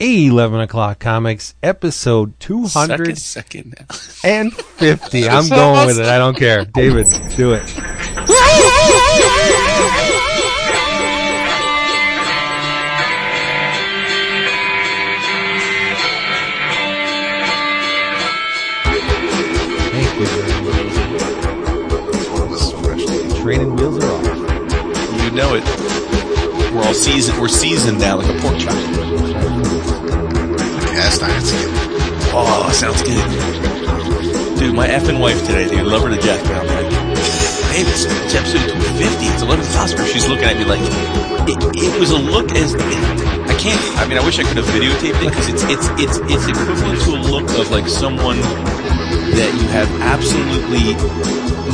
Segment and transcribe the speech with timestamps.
[0.00, 5.28] 11 o'clock comics episode 250 Second, second fifty.
[5.28, 6.06] i'm going with it.
[6.06, 6.64] I don't care.
[6.74, 7.64] David do it.
[23.78, 25.24] Wheels are off.
[25.24, 25.97] You know it.
[26.88, 27.38] We're all seasoned.
[27.38, 28.72] We're seasoned now, like a pork chop.
[30.96, 31.68] Cast iron skin.
[32.32, 34.58] Oh, sounds good.
[34.58, 36.42] Dude, my effing wife today, dude, love her to death.
[36.44, 39.26] But I'm like, babe, it's, it's episode 250.
[39.26, 40.06] It's 11 Oscar.
[40.06, 40.80] She's looking at me like,
[41.44, 44.64] it, it was a look as, I can't, I mean, I wish I could have
[44.72, 48.40] videotaped it because it's, it's, it's, it's equivalent to a look of like someone
[49.36, 50.96] that you have absolutely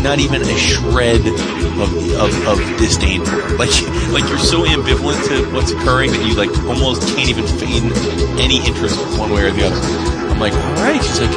[0.04, 1.88] not even a shred of,
[2.20, 3.40] of, of disdain for.
[3.56, 3.72] Like,
[4.12, 7.88] like you're so ambivalent to what's occurring that you like almost can't even feign
[8.36, 9.80] any interest one way or the other.
[10.28, 11.00] I'm like, all right.
[11.00, 11.32] She's like,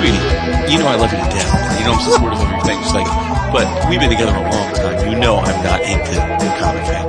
[0.00, 0.16] sweetie,
[0.72, 1.52] you know I love you to death.
[1.76, 2.80] You know I'm supportive of your thing.
[2.80, 3.10] She's like,
[3.52, 4.96] but we've been together a long time.
[5.12, 7.04] You know I'm not into the comic fan.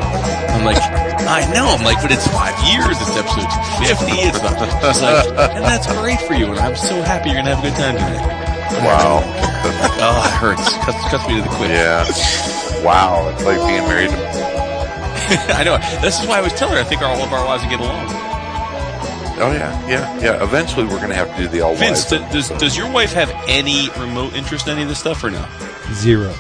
[0.60, 0.84] I'm like,
[1.24, 1.72] I know.
[1.72, 3.00] I'm like, but it's five years.
[3.00, 3.48] It's episode
[3.80, 4.12] 250.
[4.28, 4.44] It's.
[4.44, 6.52] She's like, and that's great for you.
[6.52, 8.47] And I'm so happy you're gonna have a good time tonight.
[8.84, 9.24] Wow.
[10.00, 10.78] Oh, it hurts.
[10.86, 11.70] Cuts, cuts me to the quick.
[11.70, 12.06] Yeah.
[12.86, 13.30] Wow.
[13.34, 14.16] It's like being married to
[15.58, 15.78] I know.
[16.02, 17.80] This is why I was telling her I think all of our wives would get
[17.80, 18.06] along.
[19.40, 20.44] Oh yeah, yeah, yeah.
[20.44, 22.60] Eventually, we're gonna have to do the all Vince, wives th- does episode.
[22.60, 25.46] does your wife have any remote interest in any of this stuff or no?
[25.94, 26.34] zero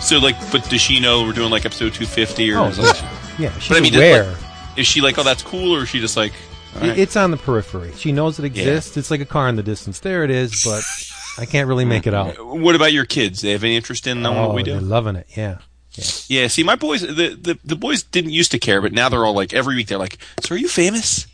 [0.00, 3.02] So like, but does she know we're doing like episode 250 or Oh, is that-
[3.38, 5.88] yeah she's But I mean, aware just is she like, oh, that's cool, or is
[5.88, 6.32] she just like,
[6.80, 6.98] right.
[6.98, 10.00] it's on the periphery she knows it exists it's like a car in the distance
[10.00, 10.82] there it is but
[11.38, 13.40] i can't really make it out what about your kids?
[13.40, 14.84] They have any interest in knowing oh, what we they're do?
[14.84, 15.58] loving it yeah
[16.28, 16.46] Yeah.
[16.46, 19.34] See, my boys, the, the the boys didn't used to care, but now they're all
[19.34, 21.26] like, every week they're like, so are you famous?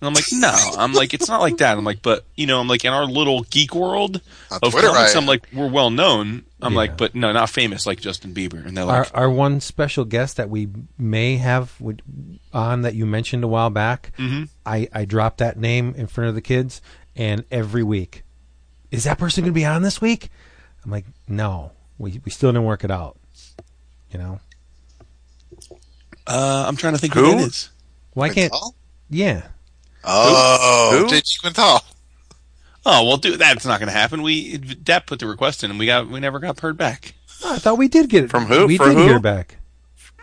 [0.00, 0.52] And I'm like, no.
[0.78, 1.78] I'm like, it's not like that.
[1.78, 4.20] I'm like, but you know, I'm like in our little geek world
[4.50, 6.44] On of Twitter, comics, I- I'm like, we're well known.
[6.60, 6.78] I'm Yeah.
[6.78, 8.66] like, but no, not famous like Justin Bieber.
[8.66, 10.66] And they're like, our one special guest that we
[10.98, 12.02] may have would-
[12.52, 14.48] on that you mentioned a while back Mhm.
[14.66, 16.82] I, I dropped that name in front of the kids
[17.14, 18.24] and every week
[18.90, 20.28] is that person going to be on this week
[20.84, 23.16] i'm like no we, we still didn't work it out
[24.10, 24.40] you know
[26.26, 27.30] uh, I'm trying to think who, Who?
[27.38, 27.70] that is.
[28.14, 28.72] why can't Quintel?
[29.08, 29.42] yeah
[30.04, 31.14] Oh, Who?
[31.14, 31.82] JG Quintel.
[32.86, 34.22] Oh well, dude, that's not going to happen.
[34.22, 37.12] We Depp put the request in, and we got we never got heard back.
[37.44, 38.66] Oh, i thought we did get it From who?
[38.66, 39.02] we For did who?
[39.04, 39.56] hear back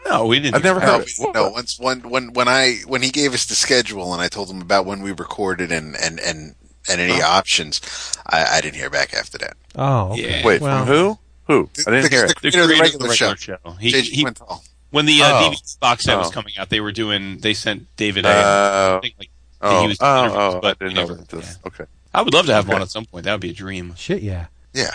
[0.08, 0.56] No, we didn't.
[0.56, 1.08] I've never No, heard.
[1.20, 4.28] we- no, once when when when I when he gave us the schedule and I
[4.30, 6.56] told him about when we recorded and and and
[6.90, 7.82] and any options,
[8.26, 9.58] I, I didn't hear back after that.
[9.76, 10.40] oh okay.
[10.40, 10.46] Yeah.
[10.46, 11.20] Wait, well, from who?
[11.48, 11.70] Who?
[11.88, 12.42] I didn't The- hear the- it.
[12.42, 13.28] The You know, the creator regular of the show.
[13.30, 13.72] regular show.
[13.80, 14.62] He, JG he, Quintel.
[14.92, 15.50] when the uh, Oh.
[15.52, 16.32] DVD box set was Oh.
[16.32, 17.38] coming out, they were doing.
[17.40, 18.26] They sent David.
[18.26, 19.30] a, Uh, I think, like,
[19.62, 21.46] oh, he was oh, doing interviews, oh, I but didn't never- about this.
[21.64, 21.68] yeah.
[21.68, 21.84] Okay.
[22.14, 22.76] I would love to have him Okay.
[22.78, 23.26] on at some point.
[23.26, 23.94] That would be a dream.
[23.98, 24.92] shit yeah Yeah.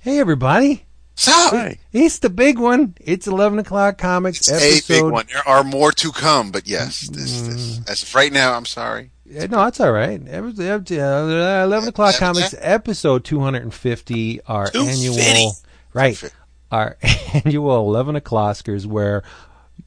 [0.00, 1.78] hey everybody So Hi.
[1.92, 5.26] it's the big one it's 11 o'clock comics it's a big one.
[5.32, 9.10] There are more to come, but yes, this, this as of right now, I'm sorry.
[9.34, 10.20] Yeah, no, that's all right.
[10.28, 14.40] Every, every, uh, Eleven o'clock Yeah, comics episode two hundred and fifty.
[14.42, 15.20] Our 250.
[15.20, 15.52] annual
[15.92, 16.32] right,
[16.70, 16.96] our
[17.44, 19.22] annual eleven o'clockers where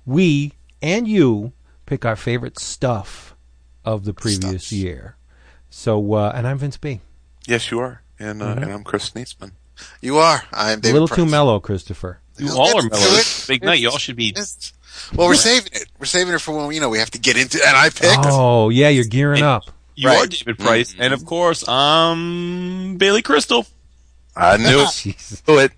[0.05, 1.53] we and you
[1.85, 3.35] pick our favorite stuff
[3.85, 4.71] of the previous Stuffs.
[4.73, 5.15] year.
[5.69, 6.99] So, uh, and I'm Vince B.
[7.47, 8.63] Yes, you are, and uh, Mhm.
[8.63, 9.51] and I'm Chris Neesman.
[10.01, 10.43] You are.
[10.51, 12.19] I'm A David little too mellow, Christopher.
[12.37, 13.01] You all are mellow.
[13.01, 13.19] it.
[13.19, 13.79] It's a Big night.
[13.79, 14.33] Y'all should be.
[14.97, 15.85] It's- Well, we're saving it.
[15.99, 17.59] We're saving it for when you know we have to get into.
[17.65, 18.25] And I picked.
[18.25, 19.63] Oh yeah, you're gearing And- up.
[19.95, 20.23] You Right.
[20.25, 23.65] are David Price, and of course, um, Billy Crystal.
[24.35, 25.71] I knew Jesus, it.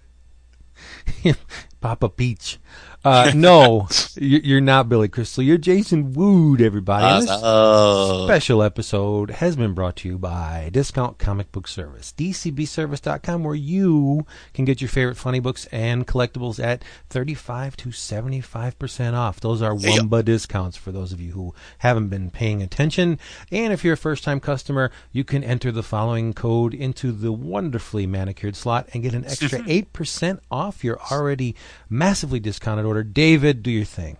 [1.81, 2.57] Papa Peach.
[3.05, 5.41] Uh, no, you- you're not Billy Crystal.
[5.43, 7.05] You're Jason Wood, everybody.
[7.05, 12.13] And this- Uh, special episode has been brought to you by Discount Comic Book Service,
[12.17, 19.13] dcbservice.com, where you can get your favorite funny books and collectibles at 35 to 75%
[19.15, 19.39] off.
[19.39, 19.91] Those are Yeah.
[19.99, 23.17] Wumba discounts for those of you who haven't been paying attention.
[23.51, 27.31] And if you're a first time customer, you can enter the following code into the
[27.31, 31.55] wonderfully manicured slot and get an extra 8% off your already
[31.89, 32.98] massively discounted order.
[33.03, 34.17] David, do your thing.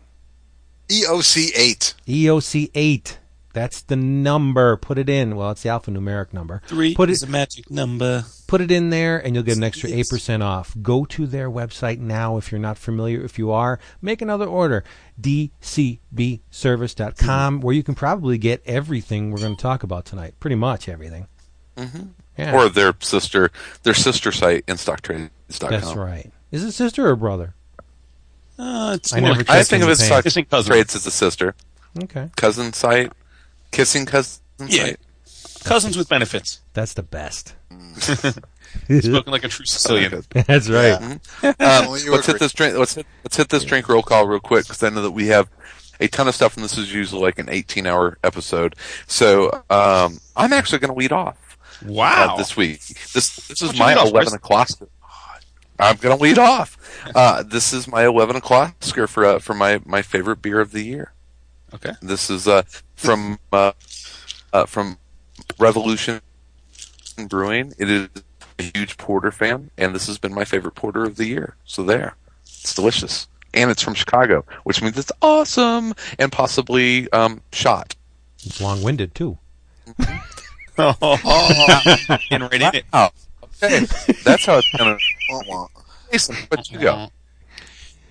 [0.88, 1.94] EOC eight.
[2.08, 3.20] EOC 8.
[3.52, 4.78] That's the number.
[4.78, 5.36] Put it in.
[5.36, 6.62] Well, it's the alphanumeric number.
[6.68, 8.24] three Put is it a magic number.
[8.48, 10.76] put it in there and you'll get an extra 8% off.
[10.82, 13.22] Go to their website now if you're not familiar.
[13.24, 14.84] If you are, make another order.
[15.20, 20.36] dcbservice.com where you can probably get everything we're going to talk about tonight.
[20.40, 21.28] Pretty much everything.
[21.76, 22.04] Mm-hmm.
[22.38, 22.56] Yeah.
[22.56, 23.52] Or their sister,
[23.84, 25.70] their sister site, InStockTrades.com.
[25.72, 26.32] That's right.
[26.52, 27.54] Is it sister or brother?
[28.60, 30.72] Uh, it's I more never like checked I think of the it as Kissing cousin.
[30.74, 31.56] Trades as a sister.
[32.04, 32.30] Okay.
[32.36, 33.12] Cousin site.
[33.72, 34.42] kissing cousins.
[34.68, 34.84] Yeah.
[34.84, 35.00] night.
[35.64, 36.60] Cousins with benefits.
[36.74, 37.56] That's the best.
[38.00, 40.24] Spoken like a true Sicilian.
[40.32, 40.94] That's right.
[41.44, 42.76] Um, Only you let's hit this drink.
[42.78, 45.28] Let's hit, let's hit this drink roll call real quick because I know that we
[45.28, 45.50] have
[46.00, 48.76] a ton of stuff, and this is usually like an 18 hour episode.
[49.08, 52.34] So um, I'm actually going to lead off Wow.
[52.34, 52.80] uh, this week.
[53.14, 54.70] This this is Why don't you my 11 o'clock.
[55.80, 56.78] I'm going to lead off.
[57.16, 60.82] Uh, this is my 11 o'clock for uh, for my my favorite beer of the
[60.82, 61.14] year.
[61.74, 61.94] Okay.
[62.02, 62.64] This is uh,
[62.96, 63.72] from uh,
[64.52, 64.98] uh, from
[65.58, 66.22] Revolution
[67.28, 67.74] Brewing.
[67.78, 68.10] It is
[68.58, 71.56] a huge porter fan, and this has been my favorite porter of the year.
[71.66, 77.42] So there, it's delicious, and it's from Chicago, which means it's awesome and possibly um,
[77.52, 77.96] shot.
[78.44, 79.38] It's long-winded too.
[80.78, 82.86] oh, and right in it.
[82.94, 83.10] Oh,
[83.62, 83.86] okay,
[84.24, 84.98] that's how it's gonna.
[85.30, 85.68] Wah, wah.
[86.12, 87.12] Jason, what you go?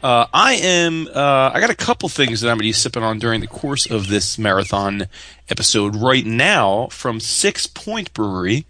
[0.02, 1.08] Uh, I am.
[1.08, 3.48] Uh, I got a couple things that I'm going to be sipping on during the
[3.48, 5.08] course of this marathon
[5.48, 5.96] episode.
[5.96, 8.66] Right now, from Sixpoint Brewery,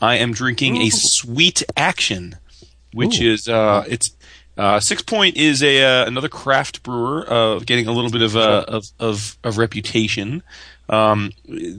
[0.00, 2.36] I am drinking a Sweet Action,
[2.94, 3.32] which Ooh.
[3.32, 4.16] is uh, it's
[4.56, 8.64] uh, Sixpoint is a uh, another craft brewer uh, getting a little bit of uh,
[8.66, 10.42] of, of of reputation.
[10.90, 11.32] Um,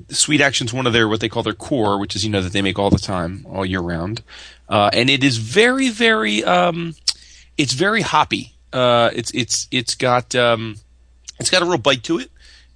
[0.10, 2.54] Sweet Action's one of their what they call their core, which is you know that
[2.54, 4.24] they make all the time, all year round,
[4.70, 6.96] uh, and it is very very um,
[7.58, 8.56] it's very hoppy.
[8.72, 10.78] Uh, it's it's it's got um,
[11.40, 12.32] it's got a real bite to it,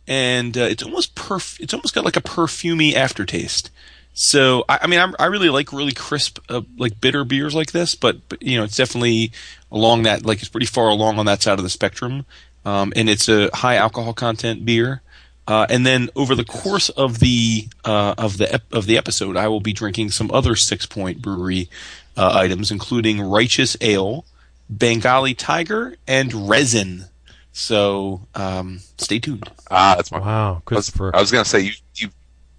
[0.07, 1.57] and uh, it's almost perf.
[1.61, 3.71] It's almost got like a perfumey aftertaste.
[4.13, 7.71] So I, I mean, I'm, I really like really crisp, uh, like bitter beers like
[7.73, 9.31] this, but, but you know, it's definitely
[9.71, 12.25] along that like it's pretty far along on that side of the spectrum,
[12.63, 15.01] um, and it's a high alcohol content beer.
[15.47, 19.38] Uh, and then over the course of the uh, of the ep- of the episode,
[19.38, 21.69] I will be drinking some other Sixpoint Brewery
[22.18, 24.25] uh, items, including Righteous Ale,
[24.69, 27.06] Bengali Tiger, and Resin.
[27.51, 29.47] So um, stay tuned.
[29.69, 30.19] Ah, that's my.
[30.19, 31.15] Wow, I was, Christopher.
[31.15, 32.09] I was gonna say you you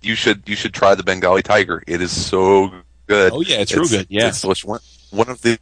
[0.01, 1.83] you should you should try the Bengali Tiger.
[1.87, 2.73] It is so
[3.09, 3.33] good.
[3.33, 4.07] Oh yeah, it's, real good.
[4.09, 4.65] Yeah, It's delicious.
[4.65, 4.81] One,
[5.11, 5.59] one of the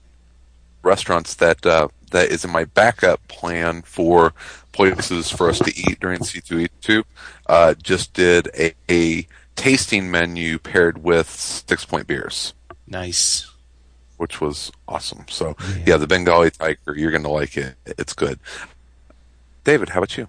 [0.82, 4.34] restaurants that uh, that is in my backup plan for
[4.74, 7.02] places for us to eat during C2E2
[7.46, 9.26] uh, just did a, a
[9.56, 12.52] tasting menu paired with six point beers,
[12.86, 13.50] nice.
[14.18, 15.24] which was awesome.
[15.28, 15.82] So Yeah.
[15.86, 17.76] yeah, the Bengali Tiger, you're gonna like it.
[17.86, 18.38] It's good.
[19.64, 20.28] David, how about you?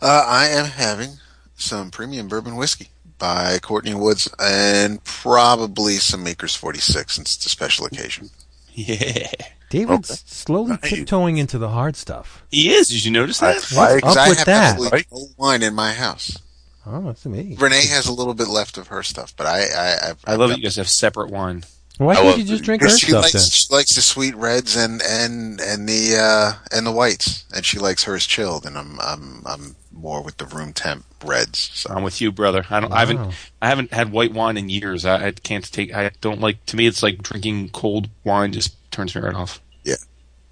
[0.00, 1.14] Uh, I am having
[1.56, 2.88] some premium bourbon whiskey
[3.18, 8.30] by Courtney Woods and probably some Maker's 46 since it's a special occasion.
[8.74, 9.26] Yeah,
[9.70, 10.20] David's Okay.
[10.26, 10.90] slowly Nice.
[10.90, 12.42] tiptoeing into the hard stuff.
[12.50, 12.88] he is.
[12.88, 13.54] Did you notice I, that?
[13.56, 14.70] What's I, up Because I with have that?
[14.72, 15.06] absolutely Right?
[15.12, 16.38] no wine in my house.
[16.86, 17.56] Oh, that's amazing.
[17.56, 20.50] Renee has a little bit left of her stuff, but I I, I've, I love
[20.50, 21.64] that you guys have separate wine.
[21.98, 23.42] Why I can't you just drink her she stuff likes then?
[23.42, 27.78] she likes the sweet reds and and and the uh and the whites, and she
[27.78, 31.70] likes hers chilled, and I'm I'm I'm more with the room temp reds.
[31.74, 32.64] So I'm with you, brother.
[32.70, 32.92] I don't.
[32.92, 33.34] I haven't.
[33.60, 35.04] I haven't had white wine in years.
[35.04, 35.92] I, I can't take.
[35.92, 36.64] I don't like.
[36.66, 38.52] To me, it's like drinking cold wine.
[38.52, 39.60] Just turns me right off.
[39.84, 39.96] Yeah.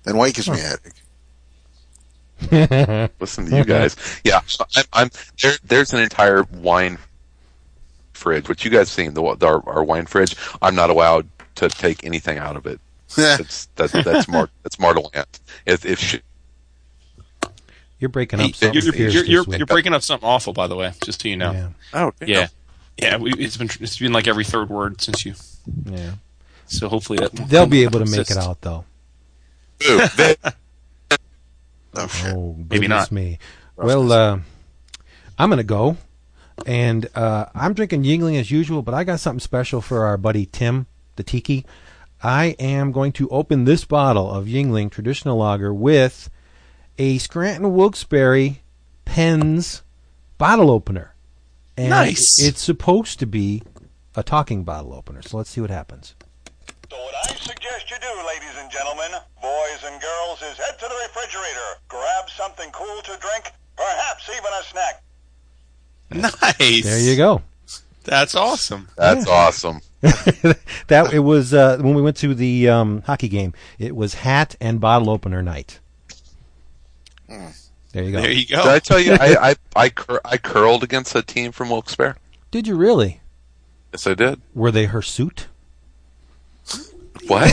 [0.05, 0.93] And white gives me a headache.
[3.21, 3.97] listen to you guys.
[4.23, 4.41] Yeah,
[4.77, 5.11] I'm, I'm
[5.43, 5.55] there.
[5.65, 6.99] There's an entire wine
[8.13, 10.37] fridge, What you guys seen the, the our, our wine fridge.
[10.61, 12.81] I'm not allowed to take anything out of it.
[13.19, 15.41] It's that that's Mar that's Marteland.
[15.65, 16.21] If if she,
[17.99, 20.77] You're breaking up something you're, fierce you're, you're, you're breaking up something awful, by the
[20.77, 20.93] way.
[21.05, 21.53] Just so you know.
[21.53, 22.49] yeah, oh Yeah.
[22.99, 23.17] Yeah.
[23.17, 23.71] we, it's been.
[23.81, 25.35] It's been like every third word since you.
[25.87, 26.13] yeah.
[26.67, 28.85] So hopefully that They'll be able to make it out though.
[29.89, 30.37] Ooh, they-
[31.99, 32.35] Oh shit!
[32.35, 33.11] Oh, Maybe not.
[33.11, 33.39] me.
[33.77, 34.39] Well, uh,
[35.39, 35.97] I'm gonna go,
[36.67, 40.45] and uh, I'm drinking Yuengling as usual, but I got something special for our buddy
[40.45, 41.65] Tim, the Tiki.
[42.23, 46.29] I am going to open this bottle of Yuengling traditional lager with
[46.99, 48.61] a Scranton Wilkes-Barre
[49.07, 49.83] Pens
[50.39, 51.15] bottle opener.
[51.79, 52.39] And Nice.
[52.43, 53.63] It's supposed to be
[54.15, 56.15] a talking bottle opener, so let's see what happens.
[56.97, 59.11] So what I suggest you do, ladies and gentlemen,
[59.43, 64.51] boys and girls, is head to the refrigerator, grab something cool to drink, perhaps even
[64.59, 65.03] a snack.
[66.59, 66.85] Nice.
[66.85, 67.43] There you go.
[68.05, 68.89] That's awesome.
[68.97, 69.81] that's awesome.
[70.01, 73.53] that it was uh, when we went to the um, hockey game.
[73.79, 75.81] It was hat and bottle opener night.
[77.29, 78.23] There you go.
[78.23, 78.63] There you go.
[78.63, 82.17] Did I tell you I I I, cur- I curled against a team from Wilkes-Barre?
[82.51, 83.21] Did you really?
[83.93, 84.41] Yes, I did.
[84.55, 85.49] Were they hirsute?
[87.27, 87.53] What?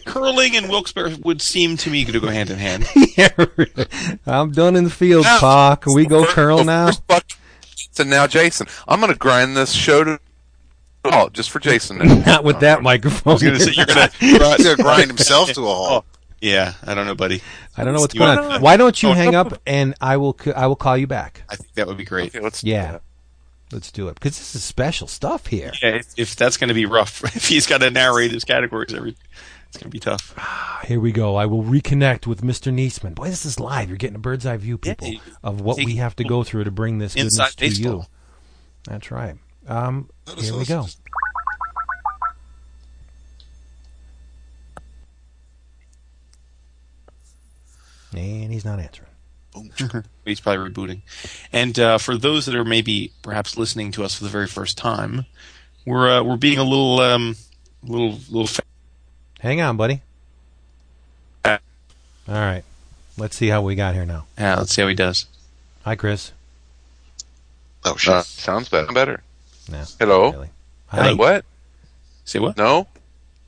[0.06, 2.86] Curling and Wilkes-Barre would seem to me to go hand in hand.
[3.16, 3.86] yeah, really.
[4.26, 5.76] I'm done in the field, Now, Pa.
[5.76, 6.86] Can we go curl now?
[6.86, 7.26] first Buck-
[7.92, 10.20] So now, Jason, I'm going to grind this show to
[11.04, 11.98] oh, just for Jason.
[12.26, 13.32] Not with that microphone.
[13.32, 14.76] I was going to say you're going to.
[14.82, 16.04] Grind himself to a halt.
[16.06, 17.42] Oh, yeah, I don't know, buddy.
[17.76, 18.60] I don't know what's You going on.
[18.60, 21.42] Why don't you Oh, hang up and I will c- I will call you back.
[21.48, 22.34] I think that would be great.
[22.34, 22.98] Okay, let's do Yeah.
[23.74, 23.78] That.
[23.78, 25.72] Let's do it because this is special stuff here.
[25.82, 28.94] Yeah, if, if that's going to be rough, if he's got to narrate his categories,
[28.94, 29.16] every
[29.68, 30.34] it's going to be tough.
[30.86, 31.34] Here we go.
[31.34, 32.72] I will reconnect with Mr.
[32.72, 33.14] Niesman.
[33.14, 33.88] Boy, this is live.
[33.88, 36.64] You're getting a bird's eye view, people, you- of what we have to go through
[36.64, 38.04] to bring this goodness Inside to you.
[38.84, 39.36] That's right.
[39.66, 40.86] Um, Let here we go.
[48.12, 49.10] And he's not answering.
[49.54, 49.70] Boom.
[50.24, 51.00] He's probably rebooting.
[51.52, 54.76] And uh, for those that are maybe perhaps listening to us for the very first
[54.76, 55.26] time,
[55.86, 57.36] we're uh, we're being a little um,
[57.82, 58.46] little little.
[58.46, 58.62] Fa-
[59.40, 60.00] Hang on, buddy.
[61.44, 61.58] Uh.
[62.28, 62.64] All right.
[63.16, 64.26] Let's see how we got here now.
[64.38, 65.26] yeah, let's see how he does.
[65.84, 66.32] Hi, Chris.
[67.84, 68.14] Oh shit.
[68.14, 68.92] Uh, sounds better.
[68.92, 69.22] Better.
[69.70, 69.84] No.
[70.00, 70.30] Hello.
[70.32, 70.50] Really.
[70.86, 71.12] Hi.
[71.12, 71.44] what?
[72.24, 72.56] Say what?
[72.56, 72.88] No.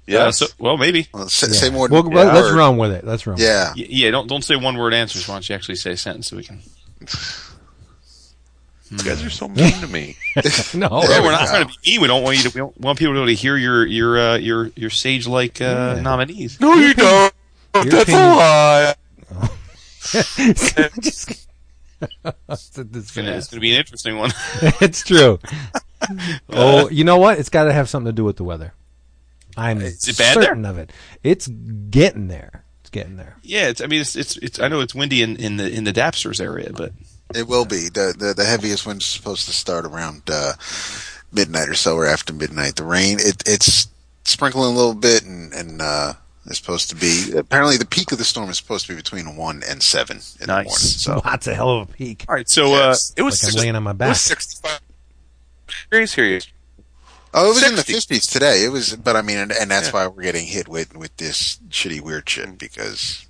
[0.07, 0.43] Yes.
[0.43, 1.09] Uh, so, well, maybe.
[1.13, 1.53] Well, say, Yeah.
[1.55, 1.89] say more.
[1.89, 3.05] Well, yeah, let's or- run with it.
[3.05, 3.39] Let's run.
[3.39, 3.73] Yeah.
[3.77, 5.27] Y- yeah, don't don't say one word answers.
[5.29, 6.61] Why don't you actually say a sentence so we can?
[8.91, 10.17] you guys are so mean to me.
[10.75, 11.01] No.
[11.01, 11.51] There No, we we're not go.
[11.51, 12.01] trying to be mean.
[12.03, 12.49] We don't want you to.
[12.55, 15.27] We don't want people to be able to hear your your uh, your your sage
[15.27, 16.03] like uh, Yeah.
[16.03, 16.61] nominees.
[16.61, 17.33] no, you don't.
[17.75, 18.95] Your That's opinion- a lie.
[21.01, 21.31] Just-
[22.49, 24.31] It's gonna, it's gonna be an interesting one.
[24.81, 25.39] it's true.
[26.51, 27.39] oh, you know what?
[27.39, 28.75] It's got to have something to do with the weather.
[29.57, 30.43] I'm Is it bad there?
[30.45, 30.93] certain of it.
[31.23, 32.65] It's getting there.
[32.81, 33.37] It's getting there.
[33.43, 33.81] yeah, it's.
[33.81, 34.61] I mean, it's, it's it's.
[34.61, 36.93] I know it's windy in, in the in the Dapsters area, but
[37.35, 37.89] It will be.
[37.89, 40.53] The, the the heaviest wind's supposed to start around uh,
[41.33, 42.77] midnight or so, or after midnight.
[42.77, 43.89] The rain, it, it's
[44.25, 46.13] sprinkling a little bit, and and uh,
[46.47, 47.33] it's supposed to be.
[47.37, 50.47] Apparently, the peak of the storm is supposed to be between one and seven in
[50.47, 50.71] the morning.
[50.71, 52.25] So That's a hell of a peak.
[52.29, 52.49] all right.
[52.49, 53.11] So Yes.
[53.11, 54.09] uh, It was Like I'm laying on my It back.
[54.11, 54.81] was 65
[55.91, 56.41] degrees here.
[57.37, 58.65] Oh, it was in the fifties today.
[58.65, 59.93] It was, but I mean, and, and that's Yeah.
[59.93, 63.25] why we're getting hit with with this shitty weird shit because.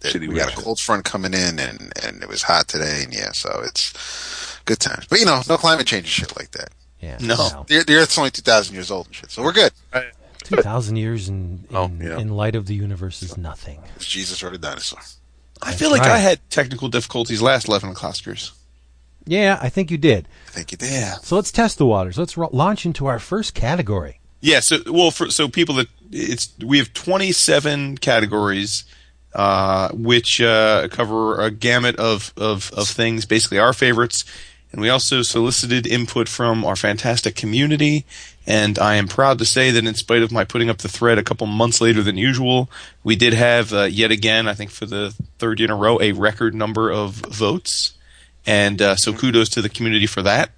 [0.00, 0.64] that Shitty we weird got a shit.
[0.64, 4.78] cold front coming in, and and it was hot today, and yeah, so it's good
[4.80, 5.06] times.
[5.08, 6.70] But you know, no climate change and shit like that.
[7.00, 7.18] Yeah.
[7.20, 7.36] No.
[7.36, 9.72] well, The, the Earth's only two thousand years old and shit, so we're good.
[10.44, 12.18] Two thousand years in in, Oh, yeah.
[12.18, 13.82] in light of the universe is nothing.
[13.98, 15.00] Jesus or the dinosaur.
[15.60, 16.12] I feel like right.
[16.12, 18.52] I had technical difficulties last eleven clusters.
[19.28, 20.26] Yeah, I think you did.
[20.48, 21.14] I think you did.
[21.22, 22.18] So let's test the waters.
[22.18, 24.20] Let's ro- launch into our first category.
[24.40, 24.60] Yeah.
[24.60, 28.84] So well, for so people that it's we have twenty seven categories.
[29.34, 34.24] Uh, which uh, cover a gamut of, of, of things, basically our favorites,
[34.72, 38.06] and we also solicited input from our fantastic community.
[38.46, 41.18] And I am proud to say that, in spite of my putting up the thread
[41.18, 42.70] a couple months later than usual,
[43.04, 46.00] we did have uh, yet again, I think for the third year in a row,
[46.00, 47.92] a record number of votes.
[48.46, 50.50] And uh, so kudos to the community for that.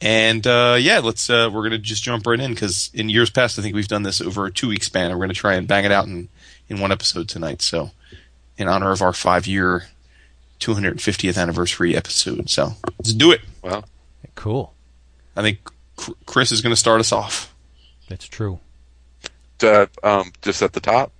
[0.00, 3.58] And uh, yeah, let's uh, we're gonna just jump right in because in years past,
[3.58, 5.10] I think we've done this over a two week span.
[5.10, 6.28] and We're gonna try and bang it out in
[6.68, 7.62] in one episode tonight.
[7.62, 7.90] So
[8.56, 9.84] in honor of our five year
[10.60, 12.48] 250th anniversary episode.
[12.50, 13.40] So let's do it.
[13.62, 13.84] Well,
[14.34, 14.72] Cool.
[15.36, 15.58] I think
[16.26, 17.54] Chris is going to start us off.
[18.08, 18.58] That's true.
[19.62, 21.12] uh, um, just at the top.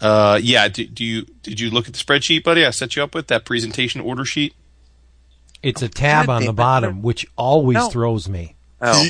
[0.00, 0.68] Uh, yeah.
[0.68, 2.64] Do, do you did you look at the spreadsheet, buddy?
[2.64, 4.54] I set you up with that presentation order sheet.
[5.62, 7.88] It's a tab on the bottom, which always No.
[7.88, 8.54] throws me.
[8.80, 9.06] Oh,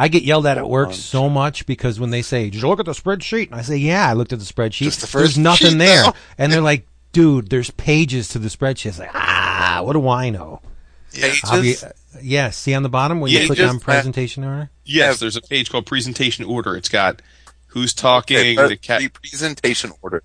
[0.00, 0.94] I get yelled at at work on.
[0.94, 3.76] so much because when they say, "Did you look at the spreadsheet?" and I say,
[3.76, 6.14] "Yeah, I looked at the spreadsheet." Just the there's nothing sheet there, now.
[6.38, 10.30] and they're like, "Dude, there's pages to the spreadsheet." It's like, ah, what do I
[10.30, 10.60] know?
[11.12, 11.32] Yeah.
[11.32, 11.82] Be, Pages?
[11.82, 14.70] uh, yeah, see on the bottom where you Yeah, click just- on presentation order.
[14.84, 16.76] Yes, there's a page called presentation order.
[16.76, 17.20] It's got
[17.68, 19.00] who's talking, okay, uh, the cat.
[19.00, 20.22] the presentation order.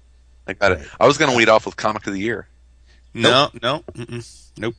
[0.48, 0.88] I got it.
[1.00, 2.48] I was going to lead off with comic of the year.
[3.13, 4.75] No, no, mm-mm, nope.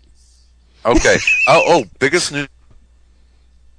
[0.87, 1.17] Okay.
[1.49, 2.49] oh, oh, biggest news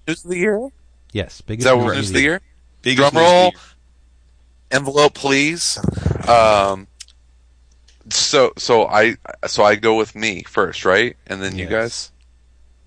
[0.08, 0.70] news of the year.
[1.12, 2.32] Yes, Is biggest that news what of news of the the year.
[2.32, 2.42] year?
[2.82, 3.52] Biggest Drum news of the roll.
[4.72, 5.80] Envelope, please.
[6.28, 6.88] Um.
[8.10, 9.16] So so I
[9.48, 11.16] so I go with me first, right?
[11.28, 11.72] And then you Yes.
[11.72, 12.12] guys.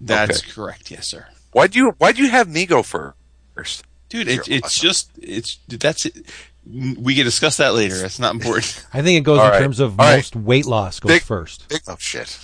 [0.01, 0.51] That's Okay.
[0.53, 0.91] correct.
[0.91, 1.27] Yes, sir.
[1.53, 3.83] Why do you Why do you have me go first?
[4.09, 4.89] Dude, You're it's it's awesome.
[4.89, 6.25] just it's that's it.
[6.67, 8.05] We can discuss that later.
[8.05, 8.87] It's not important.
[8.93, 9.59] I think it goes All in right.
[9.61, 10.17] terms of All right.
[10.17, 11.65] most weight loss goes Big- first.
[11.89, 12.39] Oh shit.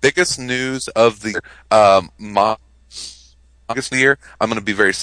[0.00, 1.40] Biggest news of the
[1.70, 2.10] um
[3.68, 4.18] August year.
[4.40, 4.94] I'm going to be very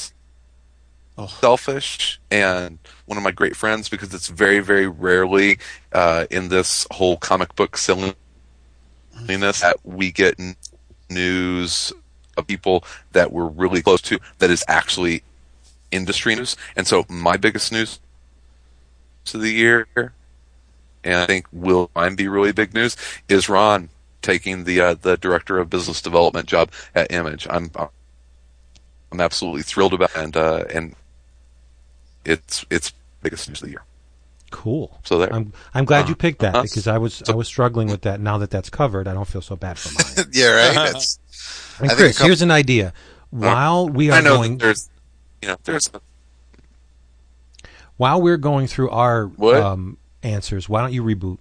[1.20, 1.26] Oh.
[1.26, 2.78] selfish and
[3.08, 5.58] one of my great friends because it's very very rarely
[5.92, 8.14] uh, in this whole comic book silliness
[9.26, 10.40] that we get
[11.10, 11.92] news
[12.38, 15.24] of people that we're really close to that is actually
[15.90, 16.56] industry news.
[16.76, 18.00] And so my biggest news
[19.34, 22.96] of the year, and I think will mine be really big news,
[23.28, 23.90] is Ron
[24.22, 27.48] taking the uh, the director of business development job at Image.
[27.50, 27.72] I'm
[29.12, 30.96] I'm absolutely thrilled about it, and uh, and
[32.26, 33.84] it's it's biggest news of the year.
[34.50, 35.00] Cool.
[35.04, 35.34] So there.
[35.34, 36.64] I'm I'm glad you picked that Uh-huh.
[36.64, 38.20] because I was I was struggling with that.
[38.22, 40.28] Now that that's covered, I don't feel so bad for mine.
[40.34, 40.74] yeah, right.
[40.94, 41.20] That's
[41.80, 42.94] And I Chris, couple- here's an idea.
[43.30, 44.90] While we are going there's,
[45.42, 45.90] you know, there's.
[47.98, 49.30] while we're going through our
[49.62, 51.40] um, answers, why don't you reboot,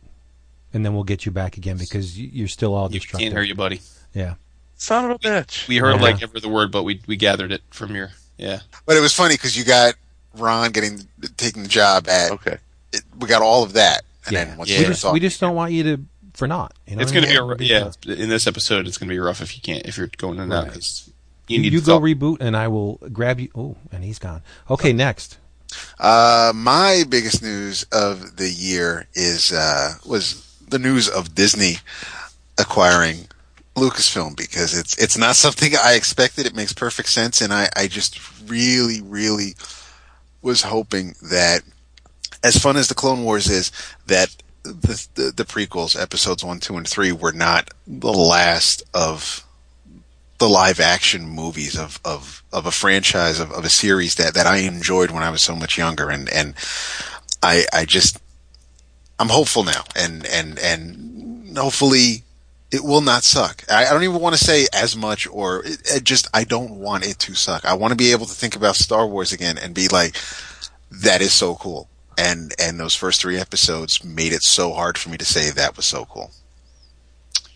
[0.73, 3.25] and then we'll get you back again because you're still all You distracted.
[3.25, 3.81] can't hear you, buddy.
[4.15, 4.35] Yeah.
[4.77, 5.67] Son of a bitch.
[5.69, 6.03] We heard Yeah.
[6.03, 8.61] like every other word, but we we gathered it from your yeah.
[8.85, 9.95] But it was funny because you got
[10.35, 11.07] Ron getting
[11.37, 12.31] taking the job at.
[12.33, 12.59] Okay.
[12.93, 14.45] It, we got all of that, and Yeah.
[14.45, 14.79] then once Yeah.
[14.81, 16.01] we We just we just don't want you to
[16.35, 16.75] for not.
[16.87, 18.15] You know it's what I gonna be a ru- yeah.
[18.23, 20.53] In this episode, it's gonna be rough if you can't if you're going in and
[20.53, 20.73] out Right.
[20.75, 21.11] because
[21.49, 22.03] You, you need you to go talk.
[22.03, 23.49] reboot, and I will grab you.
[23.55, 24.43] Oh, and he's gone.
[24.69, 25.39] Okay, next.
[25.99, 31.77] Uh, my biggest news of the year is uh, was the news of Disney
[32.59, 33.29] acquiring
[33.75, 36.47] Lucasfilm because it's it's not something I expected.
[36.47, 39.55] It makes perfect sense, and I, I just really really
[40.43, 41.63] was hoping that
[42.43, 43.73] as fun as the Clone Wars is,
[44.07, 49.47] that the the, the prequels, episodes one, two, and three, were not the last of
[50.39, 54.47] the live action movies of, of, of a franchise of, of a series that, that
[54.47, 56.55] I enjoyed when I was so much younger and, and
[57.43, 58.19] I I just
[59.19, 62.23] I'm hopeful now and and and hopefully
[62.73, 63.65] it will not suck.
[63.71, 66.73] I, I don't even want to say as much or it, it just I don't
[66.73, 67.65] want it to suck.
[67.65, 70.17] I want to be able to think about Star Wars again and be like
[70.91, 71.89] that is so cool.
[72.19, 75.77] And and those first three episodes made it so hard for me to say that
[75.77, 76.31] was so cool.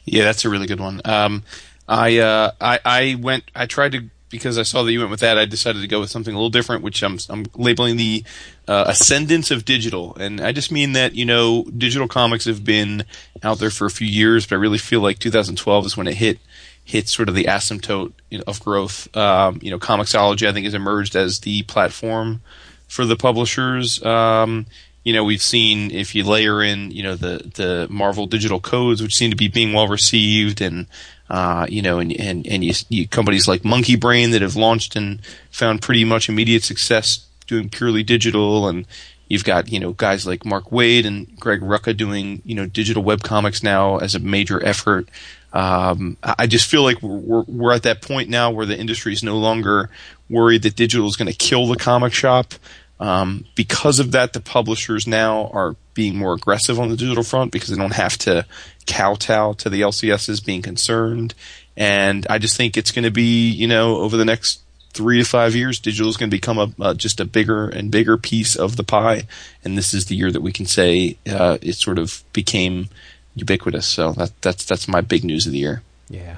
[0.05, 1.01] Yeah, that's a really good one.
[1.05, 1.45] Um,
[1.89, 3.45] I, uh, I I went.
[3.55, 5.37] I tried to because I saw that you went with that.
[5.37, 8.25] I decided to go with something a little different, which I'm I'm labeling the
[8.67, 13.05] uh, ascendance of digital, and I just mean that you know digital comics have been
[13.43, 16.15] out there for a few years, but I really feel like 2012 is when it
[16.15, 16.39] hit
[16.83, 18.13] hit sort of the asymptote
[18.47, 19.15] of growth.
[19.17, 22.41] Um, you know, Comixology I think has emerged as the platform
[22.89, 24.03] for the publishers.
[24.05, 24.67] Um,
[25.05, 29.03] you know, we've seen if you layer in, you know, the the Marvel digital codes,
[29.03, 30.87] which seem to be being well received, and
[31.31, 35.21] uh, you know, and and and you, you companies like Monkeybrain that have launched and
[35.53, 38.85] found pretty much immediate success doing purely digital, and
[39.29, 43.05] you've got you know guys like Mark Waid and Greg Rucka doing you know digital
[43.05, 45.09] web comics now as a major effort.
[45.53, 49.13] Um, I just feel like we're, we're we're at that point now where the industry
[49.13, 49.89] is no longer
[50.29, 52.55] worried that digital is going to kill the comic shop.
[52.99, 57.51] Um, because of that, the publishers now are being more aggressive on the digital front
[57.51, 58.45] because they don't have to
[58.91, 61.35] kowtow to the LCSs being concerned.
[61.77, 64.61] And I just think it's going to be, you know, over the next
[64.93, 67.91] three to five years, digital is going to become a uh, just a bigger and
[67.91, 69.27] bigger piece of the pie.
[69.65, 72.89] And this is the year that we can say uh, it sort of became
[73.35, 73.87] ubiquitous.
[73.87, 75.83] So that, that's that's my big news of the year.
[76.09, 76.37] Yeah.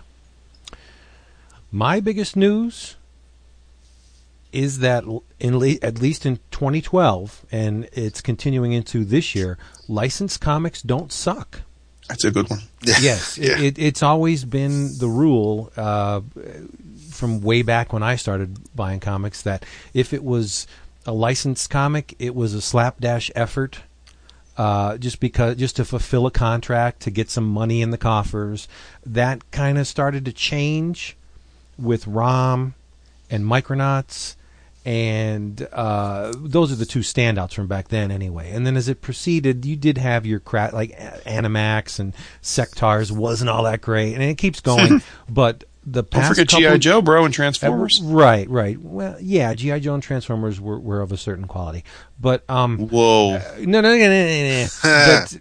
[1.70, 2.96] My biggest news
[4.52, 5.04] is that
[5.40, 9.56] in le- at least in 2012 and it's continuing into this year,
[9.88, 11.62] licensed comics don't suck.
[12.08, 12.60] That's a good one.
[12.82, 13.58] yes, Yeah.
[13.58, 16.20] it, it, it's always been the rule uh,
[17.10, 20.66] from way back when I started buying comics that if it was
[21.06, 23.80] a licensed comic, it was a slapdash effort.
[24.56, 28.68] Uh, just because, just to fulfill a contract to get some money in the coffers,
[29.04, 31.16] that kind of started to change
[31.78, 32.74] with ROM
[33.30, 34.36] and Micronauts,
[34.84, 38.50] and uh, those are the two standouts from back then, anyway.
[38.50, 43.50] And then as it proceeded, you did have your cra- like Animax and Sectaurs wasn't
[43.50, 45.02] all that great, and it keeps going.
[45.28, 48.00] but the past Don't forget GI Joe, bro, and uh, Transformers.
[48.02, 48.80] right, right.
[48.80, 51.84] Well, yeah, GI Joe and Transformers were, were of a certain quality,
[52.20, 53.38] but um, Whoa.
[53.58, 54.66] no, no, no, no, no, no.
[54.82, 55.38] but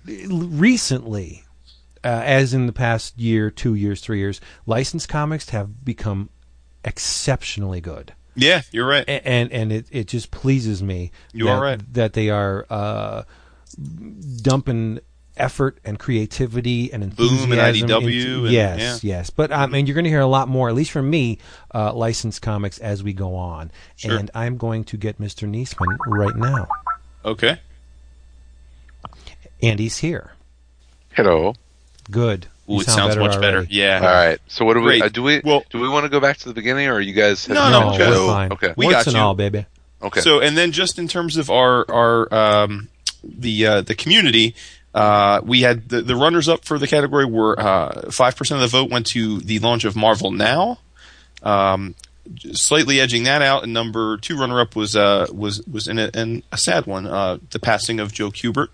[0.52, 1.44] recently,
[2.04, 6.30] uh, as in the past year, two years, three years, licensed comics have become
[6.84, 9.08] exceptionally good, Yeah, you're right.
[9.08, 11.12] A- and and it, it just pleases me.
[11.34, 11.94] You that, are right.
[11.94, 13.24] that they are uh,
[14.42, 15.00] dumping
[15.38, 17.50] effort and creativity and enthusiasm.
[17.50, 18.04] Boom and enthusiasm.
[18.04, 19.30] IDW into- and- yes, yes.
[19.30, 21.40] But I mean, you're going to hear a lot more, at least from me,
[21.74, 23.72] uh, licensed comics as we go on.
[23.96, 24.18] Sure.
[24.18, 25.50] And I'm going to get Mr.
[25.50, 26.68] Niesman right now.
[27.26, 27.60] Okay.
[29.62, 30.32] And he's here.
[31.14, 31.54] Hello.
[32.10, 32.48] Good.
[32.72, 33.58] Ooh, You it sound sounds much better.
[33.58, 33.76] already.
[33.76, 33.98] Yeah.
[33.98, 34.40] All right.
[34.48, 35.24] So what do we uh, do?
[35.24, 37.48] We Well- do we want to go back to the beginning, or are you guys?
[37.48, 38.52] No, No, no, we're fine.
[38.54, 38.74] Okay.
[38.78, 39.22] We Warts got and you.
[39.22, 39.66] all, baby.
[40.02, 40.22] Okay.
[40.22, 42.90] So, and then just in terms of our our um,
[43.24, 44.56] the uh, the community,
[44.96, 48.72] uh, we had the, the runners up for the category were uh, five percent of
[48.72, 50.80] the vote went to the launch of Marvel Now.
[51.44, 51.96] Um,
[52.54, 56.10] slightly edging that out, and number two runner up was uh, was was in a,
[56.14, 58.70] in a sad one, uh, the passing of Joe Kubert,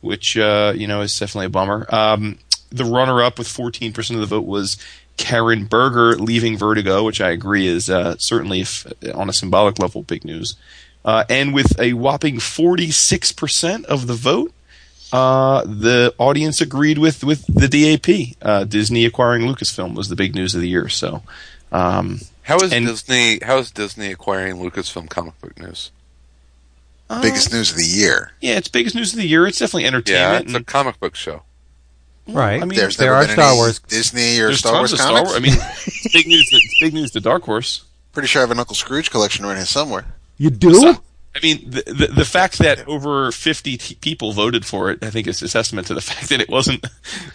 [0.00, 1.86] which uh, you know is definitely a bummer.
[1.88, 2.38] Um,
[2.72, 4.76] the runner up with fourteen percent of the vote was
[5.16, 10.02] Karen Berger leaving Vertigo, which I agree is uh, certainly, if, on a symbolic level,
[10.02, 10.56] big news.
[11.04, 14.52] Uh, and with a whopping 46% of the vote,
[15.12, 18.36] uh, the audience agreed with, with the DAP.
[18.40, 20.88] Uh, Disney acquiring Lucasfilm was the big news of the year.
[20.88, 21.22] So,
[21.72, 23.40] um, How is And- Disney?
[23.42, 25.90] How is Disney acquiring Lucasfilm comic book news?
[27.20, 28.32] Biggest news of the year.
[28.40, 29.46] yeah, it's biggest news of the year.
[29.46, 30.20] It's definitely entertainment.
[30.22, 30.62] Yeah, entertainment.
[30.62, 31.42] it's a comic book show.
[32.28, 32.62] Right.
[32.62, 35.24] I mean, There's there are Star Wars- Disney or there's Star tons Wars of Star
[35.24, 35.30] comics.
[35.30, 35.36] Wars.
[35.36, 36.48] I mean, big news.
[36.52, 37.84] It's big news to Dark Horse.
[38.12, 40.04] Pretty sure I have an Uncle Scrooge collection around here somewhere.
[40.38, 40.74] You do?
[40.74, 40.90] So,
[41.34, 45.10] I mean, the, the the fact that over 50 t- people voted for it, I
[45.10, 46.84] think is a testament to the fact that it wasn't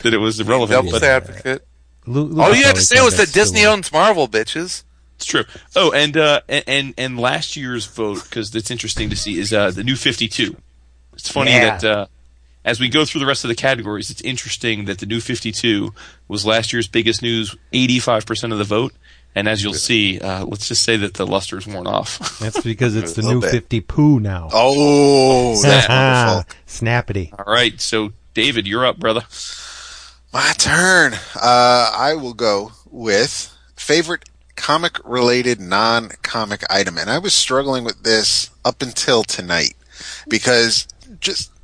[0.04, 0.70] that it was irrelevant.
[0.86, 1.68] Devil's But advocate.
[2.06, 3.74] Lu- All you had to say was that Disney one.
[3.80, 4.84] owns Marvel, bitches.
[5.18, 5.44] it's true.
[5.76, 9.52] Oh, and uh, and- and and last year's vote because it's interesting to see is
[9.52, 10.56] uh, the new 52.
[11.14, 11.78] It's funny Yeah.
[11.78, 12.06] that uh,
[12.68, 15.94] as we go through the rest of the categories, it's interesting that the new 52
[16.28, 18.94] was last year's biggest news, 85% of the vote.
[19.34, 22.40] And as you'll see, uh, let's just say that the luster's worn off.
[22.40, 23.52] That's because it's the new bit.
[23.52, 24.50] 50 poo now.
[24.52, 25.88] Oh, that's.
[26.68, 27.32] Snappity.
[27.38, 29.22] All right, so David, you're up, brother.
[30.34, 31.14] My turn.
[31.36, 34.26] Uh, I will go with favorite
[34.58, 36.98] comic related non comic item.
[36.98, 39.76] And I was struggling with this up until tonight
[40.28, 40.88] because
[41.22, 41.57] just the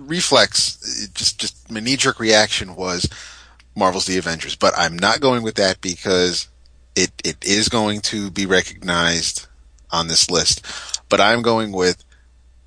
[0.00, 3.08] reflex, just, just my knee jerk reaction was
[3.74, 4.56] Marvel's The Avengers.
[4.56, 6.48] But I'm not going with that because
[6.96, 9.46] it, it is going to be recognized
[9.90, 10.64] on this list.
[11.08, 12.04] But I'm going with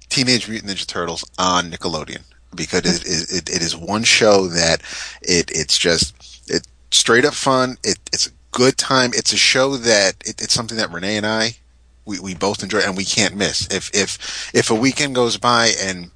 [0.09, 2.23] Teenage Mutant Ninja Turtles on Nickelodeon
[2.55, 4.81] because it is it, it is one show that
[5.21, 6.13] it it's just
[6.47, 7.77] it straight up fun.
[7.83, 9.11] It it's a good time.
[9.13, 11.55] It's a show that it, it's something that Renee and I
[12.05, 13.67] we, we both enjoy and we can't miss.
[13.71, 16.11] If if if a weekend goes by and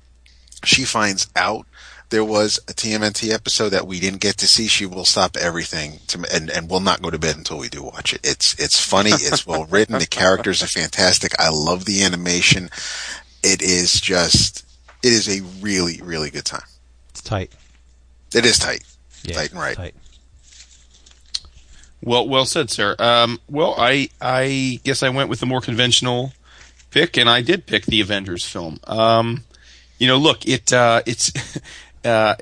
[0.67, 1.65] she finds out
[2.10, 5.99] there was a TMNT episode that we didn't get to see, she will stop everything
[6.08, 8.21] to, and and will not go to bed until we do watch it.
[8.23, 9.12] It's it's funny.
[9.12, 9.99] It's well written.
[9.99, 11.34] The characters are fantastic.
[11.39, 12.69] I love the animation.
[13.43, 14.65] It is just
[15.03, 16.67] it is a really really good time.
[17.10, 17.51] It's tight.
[18.34, 18.84] It is tight,
[19.23, 19.75] Yeah, tight and right.
[19.75, 19.95] Tight.
[22.01, 22.95] Well, well said, sir.
[22.99, 26.32] Um, well, I I guess I went with the more conventional
[26.91, 28.80] pick, and I did pick the Avengers film.
[28.86, 29.43] Um,
[29.98, 31.32] you know, look, it uh, it's
[32.06, 32.36] uh,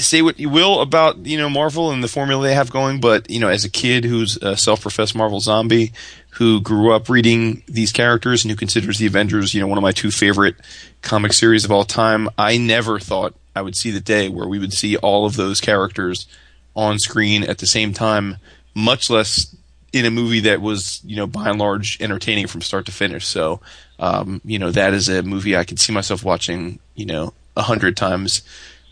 [0.00, 3.30] say what you will about you know Marvel and the formula they have going, but
[3.30, 5.92] you know, as a kid who's a self-professed Marvel zombie
[6.36, 9.82] who grew up reading these characters and who considers the Avengers, you know, one of
[9.82, 10.56] my two favorite
[11.02, 14.58] comic series of all time, I never thought I would see the day where we
[14.58, 16.26] would see all of those characters
[16.74, 18.38] on screen at the same time,
[18.74, 19.54] much less
[19.92, 23.26] in a movie that was, you know, by and large entertaining from start to finish.
[23.26, 23.60] So,
[24.02, 27.62] um, you know, that is a movie I could see myself watching, you know, a
[27.62, 28.42] hundred times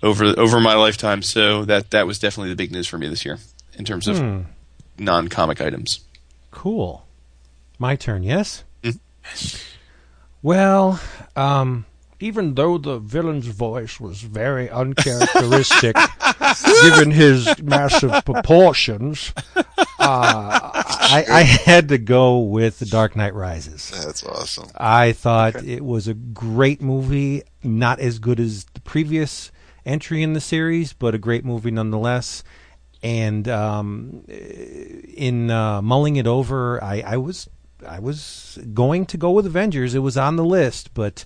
[0.03, 1.21] over over my lifetime.
[1.23, 3.39] So that that was definitely the big news for me this year
[3.75, 4.41] in terms of Hmm.
[4.99, 6.01] non-comic items.
[6.53, 7.05] Cool.
[7.79, 8.63] My turn, yes?
[8.85, 8.99] Mhm.
[10.43, 11.01] Well,
[11.37, 11.85] um,
[12.21, 15.97] even though the villain's voice was very uncharacteristic,
[16.83, 19.65] given his massive proportions, uh,
[19.99, 23.91] I, I had to go with The Dark Knight Rises.
[24.05, 24.69] That's awesome.
[24.77, 29.51] I thought it was a great movie, not as good as the previous
[29.87, 32.45] entry in the series, but a great movie nonetheless.
[33.03, 37.49] And um, in uh, mulling it over, I, I was
[37.87, 39.95] I was going to go with Avengers.
[39.95, 41.25] It was on the list, but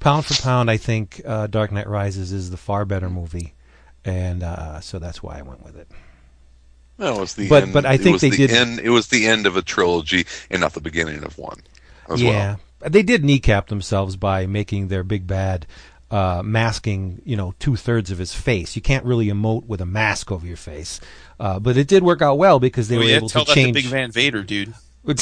[0.00, 3.54] pound for pound, I think uh, Dark Knight Rises is the far better movie,
[4.04, 5.88] and uh, so that's why I went with it.
[6.98, 7.72] No, it was the But- end.
[7.72, 9.62] but I it think was they the did- End, it was the end of a
[9.62, 11.60] trilogy and not the beginning of one.
[12.08, 12.90] As yeah, well.
[12.90, 15.66] they did kneecap themselves by making their big bad
[16.10, 18.76] uh, masking, you know, two thirds of his face.
[18.76, 21.00] You can't really emote with a mask over your face,
[21.40, 23.48] uh, but it did work out well because they Oh, were yeah, able tell to
[23.50, 23.76] that change.
[23.76, 24.74] to Big Van Vader, dude.
[25.06, 25.18] but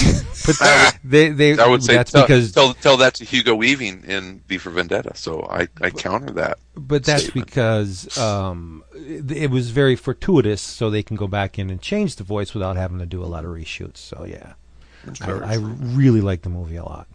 [1.03, 4.41] they, they, I would say that's tell, because, tell, tell that to Hugo Weaving in
[4.47, 5.17] V for Vendetta.
[5.17, 6.59] So I, I counter that.
[6.77, 7.49] but that's statement.
[7.49, 12.15] because um, it, it was very fortuitous, so they can go back in and change
[12.15, 13.97] the voice without having to do a lot of reshoots.
[13.97, 14.53] So yeah,
[15.21, 17.09] I, I really like the movie a lot.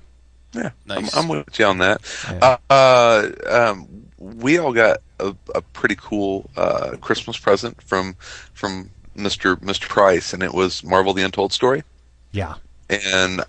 [0.54, 1.16] Yeah, Nice.
[1.16, 2.02] I'm, I'm with you on that.
[2.30, 2.58] Yeah.
[2.70, 8.16] Uh, uh, um, we all got a, a pretty cool uh, Christmas present from
[8.54, 9.56] from Mr.
[9.58, 9.88] Mr.
[9.88, 11.84] Price, and it was Marvel: The Untold Story.
[12.32, 12.56] Yeah,
[12.90, 13.42] and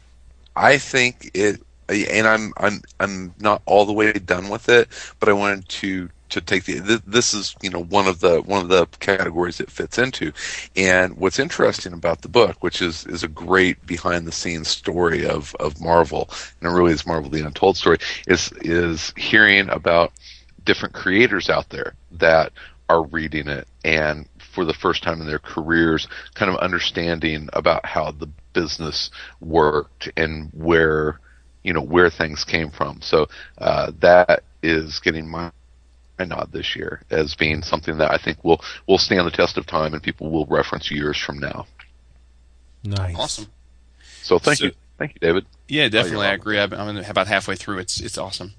[0.57, 1.63] I think it.
[1.91, 4.89] And I'm I'm I'm not all the way done with it,
[5.21, 6.81] but I wanted to to take the.
[6.81, 10.33] th- This is you know one of the one of the categories it fits into,
[10.77, 15.27] and what's interesting about the book, which is is a great behind the scenes story
[15.29, 20.13] of of Marvel, and it really is Marvel the Untold story, is is hearing about
[20.65, 22.53] different creators out there that
[22.89, 27.85] are reading it and for the first time in their careers kind of understanding about
[27.87, 28.29] how the
[28.61, 31.21] business worked and where
[31.65, 33.01] you know where things came from.
[33.03, 33.27] So
[33.59, 35.51] uh, that is getting my
[36.19, 39.57] my nod this year as being something that I think will will stand the test
[39.59, 41.67] of time and people will reference years from now.
[42.85, 43.17] Nice.
[43.17, 43.47] Awesome.
[44.23, 45.47] So thank So- you, thank you, David.
[45.69, 46.27] Yeah, definitely.
[46.27, 46.59] I agree.
[46.59, 47.79] I'm, I'm about halfway through.
[47.79, 48.55] It's it's awesome.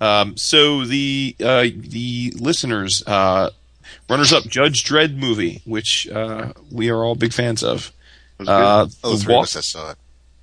[0.00, 3.50] Um, so the uh, the listeners, uh,
[4.08, 7.92] runners up, Judge Dredd movie, which uh, we are all big fans of.
[8.42, 9.98] It was Uh, Oh, the the three of us saw it.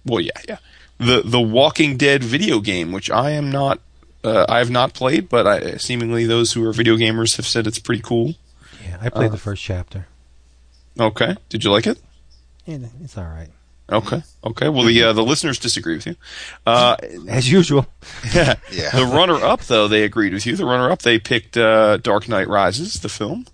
[0.06, 0.58] well, yeah, yeah.
[1.00, 3.80] The the Walking Dead video game, which I am not,
[4.24, 7.68] uh, I have not played, but I, seemingly those who are video gamers have said
[7.68, 8.36] it's pretty cool.
[8.86, 10.08] Yeah, I played Uh, the first chapter.
[11.00, 11.98] Okay, did you like it?
[12.66, 13.50] Yeah, it's all right.
[13.92, 14.70] Okay, okay.
[14.70, 16.16] Well, the uh, the listeners disagree with you.
[16.66, 16.96] Uh,
[17.30, 17.88] As usual.
[18.36, 18.56] yeah.
[18.72, 18.92] Yeah.
[18.92, 20.56] The runner up, though, they agreed with you.
[20.56, 23.48] The runner up, they picked uh, Dark Knight Rises, the film.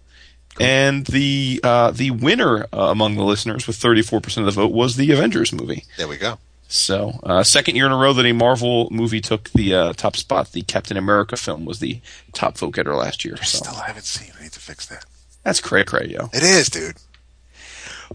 [0.60, 4.96] And the uh, the winner uh, among the listeners with 34% of the vote was
[4.96, 5.84] the Avengers movie.
[5.98, 6.38] There we go.
[6.68, 10.16] So, uh, second year in a row that a Marvel movie took the uh, top
[10.16, 10.52] spot.
[10.52, 12.02] The Captain America film was the
[12.34, 13.38] top vote getter last year.
[13.38, 14.32] So still haven't seen.
[14.40, 15.06] I need to fix that.
[15.44, 16.30] that's cray cray, yo.
[16.34, 16.96] It is, dude.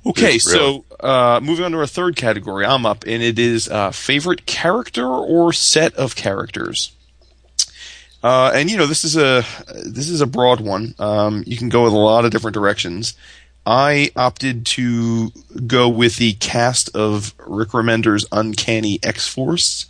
[0.06, 3.68] Okay, Yes, so uh, moving on to our third category, I'm up, and it is
[3.68, 6.92] uh, favorite character or set of characters.
[8.22, 9.44] Uh, and you know, this is a
[9.86, 10.94] this is a broad one.
[10.98, 13.14] Um, you can go with a lot of different directions.
[13.66, 15.30] I opted to
[15.66, 19.86] go with the cast of Rick Remender's Uncanny X Force.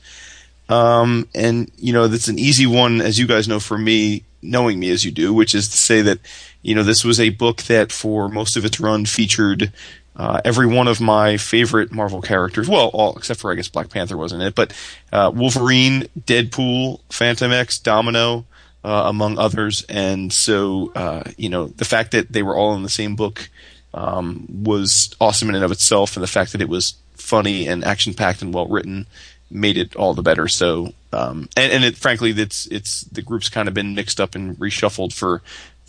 [0.69, 4.79] Um, and you know, that's an easy one, as you guys know, for me, knowing
[4.79, 6.19] me as you do, which is to say that,
[6.63, 9.73] you know, this was a book that for most of its run featured,
[10.21, 12.69] uh, every one of my favorite Marvel characters.
[12.69, 14.75] Well, all except for I guess Black Panther wasn't it, but,
[15.11, 18.45] uh, Wolverine, Deadpool, Fantomex, Domino,
[18.85, 19.83] uh, among others.
[19.89, 23.49] And so, uh, you know, the fact that they were all in the same book,
[23.95, 26.17] um, was awesome in and of itself.
[26.17, 29.07] And the fact that it was funny and action packed and well written
[29.51, 30.49] made it all the better.
[30.49, 34.35] So, um, and, and it, frankly, it's, it's, the group's kind of been mixed up
[34.35, 35.41] and reshuffled for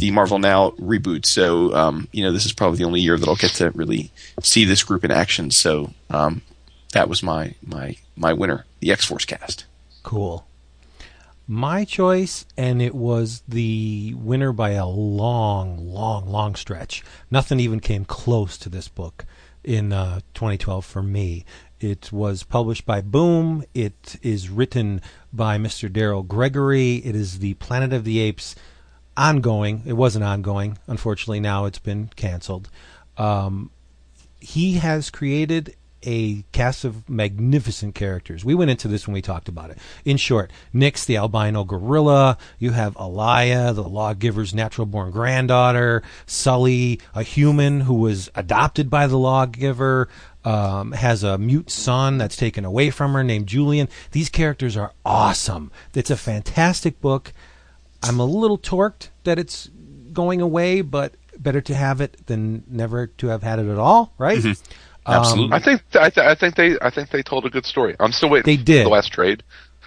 [0.02, 1.28] the Marvel Now reboot.
[1.28, 4.12] So, um, you know, this is probably the only year that I'll get to really
[4.42, 5.52] see this group in action.
[5.52, 6.42] So, um,
[6.94, 9.66] that was my, my, my winner, the X-Force cast.
[10.02, 10.48] Cool.
[11.48, 17.04] My choice, and it was the winner by a long, long, long stretch.
[17.30, 19.26] Nothing even came close to this book
[19.64, 21.46] in uh, 2012 for me.
[21.80, 23.64] It was published by Boom.
[23.76, 25.00] It is written
[25.32, 25.88] by Mr.
[25.88, 26.96] Daryl Gregory.
[26.96, 28.56] It is the Planet of the Apes
[29.18, 29.84] ongoing.
[29.86, 30.78] It wasn't ongoing.
[30.88, 32.70] Unfortunately, now it's been canceled.
[33.18, 33.72] Um,
[34.40, 38.44] he has created a cast of magnificent characters.
[38.44, 39.78] We went into this when we talked about it.
[40.04, 42.38] In short, Nyx, the albino gorilla.
[42.58, 46.02] You have Alaya, the lawgiver's natural born granddaughter.
[46.26, 50.10] Sully, a human who was adopted by the lawgiver.
[50.44, 53.88] Um, has a mute son that's taken away from her named Julian.
[54.10, 55.72] These characters are awesome.
[55.94, 57.32] It's a fantastic book.
[58.04, 59.70] I'm a little torqued that it's
[60.14, 64.14] going away, but better to have it than never to have had it at all,
[64.18, 64.44] right?
[65.06, 65.56] Absolutely.
[65.56, 67.96] I think I, th- I think they I think they told a good story.
[68.00, 68.46] I'm still waiting.
[68.46, 68.86] They for did.
[68.86, 69.44] the last trade.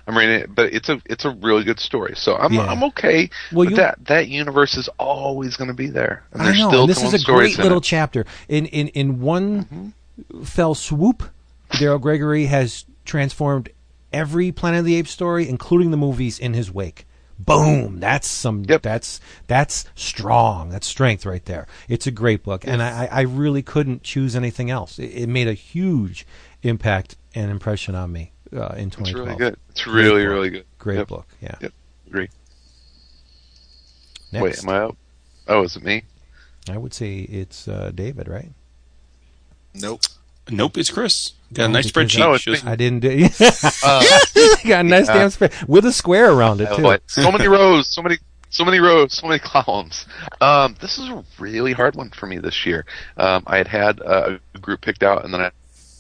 [0.07, 2.15] I'm reading it, but it's a it's a really good story.
[2.17, 2.67] So I'm Yeah.
[2.67, 3.31] I'm okay.
[3.53, 6.69] Well, you- that that universe is always going to be there, and I know.
[6.69, 7.81] still and this is a great little it.
[7.83, 7.85] Mm-hmm.
[7.85, 8.27] chapter.
[8.49, 9.95] In in in one
[10.43, 11.23] fell swoop,
[11.71, 13.69] Daryl Gregory has transformed
[14.13, 17.07] every Planet of the Apes story, including the movies, in his wake.
[17.39, 17.99] Boom!
[18.01, 18.65] That's some.
[18.69, 18.83] Yep.
[18.83, 20.71] That's that's strong.
[20.71, 21.67] That's strength right there.
[21.89, 24.99] It's a great book, and I, I really couldn't choose anything else.
[24.99, 26.27] It, it made a huge
[26.63, 29.27] impact and impression on me uh, in It's 2012.
[29.27, 29.57] really good.
[29.71, 30.33] It's really book.
[30.33, 30.65] really good.
[30.79, 31.09] Great Yep.
[31.09, 31.27] book.
[31.43, 31.55] Yeah.
[31.61, 31.73] Yep.
[32.07, 32.29] Agree.
[34.33, 34.97] Next, Wait, am I up?
[35.49, 36.05] Oh, is it me?
[36.71, 38.51] I would say it's uh, David, right?
[39.75, 40.01] Nope.
[40.51, 41.33] Nope, it's Chris.
[41.53, 42.21] Got a nice spreadsheet.
[42.21, 42.71] I- Oh, it's Shows- me.
[42.71, 43.29] I didn't do.
[43.83, 44.03] Uh,
[44.67, 45.15] got a nice Yeah.
[45.15, 46.99] damn spread with a square around it Oh, too.
[47.07, 48.19] so many rows, so many,
[48.51, 50.05] so many rows, so many columns.
[50.41, 52.85] Um, this is a really hard one for me this year.
[53.17, 55.51] Um, I had had uh, a group picked out, and then I,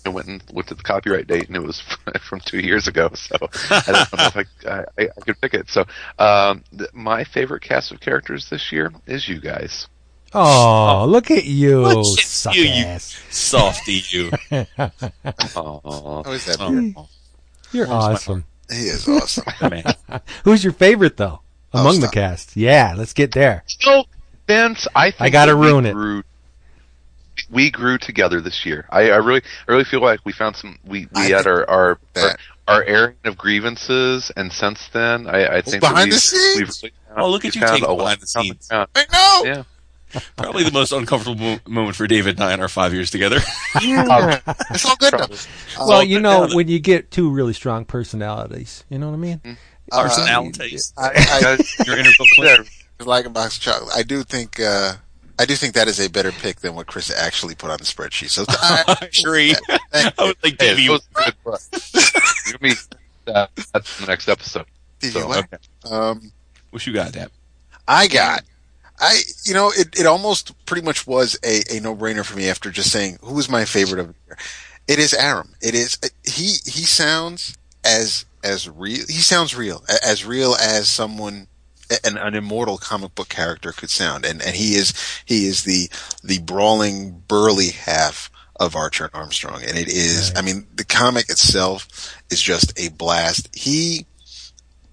[0.07, 1.80] I went and looked at the copyright date, and it was
[2.28, 3.11] from two years ago.
[3.14, 3.37] So
[3.70, 4.85] I don't know if I, I,
[5.16, 5.70] I could pick it.
[5.70, 5.85] So
[6.18, 9.87] um, th- my favorite cast of characters this year is you guys.
[10.34, 14.30] Oh, look at you, Look at you, you- Softy, you.
[14.50, 14.62] Aw.
[16.24, 16.56] How is that?
[16.60, 17.08] Oh.
[17.72, 18.44] You're awesome.
[18.70, 19.44] He is awesome.
[19.70, 19.84] Man.
[20.44, 21.40] Who's your favorite though
[21.72, 22.56] oh, among the cast?
[22.56, 23.62] Yeah, let's get there.
[23.66, 24.04] So,
[24.46, 25.92] Vince, I think I gotta ruin it.
[25.92, 26.22] Grew,
[27.50, 28.86] we grew together this year.
[28.90, 30.78] I, I really, I really feel like we found some.
[30.84, 35.56] We we I had our our, our our airing of grievances, and since then, I,
[35.56, 36.56] I think that behind we've, the scenes?
[36.56, 38.68] we've really found- Oh, look at you taking a behind the scenes.
[38.72, 39.42] I know.
[39.44, 39.62] Yeah,
[40.37, 43.38] Probably the most uncomfortable mo- moment for David and I in our five years together.
[43.77, 45.87] it's all good though.
[45.87, 46.57] well, you know, down.
[46.57, 49.40] when you get two really strong personalities, you know what I mean?
[49.92, 50.92] Uh, Personalities.
[50.96, 52.64] I, I, Your inner Bill
[53.07, 53.92] like a box of chocolate.
[53.94, 54.94] I do think uh,
[55.38, 57.85] I do think that is a better pick than what Chris actually put on the
[57.85, 58.31] spreadsheet.
[58.31, 59.55] So I, I agree.
[59.92, 61.61] I was like, Hey, Davey, it was good book.
[61.92, 62.74] You're gonna be
[63.27, 64.66] uh, that's the next episode.
[65.00, 65.38] Did So, you what?
[65.44, 65.57] okay.
[65.90, 66.33] Um,
[66.70, 67.31] what you got, Dap?
[67.87, 68.42] I got.
[68.98, 72.48] I you know it, it almost pretty much was a, a no brainer for me
[72.48, 74.38] after just saying who is my favorite of the year.
[74.87, 75.54] It is Aram.
[75.61, 79.04] It is he he sounds as as real.
[79.09, 81.48] He sounds real as real as someone
[82.04, 84.92] an, an immortal comic book character could sound, and and he is
[85.24, 85.88] he is the
[86.22, 90.33] the brawling burly half of Archer and Armstrong, and it is.
[90.37, 93.48] I mean, the comic itself is just a blast.
[93.54, 94.07] He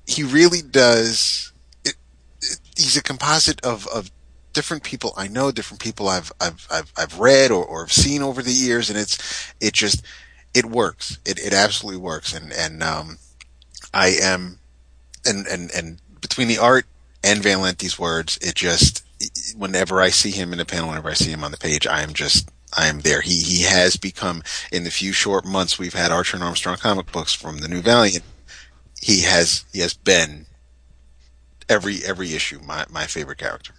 [0.08, 1.51] he really does.
[2.84, 4.12] He's a composite of of
[4.54, 8.22] different people I know, different people I've I've I've, I've read or, or have seen
[8.22, 10.04] over the years, and it's it just
[10.54, 11.18] it works.
[11.26, 13.18] It it absolutely works, and and um,
[13.94, 14.60] I am
[15.26, 16.86] and and and between the art
[17.24, 19.04] and Van Lente's words, it just
[19.56, 22.02] whenever I see him in the panel, whenever I see him on the page, I
[22.02, 23.22] am just I am there.
[23.22, 27.12] He he has become in the few short months we've had Archer and Armstrong comic
[27.12, 28.24] books from the New Valiant.
[29.02, 30.46] He has he has been
[31.72, 33.74] every every issue my my favorite character.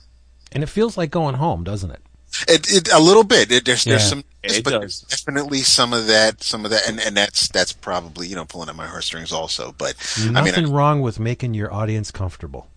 [0.51, 2.01] And it feels like going home, doesn't it?
[2.49, 3.53] It, it a little bit.
[3.53, 4.81] It, there's there's some, It but does.
[4.81, 8.45] there's definitely some of that, some of that, and and that's that's probably you know
[8.47, 9.75] pulling at my heartstrings also.
[9.77, 12.69] But I Nothing mean, wrong with making your audience comfortable.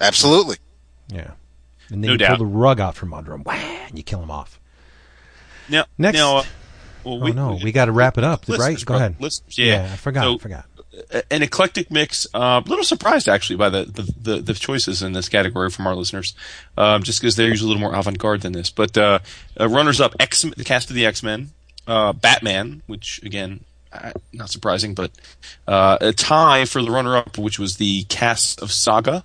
[0.00, 0.56] absolutely.
[1.08, 1.32] Yeah.
[1.90, 2.36] And then No you doubt.
[2.36, 4.60] pull the rug out from under them, whah, and you kill them off.
[5.70, 6.16] Now, Next.
[6.18, 6.44] Now, uh,
[7.04, 8.84] well, oh no, we got to wrap it up, listeners, right?
[8.84, 9.16] Go bro- ahead.
[9.20, 9.88] listeners, yeah.
[9.90, 10.24] I forgot.
[10.24, 10.66] So, I forgot.
[11.30, 12.26] An eclectic mix.
[12.34, 15.86] A uh, little surprised actually by the, the, the, the choices in this category from
[15.86, 16.34] our listeners,
[16.76, 18.70] um, just because they're usually a little more avant-garde than this.
[18.70, 19.20] But uh,
[19.58, 21.50] uh, runners-up: X, the cast of the X-Men,
[21.86, 25.10] uh, Batman, which again, uh, not surprising, but
[25.66, 29.24] uh, a tie for the runner-up, which was the cast of Saga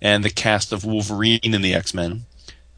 [0.00, 2.26] and the cast of Wolverine in the X-Men.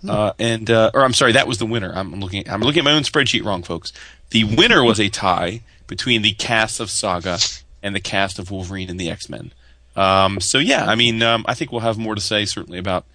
[0.06, 1.92] Uh, and uh, or I'm sorry, that was the winner.
[1.94, 2.48] I'm looking.
[2.48, 3.92] I'm looking at my own spreadsheet wrong, folks.
[4.30, 7.38] The winner was a tie between the cast of Saga
[7.86, 9.52] and the cast of Wolverine and the X Men.
[9.94, 13.06] Um, so yeah, I mean, um, I think we'll have more to say certainly about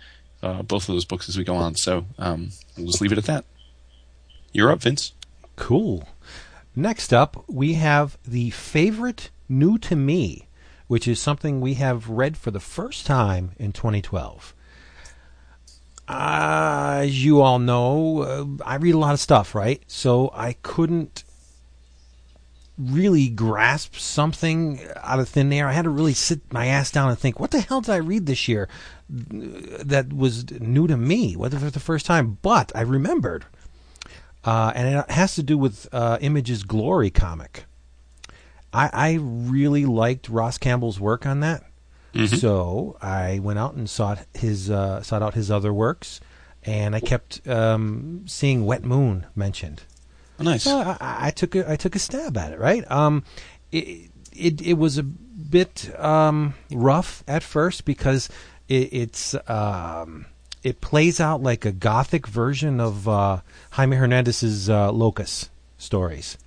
[0.41, 1.75] uh, both of those books as we go on.
[1.75, 3.45] So um, we'll just leave it at that.
[4.53, 5.11] You're up, Vince.
[5.57, 6.07] Cool.
[6.75, 10.47] Next up, we have the favorite new to me,
[10.87, 14.55] which is something we have read for the first time in 2012.
[16.07, 19.83] Uh, as you all know, uh, I read a lot of stuff, right?
[19.87, 21.23] So I couldn't
[22.81, 25.67] really grasp something out of thin air.
[25.67, 27.97] I had to really sit my ass down and think, what the hell did I
[27.97, 28.67] read this year
[29.09, 31.35] that was new to me?
[31.35, 32.37] What for the first time?
[32.41, 33.45] But I remembered
[34.43, 37.65] uh, and it has to do with uh, Image's Glory comic.
[38.73, 41.63] I, I really liked Ross Campbell's work on that,
[42.37, 46.21] so I went out and sought his uh, sought out his other works,
[46.63, 49.83] and I kept um, seeing Wet Moon mentioned.
[50.39, 50.63] Oh, nice.
[50.63, 52.59] So I, I took a, I took a stab at it.
[52.59, 52.89] Right.
[52.89, 53.23] Um,
[53.71, 58.29] it it it was a bit um, rough at first because
[58.67, 60.25] it, it's um,
[60.63, 63.41] it plays out like a gothic version of uh,
[63.71, 66.37] Jaime Hernandez's uh, Locas stories.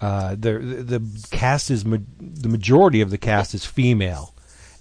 [0.00, 4.34] Uh, the, the the cast is ma- the majority of the cast is female,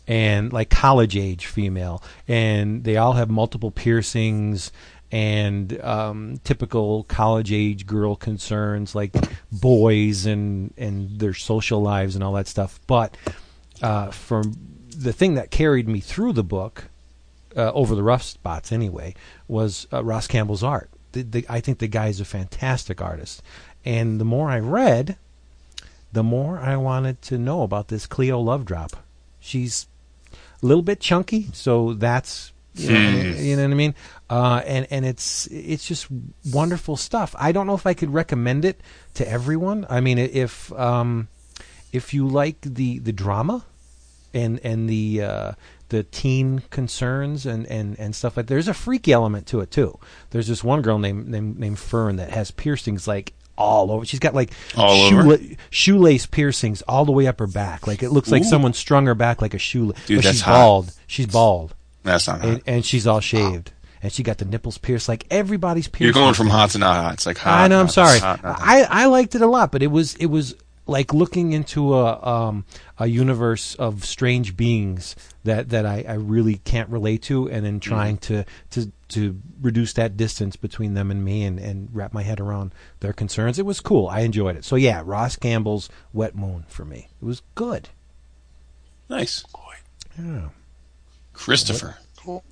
[0.07, 4.71] and like college age female, and they all have multiple piercings
[5.11, 9.15] and um, typical college age girl concerns like
[9.51, 12.79] boys and and their social lives and all that stuff.
[12.87, 13.15] But
[13.81, 14.57] uh, from
[14.89, 16.85] the thing that carried me through the book,
[17.55, 19.15] uh, over the rough spots anyway,
[19.47, 20.89] was uh, Ross Campbell's art.
[21.13, 23.41] The, the, I think the guy is a fantastic artist,
[23.85, 25.17] and the more I read,
[26.11, 28.93] the more I wanted to know about this Cleo Lovedrop.
[29.39, 29.87] She's
[30.61, 33.09] a little bit chunky, so that's you know,
[33.39, 33.95] you know what I mean.
[34.29, 36.07] Uh, and and it's it's just
[36.51, 37.35] wonderful stuff.
[37.37, 38.81] I don't know if I could recommend it
[39.15, 39.85] to everyone.
[39.89, 41.27] I mean, if um,
[41.93, 43.65] if you like the the drama
[44.33, 45.51] and and the uh,
[45.89, 49.97] the teen concerns and, and, and stuff like there's a freaky element to it too.
[50.31, 54.05] There's this one girl named named, named Fern that has piercings like all over.
[54.05, 55.23] She's got like All over?
[55.23, 57.87] shoela- shoelace piercings all the way up her back.
[57.87, 59.97] Like it looks like someone strung her back like a shoelace.
[60.05, 60.51] Dude, but that's she's hot.
[60.53, 60.93] bald.
[61.07, 61.73] She's bald
[62.07, 62.49] That's not hot.
[62.49, 63.71] and, and she's all shaved.
[64.01, 66.03] And she got the nipples pierced like everybody's pierced.
[66.15, 67.13] You're going from hot to not hot.
[67.15, 67.61] It's like hot.
[67.61, 67.79] I know.
[67.79, 68.19] I'm sorry.
[68.19, 68.67] hot, not hot.
[68.67, 70.55] I, I liked it a lot, but it was it was
[70.85, 72.63] like looking into a um,
[72.99, 77.79] a universe of strange beings that that I, I really can't relate to, and then
[77.79, 82.21] trying to to to reduce that distance between them and me and, and wrap my
[82.21, 83.57] head around their concerns.
[83.57, 84.07] It was cool.
[84.07, 84.63] I enjoyed it.
[84.63, 87.09] So yeah, Ross Campbell's Wet Moon for me.
[87.21, 87.89] It was good.
[89.09, 89.43] Nice.
[90.17, 90.49] Yeah.
[91.37, 91.97] Christopher.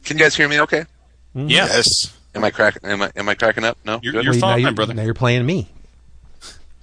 [0.04, 0.62] Can you guys hear me?
[0.62, 0.86] Okay.
[1.34, 1.66] Yeah.
[1.66, 2.16] Yes.
[2.34, 2.78] Am I crack?
[2.84, 3.78] Am I am I cracking up?
[3.86, 4.00] No.
[4.02, 4.26] You're- Good?
[4.26, 4.94] you're- Wait, now fine, brother.
[4.94, 5.68] Now you're playing me.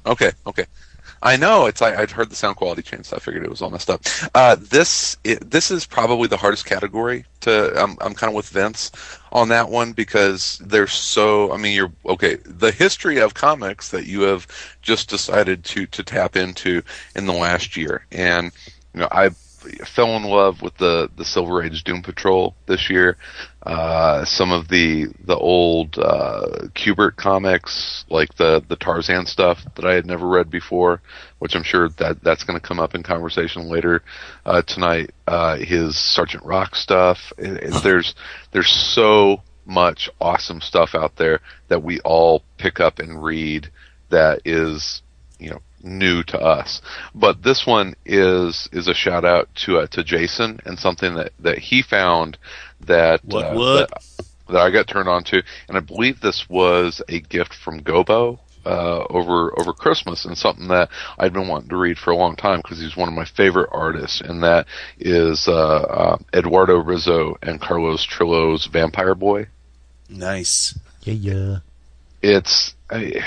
[0.04, 0.66] Okay, okay.
[1.24, 3.62] I know it's like I'd heard the sound quality change, so I figured it was
[3.62, 4.02] all messed up.
[4.34, 7.72] Uh, this it, this is probably the hardest category to.
[7.80, 8.90] I'm I'm kind of with Vince
[9.30, 11.52] on that one because there's so.
[11.52, 12.36] I mean, you're okay.
[12.44, 14.48] The history of comics that you have
[14.82, 16.82] just decided to to tap into
[17.14, 18.50] in the last year, and
[18.92, 19.30] you know I
[19.86, 23.16] fell in love with the the Silver Age Doom Patrol this year.
[23.62, 29.84] Uh, some of the the old uh, Kubert comics, like the the Tarzan stuff that
[29.84, 31.00] I had never read before,
[31.38, 34.02] which I'm sure that that's going to come up in conversation later
[34.44, 35.10] uh, tonight.
[35.26, 37.18] Uh, his Sergeant Rock stuff.
[37.38, 38.14] It, it, there's
[38.52, 43.70] there's so much awesome stuff out there that we all pick up and read
[44.10, 45.02] that is
[45.38, 46.80] you know new to us.
[47.14, 51.32] But this one is is a shout out to uh, to Jason and something that
[51.40, 52.38] that he found
[52.86, 53.90] that What, uh, what?
[53.90, 57.80] That, that I got turned on to, and I believe this was a gift from
[57.80, 58.38] Gobo.
[58.64, 62.36] Uh, over over Christmas and something that I'd been wanting to read for a long
[62.36, 64.68] time because he's one of my favorite artists, and that
[65.00, 69.48] is uh, uh, Eduardo Risso and Carlos Trillo's Vampire Boy
[70.08, 70.78] Nice.
[71.02, 71.58] Yeah, yeah.
[72.22, 73.24] it's I-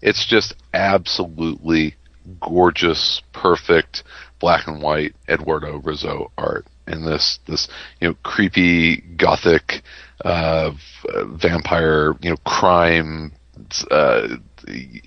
[0.00, 1.94] it's just absolutely
[2.40, 4.04] gorgeous, perfect
[4.38, 7.68] black and white Eduardo Risso art in this this
[8.00, 9.82] you know creepy gothic
[10.24, 10.70] uh,
[11.26, 13.32] vampire you know crime
[13.90, 14.28] uh,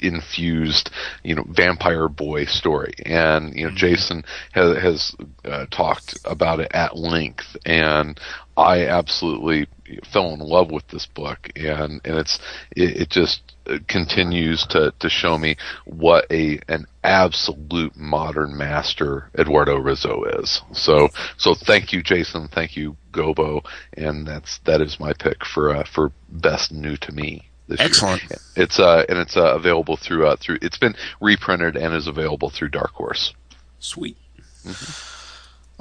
[0.01, 0.89] infused
[1.23, 2.93] you know vampire boy story.
[3.05, 5.15] And you know Jason has, has
[5.45, 7.55] uh, talked about it at length.
[7.65, 8.19] And
[8.57, 9.67] I absolutely
[10.11, 11.49] fell in love with this book.
[11.55, 12.39] And and it's
[12.75, 13.50] it, it just
[13.87, 15.55] continues to to show me
[15.85, 22.75] what a an absolute modern master Eduardo Risso is so so thank you Jason thank
[22.75, 27.49] you Gobo and that's that is my pick for uh, for best new to me
[27.67, 27.87] this year.
[27.87, 28.21] Excellent.
[28.55, 32.49] It's uh and it's uh, available through uh through it's been reprinted and is available
[32.49, 33.33] through Dark Horse.
[33.79, 34.17] Sweet.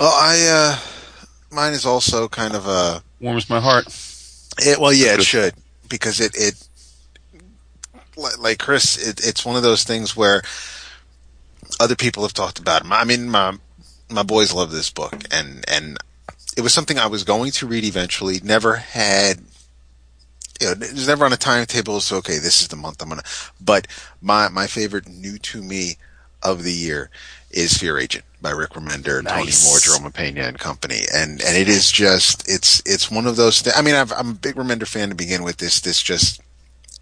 [0.01, 0.78] Well, I uh,
[1.55, 3.03] mine is also kind of a.
[3.20, 3.87] Warms my heart.
[4.59, 5.55] It, well, yeah, it should
[5.89, 6.70] because it it li-
[8.17, 10.43] like Chris, it, it's one of those things where
[11.79, 12.85] other people have talked about.
[12.85, 12.91] it.
[12.91, 13.57] I mean, my
[14.09, 15.99] my boys love this book, and and
[16.57, 18.41] it was something I was going to read eventually.
[18.43, 19.41] Never had.
[20.61, 22.01] You know, it was never on a timetable.
[22.01, 23.23] So okay, this is the month I'm gonna.
[23.61, 23.87] But
[24.21, 25.97] my my favorite new to me
[26.43, 27.11] of the year
[27.51, 29.67] is Fear Agent by Rick Remender, Tony Nice.
[29.67, 33.63] Moore, Jerome Pena and company, and and it is just it's it's one of those.
[33.63, 35.59] Th- I mean, I've, I'm a big Remender fan to begin with.
[35.59, 36.41] This this just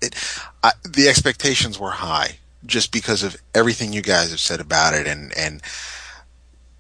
[0.01, 0.15] it,
[0.63, 5.07] I, the expectations were high just because of everything you guys have said about it,
[5.07, 5.63] and and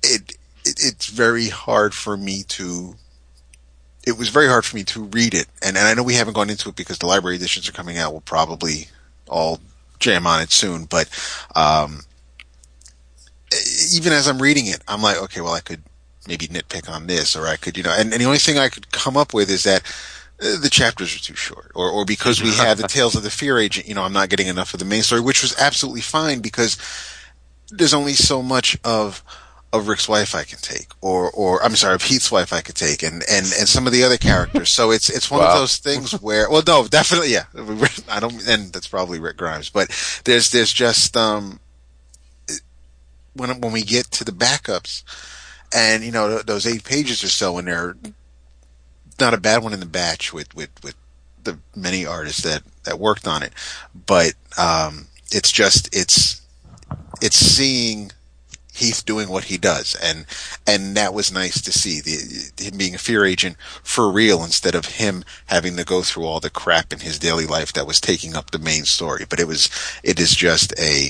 [0.02, 0.32] it,
[0.64, 2.94] it it's very hard for me to.
[4.06, 6.34] It was very hard for me to read it, and, and I know we haven't
[6.34, 8.12] gone into it because the library editions are coming out.
[8.12, 8.88] We'll probably
[9.28, 9.60] all
[9.98, 11.08] jam on it soon, but
[11.54, 12.02] um,
[13.92, 15.82] even as I'm reading it, I'm like, okay, well, I could
[16.26, 18.68] maybe nitpick on this, or I could, you know, and, and the only thing I
[18.68, 19.82] could come up with is that
[20.39, 23.59] the chapters are too short, or, or because we have the Tales of the Fear
[23.59, 26.41] Agent, you know, I'm not getting enough of the main story, which was absolutely fine
[26.41, 26.76] because
[27.70, 29.22] there's only so much of
[29.70, 32.76] of Rick's wife I can take, or or I'm sorry, of Heath's wife I could
[32.76, 34.70] take, and and and some of the other characters.
[34.70, 37.45] So it's it's one of those things where, well, no, definitely, yeah,
[38.09, 39.91] I don't, and that's probably Rick Grimes, but
[40.24, 41.61] there's there's just um
[43.34, 45.03] when when we get to the backups,
[45.74, 47.97] and you know those eight pages or so in there,
[49.20, 50.94] not a bad one in the batch with with with
[51.44, 53.52] the many artists that that worked on it,
[54.06, 56.42] but um, it's just it's
[57.20, 58.12] it's seeing
[58.78, 60.24] Heath doing what he does, and
[60.66, 64.76] and that was nice to see the him being a fear agent for real instead
[64.76, 68.00] of him having to go through all the crap in his daily life that was
[68.00, 69.24] taking up the main story.
[69.28, 69.68] But it was
[70.04, 71.08] it is just a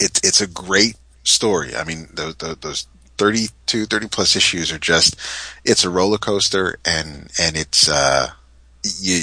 [0.00, 1.76] it's it's a great story.
[1.76, 2.88] I mean those those
[3.18, 5.16] 32 30 plus issues are just
[5.64, 8.28] it's a roller coaster and and it's uh
[9.00, 9.22] you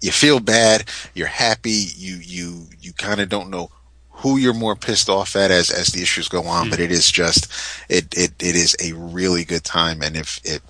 [0.00, 0.84] you feel bad,
[1.14, 3.70] you're happy, you you you kind of don't know
[4.10, 7.10] who you're more pissed off at as as the issues go on, but it is
[7.10, 7.52] just
[7.88, 10.02] it it it is a really good time.
[10.02, 10.62] And if it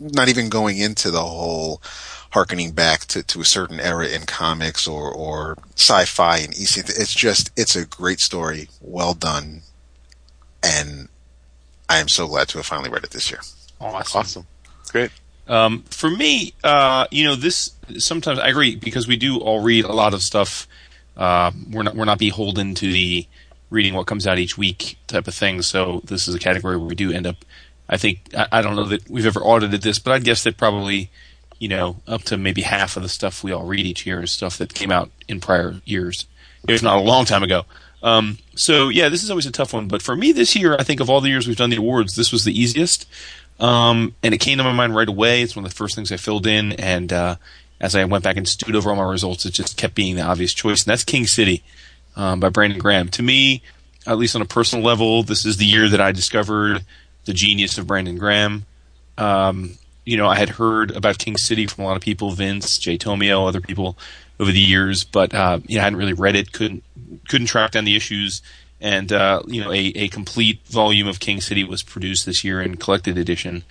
[0.00, 1.82] not even going into the whole
[2.32, 6.78] harkening back to, to a certain era in comics or, or sci-fi and EC.
[6.78, 9.60] It's just, it's a great story, well done,
[10.62, 11.10] and
[11.88, 13.40] I am so glad to have finally read it this year.
[13.80, 14.20] Awesome.
[14.20, 14.46] Awesome.
[14.90, 15.10] Great.
[15.48, 19.84] Um, for me, uh, you know, this sometimes I agree because we do all read
[19.84, 20.68] a lot of stuff.
[21.16, 23.26] Uh, we're not we're not beholden to the
[23.70, 25.62] reading what comes out each week type of thing.
[25.62, 27.36] So this is a category where we do end up.
[27.88, 30.56] I think I, I don't know that we've ever audited this, but I'd guess that
[30.56, 31.10] probably
[31.58, 34.30] you know up to maybe half of the stuff we all read each year is
[34.30, 36.26] stuff that came out in prior years,
[36.68, 37.64] if not a long time ago.
[38.02, 39.88] Um, so yeah, this is always a tough one.
[39.88, 42.16] But for me this year, I think of all the years we've done the awards,
[42.16, 43.06] this was the easiest.
[43.60, 45.42] Um, and it came to my mind right away.
[45.42, 47.36] It's one of the first things I filled in, and uh,
[47.80, 50.22] as I went back and stewed over all my results, it just kept being the
[50.22, 51.62] obvious choice, and that's King City
[52.16, 53.08] um, by Brandon Graham.
[53.10, 53.62] To me,
[54.06, 56.84] at least on a personal level, this is the year that I discovered
[57.24, 58.66] the genius of Brandon Graham.
[59.16, 62.78] Um, you know, I had heard about King City from a lot of people, Vince,
[62.78, 63.96] Jay Tomio, other people
[64.42, 66.82] over the years, but uh, you know, I hadn't really read it, couldn't
[67.28, 68.42] couldn't track down the issues,
[68.80, 72.60] and uh, you know, a, a complete volume of King City was produced this year
[72.60, 73.62] in collected edition,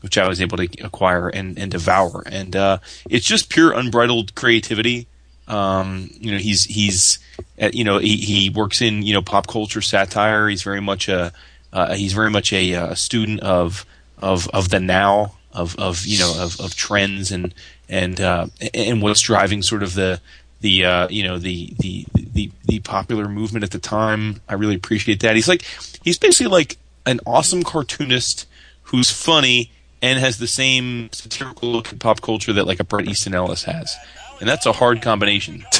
[0.00, 4.34] which I was able to acquire and, and devour, and uh, it's just pure unbridled
[4.34, 5.06] creativity.
[5.46, 7.20] Um, you know, he's he's
[7.62, 10.48] uh, you know he, he works in you know pop culture satire.
[10.48, 11.32] He's very much a
[11.72, 13.86] uh, he's very much a, a student of
[14.18, 17.54] of of the now of of you know of, of trends and
[17.88, 20.20] and uh, and what's driving sort of the
[20.60, 24.40] the uh, you know the, the the the popular movement at the time.
[24.48, 25.36] I really appreciate that.
[25.36, 25.62] He's like
[26.02, 28.46] he's basically like an awesome cartoonist
[28.84, 29.70] who's funny
[30.02, 33.64] and has the same satirical look at pop culture that like a Bret Easton Ellis
[33.64, 33.96] has,
[34.40, 35.64] and that's a hard combination.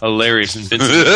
[0.00, 0.90] Hilarious and Vincent.
[0.90, 1.06] Dude.
[1.06, 1.12] so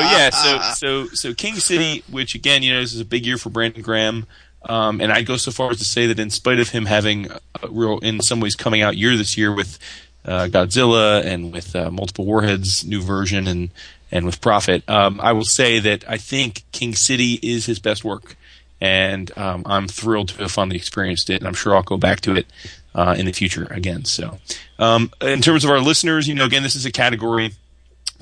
[0.00, 3.38] yeah, so so so King City, which again, you know, this is a big year
[3.38, 4.26] for Brandon Graham.
[4.64, 7.30] Um, and I'd go so far as to say that in spite of him having
[7.30, 9.78] a real, in some ways, coming out year this year with
[10.24, 13.70] uh, Godzilla and with uh, multiple warheads, new version, and
[14.10, 18.04] and with Prophet, um, I will say that I think King City is his best
[18.04, 18.36] work,
[18.80, 22.20] and um, I'm thrilled to have finally experienced it, and I'm sure I'll go back
[22.22, 22.46] to it
[22.94, 24.04] uh, in the future again.
[24.04, 24.38] So,
[24.78, 27.52] um, in terms of our listeners, you know, again, this is a category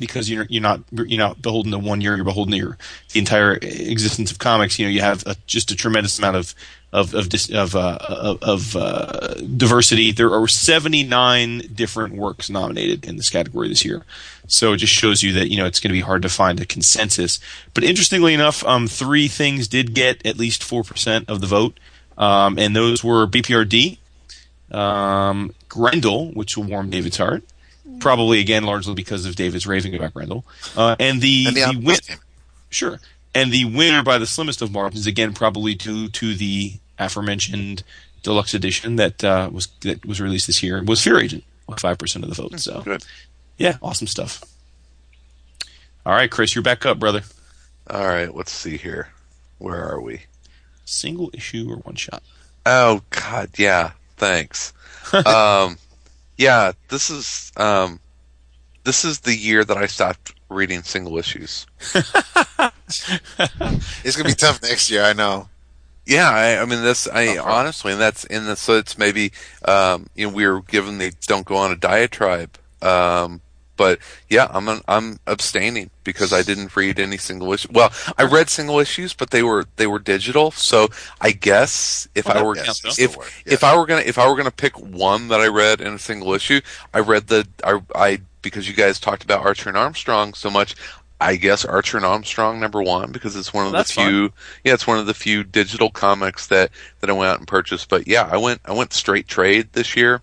[0.01, 2.17] because you're you're not you're not beholden to one year.
[2.17, 2.79] You're beholden to your
[3.13, 4.79] the entire existence of comics.
[4.79, 6.55] You know, you have a, just a tremendous amount of
[6.93, 10.11] of of dis, of, uh, of, uh, diversity.
[10.11, 14.05] There are 79 different works nominated in this category this year,
[14.49, 16.61] so it just shows you that you know it's going to be hard to find
[16.61, 17.39] a consensus.
[17.75, 21.79] But interestingly enough, um, three things did get at least four percent of the vote,
[22.19, 23.99] um, and those were BPRD,
[24.73, 27.45] um, Grendel, which will warm David's heart
[27.99, 30.45] probably again largely because of David's raving about Grendel,
[30.77, 32.19] uh, and the and the, the win-
[32.71, 33.01] sure,
[33.35, 37.83] and the winner by the slimmest of margins again probably due to the aforementioned
[38.23, 41.99] deluxe edition that uh, was that was released this year was Fear Agent with five
[41.99, 42.59] percent of the vote.
[42.61, 43.05] So Good.
[43.59, 44.43] yeah, awesome stuff.
[46.05, 47.23] All right, Chris, you're back up, brother.
[47.89, 49.09] All right, let's see here.
[49.59, 50.23] Where are we?
[50.85, 52.23] Single issue or one shot?
[52.65, 53.93] Oh God, yeah.
[54.17, 54.73] Thanks.
[55.13, 55.77] um,
[56.41, 58.01] yeah, this is um,
[58.85, 61.67] this is the year that I stopped reading single issues.
[64.03, 65.05] It's gonna be tough next year.
[65.05, 65.49] I know.
[66.05, 67.07] Yeah, I, I mean this.
[67.07, 69.31] I honestly, and that's in the so it's maybe
[69.65, 73.43] um, you know we were given the don't go on a diatribe, um,
[73.81, 77.71] but yeah, I'm an, I'm abstaining because I didn't read any single issue.
[77.73, 80.51] Well, I read single issues, but they were they were digital.
[80.51, 80.89] So
[81.23, 82.91] I guess if Well, I were though.
[82.99, 85.81] if work, if I were gonna if I were gonna pick one that I read
[85.81, 86.61] in a single issue,
[86.93, 90.77] I read the I I because you guys talked about Archer and Armstrong so much.
[91.23, 94.75] I guess Archer and Armstrong number one because it's one of That's the few yeah,
[94.75, 96.71] it's one of the few digital comics that
[97.01, 97.89] that I went out and purchased.
[97.89, 100.21] But yeah, I went I went straight trade this year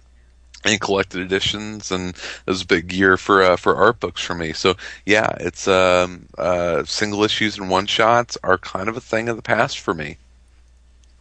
[0.74, 4.34] and collected editions, and it was a big year for uh, for art books for
[4.36, 4.54] me.
[4.54, 9.30] So yeah, it's um uh single issues and one shots are kind of a thing
[9.30, 10.18] of the past for me.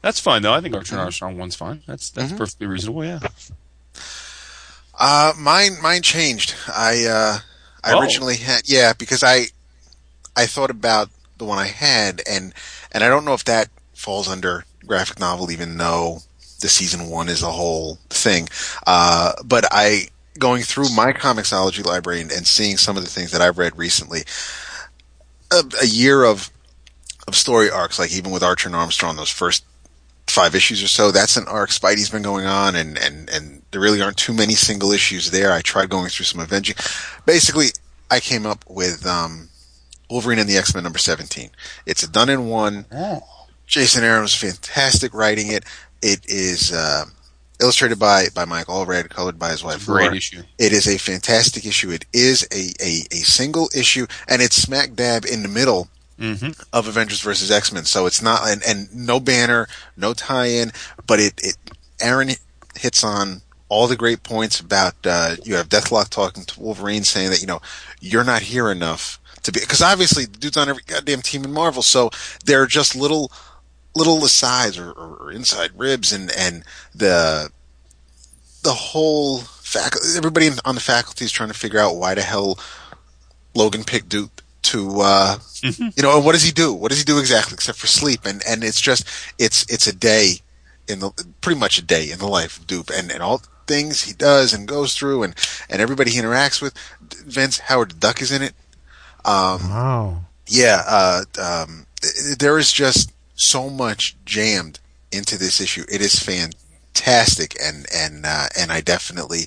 [0.02, 0.52] That's fine though.
[0.52, 1.82] I think Archer and Armstrong one's fine.
[1.86, 3.04] That's that's perfectly reasonable.
[3.04, 3.20] Yeah.
[4.98, 6.54] Uh, mine, mine changed.
[6.68, 7.38] I, uh,
[7.84, 8.00] I Oh.
[8.00, 9.46] originally had, yeah, because I,
[10.34, 12.54] I thought about the one I had, and
[12.92, 16.20] and I don't know if that falls under graphic novel, even though
[16.60, 18.48] the season one is a whole thing.
[18.86, 23.32] Uh, but I going through my comiXology library and, and seeing some of the things
[23.32, 24.20] that I've read recently,
[25.50, 26.50] a, a year of
[27.26, 29.64] of story arcs, like even with Archer and Armstrong, those first
[30.26, 31.10] five issues or so.
[31.10, 34.54] That's an arc Spidey's been going on, and and and there really aren't too many
[34.54, 35.52] single issues there.
[35.52, 36.76] I tried going through some avenging.
[37.24, 37.68] Basically,
[38.10, 39.48] I came up with um,
[40.10, 41.50] Wolverine and the X Men number seventeen.
[41.84, 42.86] It's a done in one.
[43.66, 45.64] Jason Aaron was fantastic writing it.
[46.02, 47.06] It is uh,
[47.60, 49.86] illustrated by by Mike Allred, colored by his wife.
[49.86, 50.16] Great Laura.
[50.16, 50.42] issue.
[50.58, 51.90] It is a fantastic issue.
[51.90, 55.88] It is a, a, a single issue, and it's smack dab in the middle
[56.72, 57.84] of Avengers versus X Men.
[57.84, 60.72] So it's not and, and no banner, no tie-in,
[61.06, 61.56] but it it
[62.00, 62.30] Aaron
[62.74, 67.30] hits on all the great points about uh, you have Deathlok talking to Wolverine saying
[67.30, 67.60] that you know
[68.00, 71.52] you're not here enough to be because obviously the dude's on every goddamn team in
[71.52, 72.10] Marvel, so
[72.44, 73.30] there are just little
[73.96, 76.62] little asides or, or, or inside ribs and and
[76.94, 77.50] the
[78.62, 82.58] the whole faculty everybody on the faculty is trying to figure out why the hell
[83.54, 86.72] Logan picked Duke to uh you know and what does he do?
[86.74, 88.20] What does he do exactly except for sleep?
[88.26, 89.06] And and it's just
[89.38, 90.40] it's it's a day
[90.88, 94.02] in the pretty much a day in the life of Doop and and all things
[94.04, 95.34] he does and goes through and
[95.70, 96.74] and everybody he interacts with
[97.24, 98.54] Vince Howard the Duck is in it.
[99.24, 100.24] Um Wow.
[100.46, 101.86] yeah, uh, um,
[102.38, 104.80] there is just so much jammed
[105.12, 105.84] into this issue.
[105.90, 109.46] It is fantastic, and and uh, and I definitely,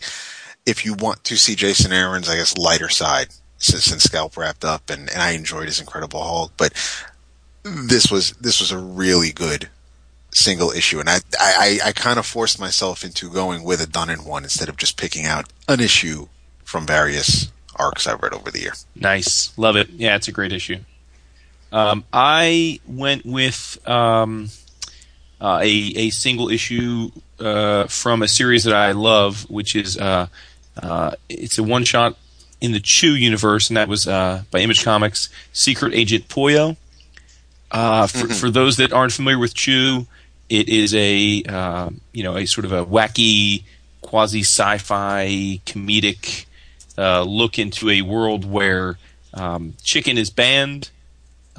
[0.66, 4.64] if you want to see Jason Aaron's, I guess lighter side since, since Scalp wrapped
[4.64, 6.74] up, and, and I enjoyed his Incredible Hulk, but
[7.64, 9.70] this was this was a really good
[10.32, 14.10] single issue, and I I, I kind of forced myself into going with a done
[14.10, 16.28] in one instead of just picking out an issue
[16.64, 18.74] from various arcs I've read over the year.
[18.96, 19.90] Nice, love it.
[19.90, 20.80] Yeah, it's a great issue.
[21.72, 24.49] Um, I went with um,
[25.39, 30.28] uh, a a single issue uh, from a series that I love, which is uh,
[30.82, 32.17] uh, it's a one shot
[32.61, 36.76] in the Chew universe, and that was uh, by Image Comics, Secret Agent Poyo.
[37.72, 40.07] Uh, for, for those that aren't familiar with Chew,
[40.49, 43.63] it is a uh, you know a sort of a wacky,
[44.01, 46.45] quasi sci-fi comedic
[46.97, 48.97] uh, look into a world where
[49.34, 50.89] um, chicken is banned,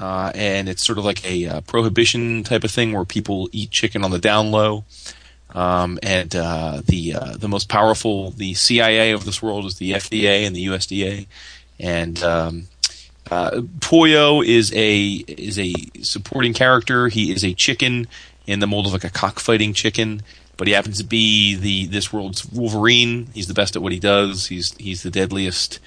[0.01, 3.69] uh, and it's sort of like a uh, prohibition type of thing where people eat
[3.69, 4.83] chicken on the down low.
[5.53, 9.91] Um, and uh, the uh, the most powerful, the CIA of this world is the
[9.91, 11.27] FDA and the USDA,
[11.77, 12.67] and um,
[13.29, 17.09] uh, Poyo is a is a supporting character.
[17.09, 18.07] He is a chicken
[18.47, 20.21] in the mold of like a cockfighting chicken,
[20.55, 23.27] but he happens to be the this world's Wolverine.
[23.33, 24.47] He's the best at what he does.
[24.47, 25.79] He's he's the deadliest,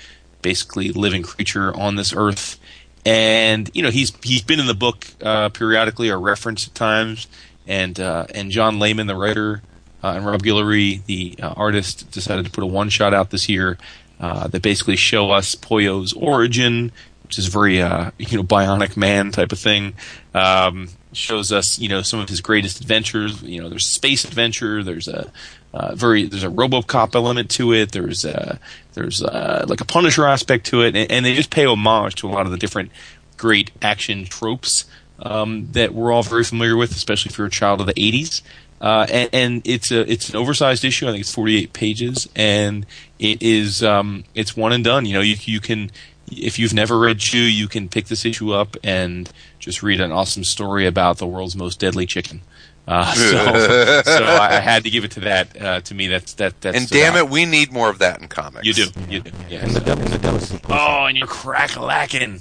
[0.42, 2.60] basically living creature on this earth.
[3.06, 7.26] And you know he's he's been in the book uh, periodically or referenced at times.
[7.66, 9.62] And uh, and John Layman, the writer,
[10.02, 13.48] uh, and Rob Guillory, the uh, artist, decided to put a one shot out this
[13.48, 13.78] year
[14.20, 16.92] uh, that basically show us Poyo's origin,
[17.22, 19.94] which is very uh, you know bionic man type of thing.
[20.34, 23.42] Um, shows us you know some of his greatest adventures.
[23.42, 24.82] You know, there's space adventure.
[24.82, 25.32] There's a
[25.74, 27.90] uh, very there's a RoboCop element to it.
[27.90, 28.60] There's a,
[28.92, 32.28] there's a, like a Punisher aspect to it, and, and they just pay homage to
[32.28, 32.92] a lot of the different
[33.36, 34.84] great action tropes
[35.18, 38.40] um, that we're all very familiar with, especially if you're a child of the '80s.
[38.80, 41.08] Uh, and, and it's a it's an oversized issue.
[41.08, 42.86] I think it's 48 pages, and
[43.18, 45.06] it is um, it's one and done.
[45.06, 45.90] You know, you you can
[46.30, 50.12] if you've never read Chew, you can pick this issue up and just read an
[50.12, 52.42] awesome story about the world's most deadly chicken.
[52.86, 55.60] Uh, so, so I, I had to give it to that.
[55.60, 56.60] Uh, to me, that's that.
[56.60, 58.66] That's And damn it, we need more of that in comics.
[58.66, 59.30] you do, you do.
[59.48, 59.60] Yeah.
[59.60, 60.66] And the demo, the demo sequence.
[60.68, 62.40] Oh, and you're crack lacking.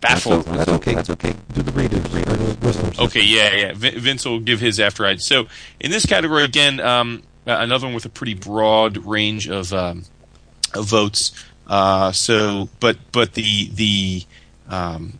[0.00, 0.46] Baffled.
[0.46, 0.94] That's okay.
[0.94, 1.34] That's okay.
[1.52, 2.04] Do the readers.
[2.06, 2.98] Or the listeners.
[2.98, 3.72] Okay, yeah, yeah.
[3.74, 5.16] Vin- Vince will give his after I.
[5.16, 5.46] So
[5.78, 10.04] in this category again, um, uh, another one with a pretty broad range of um,
[10.74, 11.32] of votes.
[11.68, 14.24] Uh, so, but but the the
[14.68, 15.18] um,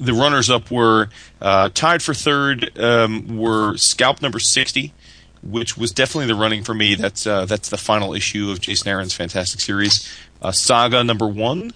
[0.00, 2.76] the runners up were uh, tied for third.
[2.78, 4.94] Um, were Scalp number sixty,
[5.42, 6.94] which was definitely the running for me.
[6.94, 10.10] That's uh, that's the final issue of Jason Aaron's Fantastic Series.
[10.42, 11.72] Uh, Saga number one,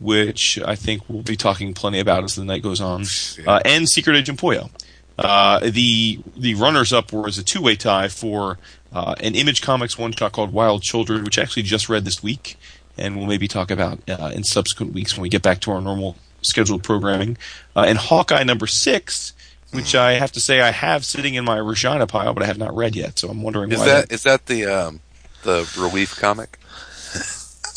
[0.00, 3.04] which I think we'll be talking plenty about as the night goes on,
[3.46, 4.70] uh, and Secret Agent Poyo.
[5.18, 8.58] Uh, the the runners up were as a two way tie for
[8.92, 12.22] uh, an Image Comics one shot called Wild Children, which I actually just read this
[12.22, 12.56] week,
[12.96, 15.80] and we'll maybe talk about uh, in subsequent weeks when we get back to our
[15.80, 17.36] normal scheduled programming.
[17.74, 19.32] Uh, and Hawkeye number six,
[19.72, 22.58] which I have to say I have sitting in my Regina pile, but I have
[22.58, 23.18] not read yet.
[23.18, 25.00] So I'm wondering Is why that is that the um,
[25.42, 26.58] the relief comic?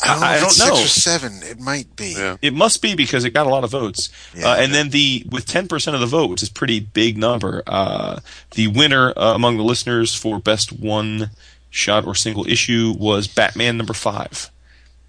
[0.04, 0.74] I don't know, I don't know.
[0.76, 1.32] six or seven.
[1.42, 2.14] It might be.
[2.16, 2.36] Yeah.
[2.42, 4.10] It must be because it got a lot of votes.
[4.34, 4.78] Yeah, uh, and yeah.
[4.78, 8.18] then the with ten percent of the vote, which is a pretty big number, uh,
[8.52, 11.30] the winner uh, among the listeners for best one
[11.70, 14.50] shot or single issue was Batman number five,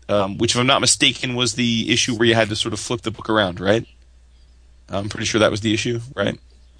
[0.10, 2.80] um, which, if I'm not mistaken, was the issue where you had to sort of
[2.80, 3.86] flip the book around, right?
[4.90, 6.38] I'm pretty sure that was the issue, right?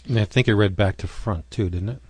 [0.08, 2.02] And I think it read back to front too, didn't it?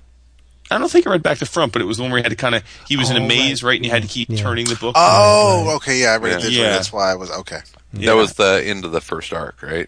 [0.71, 2.23] I don't think it read back to front, but it was the one where he
[2.23, 3.69] had to kind of he was in Oh, a maze, right.
[3.71, 4.37] right, and you had to keep Yeah.
[4.37, 4.95] turning the book.
[4.97, 6.39] Oh, okay, yeah, I read it Yeah.
[6.41, 6.63] this way.
[6.63, 6.69] Yeah.
[6.71, 7.59] That's why I was okay.
[7.93, 8.07] Yeah.
[8.11, 9.87] That was the end of the first arc, right?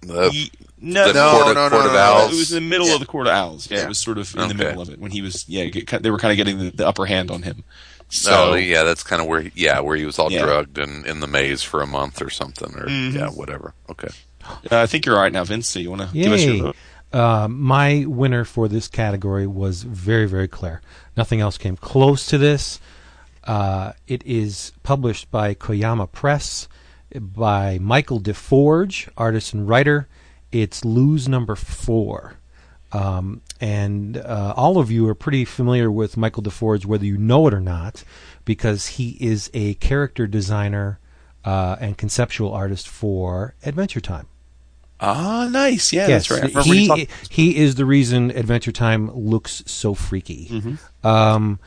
[0.00, 0.50] The, Ye-
[0.80, 2.32] no, the No, Court of, no, no, Court no, of no, Owls.
[2.32, 2.94] It was in the middle Yeah.
[2.94, 3.68] of the Court of Owls.
[3.70, 3.84] Yeah, Yeah.
[3.84, 5.44] it was sort of in the middle of it when he was.
[5.48, 7.62] Yeah, get, they were kind of getting the, the upper hand on him.
[8.14, 10.42] So oh, yeah, that's kind of where, he, yeah, where he was all Yeah.
[10.42, 13.14] drugged and in the maze for a month or something, or Mhm.
[13.14, 13.72] yeah, whatever.
[13.90, 14.08] Okay.
[14.44, 15.68] Uh, I think you're all right now, Vince.
[15.68, 16.76] So you want to give us your vote?
[17.12, 20.80] Uh, my winner for this category was very, very clear.
[21.16, 22.80] Nothing else came close to this.
[23.44, 26.68] Uh, it is published by Koyama Press
[27.14, 30.06] by Michael DeForge, artist and writer.
[30.52, 32.34] It's Lose Number Four.
[32.92, 37.46] Um, and uh, all of you are pretty familiar with Michael DeForge, whether you know
[37.46, 38.02] it or not,
[38.44, 40.98] because he is a character designer
[41.44, 44.26] uh, and conceptual artist for Adventure Time.
[45.00, 45.92] Ah, nice.
[45.92, 46.44] Yeah, yes, that's right.
[46.44, 50.48] I remember you he talking- he is the reason Adventure Time looks so freaky.
[50.50, 51.06] Mm-hmm.
[51.06, 51.58] Um,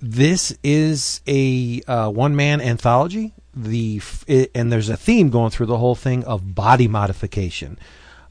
[0.00, 3.34] this is a uh, one man anthology.
[3.54, 7.76] The f- it, and there's a theme going through the whole thing of body modification.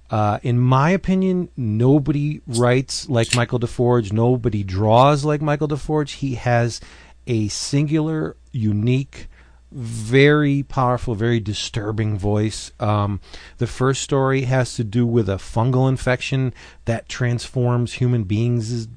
[0.10, 4.14] Uh, in my opinion, nobody writes like Michael DeForge.
[4.14, 6.16] Nobody draws like Michael DeForge.
[6.16, 6.80] He has
[7.26, 9.28] a singular, unique,
[9.72, 12.72] very powerful, very disturbing voice.
[12.80, 13.20] Um,
[13.58, 16.54] the first story has to do with a fungal infection
[16.86, 18.88] that transforms human beings,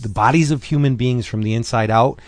[0.00, 2.20] the bodies of human beings from the inside out.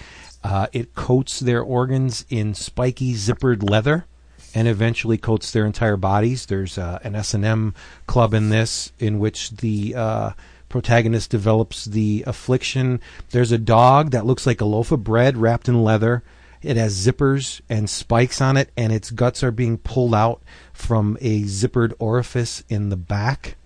[0.42, 4.06] Uh, it coats their organs in spiky, zippered leather
[4.54, 6.46] and eventually coats their entire bodies.
[6.46, 7.74] There's uh, an S and M
[8.06, 10.30] club in this, in which the uh,
[10.68, 13.00] protagonist develops the affliction.
[13.30, 16.22] There's a dog that looks like a loaf of bread wrapped in leather.
[16.62, 20.42] It has zippers and spikes on it, and its guts are being pulled out
[20.72, 23.56] from a zippered orifice in the back.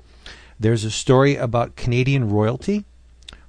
[0.59, 2.85] There's a story about Canadian royalty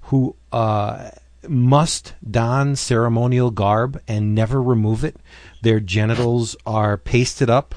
[0.01, 1.11] who uh,
[1.49, 5.17] must don ceremonial garb and never remove it.
[5.61, 7.75] Their genitals are pasted up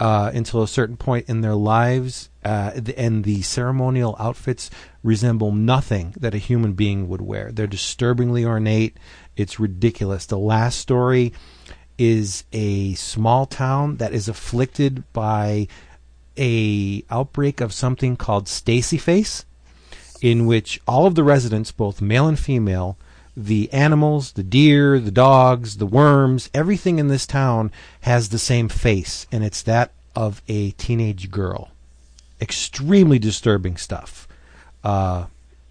[0.00, 4.70] uh, until a certain point in their lives, uh, and the ceremonial outfits
[5.02, 7.52] resemble nothing that a human being would wear.
[7.52, 8.96] They're disturbingly ornate.
[9.36, 10.26] It's ridiculous.
[10.26, 11.32] The last story
[11.96, 15.68] is a small town that is afflicted by
[16.36, 19.44] a outbreak of something called Stacy face
[20.20, 22.96] in which all of the residents, both male and female,
[23.36, 28.68] the animals, the deer, the dogs, the worms, everything in this town has the same
[28.68, 31.70] face, and it's that of a teenage girl.
[32.40, 34.28] Extremely disturbing stuff.
[34.82, 35.26] Uh,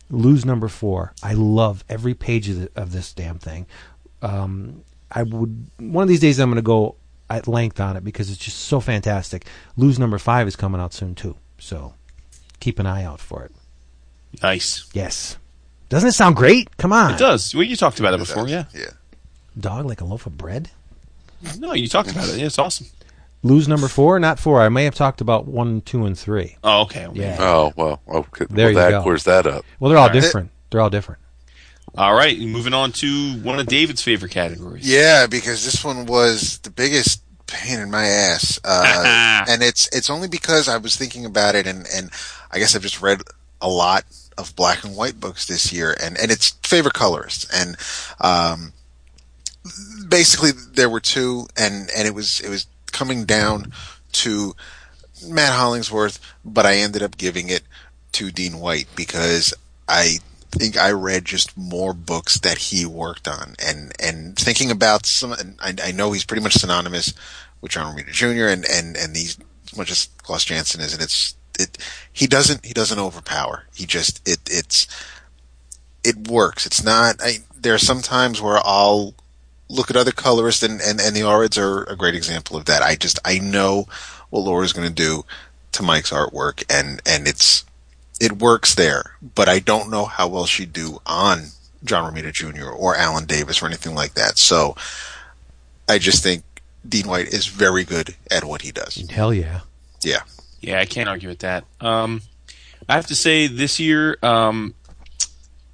[0.09, 1.13] lose number four.
[1.21, 3.65] I love every page of, the, of this damn thing.
[4.21, 6.95] Um, I would one of these days I'm going to go
[7.29, 9.45] at length on it because it's just so fantastic.
[9.77, 11.93] Lose number five is coming out soon too, so
[12.59, 13.51] keep an eye out for it.
[14.41, 14.89] Nice.
[14.93, 15.37] Yes.
[15.89, 16.75] Doesn't it sound great?
[16.77, 17.13] Come on.
[17.13, 17.53] It does.
[17.53, 18.65] Well, you talked about it before, yeah.
[18.73, 18.91] Yeah.
[19.59, 20.69] Dog like a loaf of bread?
[21.59, 22.37] No, you talked about it.
[22.37, 22.87] Yeah, it's awesome.
[23.43, 24.19] Lose number four?
[24.19, 24.61] Not four.
[24.61, 26.57] I may have talked about one, two, and three.
[26.63, 27.05] Oh, okay.
[27.07, 27.19] okay.
[27.19, 27.37] Yeah.
[27.39, 28.45] Oh well, okay.
[28.49, 29.03] There well, you that go.
[29.03, 29.65] clears that up.
[29.79, 30.13] Well, they're all All right.
[30.21, 30.51] different.
[30.71, 31.19] They're all different.
[31.95, 34.89] All right, moving on to one of David's favorite categories.
[34.89, 40.09] Yeah, because this one was the biggest pain in my ass, uh, and it's it's
[40.09, 42.09] only because I was thinking about it, and and
[42.49, 43.21] I guess I've just read
[43.61, 44.05] a lot
[44.37, 47.77] of black and white books this year, and and it's favorite colorists, and
[48.19, 48.73] um,
[50.07, 53.73] basically there were two, and and it was it was coming down
[54.11, 54.55] to
[55.27, 57.63] Matt Hollingsworth, but I ended up giving it
[58.13, 59.53] to Dean White because
[59.87, 60.17] I
[60.51, 65.33] think I read just more books that he worked on, and and thinking about some,
[65.59, 67.13] I, I know he's pretty much synonymous
[67.61, 68.47] with John Romita Jr.
[68.47, 71.77] and and and these as much as Klaus Janson is, and it's it
[72.11, 73.65] he doesn't he doesn't overpower.
[73.75, 74.87] He just it it's
[76.03, 76.65] it works.
[76.65, 77.15] It's not.
[77.21, 79.13] I, there are some times where I'll
[79.69, 82.81] look at other colorists, and and and the Allreds are a great example of that.
[82.81, 83.87] I just I know
[84.29, 85.25] what Laura's going to do
[85.73, 87.65] to Mike's artwork, and and it's
[88.19, 91.47] it works there, but I don't know how well she'd do on
[91.83, 92.69] John Romita Jr.
[92.69, 94.37] or Alan Davis or anything like that.
[94.37, 94.75] So
[95.89, 96.43] I just think
[96.87, 98.95] Dean White is very good at what he does.
[99.09, 99.61] Hell yeah.
[100.01, 100.21] Yeah.
[100.63, 101.65] Yeah, I can't argue with that.
[101.81, 102.21] Um,
[102.87, 104.73] I have to say this year, um,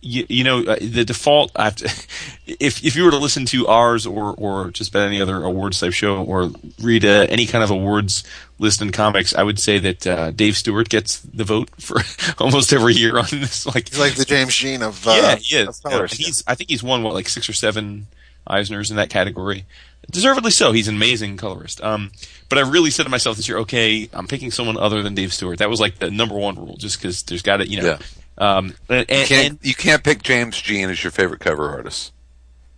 [0.01, 1.51] you, you know, uh, the default.
[1.55, 1.85] I have to,
[2.47, 5.79] if if you were to listen to ours or or just about any other awards
[5.79, 8.23] type show or read uh, any kind of awards
[8.57, 12.01] list in comics, I would say that uh, Dave Stewart gets the vote for
[12.39, 13.65] almost every year on this.
[13.65, 15.81] Like, He's like the James Jean of uh, yeah, he is.
[15.85, 16.43] of Yeah, he's.
[16.47, 18.07] I think he's won what like six or seven
[18.47, 19.65] Eisners in that category.
[20.09, 20.71] Deservedly so.
[20.71, 21.81] He's an amazing colorist.
[21.83, 22.11] Um,
[22.49, 25.31] but I really said to myself this year, okay, I'm picking someone other than Dave
[25.33, 25.59] Stewart.
[25.59, 27.97] That was like the number one rule, just because there's got to, you know.
[28.39, 28.57] Yeah.
[28.57, 32.13] Um, and, You can't and- you can't pick James Jean as your favorite cover artist.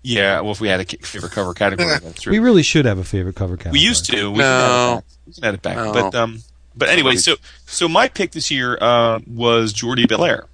[0.03, 2.31] yeah, well, if we had a favorite cover category, that's true.
[2.31, 3.73] We really should have a favorite cover category.
[3.73, 4.31] We used to.
[4.31, 5.03] We No.
[5.35, 5.77] can add it back.
[5.77, 6.03] We can it back.
[6.03, 6.09] No.
[6.11, 6.39] But um,
[6.75, 7.35] but anyway, so
[7.67, 10.45] so my pick this year uh, was Jordie Bellaire,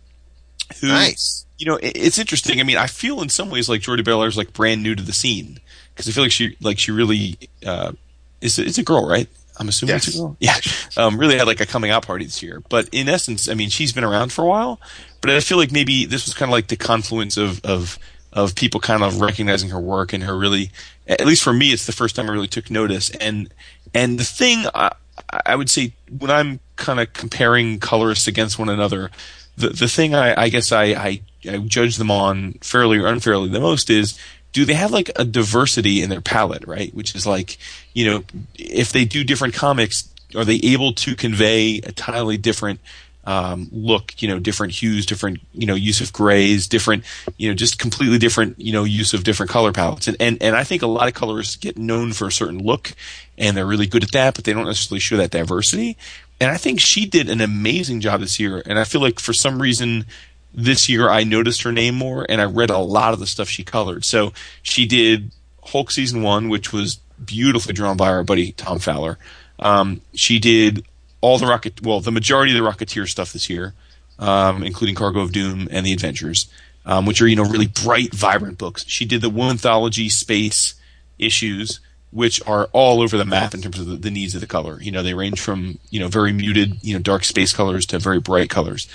[0.81, 1.45] who Nice.
[1.57, 2.59] you know it, it's interesting.
[2.59, 5.03] I mean, I feel in some ways like Jordie Bellaire is like brand new to
[5.03, 5.59] the scene
[5.97, 7.91] because I feel like she like she really uh,
[8.39, 9.27] is a, it's a girl, right?
[9.59, 10.07] I'm assuming Yes.
[10.07, 10.37] it's a girl.
[10.39, 10.55] Yeah,
[10.97, 12.61] um, really had like a coming out party this year.
[12.69, 14.79] But in essence, I mean, she's been around for a while,
[15.19, 17.97] but I feel like maybe this was kind of like the confluence of of
[18.31, 20.69] of people kind of recognizing her work and her really,
[21.07, 23.09] at least for me, it's the first time I really took notice.
[23.09, 23.49] And
[23.95, 24.91] and the thing I,
[25.45, 29.09] I would say when I'm kind of comparing colorists against one another,
[29.57, 33.49] the the thing I, I guess I, I I judge them on fairly or unfairly
[33.49, 34.19] the most is
[34.57, 36.91] do they have like a diversity in their palette, right?
[36.95, 37.59] Which is like,
[37.93, 38.23] you know,
[38.55, 42.79] if they do different comics, are they able to convey a entirely different
[43.23, 47.03] um, look, you know, different hues, different, you know, use of grays, different,
[47.37, 50.07] you know, just completely different, you know, use of different color palettes.
[50.07, 52.93] And, and, and I think a lot of colorists get known for a certain look
[53.37, 55.97] and they're really good at that, but they don't necessarily show that diversity.
[56.41, 58.63] And I think she did an amazing job this year.
[58.65, 60.07] And I feel like for some reason,
[60.53, 63.49] this year I noticed her name more and I read a lot of the stuff
[63.49, 64.05] she colored.
[64.05, 65.31] So she did
[65.63, 69.17] Hulk season one, which was beautifully drawn by our buddy Tom Fowler.
[69.59, 70.85] Um, she did
[71.21, 73.73] all the rocket, well, the majority of the Rocketeer stuff this year,
[74.19, 76.49] um, including Cargo of Doom and The Adventures,
[76.85, 78.85] um, which are you know really bright, vibrant books.
[78.87, 80.75] She did the Womanthology space
[81.19, 81.79] issues,
[82.11, 84.81] which are all over the map in terms of the, the needs of the color.
[84.81, 87.99] You know, they range from you know very muted, you know, dark space colors to
[87.99, 88.87] very bright colors.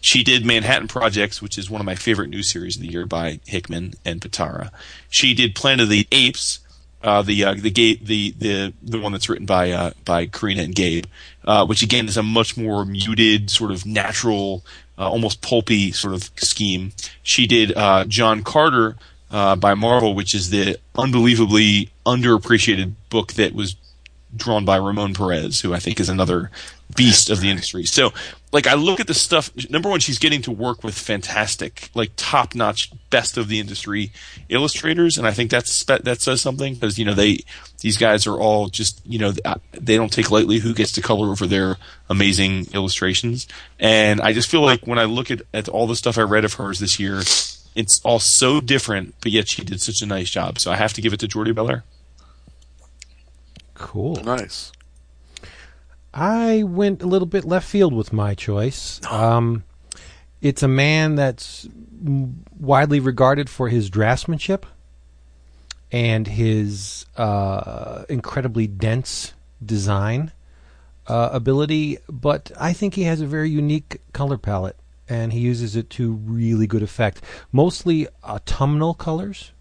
[0.00, 3.06] She did Manhattan Projects, which is one of my favorite new series of the year
[3.06, 4.70] by Hickman and Pitarra.
[5.08, 6.60] She did Planet of the Apes,
[7.02, 7.70] uh, the uh, the
[8.02, 11.06] the the the one that's written by uh, by Corinna and Gabe,
[11.44, 14.64] uh, which again is a much more muted, sort of natural,
[14.98, 16.92] uh, almost pulpy sort of scheme.
[17.22, 18.96] She did uh, John Carter
[19.30, 23.76] by Marvel, which is the unbelievably underappreciated book that was
[24.34, 26.50] drawn by Ramon Perez, who I think is another
[26.96, 27.84] beast of the industry.
[27.84, 28.12] So,
[28.52, 29.50] like, I look at the stuff.
[29.70, 34.12] Number one, she's getting to work with fantastic, like, top-notch, best of the industry
[34.48, 37.40] illustrators, and I think that's that says something because you know they
[37.80, 41.02] these guys are all just you know uh, they don't take lightly who gets to
[41.02, 41.76] color over their
[42.08, 43.46] amazing illustrations,
[43.78, 46.44] and I just feel like when I look at at all the stuff I read
[46.44, 47.22] of hers this year.
[47.76, 50.58] It's all so different, but yet she did such a nice job.
[50.58, 51.84] So I have to give it to Jordie Bellaire.
[53.74, 54.16] Cool.
[54.16, 54.72] Nice.
[56.12, 59.00] I went a little bit left field with my choice.
[59.10, 59.64] Um,
[60.40, 61.68] it's a man that's
[62.58, 64.62] widely regarded for his draftsmanship
[65.92, 70.32] and his uh, incredibly dense design
[71.06, 74.76] uh, ability, but I think he has a very unique color palette,
[75.08, 77.20] and he uses it to really good effect.
[77.52, 79.52] Mostly autumnal colors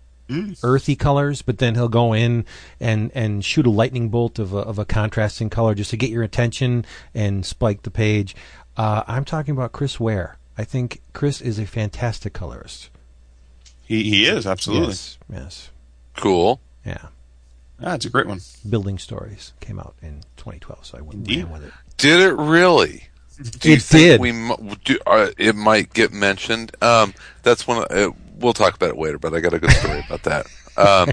[0.64, 2.46] earthy colors, but then he'll go in
[2.80, 6.10] and, and shoot a lightning bolt of a, of a contrasting color just to get
[6.10, 8.36] your attention and spike the page.
[8.78, 10.38] Uh, I'm talking about Chris Ware.
[10.58, 12.90] I think Chris is a fantastic colorist.
[13.86, 14.90] He he is absolutely.
[14.90, 15.70] Yes, yes,
[16.16, 16.60] Cool.
[16.86, 17.08] yeah.
[17.82, 18.42] Ah, it's a great one.
[18.70, 21.50] Building Stories came out in 2012, so I went and Indeed.
[21.52, 21.74] with it.
[21.98, 23.06] Did it really?
[23.60, 24.22] Do you It think did.
[24.22, 26.76] We do, uh, it might get mentioned.
[26.84, 27.86] Um, that's one.
[27.86, 30.48] Of, uh, we'll talk about it later, but I got a good story about that.
[30.78, 31.10] Um,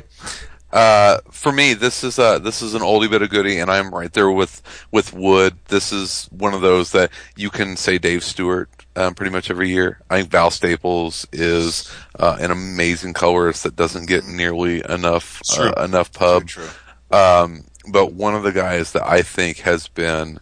[0.72, 3.94] uh, for me, this is a this is an oldie but a goodie, and I'm
[3.94, 5.56] right there with with Wood.
[5.68, 9.68] This is one of those that you can say Dave Stewart um, pretty much every
[9.68, 10.00] year.
[10.10, 15.72] I think Val Staples is uh, an amazing colorist that doesn't get nearly enough uh,
[15.82, 16.46] enough pub.
[16.46, 16.68] True.
[17.10, 20.40] Um, but one of the guys that I think has been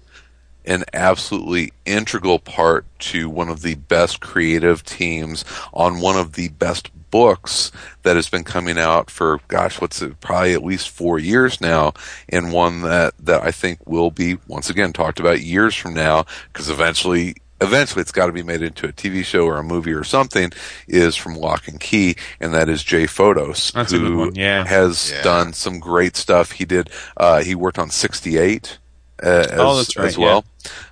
[0.65, 6.49] an absolutely integral part to one of the best creative teams on one of the
[6.49, 7.71] best books
[8.03, 11.93] that has been coming out for gosh what's it probably at least 4 years now
[12.29, 16.25] and one that that I think will be once again talked about years from now
[16.53, 19.93] because eventually eventually it's got to be made into a TV show or a movie
[19.93, 20.51] or something
[20.89, 24.35] is from Locke and Key and that is Jay Fotos That's a good who one,
[24.35, 24.67] yeah.
[24.67, 25.23] has Yeah.
[25.23, 28.84] done some great stuff he did uh, he worked on 68 uh,
[29.25, 30.45] as, Oh, right, as well.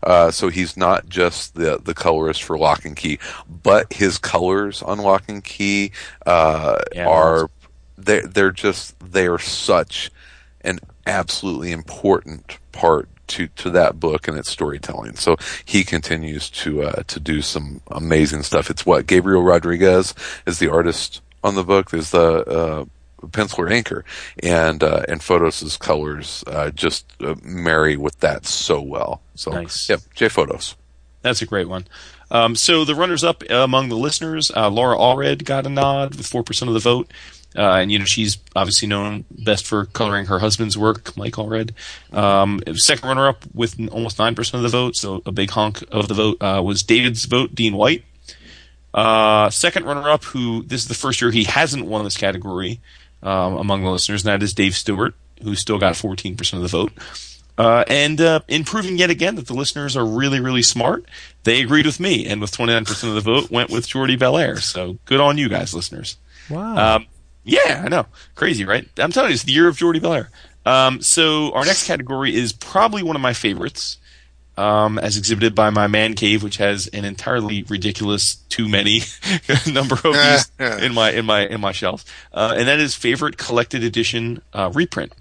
[0.02, 3.18] Uh, so he's not just the the colorist for Locke and Key,
[3.62, 5.92] but his colors on Locke and Key
[6.26, 7.50] uh, Yeah, are
[7.96, 10.10] they they're just they are such
[10.62, 15.16] an absolutely important part to to that book and its storytelling.
[15.16, 18.70] So he continues to uh, to do some amazing stuff.
[18.70, 20.14] It's what Gabriel Rodriguez
[20.46, 21.90] is the artist on the book.
[21.90, 22.86] There's the
[23.22, 24.04] uh, pencil or anchor,
[24.42, 29.20] and uh, and Fotos' colors uh, just uh, marry with that so well.
[29.34, 29.88] So Nice.
[29.88, 30.74] yep, J Fotos.
[31.22, 31.86] That's a great one.
[32.30, 36.26] Um, so the runners up among the listeners, uh, Laura Allred got a nod with
[36.26, 37.10] four percent of the vote,
[37.56, 41.72] uh, and you know she's obviously known best for coloring her husband's work, Mike Allred.
[42.12, 45.84] Um, second runner up with almost nine percent of the vote, so a big honk
[45.92, 48.04] of the vote uh, was David's vote, Dean White.
[48.94, 52.80] Uh, second runner up, who this is the first year he hasn't won this category
[53.22, 56.68] um, among the listeners, and that is Dave Stewart, who still got 14% of the
[56.68, 56.92] vote.
[57.58, 61.04] Uh, and uh, in proving yet again that the listeners are really, really smart,
[61.44, 64.60] they agreed with me, and with 29% of the vote, went with Jordie Bellaire.
[64.60, 66.16] So good on you guys, listeners.
[66.48, 66.96] Wow.
[66.96, 67.06] Um,
[67.44, 68.06] yeah, I know.
[68.34, 68.88] Crazy, right?
[68.98, 70.28] I'm telling you, it's the year of Jordie Bellaire.
[70.64, 73.98] Um, so our next category is probably one of my favorites,
[74.56, 79.00] um, as exhibited by my man cave, which has an entirely ridiculous, too many
[79.66, 80.50] number of these
[80.82, 84.70] in my in my in my shelf, uh, and that is favorite collected edition uh,
[84.74, 85.12] reprint.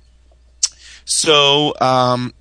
[1.06, 2.34] So um,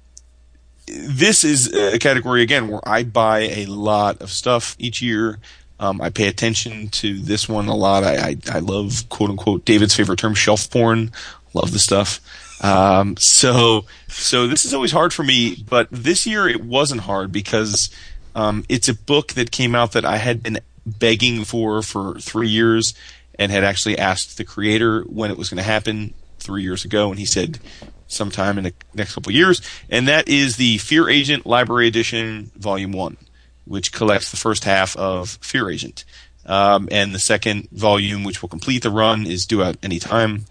[0.86, 5.38] this is a category again where I buy a lot of stuff each year.
[5.78, 8.04] Um, I pay attention to this one a lot.
[8.04, 11.12] I, I, I love quote unquote David's favorite term, shelf porn.
[11.54, 12.20] Love the stuff.
[12.60, 17.32] Um, so so this is always hard for me, but this year it wasn't hard
[17.32, 17.90] because
[18.34, 22.48] um, it's a book that came out that I had been begging for for three
[22.48, 22.94] years
[23.38, 27.10] and had actually asked the creator when it was going to happen three years ago,
[27.10, 27.58] and he said
[28.06, 32.50] sometime in the next couple of years, and that is the Fear Agent Library Edition
[32.56, 33.16] Volume One,
[33.64, 36.04] which collects the first half of Fear Agent.
[36.46, 40.46] Um, and the second volume, which will complete the run, is due out any time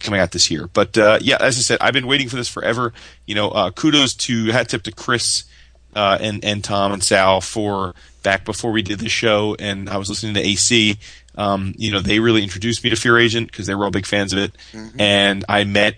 [0.00, 0.68] coming out this year.
[0.72, 2.92] But uh, yeah, as I said, I've been waiting for this forever.
[3.26, 5.44] You know, uh, kudos to hat tip to Chris
[5.94, 9.96] uh, and and Tom and Sal for back before we did the show, and I
[9.96, 10.98] was listening to AC.
[11.36, 14.06] Um, you know, they really introduced me to Fear Agent because they were all big
[14.06, 14.52] fans of it,
[14.98, 15.96] and I met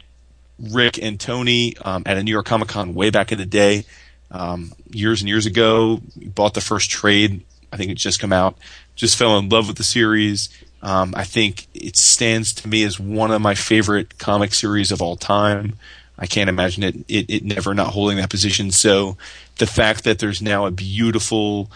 [0.59, 3.84] Rick and Tony um, at a New York Comic Con way back in the day,
[4.30, 6.01] um, years and years ago.
[6.16, 7.45] Bought the first trade.
[7.72, 8.57] I think it's just come out.
[8.97, 10.49] Just fell in love with the series.
[10.82, 15.02] Um, I think it stands to me as one of my favorite comic series of
[15.02, 15.74] all time.
[16.18, 18.70] I can't imagine it, it, it never not holding that position.
[18.70, 19.16] So
[19.58, 21.70] the fact that there's now a beautiful,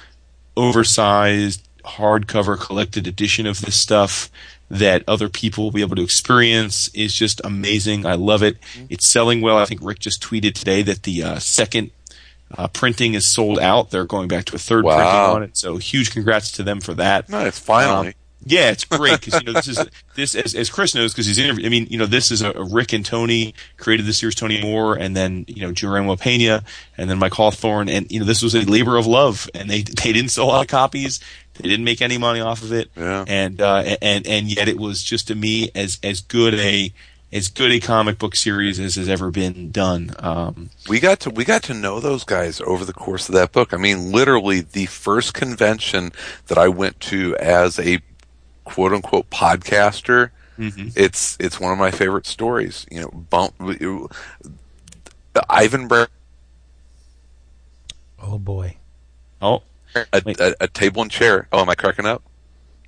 [0.56, 4.30] oversized, hardcover collected edition of this stuff
[4.70, 8.06] that other people will be able to experience is just amazing.
[8.06, 8.56] I love it.
[8.88, 9.58] It's selling well.
[9.58, 11.90] I think Rick just tweeted today that the uh, second
[12.56, 13.90] uh, printing is sold out.
[13.90, 14.94] They're going back to a third Wow.
[14.96, 15.56] printing on it.
[15.58, 17.28] So huge congrats to them for that.
[17.28, 18.08] Nice, finally.
[18.08, 18.14] Um,
[18.44, 19.78] yeah, it's great because you know this is
[20.14, 21.66] this as, as Chris knows because he's interviewed.
[21.66, 24.34] I mean, you know, this is a, a Rick and Tony created the series.
[24.34, 26.64] Tony Moore and then you know Jerome Opeña
[26.96, 29.82] and then Mike Hawthorne and you know this was a labor of love and they
[29.82, 31.20] they didn't sell a lot of copies.
[31.54, 32.90] They didn't make any money off of it.
[32.96, 33.24] Yeah.
[33.28, 36.92] And uh, and and yet it was just to me as as good a
[37.32, 40.14] as good a comic book series as has ever been done.
[40.18, 43.52] Um, we got to we got to know those guys over the course of that
[43.52, 43.72] book.
[43.72, 46.12] I mean, literally the first convention
[46.48, 48.00] that I went to as a
[48.72, 50.30] quote unquote podcaster.
[50.58, 50.88] Mm-hmm.
[50.96, 52.86] It's it's one of my favorite stories.
[52.90, 53.54] You know, bump,
[55.48, 56.06] Ivan Brown,
[58.22, 58.76] oh boy.
[59.40, 59.62] oh,
[59.94, 60.38] a, Wait.
[60.40, 61.48] a, a table and chair.
[61.52, 62.22] Oh, am I cracking up?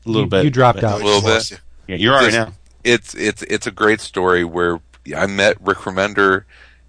[0.06, 0.44] a little You- bit.
[0.44, 1.00] you dropped but- out.
[1.00, 1.50] A little bit.
[1.50, 1.56] you.
[1.88, 2.54] Yeah, you're all right Just- now.
[2.82, 4.80] it's it's it's a great story where
[5.16, 6.44] I met Rick Remender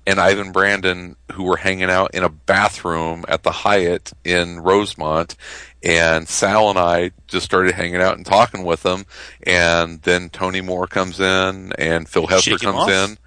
[0.08, 5.36] and Ivan Brandon who were hanging out in a bathroom at the Hyatt in Rosemont
[5.86, 9.06] and Sal and I just started hanging out and talking with them
[9.44, 12.90] and then Tony Moore comes in and Phil Hester comes off?
[12.90, 13.18] in.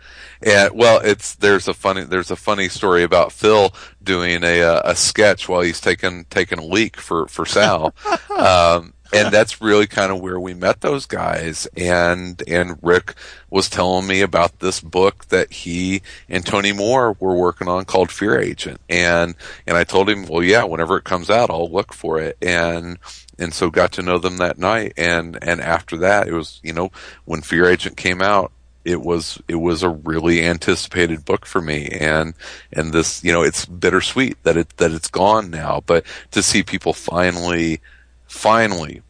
[0.43, 4.83] And well it's there's a funny there's a funny story about Phil doing a uh,
[4.85, 7.95] a sketch while he's taking taking a leak for for Sal.
[8.31, 11.67] Um and that's really kind of where we met those guys.
[11.77, 13.15] And and Rick
[13.51, 18.11] was telling me about this book that he and Tony Moore were working on called
[18.11, 18.81] Fear Agent.
[18.89, 19.35] And
[19.67, 22.37] and I told him well yeah whenever it comes out I'll look for it.
[22.43, 22.99] And
[23.39, 24.93] and so got to know them that night.
[24.97, 26.91] And and after that it was you know
[27.25, 28.53] when Fear Agent came out
[28.85, 31.89] it was it was a really anticipated book for me.
[31.89, 32.35] And
[32.73, 35.83] and this you know it's bittersweet that it that it's gone now.
[35.85, 37.81] But to see people finally
[38.29, 39.03] finally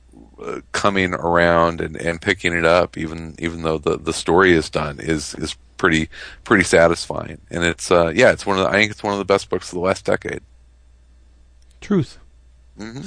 [0.42, 4.70] uh, coming around and, and picking it up, even even though the, the story is
[4.70, 6.08] done, is is pretty
[6.44, 7.38] pretty satisfying.
[7.50, 9.50] And it's uh, yeah, it's one of the, I think it's one of the best
[9.50, 10.40] books of the last decade.
[11.80, 12.18] Truth.
[12.76, 13.02] hmm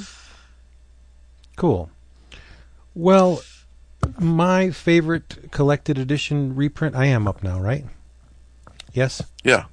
[1.56, 1.90] Cool.
[2.94, 3.42] Well,
[4.18, 6.94] my favorite collected edition reprint.
[6.96, 7.84] I am up now, right?
[8.92, 9.22] Yes.
[9.44, 9.64] Yeah,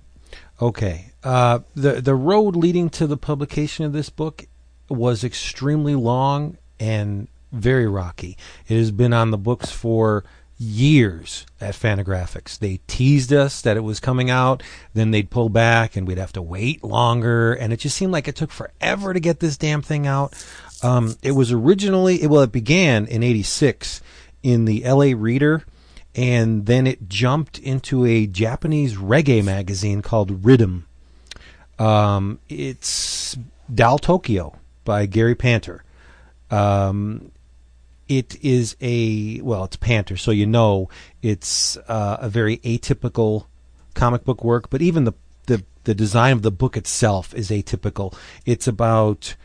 [0.61, 1.11] Okay.
[1.23, 4.45] Uh, the the road leading to the publication of this book
[4.89, 8.37] was extremely long and very rocky.
[8.67, 10.23] It has been on the books for
[10.59, 12.59] years at Fantagraphics.
[12.59, 14.61] They teased us that it was coming out,
[14.93, 18.27] then they'd pull back and we'd have to wait longer, and it just seemed like
[18.27, 20.33] it took forever to get this damn thing out.
[20.83, 24.01] Um, it was originally, well, it began in '86
[24.43, 25.13] in the L.A.
[25.13, 25.63] Reader,
[26.13, 30.85] and then it jumped into a Japanese reggae magazine called Rhythm.
[31.77, 33.37] Um, it's
[33.73, 34.58] Dal Tokyo
[34.89, 35.83] by Gary Panter.
[36.49, 37.31] Um,
[38.07, 40.89] it is a well, it's Panter, so you know
[41.21, 43.45] it's uh, a very atypical
[43.93, 44.71] comic book work.
[44.71, 45.13] But even the
[45.45, 48.17] the the design of the book itself is atypical.
[48.47, 49.35] It's about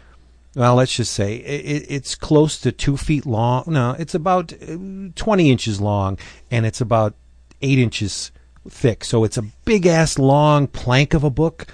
[0.54, 3.64] well, let's just say it, it's close to two feet long.
[3.66, 4.78] No, it's about uh,
[5.14, 6.16] 20 inches long,
[6.50, 7.12] and it's about
[7.60, 8.32] eight inches
[8.66, 9.04] thick.
[9.04, 11.66] So it's a big ass long plank of a book.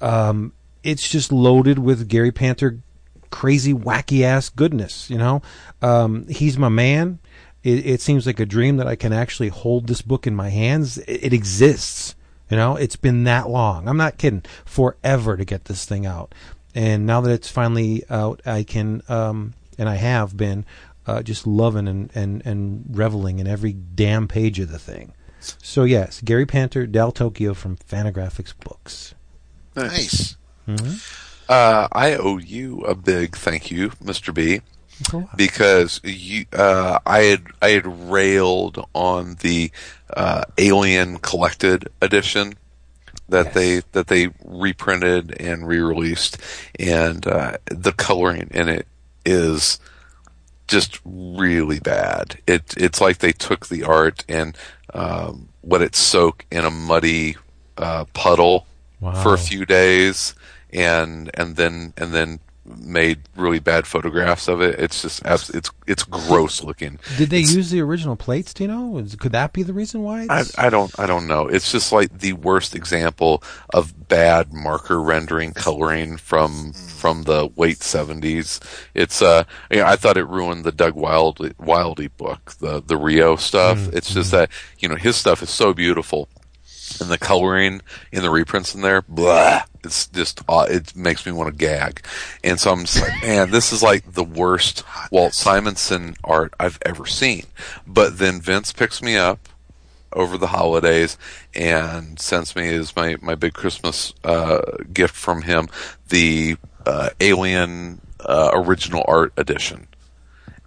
[0.00, 0.52] Um,
[0.84, 2.78] it's just loaded with Gary Panter
[3.32, 5.10] crazy, wacky ass goodness.
[5.10, 5.42] You know,
[5.82, 7.18] um, he's my man.
[7.64, 10.48] It, it, seems like a dream that I can actually hold this book in my
[10.48, 10.98] hands.
[10.98, 12.14] It, it exists.
[12.50, 13.88] You know, it's been that long.
[13.88, 14.42] I'm not kidding.
[14.64, 16.34] Forever to get this thing out
[16.74, 20.64] and now that it's finally out, I can um, and I have been
[21.06, 25.12] uh, just loving and, and and reveling in every damn page of the thing.
[25.40, 29.14] So yes, Gary Panter, Dal Tokyo from Fantagraphics Books.
[29.74, 30.36] Nice.
[30.68, 31.31] Mm-hmm.
[31.52, 34.32] Uh, I owe you a big thank you, Mr.
[34.32, 34.62] B,
[35.36, 39.70] because you, uh, I had I had railed on the
[40.16, 42.54] uh, Alien Collected Edition
[43.28, 43.54] that yes.
[43.54, 46.38] they that they reprinted and re-released,
[46.78, 48.86] and uh, the coloring in it
[49.26, 49.78] is
[50.68, 52.38] just really bad.
[52.46, 54.56] It it's like they took the art and
[54.94, 57.36] um, let it soak in a muddy
[57.76, 58.66] uh, puddle
[59.00, 59.22] wow.
[59.22, 60.34] for a few days,
[60.72, 64.78] and and then and then made really bad photographs of it.
[64.78, 66.98] It's just it's it's gross looking.
[67.18, 68.54] Did they it's, use the original plates?
[68.54, 69.04] Do you know?
[69.18, 70.26] Could that be the reason why?
[70.30, 71.48] I, I, don't I don't know.
[71.48, 73.42] It's just like the worst example
[73.74, 78.60] of bad marker rendering coloring from from the late seventies.
[78.94, 83.78] It's uh I thought it ruined the Doug Wildey, Wildey book, the the Rio stuff.
[83.78, 83.96] Mm-hmm.
[83.96, 86.28] It's just that you know his stuff is so beautiful
[87.00, 87.80] and the coloring
[88.10, 89.62] in the reprints in there, blah.
[89.84, 92.04] It's just uh, it makes me want to gag,
[92.44, 96.78] and so I'm just like, man, this is like the worst Walt Simonson art I've
[96.82, 97.46] ever seen.
[97.86, 99.48] But then Vince picks me up
[100.12, 101.16] over the holidays
[101.54, 104.60] and sends me as my my big Christmas uh,
[104.92, 105.68] gift from him
[106.08, 109.88] the uh, Alien uh, original art edition,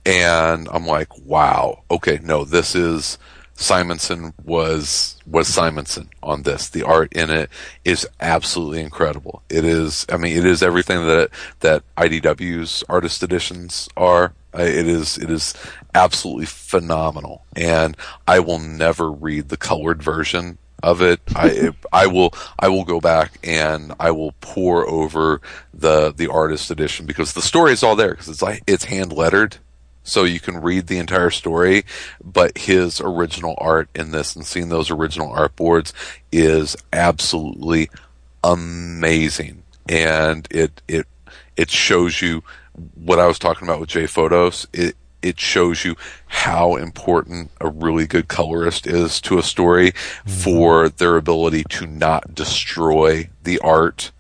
[0.05, 3.17] and I'm like, wow, okay, no, this is
[3.55, 6.69] Simonson was was Simonson on this.
[6.69, 7.49] The art in it
[7.83, 9.43] is absolutely incredible.
[9.49, 11.29] It is, I mean, it is everything that
[11.61, 14.33] that IDW's artist editions are.
[14.53, 15.53] Uh, it is it is
[15.93, 17.95] absolutely phenomenal, and
[18.27, 21.21] I will never read the colored version of it.
[21.35, 25.41] I I will I will go back and I will pour over
[25.73, 29.13] the the artist edition because the story is all there because it's like it's hand
[29.13, 29.57] lettered
[30.05, 31.83] so you can read the entire story.
[32.23, 35.93] But his original art in this and seeing those original art boards
[36.31, 37.89] is absolutely
[38.43, 41.07] amazing, and it it
[41.57, 42.43] it shows you
[42.93, 44.67] what I was talking about with J Fotos.
[44.71, 45.95] It it shows you
[46.27, 50.29] how important a really good colorist is to a story mm-hmm.
[50.29, 54.11] for their ability to not destroy the art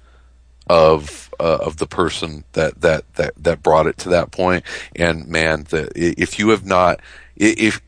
[0.67, 4.63] of uh, of the person that, that that that brought it to that point.
[4.95, 6.99] And man, the, if you have not,
[7.35, 7.81] if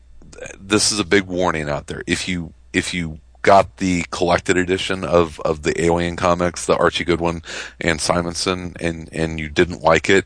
[0.58, 5.04] this is a big warning out there, if you if you got the collected edition
[5.04, 7.42] of of the Alien comics, the Archie Goodwin
[7.80, 10.24] and Simonson, and and you didn't like it,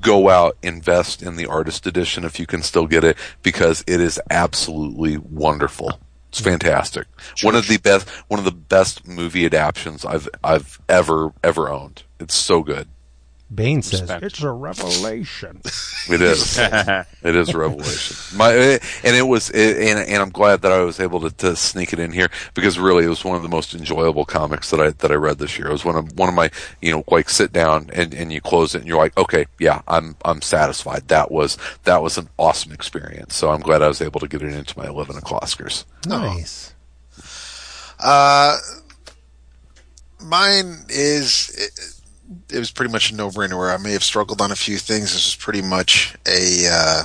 [0.00, 4.00] go out invest in the artist edition if you can still get it because it
[4.00, 6.00] is absolutely wonderful.
[6.28, 7.06] It's fantastic.
[7.42, 12.02] One of the best one of the best movie adaptations I've I've ever ever owned.
[12.18, 12.88] It's so good.
[13.54, 14.24] Bane says Respect.
[14.24, 15.60] it's a revelation.
[16.10, 16.58] it is.
[16.58, 18.36] it is a revelation.
[18.36, 18.52] My
[19.04, 22.00] and it was and and I'm glad that I was able to, to sneak it
[22.00, 25.12] in here because really it was one of the most enjoyable comics that I that
[25.12, 25.68] I read this year.
[25.68, 26.50] It was one of one of my
[26.82, 29.82] you know like sit down and, and you close it and you're like okay yeah
[29.86, 31.06] I'm I'm satisfied.
[31.06, 33.36] That was that was an awesome experience.
[33.36, 35.84] So I'm glad I was able to get it into my eleven o'clockers.
[36.04, 36.74] Nice.
[38.00, 38.58] Uh,
[40.20, 41.95] mine is it
[42.52, 43.58] was pretty much a no-brainer.
[43.58, 47.02] Where I may have struggled on a few things, this was pretty much a uh,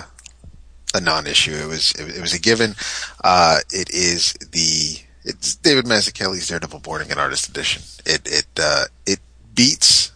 [0.94, 1.54] a non-issue.
[1.54, 2.76] It was it, it was a given.
[3.24, 7.84] Uh, it is the it's David Mazzucchelli's Daredevil Born Again Artist Edition.
[8.06, 9.20] It it uh, it
[9.54, 10.12] beats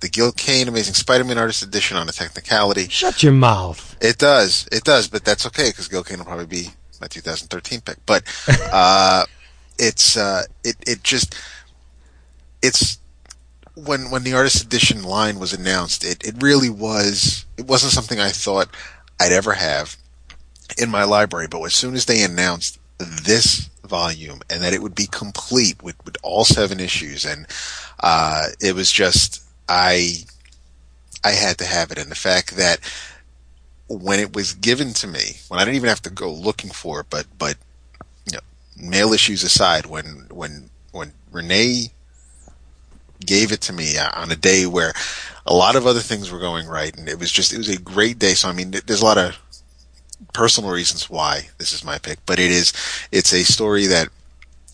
[0.00, 2.88] the Gil Kane Amazing Spider-Man Artist Edition on a technicality.
[2.88, 3.96] Shut your mouth.
[4.00, 6.70] It does, it does, but that's okay because Gil Kane will probably be
[7.00, 7.98] my 2013 pick.
[8.04, 8.24] But
[8.72, 9.24] uh,
[9.78, 11.34] it's uh, it it just
[12.62, 12.98] it's
[13.74, 18.20] when when the artist edition line was announced, it, it really was it wasn't something
[18.20, 18.68] I thought
[19.20, 19.96] I'd ever have
[20.76, 21.48] in my library.
[21.48, 26.02] But as soon as they announced this volume and that it would be complete with,
[26.04, 27.46] with all seven issues, and
[28.00, 30.24] uh, it was just I
[31.24, 32.80] I had to have it, and the fact that
[33.88, 37.00] when it was given to me, when I didn't even have to go looking for
[37.00, 37.56] it, but but
[38.26, 38.40] you know,
[38.76, 41.90] mail issues aside, when when when Renee
[43.22, 44.92] gave it to me uh, on a day where
[45.46, 47.78] a lot of other things were going right, and it was just it was a
[47.78, 48.34] great day.
[48.34, 49.38] So I mean, there's a lot of
[50.32, 52.72] personal reasons why this is my pick, but it is
[53.10, 54.08] it's a story that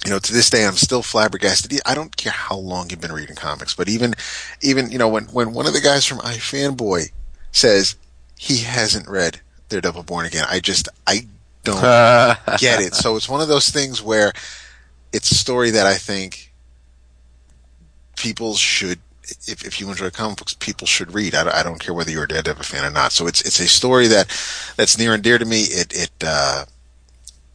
[0.04, 1.80] you know to this day I'm still flabbergasted.
[1.86, 4.14] I don't care how long you've been reading comics, but even
[4.62, 7.10] even you know when when one of the guys from iFanboy
[7.52, 7.96] says
[8.38, 11.26] he hasn't read Daredevil Born Again, I just I
[11.64, 11.80] don't
[12.58, 12.94] get it.
[12.94, 14.32] So it's one of those things where
[15.12, 16.47] it's a story that I think
[18.18, 18.98] people should,
[19.46, 21.34] if, if you enjoy comic books, people should read.
[21.34, 23.12] I, don't- I don't care whether you're a Daredevil fan or not.
[23.12, 24.28] So it's it's a story that
[24.76, 25.62] that's near and dear to me.
[25.62, 26.64] It it uh,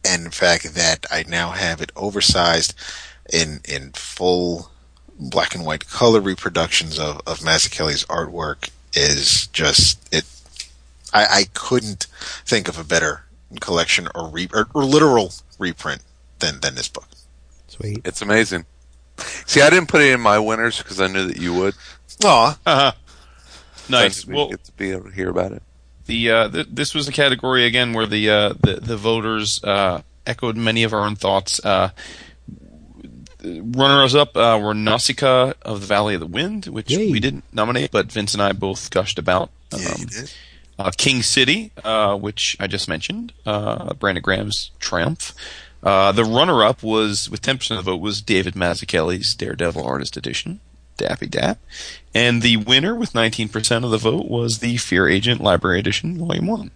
[0.04, 2.74] and in fact that I now have it oversized
[3.32, 4.70] in in full
[5.18, 10.24] black and white color reproductions of of Mazzucchelli's artwork is just it.
[11.12, 12.06] I, I couldn't
[12.44, 13.24] think of a better
[13.60, 16.02] collection or, re, or, or literal reprint
[16.40, 17.06] than than this book.
[17.68, 18.00] Sweet.
[18.04, 18.66] It's amazing.
[19.46, 21.74] See, I didn't put it in my winners because I knew that you would.
[22.24, 22.92] Aw, Uh-huh.
[23.88, 24.26] Nice.
[24.26, 25.62] We Well, get to be able to hear about it.
[26.06, 30.00] the uh, th- this was a category again where the uh, the, the voters uh,
[30.26, 31.62] echoed many of our own thoughts.
[31.64, 31.90] Uh,
[33.42, 37.10] runners up uh, were Nausicaa of the Valley of the Wind, which Yay.
[37.10, 39.50] we didn't nominate, but Vince and I both gushed about.
[39.76, 40.32] yeah, Um, you did.
[40.78, 45.34] uh, King City, uh, which I just mentioned, uh, Brandon Graham's Triumph.
[45.84, 50.60] Uh, the runner-up was, with 10% of the vote, was David Mazzucchelli's Daredevil Artist Edition,
[50.98, 51.58] Dappy Dap.
[52.14, 56.46] And the winner, with 19% of the vote, was the Fear Agent Library Edition, Volume
[56.46, 56.70] 1.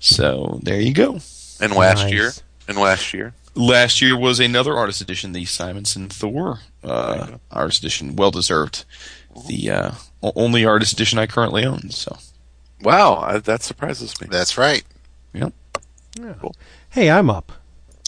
[0.00, 1.20] So, there you go.
[1.60, 2.12] And last Nice.
[2.12, 2.32] year,
[2.68, 8.16] and last year, Last year was another artist edition, the Simonson Thor uh, artist edition,
[8.16, 8.86] well deserved.
[9.46, 9.90] The uh,
[10.22, 11.90] only artist edition I currently own.
[11.90, 12.16] So,
[12.80, 14.28] wow, I, that surprises me.
[14.30, 14.84] That's right.
[15.34, 15.52] yep,
[16.40, 16.56] Cool.
[16.88, 17.52] Hey, I'm up.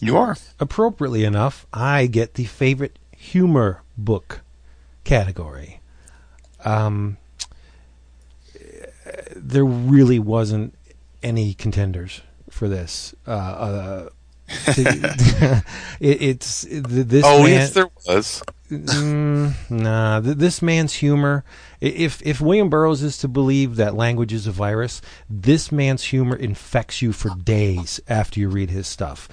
[0.05, 0.37] You are.
[0.61, 4.43] Appropriately enough, I get the favorite humor book
[5.05, 5.81] category.
[6.65, 7.19] Um,
[9.37, 10.75] there really wasn't
[11.23, 12.21] any contenders
[12.51, 13.15] for this.
[13.27, 14.09] Uh, uh,
[14.67, 15.63] it,
[16.01, 17.25] it's this.
[17.27, 18.43] Oh man, yes, there was.
[18.71, 21.45] Mm, nah, th- this man's humor.
[21.81, 25.01] If if William Burroughs is to believe that language is a virus,
[25.31, 29.29] this man's humor infects you for days after you read his stuff.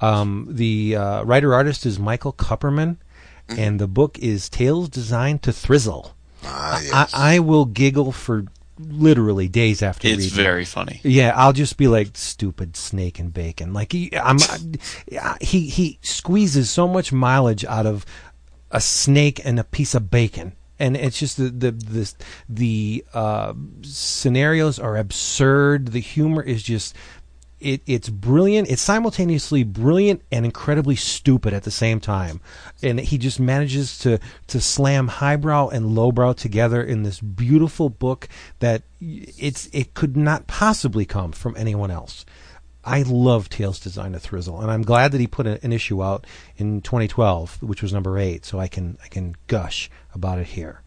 [0.00, 2.96] Um, the uh, writer artist is Michael Kupperman,
[3.48, 6.12] and the book is Tales Designed to Thrizzle.
[6.44, 7.14] Ah, yes.
[7.14, 8.44] I, I will giggle for
[8.78, 10.38] literally days after It's reading.
[10.38, 10.42] it.
[10.42, 11.00] very funny.
[11.02, 13.72] Yeah, I'll just be like stupid snake and bacon.
[13.72, 14.36] Like he, I'm,
[15.40, 18.04] he he squeezes so much mileage out of
[18.70, 22.14] a snake and a piece of bacon, and it's just the the the,
[22.50, 25.88] the uh, scenarios are absurd.
[25.88, 26.94] The humor is just.
[27.58, 28.70] It, it's brilliant.
[28.70, 32.40] It's simultaneously brilliant and incredibly stupid at the same time,
[32.82, 34.18] and he just manages to
[34.48, 38.28] to slam highbrow and lowbrow together in this beautiful book
[38.58, 42.26] that it's it could not possibly come from anyone else.
[42.84, 46.24] I love Tales Design to Thrizzle, and I'm glad that he put an issue out
[46.56, 50.82] in 2012, which was number eight, so I can I can gush about it here.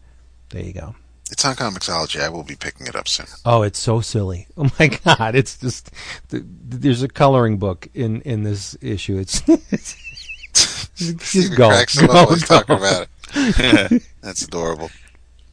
[0.50, 0.94] There you go.
[1.30, 2.20] It's on comiXology.
[2.20, 3.26] I will be picking it up soon.
[3.44, 4.46] Oh, it's so silly.
[4.56, 5.90] Oh my god, it's just
[6.30, 9.18] th- there's a coloring book in in this issue.
[9.18, 9.40] It's
[10.52, 12.56] just Steven go, cracks go, up while he's go.
[12.60, 14.02] talking about it.
[14.20, 14.90] That's adorable.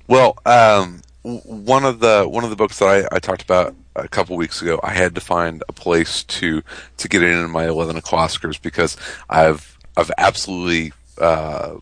[0.08, 4.08] Well, um, one of the one of the books that I, I talked about a
[4.08, 6.62] couple weeks ago, I had to find a place to
[6.98, 8.98] to get it in my eleven o'clockers because
[9.30, 11.76] I've I've absolutely uh,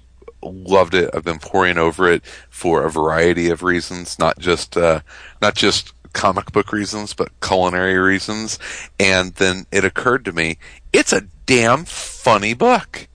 [0.45, 1.09] loved it.
[1.13, 5.01] I've been poring over it for a variety of reasons, not just uh,
[5.41, 8.57] not just comic book reasons, but culinary reasons.
[8.99, 10.57] And then it occurred to me,
[10.93, 13.07] it's a damn funny book.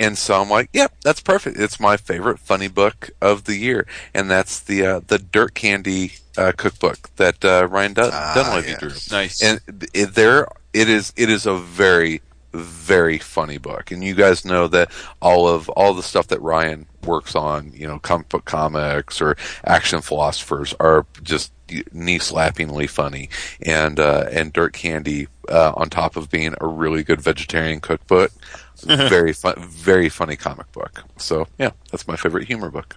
[0.00, 1.58] And so I'm like, yep, that's perfect.
[1.58, 3.84] It's my favorite funny book of the year,
[4.14, 8.68] and that's the uh, the Dirt Candy uh, cookbook that uh, Ryan Dun- Ah, Dunlavey
[8.68, 8.78] yes.
[8.78, 9.16] drew.
[9.18, 9.42] Nice.
[9.42, 9.60] And
[9.92, 11.12] it, there, it is.
[11.16, 12.22] It is a very,
[12.52, 16.86] very funny book, and you guys know that all of all the stuff that Ryan
[17.04, 21.52] works on, you know, comic book comics or action philosophers, are just
[21.92, 23.28] knee slappingly funny.
[23.62, 28.32] And uh, and Dirt Candy, uh, on top of being a really good vegetarian cookbook,
[28.84, 31.04] very fun, very funny comic book.
[31.16, 32.96] So yeah, that's my favorite humor book.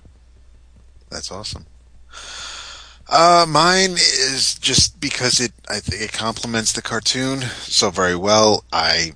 [1.09, 1.65] That's awesome.
[3.09, 8.63] Uh, mine is just because it, I think it complements the cartoon so very well.
[8.71, 9.11] I,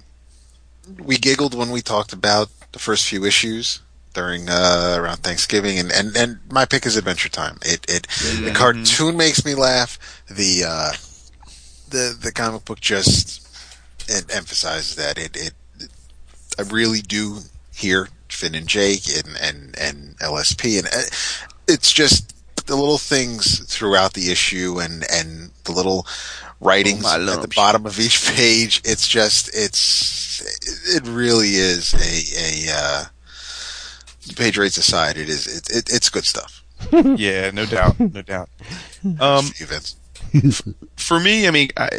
[1.04, 3.82] we giggled when we talked about the first few issues
[4.14, 7.58] during, uh, around Thanksgiving and, and, and my pick is Adventure Time.
[7.64, 8.08] It, it,
[8.44, 10.00] the cartoon makes me laugh.
[10.30, 10.92] The, uh,
[11.90, 13.46] the, the comic book just,
[14.08, 15.54] it emphasizes that it, it,
[16.58, 17.40] I really do
[17.74, 21.10] hear Finn and Jake and and and LSP, and uh,
[21.68, 22.34] it's just
[22.68, 26.06] the little things throughout the issue and and the little
[26.66, 28.82] writings Oh, at the bottom of each page.
[28.84, 30.42] It's just it's
[30.96, 33.04] it really is a a uh,
[34.36, 35.18] page rates aside.
[35.18, 36.64] It is it, it it's good stuff.
[36.92, 38.50] yeah, no doubt, no doubt.
[39.20, 39.96] Um, You, Vince.
[40.98, 41.90] for me, I mean, I,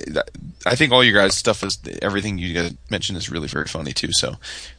[0.66, 3.93] I think all you guys' stuff is everything you guys mentioned is really very funny
[3.93, 4.12] too.
[4.12, 4.34] So,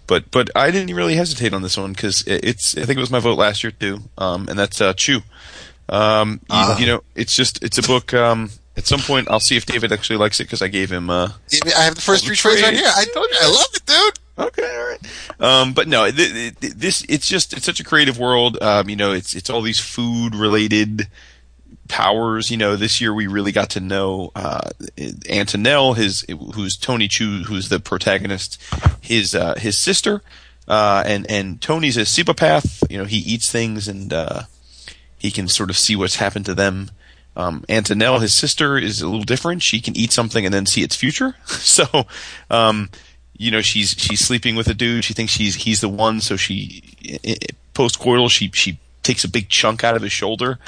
[0.06, 3.10] but but I didn't really hesitate on this one because it's I think it was
[3.12, 5.22] my vote last year too, um, and that's uh, Chew.
[5.90, 6.78] Um, you, Ah.
[6.78, 8.14] you know, it's just it's a book.
[8.14, 11.10] Um, at some point, I'll see if David actually likes it because I gave him.
[11.10, 11.30] Uh,
[11.76, 12.88] I have the first three trades right here.
[12.88, 14.20] I told you I love it, dude.
[14.40, 15.00] Okay, all right.
[15.40, 18.62] Um, but no, th- th- this it's just it's such a creative world.
[18.62, 21.08] Um, you know, it's it's all these food related
[21.88, 22.52] powers.
[22.52, 26.24] You know, this year we really got to know uh, Antonelle, his
[26.54, 28.62] who's Tony Chu, who's the protagonist,
[29.02, 30.22] his uh, his sister,
[30.68, 32.84] uh, and and Tony's a cibopath.
[32.92, 34.44] You know, he eats things and uh,
[35.18, 36.92] he can sort of see what's happened to them.
[37.38, 39.62] Um, Antonelle, his sister, is a little different.
[39.62, 41.36] She can eat something and then see its future.
[41.46, 41.86] so,
[42.50, 42.90] um,
[43.38, 45.06] you know, she's she's sleeping with a dude.
[45.06, 46.20] She thinks he's he's the one.
[46.20, 46.82] So she
[47.76, 50.60] post coital, she she takes a big chunk out of his shoulder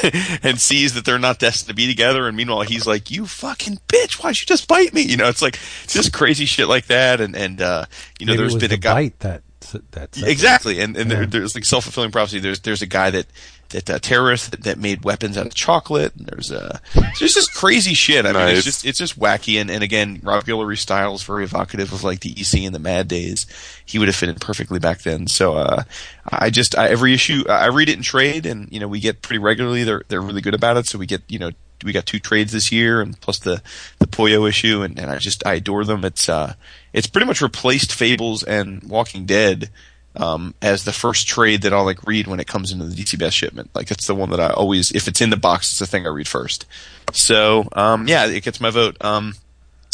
[0.42, 2.28] and sees that they're not destined to be together.
[2.28, 4.22] And meanwhile, he's like, "You fucking bitch!
[4.22, 5.58] Why'd you just bite me?" You know, it's like
[5.88, 7.20] just crazy shit like that.
[7.20, 7.86] And and uh,
[8.20, 8.94] you know, Maybe there's been a guy.
[8.94, 9.42] bite that
[9.90, 12.38] that set Exactly, and and there, there's like self fulfilling prophecy.
[12.38, 13.26] There's there's a guy that
[13.70, 16.14] that uh, terrorist that, that made weapons out of chocolate.
[16.16, 18.26] And there's uh, there's just crazy shit.
[18.26, 19.60] I mean, it's just it's just wacky.
[19.60, 22.78] And, and again, Rob Guillory's style is very evocative of like the EC and the
[22.78, 23.46] Mad Days.
[23.84, 25.26] He would have fit in perfectly back then.
[25.26, 25.84] So uh,
[26.30, 29.22] I just I, every issue I read it in trade, and you know we get
[29.22, 29.84] pretty regularly.
[29.84, 30.86] They're they're really good about it.
[30.86, 31.50] So we get you know
[31.84, 33.62] we got two trades this year, and plus the
[33.98, 36.04] the Poyo issue, and, and I just I adore them.
[36.04, 36.54] It's uh
[36.92, 39.70] it's pretty much replaced Fables and Walking Dead
[40.16, 43.32] um, as the first trade that I'll like read when it comes into the DCBS
[43.32, 43.70] shipment.
[43.74, 46.06] Like it's the one that I always, if it's in the box, it's the thing
[46.06, 46.66] I read first.
[47.12, 48.96] So um, yeah, it gets my vote.
[49.04, 49.34] Um,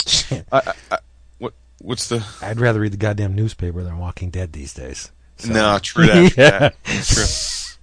[0.31, 0.99] I, I, I,
[1.39, 5.11] what what's the I'd rather read the goddamn newspaper than Walking Dead these days.
[5.39, 6.69] So- no true that Yeah.
[7.03, 7.25] true.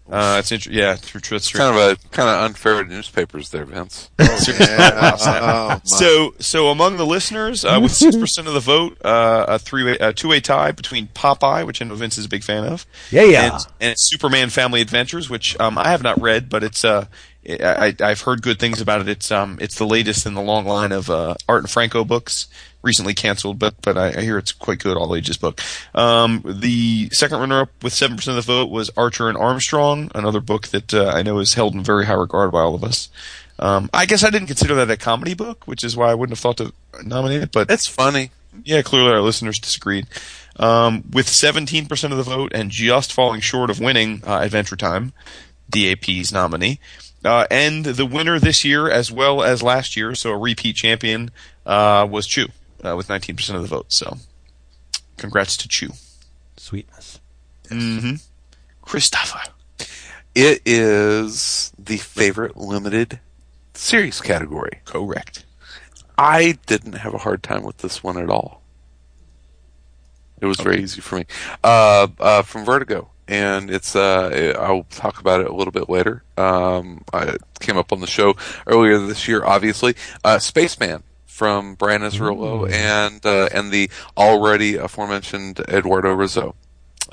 [0.10, 1.60] Uh, it's inter- yeah, true, true, that's true.
[1.60, 4.10] Kind of a kind of unfair to newspapers there, Vince.
[4.20, 5.18] Yeah.
[5.22, 5.82] Oh, my.
[5.84, 9.98] So, so among the listeners, uh, with six percent of the vote, uh, a three-way,
[10.00, 13.24] a two-way tie between Popeye, which I know Vince is a big fan of, Yeah,
[13.24, 13.54] yeah.
[13.56, 17.06] and, and Superman Family Adventures, which um, I have not read, but it's uh,
[17.50, 19.10] I, I- I've heard good things about it.
[19.10, 22.48] It's um, it's the latest in the long line of uh, Art and Franco books,
[22.88, 25.62] recently canceled, but but I, I hear it's quite good, all ages book.
[25.94, 30.40] Um, the second runner-up with seven percent of the vote was Archer and Armstrong, another
[30.42, 33.10] book that uh, I know is held in very high regard by all of us.
[33.60, 36.38] Um, I guess I didn't consider that a comedy book, which is why I wouldn't
[36.38, 36.74] have thought to
[37.04, 37.52] nominate it.
[37.52, 38.32] But It's funny.
[38.64, 40.08] yeah, clearly our listeners disagreed.
[40.60, 45.14] Um, with 17% of the vote and just falling short of winning uh, Adventure Time,
[45.70, 46.80] DAP's nominee.
[47.26, 51.32] Uh, and the winner this year, as well as last year, so a repeat champion,
[51.66, 52.48] uh, was Chew,
[52.84, 53.92] uh, with 19% of the vote.
[53.92, 54.18] So,
[55.18, 55.90] congrats to Chew.
[56.58, 57.20] Sweetness.
[57.66, 58.16] Mm-hmm.
[58.82, 59.52] Christopher.
[60.36, 63.20] It is the favorite limited
[63.74, 64.82] series category.
[64.86, 65.46] Correct.
[66.18, 68.62] I didn't have a hard time with this one at all.
[70.40, 71.26] It was very easy for me.
[71.64, 76.24] Uh, uh, from Vertigo, and it's uh, I'll talk about it a little bit later.
[76.38, 78.36] Um, I came up on the show
[78.68, 79.96] earlier this year, obviously.
[80.24, 81.04] Uh, Spaceman
[81.38, 86.56] from Brian Azzarello and uh, and the already aforementioned Eduardo Risso.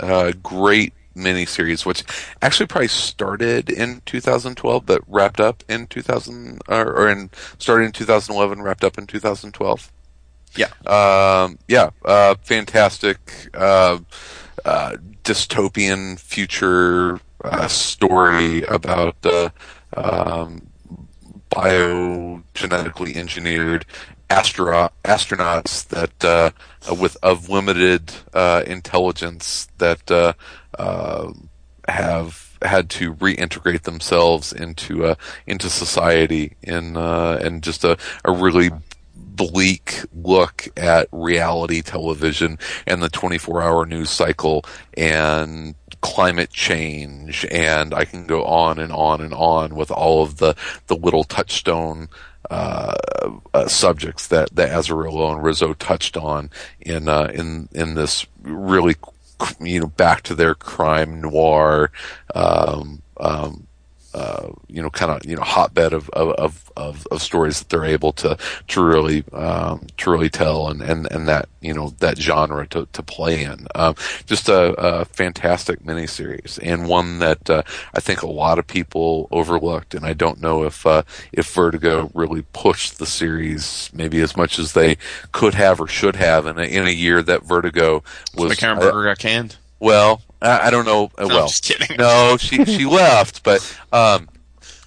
[0.00, 2.02] Uh, great miniseries, which
[2.40, 7.92] actually probably started in 2012, but wrapped up in 2000 or, or in started in
[7.92, 9.92] 2011, wrapped up in 2012.
[10.56, 10.68] Yeah.
[10.86, 13.18] Um, yeah, uh, fantastic,
[13.52, 13.98] uh,
[14.64, 19.50] uh, dystopian future, uh, story about, uh,
[19.96, 20.68] um,
[21.50, 23.84] biogenetically engineered
[24.34, 26.50] astro- astronauts that, uh,
[26.90, 30.32] uh, with, of limited, uh, intelligence that, uh,
[30.78, 31.32] uh,
[31.88, 35.14] have had to reintegrate themselves into,
[35.46, 38.70] into society in, and just a, a really
[39.14, 44.64] bleak look at reality television and the 24 hour news cycle
[44.96, 47.44] and climate change.
[47.50, 50.54] And I can go on and on and on with all of the,
[50.86, 52.08] the little touchstone
[52.50, 52.94] uh,
[53.52, 56.50] uh, subjects that, that Azzarello and Risso touched on
[56.80, 58.96] in, uh, in, in this really,
[59.60, 61.90] you know, back to their crime noir,
[62.34, 63.66] um, um,
[64.14, 67.84] uh, you know, kind of you know hotbed of, of of of stories that they're
[67.84, 68.38] able to
[68.68, 72.86] to really um, to really tell and, and and that you know that genre to
[72.92, 73.66] to play in.
[73.74, 73.96] Um,
[74.26, 77.62] just a, a fantastic miniseries and one that uh,
[77.92, 82.10] I think a lot of people overlooked, and I don't know if uh, if Vertigo
[82.14, 84.96] really pushed the series maybe as much as they
[85.32, 88.04] could have or should have in a, in a year that Vertigo
[88.36, 88.52] was.
[88.52, 89.56] McCarran uh, Berger got canned.
[89.80, 91.10] well, I, I don't know.
[91.18, 91.96] uh, No, well, I'm just kidding.
[91.96, 93.60] no, she she left, but
[93.92, 94.28] um,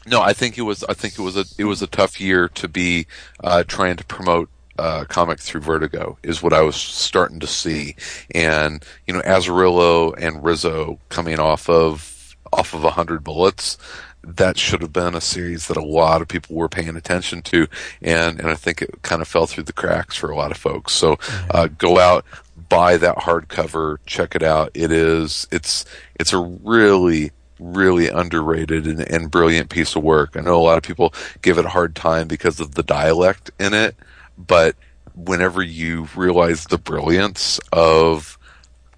[0.05, 2.47] no, I think it was I think it was a it was a tough year
[2.49, 3.07] to be
[3.43, 7.95] uh, trying to promote uh, comic through Vertigo is what I was starting to see,
[8.33, 13.77] and you know Azzarello and Risso coming off of off of a hundred bullets.
[14.23, 17.67] That should have been a series that a lot of people were paying attention to,
[18.01, 20.57] and and I think it kind of fell through the cracks for a lot of
[20.57, 20.93] folks.
[20.93, 21.17] So
[21.51, 22.25] uh, go out,
[22.69, 24.71] buy that hardcover, check it out.
[24.73, 25.85] It is it's
[26.15, 30.35] it's a really really underrated and, and brilliant piece of work.
[30.35, 33.49] I know a lot of people give it a hard time because of the dialect
[33.59, 33.95] in it,
[34.37, 34.75] but
[35.15, 38.37] whenever you realize the brilliance of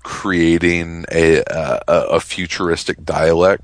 [0.03, 3.63] creating a a, a futuristic dialect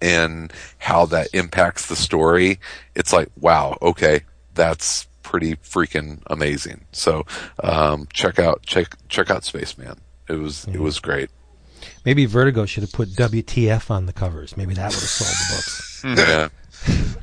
[0.00, 2.58] and how that impacts the story,
[2.94, 4.22] it's like, wow, okay,
[4.54, 6.84] that's pretty freaking amazing.
[6.90, 7.24] So
[7.62, 10.00] um, check out check check out Spaceman.
[10.28, 11.30] It was it was great.
[12.04, 14.56] Maybe Vertigo should have put WTF on the covers.
[14.56, 16.02] Maybe that would have sold the books.
[16.04, 16.48] Yeah.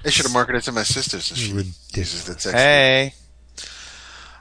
[0.05, 1.97] I should have marketed it to my sister so she Ridiculous.
[1.97, 2.51] uses the text.
[2.53, 3.13] Hey.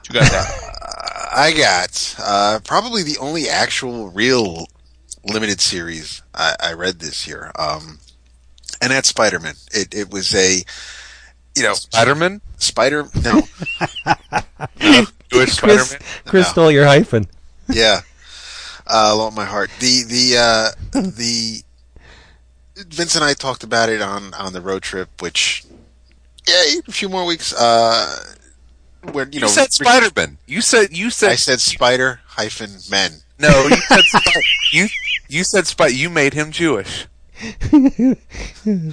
[0.08, 1.28] You got that.
[1.34, 4.66] I got uh, probably the only actual real
[5.24, 7.98] limited series I, I read this year, um,
[8.80, 9.54] and that's Spider Man.
[9.72, 10.62] It it was a
[11.56, 12.40] you know Spiderman?
[12.58, 13.42] Spider no
[14.78, 16.00] Jewish Chris, Spider-Man?
[16.26, 16.52] Chris No.
[16.52, 17.26] stole your hyphen.
[17.68, 18.00] yeah
[18.88, 19.68] uh, lost my heart.
[19.80, 20.70] The the uh,
[21.00, 21.62] the
[22.88, 25.64] Vince and I talked about it on on the road trip, which
[26.46, 27.52] yeah, a few more weeks.
[27.52, 28.34] Uh,
[29.12, 30.38] where you You know said Spider-Man.
[30.46, 33.10] You said you said I said Spider hyphen Men.
[33.40, 33.48] no.
[33.66, 34.40] You said Spi-
[34.72, 34.86] you
[35.28, 35.92] you said Spider.
[35.94, 37.06] You made him Jewish.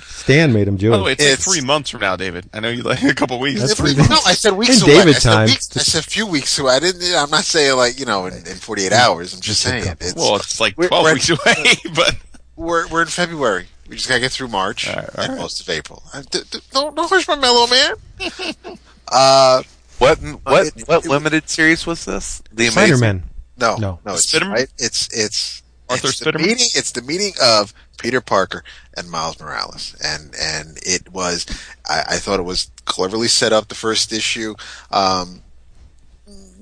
[0.02, 0.91] Stan made him Jewish.
[0.94, 2.49] By the way, it's, It's- like three months from now, David.
[2.53, 3.61] I know you like a couple weeks.
[3.61, 4.11] That's no, pretty good.
[4.26, 4.94] I said weeks In away.
[4.99, 5.45] David I said time.
[5.48, 5.78] weeks.
[5.78, 6.74] I said a few weeks away.
[6.76, 7.02] I didn't.
[7.15, 9.34] I'm not saying like you know in, in 48 hours.
[9.34, 10.07] I'm just Just saying couple.
[10.07, 12.15] it's well, it's like We're- 12 we're- weeks away, but
[12.56, 13.68] we're we're in February.
[13.90, 15.40] We just gotta get through March All right, all and right.
[15.41, 16.03] most of April.
[16.14, 17.95] Uh, d- d- Don't don't push my mellow man.
[19.11, 19.61] uh,
[19.99, 22.41] What what it- what it- limited series was this?
[22.52, 22.99] The Spider Amazing.
[23.02, 23.24] Man.
[23.57, 23.99] no, No.
[24.06, 24.52] no, it's Spiderman?
[24.53, 24.68] right.
[24.78, 26.68] It's it's Arthur it's the meeting.
[26.76, 28.64] It's the meeting of Peter Parker
[28.95, 31.45] and Miles Morales, and and it was.
[31.88, 33.68] I, I thought it was cleverly set up.
[33.68, 34.55] The first issue
[34.91, 35.41] um,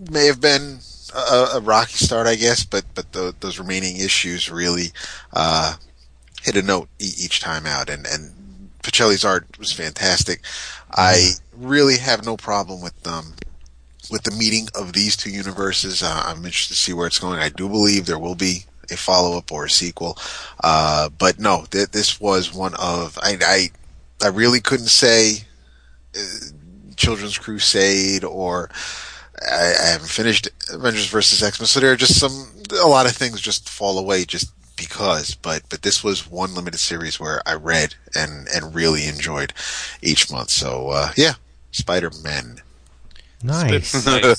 [0.09, 0.79] may have been
[1.15, 4.91] a, a rocky start, I guess, but but the, those remaining issues really
[5.33, 5.75] uh,
[6.41, 8.33] hit a note each time out, and and
[8.83, 10.41] Pichelli's art was fantastic.
[10.91, 13.33] I really have no problem with um
[14.09, 16.01] with the meeting of these two universes.
[16.01, 17.39] Uh, I'm interested to see where it's going.
[17.39, 20.17] I do believe there will be a follow up or a sequel,
[20.63, 23.69] uh, but no, th- this was one of I I,
[24.23, 25.45] I really couldn't say
[26.15, 26.21] uh,
[26.95, 28.69] Children's Crusade or.
[29.43, 33.07] I, I haven't finished Avengers versus X Men, so there are just some a lot
[33.07, 35.35] of things just fall away just because.
[35.35, 39.53] But but this was one limited series where I read and and really enjoyed
[40.01, 40.49] each month.
[40.49, 41.33] So uh, yeah,
[41.71, 42.57] Spider Man.
[43.43, 44.05] Nice.
[44.05, 44.37] nice.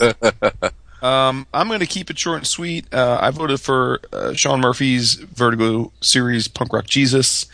[1.02, 2.92] Um, I'm going to keep it short and sweet.
[2.94, 7.46] Uh, I voted for uh, Sean Murphy's Vertigo series, Punk Rock Jesus.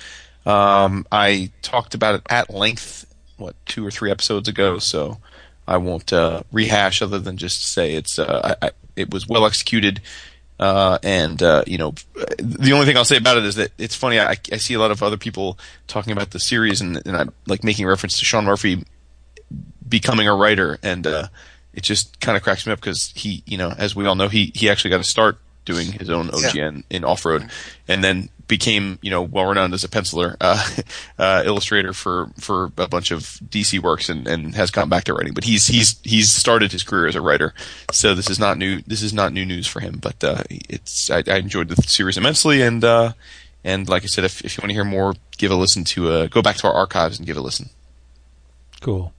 [0.45, 3.07] Um, I talked about it at length,
[3.39, 5.19] what, two or three episodes ago, so
[5.67, 9.47] I won't uh, rehash other than just say it's uh, I, I, it was well
[9.47, 10.01] executed.
[10.61, 11.95] Uh, and uh, you know,
[12.39, 14.19] the only thing I'll say about it is that it's funny.
[14.19, 17.33] I, I see a lot of other people talking about the series, and, and I'm
[17.47, 18.85] like making reference to Sean Murphy
[19.89, 21.29] becoming a writer, and uh,
[21.79, 24.27] it just kind of cracks me up because he, you know, as we all know,
[24.27, 27.49] he he actually got to start doing his own OGN in off road,
[27.87, 30.69] and then became you know well renowned as a penciler, uh,
[31.23, 35.15] uh, illustrator for for a bunch of DC works, and, and has gone back to
[35.15, 35.35] writing.
[35.35, 37.55] But he's he's he's started his career as a writer,
[37.93, 38.83] so this is not new.
[38.85, 40.01] This is not new news for him.
[40.03, 43.13] But uh, it's I, I enjoyed the series immensely, and uh,
[43.63, 46.11] and like I said, if if you want to hear more, give a listen to
[46.11, 47.69] uh, go back to our archives and give a listen.
[48.81, 49.13] Cool.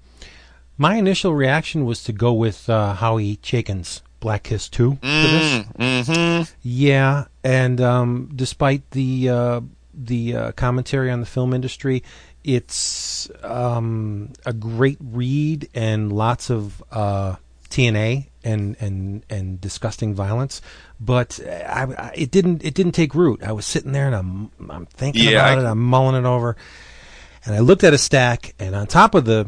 [0.82, 5.66] My initial reaction was to go with uh, Howie Chaykin's Black Kiss 2 for this.
[5.78, 6.54] Mm-hmm.
[6.62, 9.62] Yeah, and um, despite the uh,
[9.94, 12.02] the uh, commentary on the film industry,
[12.46, 17.36] it's um, a great read and lots of uh,
[17.70, 20.62] TNA and and and disgusting violence.
[20.98, 23.44] But I, I, it didn't it didn't take root.
[23.44, 25.66] I was sitting there and I'm I'm thinking Yeah, about I- it.
[25.72, 26.56] I'm mulling it over.
[27.46, 29.48] and I looked at a stack, and on top of the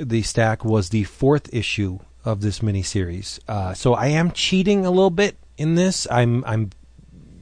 [0.00, 3.38] the stack was the fourth issue of this miniseries.
[3.48, 6.06] Uh, so I am cheating a little bit in this.
[6.10, 6.70] I'm I'm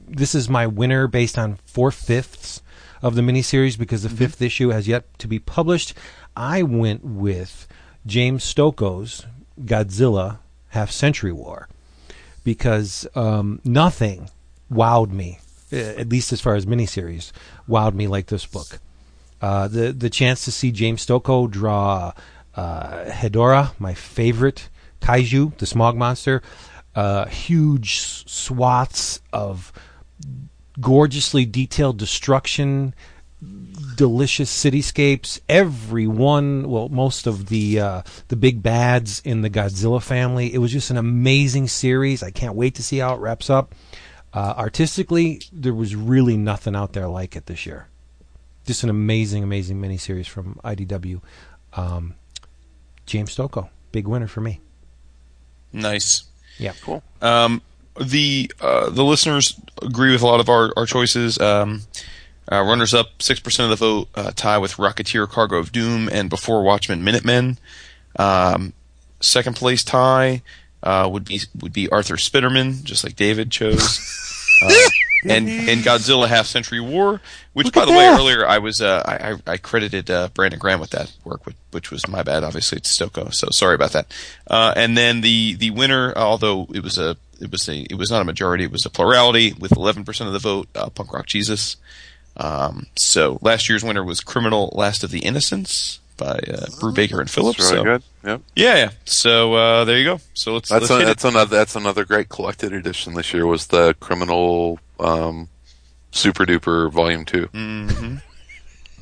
[0.07, 2.61] this is my winner based on four fifths
[3.01, 5.93] of the miniseries because the fifth issue has yet to be published.
[6.35, 7.67] I went with
[8.05, 9.25] James Stokoe's
[9.61, 11.67] Godzilla Half Century War
[12.43, 14.29] because um, nothing
[14.71, 15.39] wowed me,
[15.71, 17.31] uh, at least as far as miniseries,
[17.67, 18.79] wowed me like this book.
[19.41, 22.11] Uh, the the chance to see James Stokoe draw
[22.59, 24.67] uh, Hedorah, my favorite
[25.01, 26.41] kaiju, the smog monster,
[26.93, 29.71] uh, huge swaths of
[30.81, 32.93] gorgeously detailed destruction,
[33.95, 35.39] delicious cityscapes.
[35.47, 40.53] Every one, well, most of the uh, the big bads in the Godzilla family.
[40.53, 42.21] It was just an amazing series.
[42.21, 43.73] I can't wait to see how it wraps up.
[44.33, 47.87] Uh, artistically, there was really nothing out there like it this year.
[48.65, 51.21] Just an amazing, amazing miniseries from IDW.
[51.73, 52.15] Um,
[53.09, 54.59] James Stokoe, big winner for me.
[55.73, 56.23] Nice.
[56.57, 57.01] Yeah, Cool.
[57.21, 57.61] Um,
[57.99, 61.39] the uh, the listeners agree with a lot of our, our choices.
[61.39, 61.81] Um,
[62.51, 66.09] uh, runners up, six percent of the vote uh, tie with Rocketeer, Cargo of Doom,
[66.11, 67.57] and Before Watchmen, Minutemen.
[68.17, 68.73] Um,
[69.19, 70.41] second place tie
[70.83, 73.99] uh, would be would be Arthur Spitterman, just like David chose.
[75.23, 77.19] And and Godzilla Half Century War,
[77.53, 80.59] which Look by the way earlier I was uh, I, I I credited uh, Brandon
[80.59, 82.43] Graham with that work, which, which was my bad.
[82.43, 84.13] Obviously, it's Stokoe, so sorry about that.
[84.47, 88.09] Uh, and then the the winner, although it was a it was a it was
[88.09, 90.69] not a majority, it was a plurality with 11 percent of the vote.
[90.73, 91.75] Uh, Punk Rock Jesus.
[92.37, 97.29] Um, so last year's winner was Criminal Last of the Innocents by uh, Brubaker and
[97.29, 97.57] Phillips.
[97.57, 98.03] That's really so, good.
[98.25, 98.41] Yep.
[98.55, 98.89] Yeah, yeah.
[99.05, 100.19] So uh, there you go.
[100.35, 101.05] So let's That's let's a, hit it.
[101.07, 105.47] that's another that's another great collected edition this year was the Criminal um,
[106.11, 107.45] Super Duper Volume Two.
[107.47, 108.17] hmm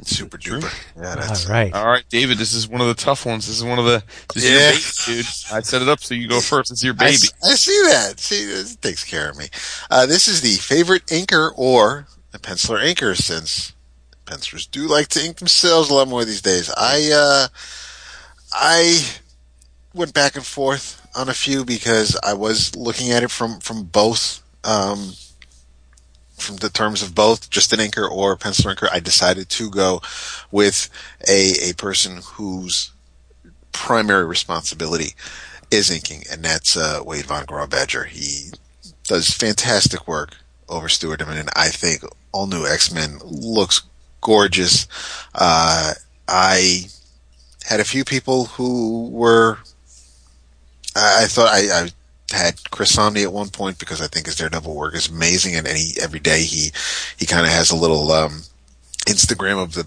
[0.04, 0.72] Super duper.
[0.96, 1.74] Yeah, that's all right.
[1.74, 2.38] All right, David.
[2.38, 3.48] This is one of the tough ones.
[3.48, 4.04] This is one of the.
[4.32, 4.60] This is Yeah.
[4.60, 5.26] your baby, dude.
[5.52, 6.70] I set it up so you go first.
[6.72, 7.14] It's your I, baby.
[7.16, 8.20] s- I see that.
[8.20, 9.46] See, this takes care of me.
[9.90, 13.74] Uh, this is the favorite inker or a penciler inker since
[14.28, 16.70] pencilers do like to ink themselves a lot more these days.
[16.78, 17.48] I, uh,
[18.54, 19.04] I
[19.94, 23.84] went back and forth on a few because I was looking at it from, from
[23.84, 25.14] both, um,
[26.38, 28.88] from the terms of both just an inker or a pencil inker.
[28.92, 30.02] I decided to go
[30.52, 30.90] with
[31.28, 32.92] a, a person whose
[33.72, 35.16] primary responsibility
[35.72, 38.06] is inking, and that's uh, Wade Von Grawbadger.
[38.06, 38.52] He
[39.04, 40.36] does fantastic work
[40.70, 43.82] over Stuart Immonen, and I think all new X Men looks
[44.22, 44.88] gorgeous.
[45.34, 45.94] Uh,
[46.28, 46.88] I
[47.66, 49.58] had a few people who were.
[50.96, 51.90] I, I thought I, I
[52.36, 55.68] had Chris Samnee at one point because I think his Daredevil work is amazing, and,
[55.68, 56.72] and every day he
[57.18, 58.42] he kind of has a little um,
[59.06, 59.86] Instagram of the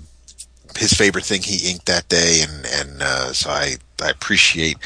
[0.78, 4.78] his favorite thing he inked that day, and and uh, so I I appreciate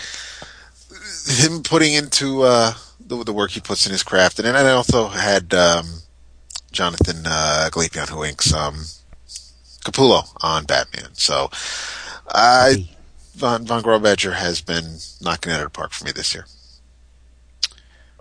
[1.27, 4.71] him putting into uh, the, the work he puts in his craft, and then I
[4.71, 5.87] also had um,
[6.73, 8.85] Jonathan uh, Glapion who inks um,
[9.85, 11.11] Capullo on Batman.
[11.13, 11.51] So
[12.29, 12.89] I
[13.35, 16.47] Von Von Grawbadger has been knocking it out of the park for me this year.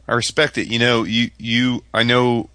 [0.08, 0.68] I respect it.
[0.68, 1.84] You know, you you.
[1.94, 2.50] I know.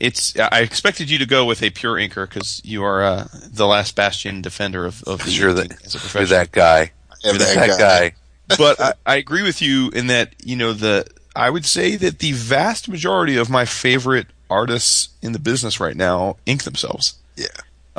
[0.00, 0.36] It's.
[0.38, 3.94] I expected you to go with a pure inker because you are uh, the last
[3.94, 5.30] bastion defender of of the.
[5.30, 6.92] You're, the, as a you're that guy.
[7.22, 8.14] You're that, guy.
[8.56, 11.06] but I, I agree with you in that you know the
[11.36, 15.96] I would say that the vast majority of my favorite artists in the business right
[15.96, 17.14] now ink themselves.
[17.36, 17.46] Yeah.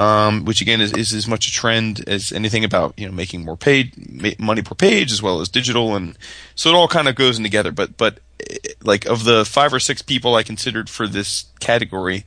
[0.02, 3.45] Um, which again is, is as much a trend as anything about you know making
[3.45, 6.18] more paid money per page as well as digital and
[6.56, 7.72] so it all kind of goes in together.
[7.72, 8.18] But but
[8.49, 12.26] eh, like of the five or six people I considered for this category,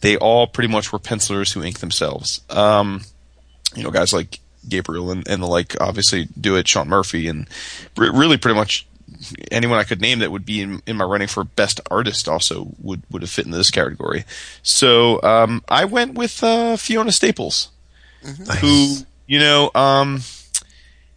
[0.00, 2.40] they all pretty much were pencilers who ink themselves.
[2.50, 3.02] Um,
[3.76, 6.66] you know, guys like Gabriel and, and the like obviously do it.
[6.66, 7.46] Sean Murphy and
[7.96, 8.84] re- really pretty much
[9.50, 12.68] anyone I could name that would be in, in my running for best artist also
[12.80, 14.24] would, would have fit into this category.
[14.62, 17.70] So um, I went with uh, Fiona Staples,
[18.60, 19.70] who you know.
[19.74, 20.20] Um,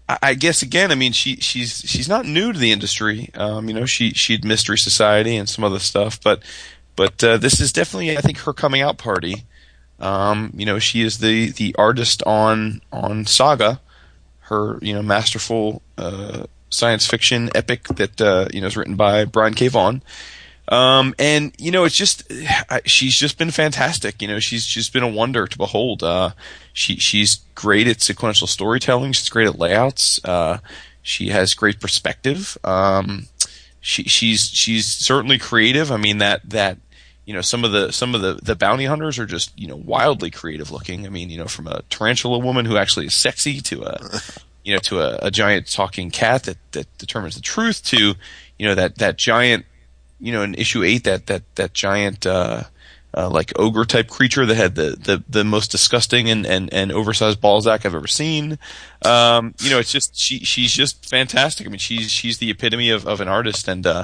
[0.08, 3.30] I I guess again, I mean, she she's she's not new to the industry.
[3.34, 6.44] Um, you know, she she had Mystery Society and some other stuff, but
[6.96, 9.46] but uh, this is definitely, I think, her coming out party.
[10.00, 13.82] Um, you know, she is the the artist on on Saga,
[14.42, 19.26] her you know masterful uh, science fiction epic that uh, you know is written by
[19.26, 19.68] Brian K.
[19.68, 20.02] Vaughan.
[20.68, 22.32] Um, and you know, it's just
[22.86, 24.22] she's just been fantastic.
[24.22, 26.04] You know, she's just been a wonder to behold.
[26.04, 26.32] Uh,
[26.74, 29.12] she she's great at sequential storytelling.
[29.12, 30.20] She's great at layouts.
[30.26, 30.60] Uh,
[31.02, 32.58] she has great perspective.
[32.64, 33.28] Um,
[33.80, 35.92] she she's she's certainly creative.
[35.92, 36.80] I mean that that
[37.26, 39.76] you know some of the some of the the bounty hunters are just you know
[39.76, 41.06] wildly creative looking.
[41.06, 44.22] I mean, you know, from a tarantula woman who actually is sexy to a
[44.66, 48.16] you know to a, a giant talking cat that that determines the truth to
[48.60, 49.66] you know that that giant
[50.20, 52.26] you know in issue eight that that that giant.
[52.26, 52.64] uh
[53.18, 56.92] uh, like ogre type creature that had the, the, the most disgusting and, and, and
[56.92, 58.60] oversized Balzac I've ever seen.
[59.04, 61.66] Um, you know, it's just she she's just fantastic.
[61.66, 64.04] I mean, she's she's the epitome of, of an artist, and uh,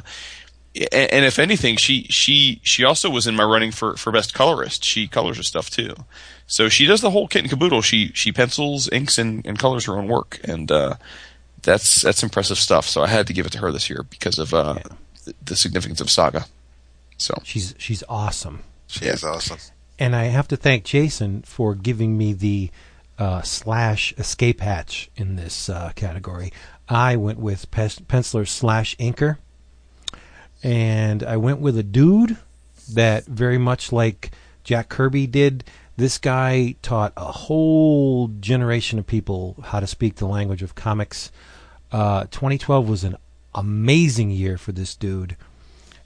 [0.74, 4.34] and, and if anything, she she she also was in my running for, for best
[4.34, 4.84] colorist.
[4.84, 5.94] She colors her stuff too,
[6.52, 7.82] so she does the whole kit and caboodle.
[7.82, 10.96] She she pencils, inks, and, and colors her own work, and uh,
[11.62, 12.90] that's that's impressive stuff.
[12.90, 14.80] So I had to give it to her this year because of uh,
[15.24, 16.44] the, the significance of Saga.
[17.18, 18.64] So She's she's awesome.
[18.88, 19.60] She is awesome.
[19.98, 22.70] And I have to thank Jason for giving me the
[23.18, 26.52] uh, slash escape hatch in this uh, category.
[26.90, 29.38] I went with Pes- penciler slash inker,
[30.62, 32.36] and I went with a dude
[32.92, 34.32] that very much like
[34.66, 35.64] Jack Kirby did.
[35.98, 41.32] This guy taught a whole generation of people how to speak the language of comics.
[41.92, 43.18] Uh, 2012 was an
[43.54, 45.36] amazing year for this dude.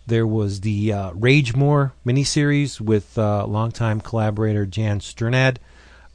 [0.08, 5.58] There was the uh, Ragemoor miniseries with uh, longtime collaborator Jan Strnad.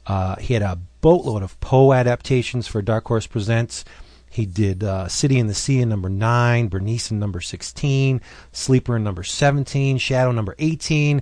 [0.07, 3.83] Uh, he had a boatload of Poe adaptations for Dark Horse Presents.
[4.29, 8.21] He did uh, City in the Sea in number 9, Berenice in number 16,
[8.53, 11.21] Sleeper in number 17, Shadow number 18.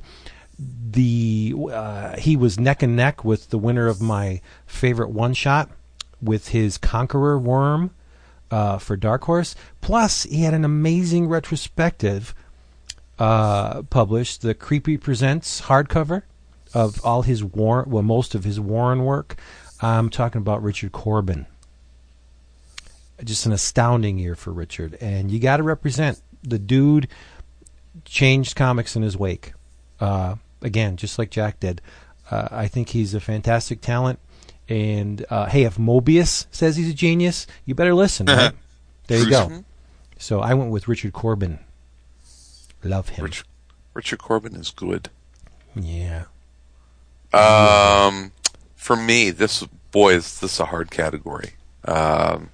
[0.60, 5.70] The uh, He was neck and neck with the winner of my favorite one shot
[6.22, 7.92] with his Conqueror Worm
[8.52, 9.56] uh, for Dark Horse.
[9.82, 12.34] Plus, he had an amazing retrospective
[13.18, 16.24] uh, published, the Creepy Presents hardcover
[16.74, 19.38] of all his Warren, well, most of his Warren work.
[19.82, 21.46] I'm talking about Richard Corbin.
[23.24, 27.08] Just an astounding year for Richard, and you got to represent the dude.
[28.06, 29.54] Changed comics in his wake.
[30.00, 31.82] Uh, again, just like Jack did.
[32.30, 34.20] Uh, I think he's a fantastic talent.
[34.68, 38.28] And uh, hey, if Moebius says he's a genius, you better listen.
[38.28, 38.54] Right?
[39.08, 39.64] there you go.
[40.20, 41.60] So I went with Richard Corbin.
[42.84, 43.26] Love him.
[43.26, 43.44] Rich,
[43.94, 45.10] Richard Corbin is good.
[45.76, 46.26] Yeah.
[47.34, 48.32] Um,
[48.76, 51.54] for me, this boy is this a hard category.
[51.86, 52.50] Um,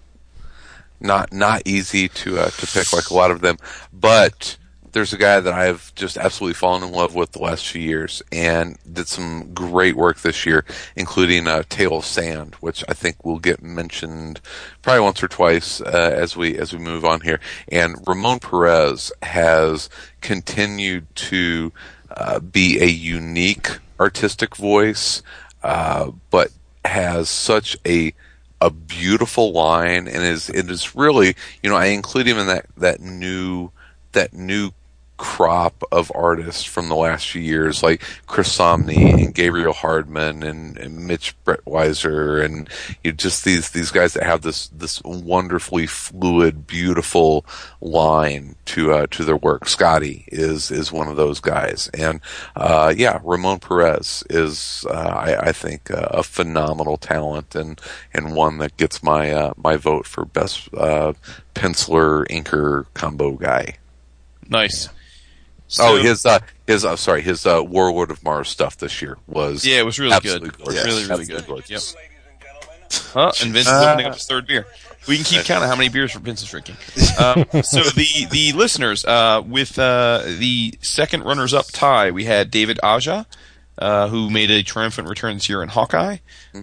[0.99, 3.57] not not easy to uh, to pick like a lot of them,
[3.91, 4.57] but
[4.95, 8.23] there's a guy that I've just absolutely fallen in love with the last few years
[8.31, 10.63] and did some great work this year,
[10.95, 14.39] including uh, Tale of Sand, which I think will get mentioned
[14.81, 17.41] probably once or twice uh, as we as we move on here.
[17.67, 19.89] And Ramon Perez has
[20.21, 21.73] continued to
[22.11, 25.21] uh, be a unique artistic voice,
[25.61, 26.51] uh, but
[26.85, 28.13] has such a
[28.61, 32.67] a beautiful line and is it is really you know I include him in that
[32.77, 33.71] that new
[34.13, 34.71] that new
[35.17, 40.77] crop of artists from the last few years, like Chris Samnee and Gabriel Hardman and,
[40.77, 42.69] and Mitch Breitweiser, and
[43.03, 47.45] you know, just these these guys that have this this wonderfully fluid, beautiful
[47.81, 49.67] line to uh, to their work.
[49.67, 52.19] Scotty is is one of those guys, and
[52.55, 57.79] uh, yeah, Ramon Perez is uh, I, I think a phenomenal talent and
[58.13, 61.13] and one that gets my uh, my vote for best uh,
[61.53, 63.77] penciler inker combo guy.
[64.49, 64.89] nice.
[65.79, 69.65] Oh, his uh, his uh, sorry, his uh, Warlord of Mars stuff this year was
[69.65, 70.41] Yeah, it was really good.
[70.57, 70.85] gorgeous.
[70.85, 71.47] Really, really Absolutely good.
[71.47, 71.95] gorgeous.
[71.95, 72.01] Yep.
[72.01, 73.31] Ladies and gentlemen, Huh?
[73.41, 74.67] And Vince is opening up his third beer.
[75.07, 76.77] We can keep count of how many beers Vince is drinking.
[77.19, 82.49] Um, so the the listeners uh, with uh, the second runners up tie, we had
[82.51, 83.25] David Aja,
[83.77, 86.17] uh, who made a triumphant return this year in Hawkeye,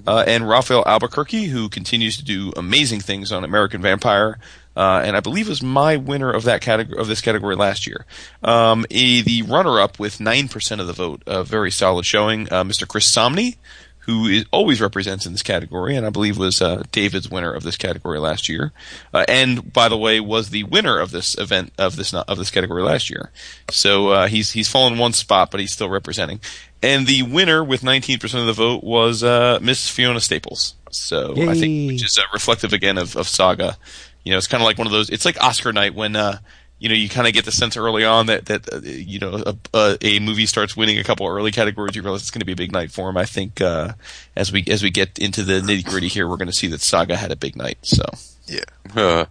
[0.06, 4.38] uh, and Rafael Albuquerque, who continues to do amazing things on American Vampire.
[4.76, 8.06] Uh, and I believe was my winner of that category of this category last year.
[8.42, 12.52] Um, a, the runner-up with nine percent of the vote, a very solid showing.
[12.52, 12.88] Uh, Mr.
[12.88, 13.56] Chris Samnee,
[14.00, 17.62] who is, always represents in this category, and I believe was uh, David's winner of
[17.62, 18.72] this category last year,
[19.12, 22.50] uh, and by the way, was the winner of this event of this of this
[22.50, 23.30] category last year.
[23.70, 26.40] So uh, he's he's fallen one spot, but he's still representing.
[26.84, 30.74] And the winner with 19% of the vote was uh, Miss Fiona Staples.
[30.90, 31.86] So I think, Yay.
[31.86, 33.76] which is uh, reflective again of, of Saga.
[34.24, 35.10] You know, it's kind of like one of those.
[35.10, 36.16] It's like Oscar night when.
[36.16, 36.38] Uh,
[36.78, 39.40] you know, you kind of get the sense early on that that uh, you know
[39.46, 41.94] a, a, a movie starts winning a couple early categories.
[41.94, 43.16] You realize it's going to be a big night for him.
[43.16, 43.92] I think uh,
[44.34, 46.80] as we as we get into the nitty gritty here, we're going to see that
[46.80, 47.78] Saga had a big night.
[47.82, 48.02] So,
[48.48, 48.64] Yeah.
[48.96, 49.26] Uh,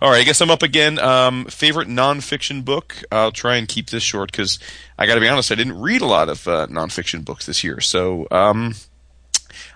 [0.00, 1.00] all right, I guess I'm up again.
[1.00, 3.02] Um, favorite nonfiction book?
[3.10, 4.60] I'll try and keep this short because
[4.96, 7.64] I got to be honest, I didn't read a lot of uh, nonfiction books this
[7.64, 7.80] year.
[7.80, 8.74] So, um,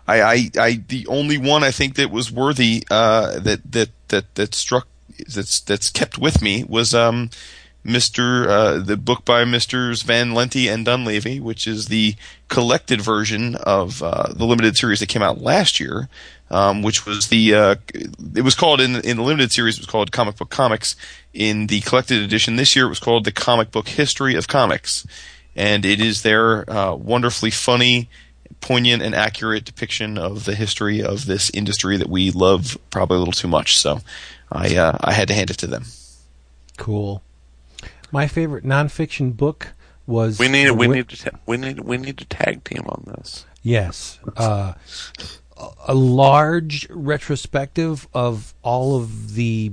[0.08, 4.34] I, I, I, the only one I think that was worthy uh, that that that
[4.36, 4.88] that struck
[5.26, 7.28] that's that's kept with me was um,
[7.84, 8.46] Mr.
[8.48, 12.16] Uh, the book by Misters Van Lente and Dunlavey, which is the
[12.48, 16.08] collected version of uh, the limited series that came out last year,
[16.50, 17.74] um, which was the uh,
[18.34, 20.96] it was called in in the limited series it was called Comic Book Comics.
[21.34, 25.06] In the collected edition this year, it was called the Comic Book History of Comics,
[25.54, 28.08] and it is their uh, wonderfully funny
[28.60, 33.18] poignant and accurate depiction of the history of this industry that we love probably a
[33.20, 33.78] little too much.
[33.78, 34.00] So
[34.50, 35.84] I uh, I had to hand it to them.
[36.76, 37.22] Cool.
[38.10, 39.68] My favorite nonfiction book
[40.06, 42.84] was We need we Wi- need to ta- we need we need to tag team
[42.88, 43.44] on this.
[43.62, 44.18] Yes.
[44.36, 44.74] Uh,
[45.56, 49.72] a- a large retrospective of all of the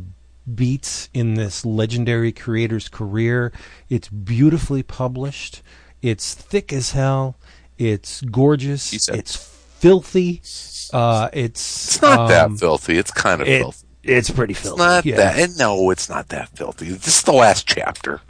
[0.53, 3.51] beats in this legendary creator's career.
[3.89, 5.61] It's beautifully published.
[6.01, 7.35] It's thick as hell.
[7.77, 8.83] It's gorgeous.
[8.83, 9.15] Said.
[9.15, 10.41] It's filthy.
[10.93, 12.97] Uh, it's It's not that um, filthy.
[12.97, 13.81] It's kind of it- filthy.
[14.07, 14.77] It's pretty It's filthy.
[14.77, 15.15] not yeah.
[15.15, 15.39] that.
[15.39, 16.89] And no, it's not that filthy.
[16.89, 18.21] This is the last chapter.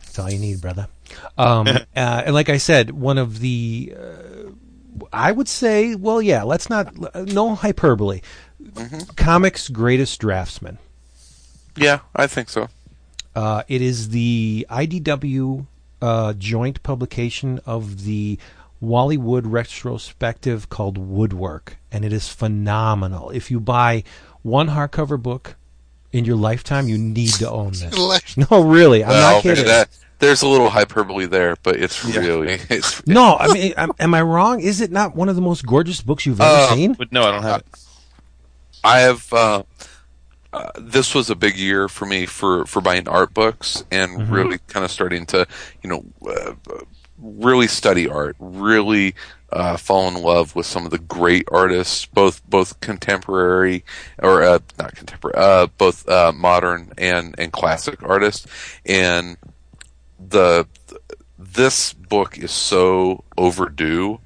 [0.00, 0.88] That's all you need, brother.
[1.36, 4.50] Um, uh, and like I said, one of the, uh,
[5.12, 8.22] I would say, well, yeah, let's not, no hyperbole.
[9.16, 10.78] Comics' greatest draftsman.
[11.76, 12.68] Yeah, I think so.
[13.36, 15.66] Uh, it is the IDW
[16.02, 18.38] uh, joint publication of the
[18.80, 23.30] Wally Wood retrospective called Woodwork, and it is phenomenal.
[23.30, 24.04] If you buy
[24.42, 25.56] one hardcover book
[26.12, 28.36] in your lifetime, you need to own this.
[28.50, 29.66] No, really, I'm Well, not kidding.
[29.66, 34.12] that- there's a little hyperbole there, but it's really it's No, I mean, am, am
[34.12, 34.60] I wrong?
[34.60, 36.92] Is it not one of the most gorgeous books you've ever Uh, seen?
[36.92, 37.66] But no, I don't have it.
[38.84, 39.32] I have.
[39.32, 39.62] Uh,
[40.52, 44.58] uh, this was a big year for me for for buying art books and really
[44.66, 45.46] kind of starting to,
[45.82, 46.54] you know, uh,
[47.18, 49.14] really study art, really
[49.52, 53.84] uh, fall in love with some of the great artists, both both contemporary
[54.18, 58.46] or uh, not contemporary, uh, both uh, modern and and classic artists,
[58.84, 59.36] and
[60.18, 60.66] the
[61.38, 64.20] this book is so overdue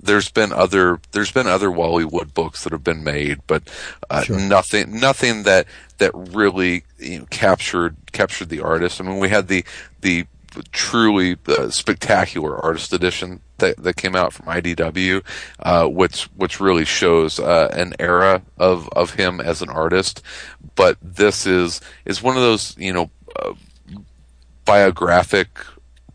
[0.00, 3.68] there's been other there's been other Wally Wood books that have been made, but
[4.10, 5.66] uh, nothing nothing that
[5.98, 9.00] that really you know, captured captured the artist.
[9.00, 9.64] I mean, we had the
[10.00, 10.26] the
[10.72, 15.22] truly uh, spectacular artist edition that that came out from IDW,
[15.60, 20.22] uh, which which really shows uh, an era of of him as an artist.
[20.74, 23.54] But this is is one of those you know uh,
[24.64, 25.48] biographic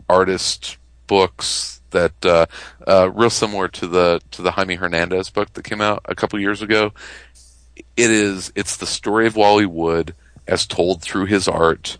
[0.10, 0.77] artist
[1.07, 2.45] books that uh,
[2.86, 6.40] uh, real similar to the to the Jaime Hernandez book that came out a couple
[6.40, 6.94] years ago.
[7.95, 10.14] It is it's the story of Wally Wood
[10.48, 11.98] as told through his art,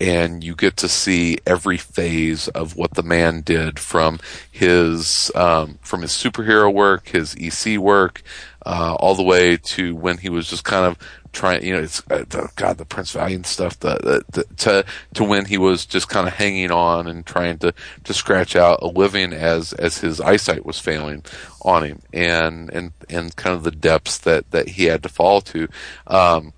[0.00, 4.18] and you get to see every phase of what the man did from
[4.50, 8.22] his um, from his superhero work, his EC work,
[8.66, 10.98] uh, all the way to when he was just kind of
[11.34, 11.64] trying.
[11.64, 13.78] You know, it's uh, the, God, the Prince Valiant stuff.
[13.80, 14.84] The, the, the to
[15.14, 17.74] to when he was just kind of hanging on and trying to
[18.04, 21.24] to scratch out a living as as his eyesight was failing
[21.62, 25.40] on him, and and and kind of the depths that that he had to fall
[25.42, 25.68] to.
[26.06, 26.52] Um,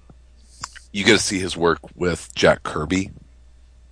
[0.92, 3.10] you get to see his work with Jack Kirby,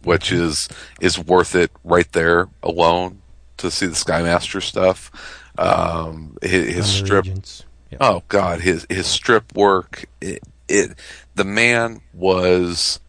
[0.04, 0.68] which is
[1.00, 3.20] is worth it right there alone
[3.58, 5.10] to see the Skymaster stuff.
[5.58, 7.26] Um, his, his strip.
[7.26, 7.98] Yeah.
[8.00, 10.06] oh god, his his strip work.
[10.20, 10.98] It, it
[11.34, 13.00] the man was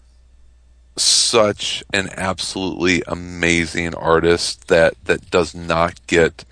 [0.97, 6.45] such an absolutely amazing artist that that does not get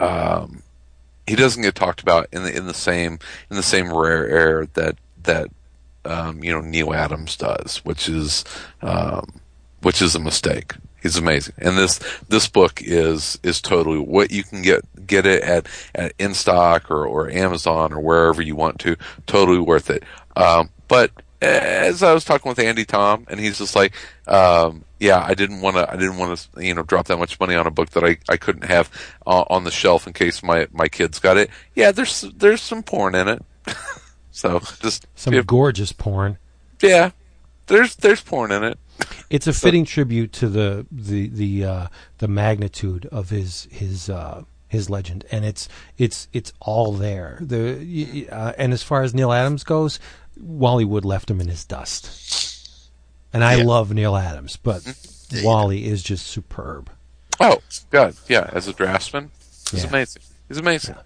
[0.00, 0.62] um,
[1.26, 3.18] he doesn't get talked about in the in the same
[3.50, 5.48] in the same rare air that that
[6.04, 8.44] um, you know Neal Adams does, which is
[8.82, 9.40] um,
[9.82, 10.74] which is a mistake.
[11.00, 15.42] He's amazing, and this this book is is totally what you can get get it
[15.42, 18.96] at at in stock or or Amazon or wherever you want to.
[19.26, 20.04] Totally worth it.
[20.36, 21.10] Um, but
[21.40, 23.94] as I was talking with Andy Tom, and he's just like,
[24.28, 27.38] um, yeah, I didn't want to, I didn't want to, you know, drop that much
[27.40, 28.90] money on a book that I, I couldn't have
[29.26, 31.50] uh, on the shelf in case my my kids got it.
[31.74, 33.44] Yeah, there's there's some porn in it,
[34.30, 36.38] so just Some yeah, gorgeous porn.
[36.80, 37.10] yeah,
[37.66, 38.78] there's there's porn in it.
[39.30, 41.86] It's a fitting tribute to the the the uh,
[42.18, 45.68] the magnitude of his his uh, his legend, and it's
[45.98, 47.38] it's it's all there.
[47.40, 49.98] The uh, and as far as Neal Adams goes,
[50.40, 52.90] Wally Wood left him in his dust.
[53.32, 54.82] And I love Neal Adams, but
[55.42, 56.90] Wally is just superb.
[57.40, 57.58] Oh
[57.90, 59.30] God, yeah, as a draftsman,
[59.70, 59.88] he's Yeah.
[59.88, 60.22] amazing.
[60.48, 60.96] He's amazing.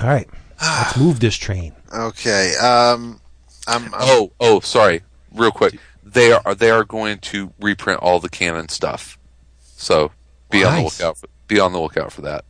[0.00, 0.28] All right,
[0.60, 1.72] let's move this train.
[1.94, 2.56] Okay.
[2.56, 3.20] Um,
[3.68, 5.02] I'm, I'm Oh, oh, sorry,
[5.32, 5.78] real quick.
[6.02, 9.18] They are they are going to reprint all the Cannon stuff,
[9.60, 10.10] so
[10.50, 11.18] be on the lookout.
[11.18, 12.44] For, be on the lookout for that.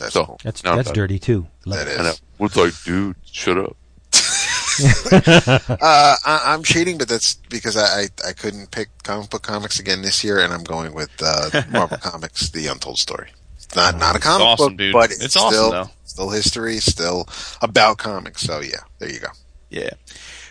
[0.00, 0.40] That's so cool.
[0.42, 1.46] That's No, that's dirty too.
[1.66, 1.92] Love That it.
[1.92, 1.98] is.
[2.00, 2.46] I know.
[2.46, 3.76] It's like, dude, shut up.
[5.22, 9.78] uh, I, I'm cheating, but that's because I, I, I couldn't pick comic book comics
[9.78, 13.28] again this year, and I'm going with uh, Marvel Comics: The Untold Story.
[13.56, 14.92] It's not not a comic awesome, book, dude.
[14.92, 15.90] but It's it's, awesome, still though.
[16.04, 17.28] still history, still
[17.62, 18.42] about comics.
[18.42, 19.28] So yeah, there you go.
[19.70, 19.90] Yeah.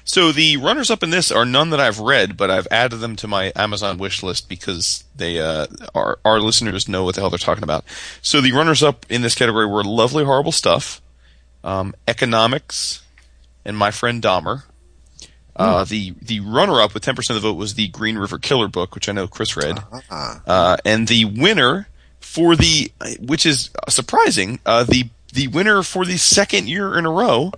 [0.10, 3.15] So the runners up in this are none that I've read, but I've added them
[3.18, 7.30] to my Amazon wish list because they uh, our our listeners know what the hell
[7.30, 7.86] they're talking about.
[8.23, 10.99] So the runners up in this category were lovely, horrible stuff,
[11.64, 13.02] um, Economix,
[13.64, 14.64] and my friend Dahmer.
[15.56, 18.40] Uh, the the runner up with ten percent of the vote was the Green River
[18.40, 19.77] Killer book, which I know Chris read,
[20.10, 20.41] Ah.
[20.48, 21.88] uh, and the winner
[22.19, 27.11] for the which is surprising, uh, the the winner for the second year in a
[27.11, 27.52] row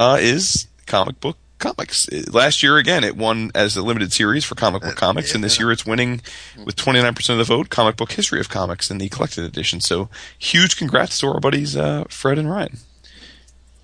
[0.00, 1.36] uh, is comic book
[1.66, 2.08] comics.
[2.08, 5.42] Uh, Last year, again, it won as a limited series for comic book comics, and
[5.42, 6.20] this year it's winning
[6.64, 9.80] with 29% of the vote, comic book history of comics in the collected edition.
[9.80, 12.78] So huge congrats to our buddies uh, Fred and Ryan.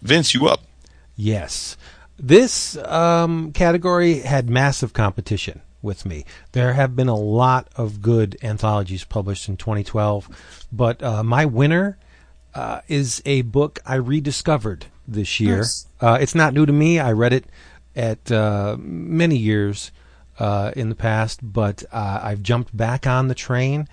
[0.00, 0.62] Vince, you up?
[1.16, 1.76] Yes.
[2.18, 6.24] This um, category had massive competition with me.
[6.52, 10.28] There have been a lot of good anthologies published in 2012,
[10.70, 11.98] but uh, my winner
[12.54, 15.64] uh, is a book I rediscovered this year.
[16.00, 16.98] Uh, it's not new to me.
[16.98, 17.46] I read it
[17.94, 19.92] at uh, many years
[20.38, 23.88] uh, in the past, but uh, I've jumped back on the train.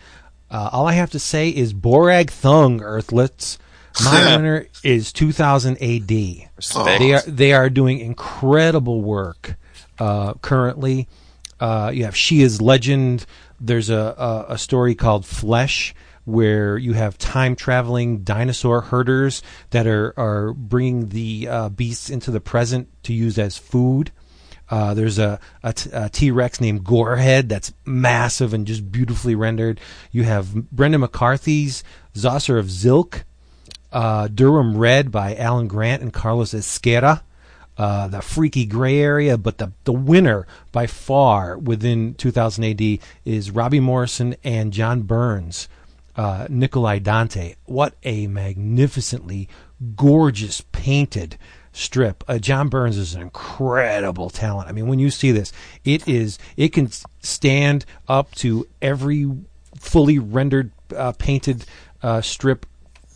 [0.50, 3.58] Uh, all I have to say is Borag Thungg, Earthlets.
[4.04, 6.12] My winner is 2000 AD.
[6.58, 7.00] Respect.
[7.00, 9.56] They are they are doing incredible work
[10.00, 11.08] uh, currently.
[11.60, 13.26] Uh, you have She is Legend.
[13.60, 15.94] There's a, a a story called Flesh
[16.30, 19.42] where you have time traveling dinosaur herders
[19.72, 24.12] that are are bringing the uh, beasts into the present to use as food.
[24.70, 29.80] Uh, there's a, a, t- a T-Rex named Gorehead that's massive and just beautifully rendered.
[30.12, 31.84] You have Brendan McCarthy's
[32.14, 33.24] Zaucer of Zilk,
[33.92, 37.24] uh, Durham Red by Alan Grant and Carlos Ezquerra.
[37.78, 43.52] Uh, the freaky gray area, but the the winner by far within 2000 AD is
[43.52, 45.70] Robbie Morrison and John Burns,
[46.20, 47.56] uh, Nikolai Dante.
[47.64, 49.48] What a magnificently
[49.96, 51.38] gorgeous painted
[51.72, 52.26] strip.
[52.28, 54.68] Uh, John Burns is an incredible talent.
[54.68, 55.54] I mean, when you see this,
[55.86, 56.90] it is it can
[57.22, 59.32] stand up to every
[59.80, 61.64] fully rendered uh, painted
[62.04, 62.66] uh, strip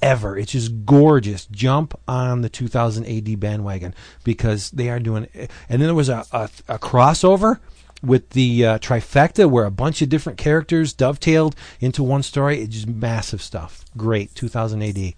[0.01, 0.38] ever.
[0.38, 1.45] It's just gorgeous.
[1.47, 3.93] Jump on the 2000 AD bandwagon
[4.23, 5.27] because they are doing.
[5.35, 7.59] And then there was a, a, a crossover
[8.03, 12.61] with the uh, trifecta where a bunch of different characters dovetailed into one story.
[12.61, 13.85] It's just massive stuff.
[13.95, 14.35] Great.
[14.35, 15.13] 2000 AD.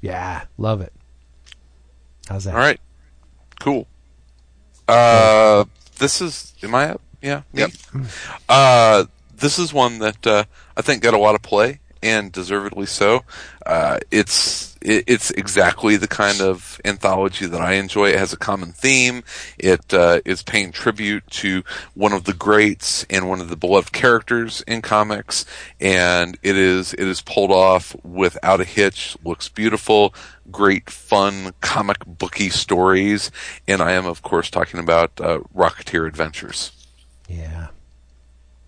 [0.00, 0.92] Yeah, love it.
[2.28, 2.54] How's that?
[2.54, 2.80] All right,
[3.60, 3.86] cool.
[4.88, 5.64] Uh,
[5.98, 7.00] this is am I up?
[7.22, 7.42] Yeah.
[7.52, 7.70] Yep.
[8.48, 10.44] Uh, this is one that uh,
[10.76, 13.24] I think got a lot of play and deservedly so.
[13.66, 18.10] Uh, it's it, it's exactly the kind of anthology that I enjoy.
[18.10, 19.24] It has a common theme.
[19.58, 21.64] It uh, is paying tribute to
[21.94, 25.46] one of the greats and one of the beloved characters in comics,
[25.80, 29.16] and it is it is pulled off without a hitch.
[29.24, 30.14] Looks beautiful.
[30.50, 33.30] Great fun comic booky stories,
[33.66, 36.70] and I am of course talking about uh, Rocketeer Adventures
[37.28, 37.68] Yeah.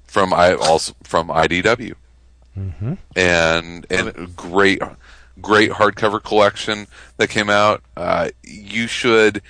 [0.06, 1.94] from I also from IDW,
[3.14, 4.80] and and a great
[5.40, 7.82] great hardcover collection that came out.
[7.96, 9.42] Uh, you should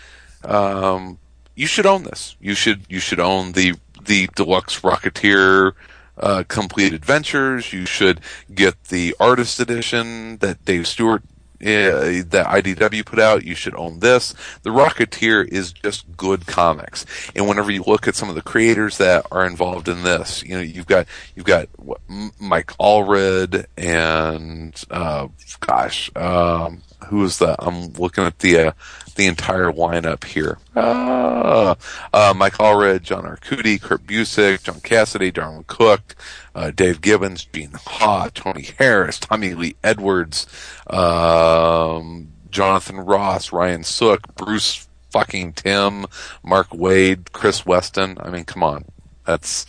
[0.45, 1.19] um,
[1.55, 2.37] you should own this.
[2.41, 5.73] You should you should own the the deluxe Rocketeer.
[6.19, 7.75] Uh, complete adventures.
[7.75, 8.23] You should
[8.55, 11.23] get the artist edition that Dave Stewart
[11.61, 13.45] uh, that IDW put out.
[13.45, 14.35] You should own this.
[14.63, 18.99] The Rocketeer is just good comics, and whenever you look at some of the creators
[18.99, 22.01] that are involved in this, you know you've got you've got what,
[22.39, 25.29] Mike Allred and uh,
[25.61, 27.57] gosh, um, who is that?
[27.59, 28.73] I'm looking at the uh,
[29.17, 30.59] the entire lineup here.
[30.75, 31.77] Ah,
[32.13, 36.15] uh, Mike Allred, John Arcudi, Kurt Busiek, John Cassaday, Darwyn Cooke,
[36.55, 40.47] uh, Dave Gibbons, Gene Ha, Tony Harris, Tommy Lee Edwards,
[40.89, 46.07] um, Jonathan Ross, Ryan Sook, Bruce fucking Timm,
[46.43, 48.19] Mark Waid, Chris Weston.
[48.21, 48.85] I mean, come on,
[49.25, 49.67] that's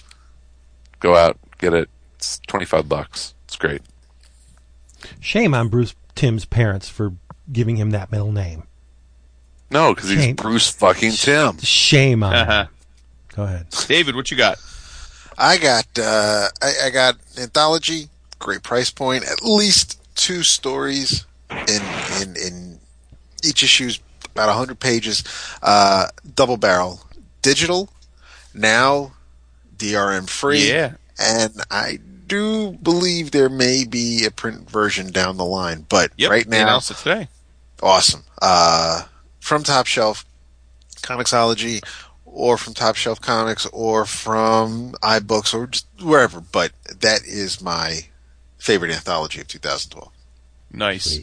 [0.99, 1.89] go out get it.
[2.15, 3.34] It's twenty five bucks.
[3.45, 3.81] It's great.
[5.19, 7.14] Shame on Bruce Timm's parents for
[7.52, 8.64] giving him that middle name.
[9.69, 11.57] No, because he's Bruce fucking Timm.
[11.60, 12.61] Shame on Uh-huh.
[12.64, 12.68] him.
[13.36, 13.68] Go ahead.
[13.88, 14.57] David, what you got?
[15.38, 18.07] I got uh, I, I got anthology,
[18.40, 21.82] great price point, at least two stories in
[22.22, 22.80] in in
[23.44, 23.99] each issue's
[24.34, 25.24] about hundred pages.
[25.61, 27.02] Uh, double barrel,
[27.41, 27.90] digital,
[28.53, 29.11] now
[29.78, 30.94] DRM free, Yeah.
[31.19, 36.32] and I do believe there may be a print version down the line, but Yep.
[36.32, 37.28] right they now announced it today.
[37.82, 38.24] Awesome.
[38.41, 39.04] Uh,
[39.40, 40.26] from Top Shelf,
[40.98, 41.84] comiXology
[42.26, 46.41] or from Top Shelf Comics or from iBooks or just wherever.
[46.41, 48.02] But that is my
[48.58, 50.12] favorite anthology of 2012.
[50.72, 51.20] Nice.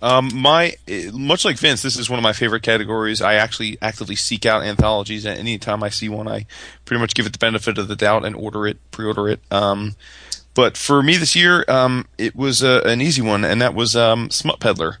[0.00, 3.22] Um, my eh, much like Vince, this is one of my favorite categories.
[3.22, 6.46] I actually actively seek out anthologies, and anytime I see one, I
[6.84, 9.40] pretty much give it the benefit of the doubt and order it, pre-order it.
[9.52, 9.94] Um,
[10.54, 13.94] but for me this year, um, it was uh, an easy one, and that was
[13.94, 14.98] um, Smut Peddler,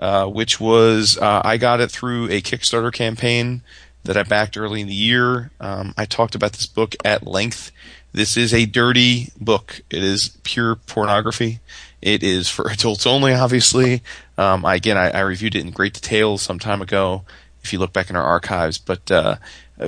[0.00, 3.62] uh, which was uh, I got it through a Kickstarter campaign
[4.04, 5.50] that I backed early in the year.
[5.60, 7.70] Um, I talked about this book at length.
[8.12, 9.82] This is a dirty book.
[9.90, 11.60] It is pure pornography.
[12.00, 14.02] It is for adults only, obviously.
[14.38, 17.24] Um, I, again, I, I reviewed it in great detail some time ago.
[17.62, 19.36] If you look back in our archives, but uh,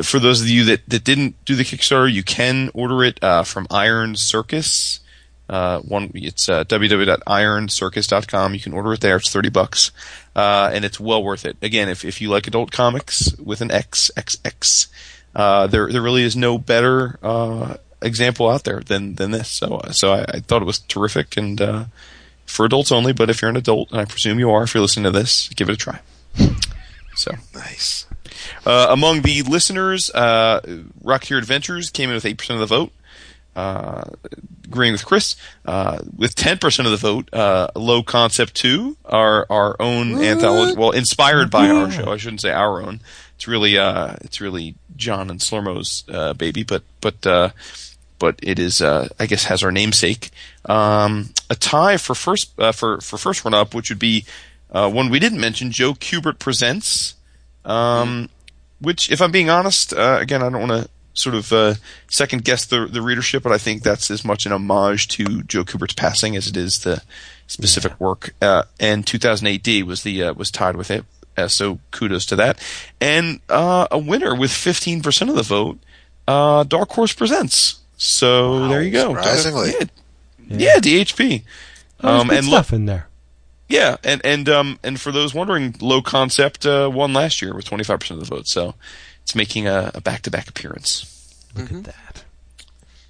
[0.02, 3.44] for those of you that, that didn't do the Kickstarter, you can order it uh,
[3.44, 5.00] from Iron Circus.
[5.52, 8.54] Uh, one, it's uh, www.ironcircus.com.
[8.54, 9.16] You can order it there.
[9.16, 9.90] It's thirty bucks,
[10.34, 11.58] uh, and it's well worth it.
[11.60, 14.88] Again, if if you like adult comics with an X X X,
[15.34, 19.48] uh, there there really is no better uh, example out there than than this.
[19.50, 21.84] So so I, I thought it was terrific and uh,
[22.46, 23.12] for adults only.
[23.12, 25.50] But if you're an adult, and I presume you are, if you're listening to this,
[25.50, 26.00] give it a try.
[27.14, 27.32] So.
[27.54, 28.06] Nice.
[28.64, 30.60] Uh, among the listeners, uh,
[31.04, 32.90] Rocketeer Adventures came in with 8% of the vote.
[33.54, 34.02] Uh,
[34.64, 39.76] agreeing with Chris, uh, with 10% of the vote, uh, Low Concept 2, our, our
[39.78, 42.10] own anthology, well, inspired by our show.
[42.10, 43.00] I shouldn't say our own.
[43.36, 47.50] It's really, uh, it's really John and Slurmo's, uh, baby, but, but, uh,
[48.18, 50.30] but it is, uh, I guess, has our namesake.
[50.64, 54.24] Um, a tie for first, uh, for, for first run up, which would be,
[54.70, 57.16] uh, one we didn't mention, Joe Kubert Presents,
[57.66, 58.30] um,
[58.80, 61.74] which, if I'm being honest, uh, again, I don't want to sort of uh,
[62.08, 65.64] second guess the the readership, but I think that's as much an homage to Joe
[65.64, 67.02] Kubert's passing as it is the
[67.46, 68.34] specific work.
[68.40, 71.04] Uh, and 2000 AD was the uh, was tied with it,
[71.36, 72.58] uh, so kudos to that.
[73.00, 75.78] And uh, a winner with 15% of the vote,
[76.26, 77.80] uh, Dark Horse Presents.
[77.96, 79.08] So there you go.
[79.14, 79.72] surprisingly.
[79.78, 79.86] yeah,
[80.48, 81.42] yeah, DHP.
[82.02, 83.06] Oh, Um, good and lo- stuff in there.
[83.68, 87.64] yeah, and and um and for those wondering, Low Concept uh, won last year with
[87.66, 88.74] 25% of the vote, so
[89.22, 91.44] it's making a, a back-to-back appearance.
[91.56, 92.24] Look at that.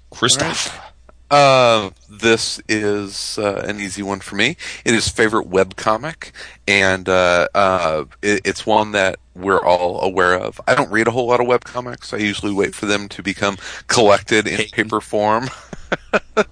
[0.09, 0.93] Christoph.
[1.33, 4.55] Uh, this is uh, an easy one for me.
[4.85, 6.31] It is favorite web comic,
[6.67, 10.61] and uh, uh, it, it's one that we're all aware of.
[10.67, 12.13] I don't read a whole lot of web comics.
[12.13, 13.57] I usually wait for them to become
[13.87, 15.49] collected in paper form,
[16.13, 16.45] and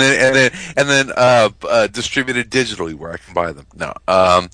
[0.00, 3.66] then and then and then uh, uh, distributed digitally where I can buy them.
[3.74, 4.50] No, um,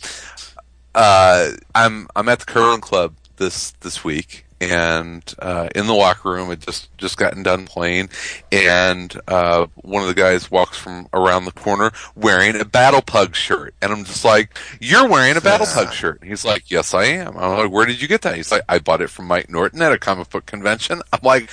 [0.94, 6.30] uh, I'm I'm at the curling club this this week, and uh, in the locker
[6.30, 8.08] room, it just just gotten done playing,
[8.50, 13.34] and uh, one of the guys walks from around the corner wearing a Battle Pug
[13.34, 16.94] shirt, and I'm just like, "You're wearing a Battle Pug shirt?" And he's like, "Yes,
[16.94, 19.26] I am." I'm like, "Where did you get that?" He's like, "I bought it from
[19.26, 21.50] Mike Norton at a comic book convention." I'm like,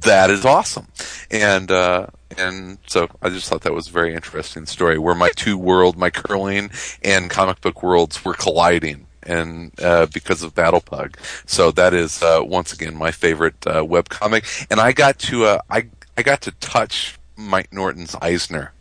[0.00, 0.88] "That is awesome,"
[1.30, 1.70] and.
[1.70, 2.06] uh
[2.36, 5.96] and so I just thought that was a very interesting story where my two world,
[5.96, 11.16] my curling and comic book worlds were colliding and uh, because of Battle Pug.
[11.46, 15.44] So that is uh, once again my favorite uh, web comic, and I got to
[15.44, 15.86] uh, I
[16.16, 18.72] I got to touch Mike Norton's Eisner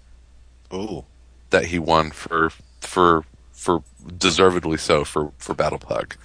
[0.72, 1.06] Oh,
[1.50, 2.52] that he won for
[2.82, 3.84] for for
[4.18, 6.16] deservedly so for for Battle Pug.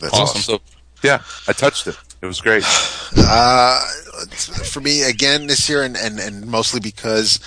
[0.00, 0.22] that's Awesome.
[0.38, 0.40] awesome.
[0.42, 0.60] So
[1.02, 1.96] yeah, I touched it.
[2.22, 2.62] It was great.
[3.16, 3.80] Uh,
[4.64, 7.38] for me again this year, and, and, and mostly because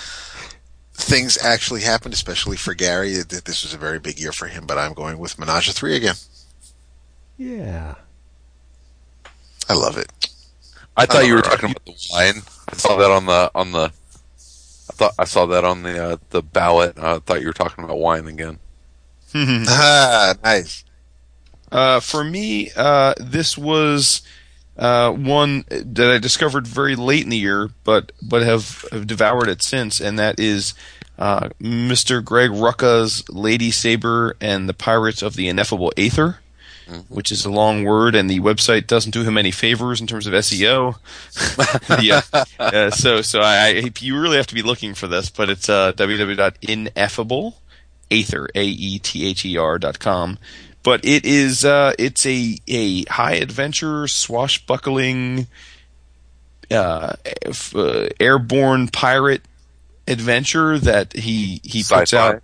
[0.93, 3.13] things actually happened, especially for Gary.
[3.13, 4.65] That this was a very big year for him.
[4.65, 6.15] But I'm going with Menage a Three again.
[7.37, 7.95] Yeah.
[9.69, 10.11] I love it.
[10.95, 12.43] I thought you were talking about the wine.
[12.69, 13.91] I saw that on the on the.
[14.89, 16.99] I thought I saw that on the uh, the ballot.
[16.99, 18.59] I thought you were talking about wine again.
[19.35, 20.83] ah, nice.
[21.71, 24.21] Uh, for me, uh, this was
[24.77, 29.47] uh, one that I discovered very late in the year, but but have, have devoured
[29.47, 30.73] it since, and that is
[31.17, 32.23] uh, Mr.
[32.23, 36.39] Greg Rucka's Lady Sabre and the Pirates of the Ineffable Aether,
[37.07, 40.27] which is a long word, and the website doesn't do him any favors in terms
[40.27, 40.95] of SEO.
[42.01, 42.21] yeah,
[42.59, 45.69] uh, so so I, I you really have to be looking for this, but it's
[45.69, 47.55] uh, www.ineffable
[48.13, 50.37] Aether, A E T H E R dot com.
[50.83, 55.47] But it is uh, it's a a high adventure swashbuckling
[56.69, 57.13] uh,
[57.45, 59.43] f- uh, airborne pirate
[60.07, 62.17] adventure that he he puts Sci-fi.
[62.35, 62.43] out.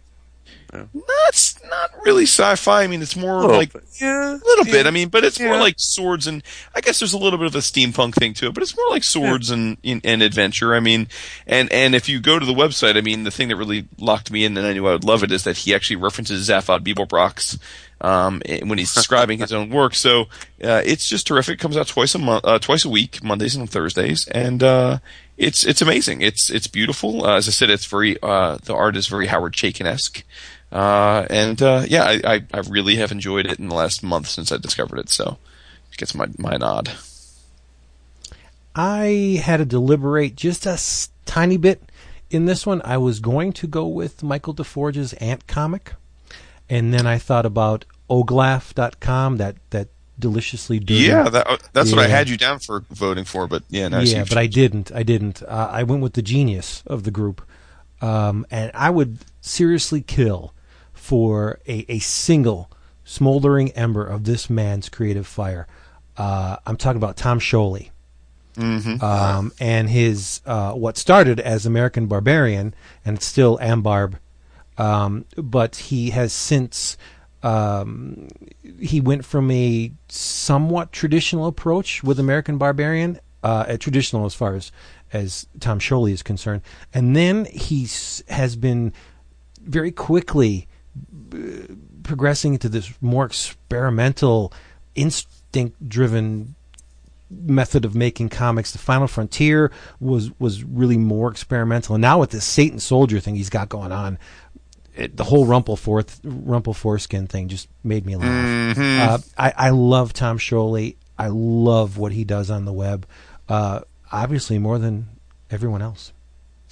[0.71, 2.83] That's not really sci-fi.
[2.83, 3.83] I mean, it's more Little like bit.
[3.99, 4.85] yeah, a little bit.
[4.85, 6.43] I mean, but it's more like swords and
[6.75, 8.87] I guess there's a little bit of a steampunk thing to it, but it's more
[8.91, 10.75] like swords and, and and adventure.
[10.75, 11.07] I mean,
[11.47, 14.29] and and if you go to the website, I mean, the thing that really locked
[14.31, 16.81] me in and I knew I would love it is that he actually references Zaphod
[16.83, 17.57] Beeblebrox's
[18.01, 19.95] um, eh, when he's describing his own work.
[19.95, 20.23] So
[20.63, 21.55] uh, it's just terrific.
[21.55, 24.99] It comes out twice a month, uh, twice a week, Mondays and Thursdays, and uh,
[25.37, 26.21] it's it's amazing.
[26.21, 27.25] It's it's beautiful.
[27.25, 30.23] Uh, as I said, it's very uh, the art is very Howard Chaykin esque.
[30.71, 31.59] Uh, and
[31.89, 34.99] yeah, I, I, I really have enjoyed it in the last month since I discovered
[34.99, 35.09] it.
[35.09, 35.37] So
[35.91, 36.91] it gets my my nod.
[38.75, 40.79] I had to deliberate just a
[41.25, 41.81] tiny bit
[42.29, 42.81] in this one.
[42.85, 45.93] I was going to go with Michael DeForge's Ant comic,
[46.69, 51.01] and then I thought about Oglaf.com, that that deliciously dirty.
[51.01, 53.47] Yeah, that, uh, that's what I had you down for voting for.
[53.47, 54.91] But yeah, see yeah, but I didn't.
[54.93, 55.41] I didn't.
[55.43, 57.41] Uh, I went with the genius of the group,
[58.01, 60.53] um, and I would seriously kill
[60.93, 62.69] for a, a single
[63.03, 65.67] smoldering ember of this man's creative fire.
[66.17, 67.89] Uh, I'm talking about Tom Scioli.
[69.01, 72.73] Um, and his uh, what started as American Barbarian
[73.05, 74.15] and still Ambarb,
[74.79, 76.97] um, but he has since
[77.43, 78.29] um,
[78.79, 84.71] he went from a somewhat traditional approach with American Barbarian, uh, traditional as far as
[85.11, 86.61] as Tom Scioli is concerned,
[86.93, 87.87] and then he
[88.29, 88.93] has been
[89.61, 90.67] very quickly
[91.33, 91.37] uh,
[92.03, 94.53] progressing into this more experimental,
[94.95, 96.55] instinct-driven
[97.29, 98.71] method of making comics.
[98.71, 103.35] The Final Frontier was was really more experimental, and now with this Satan Soldier thing
[103.35, 104.17] he's got going on,
[104.99, 108.77] it, the whole Rumpleforth Rumple foreskin thing just made me laugh.
[108.77, 110.95] Uh, I, I love Tom Scioli.
[111.17, 113.05] I love what he does on the web.
[113.47, 113.81] Uh,
[114.11, 115.07] obviously, more than
[115.49, 116.13] everyone else.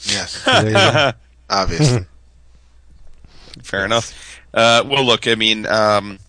[0.04, 1.12] Yes, So there you go.
[1.50, 2.06] obviously.
[3.64, 4.40] Fair enough.
[4.54, 6.20] Uh, well, look, I mean, um,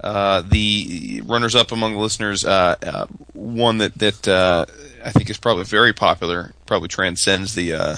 [0.00, 4.66] uh, the runners-up among the listeners, uh, uh, one that that uh,
[5.04, 7.96] I think is probably very popular, probably transcends the uh,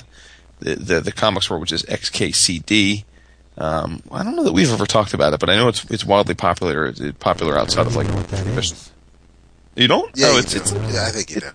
[0.60, 3.04] the, the the comics world, which is XKCD.
[3.58, 6.04] Um, I don't know that we've ever talked about it, but I know it's it's
[6.04, 6.86] wildly popular.
[6.86, 8.06] It's popular outside of I like.
[8.06, 8.90] don't know what that.
[9.76, 10.10] You don't?
[10.16, 10.58] Yeah, oh, you it's do.
[10.58, 11.50] it's yeah, I think you do.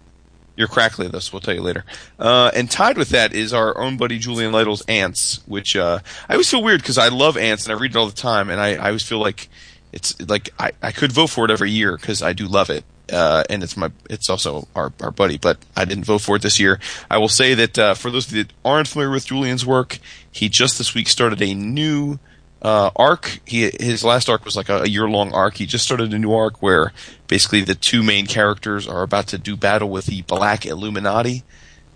[0.58, 1.32] you're crackly this.
[1.32, 1.86] We'll tell you later.
[2.20, 6.34] Uh, and tied with that is our own buddy Julian Lytle's Ants, which uh, I
[6.34, 8.60] always feel weird because I love Ants and I read it all the time, and
[8.60, 9.50] I, I always feel like
[9.94, 12.84] it's like I, I could vote for it every year because I do love it.
[13.12, 16.42] Uh, and it's my it's also our our buddy, but I didn't vote for it
[16.42, 16.80] this year.
[17.12, 20.00] I will say that uh, for those that aren't familiar with Julian's work,
[20.32, 22.20] he just this week started a new
[22.62, 23.40] uh, arc.
[23.46, 25.56] He his last arc was like a, a year long arc.
[25.56, 26.94] He just started a new arc where
[27.28, 31.44] basically the two main characters are about to do battle with the Black Illuminati,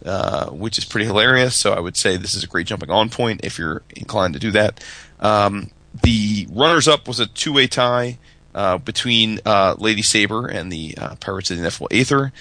[0.06, 1.56] uh, which is pretty hilarious.
[1.56, 4.40] So I would say this is a great jumping on point if you're inclined to
[4.40, 4.84] do that.
[5.22, 5.72] Um,
[6.04, 8.18] the runners up was a two way tie
[8.58, 12.34] uh, between uh, Lady Sabre and the uh, Pirates of the Ineffable Aether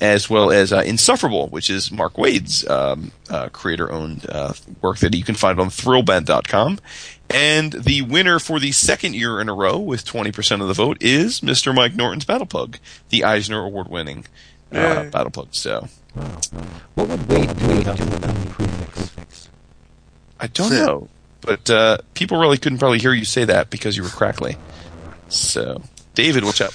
[0.00, 5.14] as well as uh, Insufferable, which is Mark Waid's um, uh, creator-owned uh, work that
[5.14, 6.78] you can find on Thrillbent.com.
[7.30, 10.98] And the winner for the second year in a row with 20% of the vote
[11.00, 11.74] is Mr.
[11.74, 12.78] Mike Norton's Battle Pug,
[13.08, 14.26] the Eisner Award-winning
[14.72, 15.48] uh, Battle Pug.
[15.52, 15.88] So
[16.94, 19.48] What would Wade do without the prefix?
[20.38, 21.08] I don't know,
[21.40, 24.56] but uh, people really couldn't probably hear you say that because you were crackly.
[25.28, 25.82] So
[26.14, 26.72] David, what's up?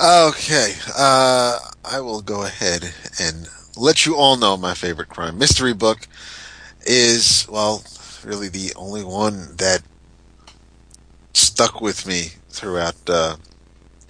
[0.00, 5.74] Okay, uh, I will go ahead and let you all know my favorite crime mystery
[5.74, 6.06] book
[6.82, 7.82] is, well,
[8.24, 9.82] really the only one that
[11.34, 13.36] stuck with me throughout uh,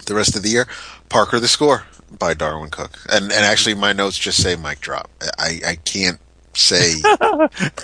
[0.05, 0.67] the rest of the year.
[1.09, 1.83] Parker the Score
[2.17, 2.97] by Darwyn Cooke.
[3.11, 5.09] And, and actually, my notes just say mic drop.
[5.37, 6.19] I, I can't
[6.53, 6.93] say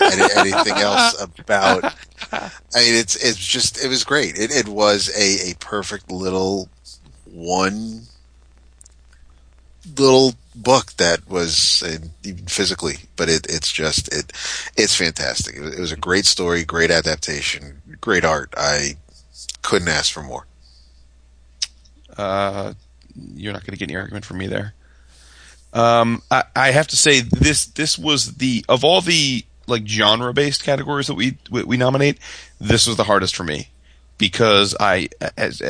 [0.02, 1.84] any, anything else about.
[2.32, 4.38] I mean, it's it's just it was great.
[4.38, 6.70] It it was a a perfect little
[7.26, 8.04] one
[9.98, 14.32] little book that was uh, even physically, but it it's just it
[14.76, 15.56] it's fantastic.
[15.56, 18.54] It was, it was a great story, great adaptation, great art.
[18.58, 18.98] I
[19.62, 20.46] couldn't ask for more.
[22.18, 22.74] Uh,
[23.36, 24.74] you're not going to get any argument from me there.
[25.76, 30.34] Um, I, I have to say this this was the of all the like genre
[30.34, 32.18] based categories that we, we we nominate,
[32.60, 33.68] this was the hardest for me
[34.18, 35.62] because I as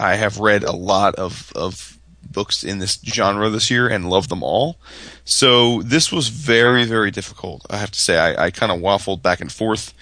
[0.00, 4.28] I have read a lot of of books in this genre this year and love
[4.28, 4.76] them all.
[5.24, 7.64] So this was very very difficult.
[7.70, 9.94] I have to say I, I kind of waffled back and forth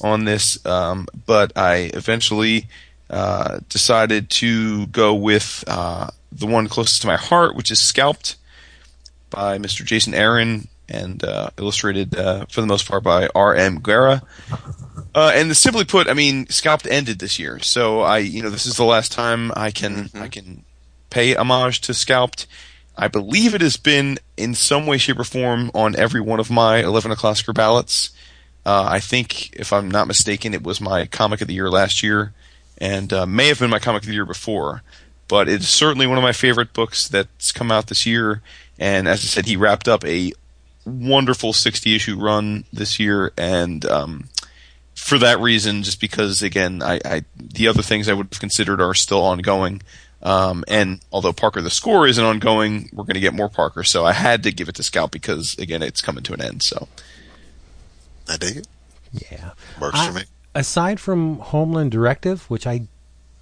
[0.00, 2.68] on this, um, but I eventually
[3.10, 8.36] uh, decided to go with uh, the one closest to my heart, which is Scalped
[9.36, 9.84] by Mr.
[9.84, 13.80] Jason Aaron and uh, illustrated uh, for the most part by R.M.
[13.80, 14.22] Guéra.
[15.14, 18.66] Uh, and simply put, I mean, Scalped ended this year, so I, you know, this
[18.66, 20.64] is the last time I can I can
[21.10, 22.46] pay homage to Scalped.
[22.96, 26.50] I believe it has been in some way, shape, or form on every one of
[26.50, 28.10] my eleven o'clock ballots.
[28.64, 32.02] Uh, I think, if I'm not mistaken, it was my comic of the year last
[32.02, 32.32] year,
[32.78, 34.82] and uh, may have been my comic of the year before.
[35.28, 38.42] But it's certainly one of my favorite books that's come out this year.
[38.78, 40.32] And as I said, he wrapped up a
[40.84, 44.28] wonderful 60 issue run this year, and um,
[44.94, 48.80] for that reason, just because again, I, I the other things I would have considered
[48.80, 49.82] are still ongoing.
[50.22, 53.84] Um, and although Parker the score isn't ongoing, we're going to get more Parker.
[53.84, 56.62] So I had to give it to Scout because again, it's coming to an end.
[56.62, 56.88] So
[58.28, 58.68] I dig it.
[59.12, 59.50] Yeah.
[59.80, 60.22] Works I- for me.
[60.54, 62.88] Aside from Homeland Directive, which I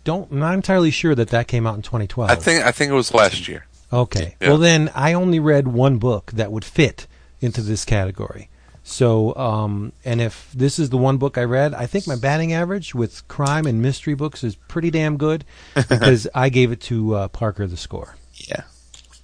[0.04, 2.30] don't, I'm not entirely sure that that came out in 2012.
[2.30, 3.66] I think I think it was last year.
[3.92, 4.36] Okay.
[4.40, 4.48] Yeah.
[4.48, 7.06] Well, then I only read one book that would fit
[7.40, 8.48] into this category.
[8.86, 12.52] So, um, and if this is the one book I read, I think my batting
[12.52, 15.44] average with crime and mystery books is pretty damn good
[15.74, 18.16] because I gave it to uh, Parker the score.
[18.34, 18.64] yeah,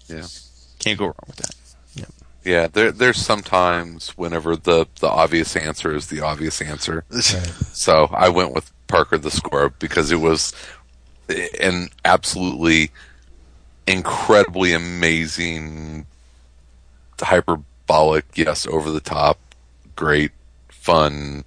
[0.09, 0.27] Yeah.
[0.79, 1.55] can't go wrong with that.
[2.43, 7.05] Yeah, there there's sometimes whenever the the obvious answer is the obvious answer.
[7.11, 10.53] So I went with Parker the score because it was
[11.61, 12.91] an absolutely
[13.87, 16.07] incredibly amazing
[17.21, 19.39] hyperbolic, yes, over the top,
[19.97, 20.33] great,
[20.69, 21.45] fun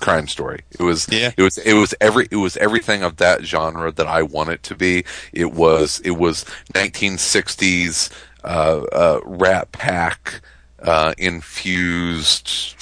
[0.00, 0.62] crime story.
[0.72, 1.32] It was Yeah.
[1.36, 4.62] it was it was every it was everything of that genre that I want it
[4.64, 5.04] to be.
[5.32, 6.44] It was it was
[6.74, 8.10] 1960s
[8.44, 10.40] uh, uh, Rat Pack
[10.82, 12.74] uh, infused,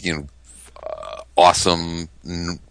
[0.00, 0.26] you know,
[0.82, 2.08] uh, awesome,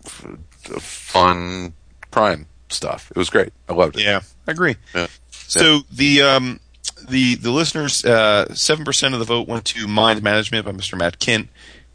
[0.05, 1.73] f- fun
[2.11, 3.11] crime stuff.
[3.11, 3.51] It was great.
[3.67, 4.03] I loved it.
[4.03, 4.75] Yeah, I agree.
[4.93, 5.07] Yeah.
[5.31, 6.59] So the um,
[7.07, 10.97] the the listeners, uh, seven percent of the vote went to Mind Management by Mr.
[10.97, 11.47] Matt Kindt,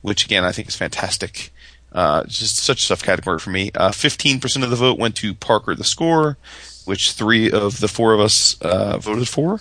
[0.03, 1.51] which again I think is fantastic.
[1.93, 3.70] Uh, just such a tough category for me.
[3.74, 6.36] Uh, Fifteen percent of the vote went to Parker the Score,
[6.85, 9.61] which three of the four of us uh, voted for.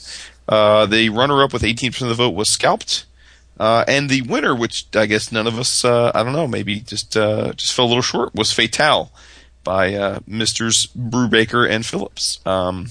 [0.50, 3.06] Uh, the runner-up with eighteen percent of the vote was Scalped.
[3.60, 6.80] Uh, and the winner, which I guess none of us, uh, I don't know, maybe
[6.80, 9.12] just uh, just fell a little short, was Fatale
[9.64, 12.40] by uh, Misters Brubaker and Phillips.
[12.46, 12.88] Um,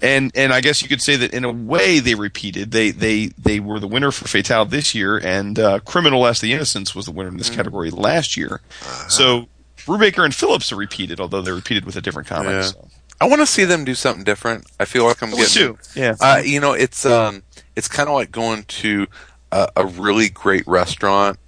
[0.00, 2.72] and and I guess you could say that in a way they repeated.
[2.72, 6.52] They they they were the winner for Fatale this year, and uh, Criminal Last the
[6.52, 8.60] Innocents was the winner in this category last year.
[9.08, 9.48] So
[9.78, 12.52] Brubaker and Phillips are repeated, although they're repeated with a different comic.
[12.52, 12.62] Yeah.
[12.62, 12.88] So.
[13.20, 14.66] I want to see them do something different.
[14.80, 15.46] I feel like I'm getting.
[15.46, 15.78] too.
[15.94, 16.16] Yeah.
[16.20, 17.44] Uh, you know, it's um,
[17.76, 19.06] it's kind of like going to
[19.52, 21.38] a, a really great restaurant,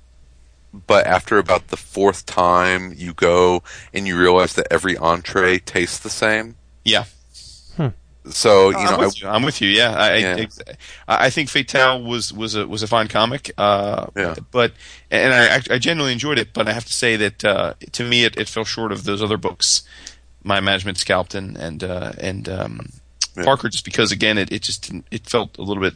[0.86, 3.62] but after about the fourth time you go
[3.92, 6.54] and you realize that every entree tastes the same.
[6.84, 7.04] Yeah.
[8.26, 9.28] So you I'm, know, I, you.
[9.28, 9.68] I'm with you.
[9.68, 10.46] Yeah, I, Yeah.
[11.06, 13.52] I, I think Fatale was was a was a fine comic.
[13.58, 14.34] Uh, Yeah.
[14.50, 14.72] But
[15.10, 16.54] and I I genuinely enjoyed it.
[16.54, 19.20] But I have to say that uh, to me it, it fell short of those
[19.22, 19.82] other books,
[20.42, 22.88] My Management Scalped and and uh, and um,
[23.36, 23.44] Yeah.
[23.44, 25.94] Parker, just because again it, it just didn't, it felt a little bit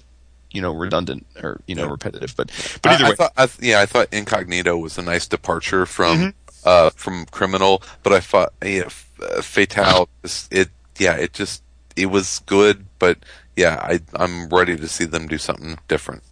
[0.51, 2.35] you know redundant or you know repetitive.
[2.37, 2.51] But
[2.83, 5.27] but either I, I way, thought, I, th- yeah, I thought Incognito was a nice
[5.27, 6.29] departure from Mm-hmm.
[6.65, 8.89] uh, from Criminal, but I thought yeah,
[9.23, 10.09] uh, Fatale,
[10.51, 10.69] it
[10.99, 11.63] yeah, it just
[11.97, 13.19] it was good, but
[13.57, 16.23] yeah, I I'm ready to see them do something different.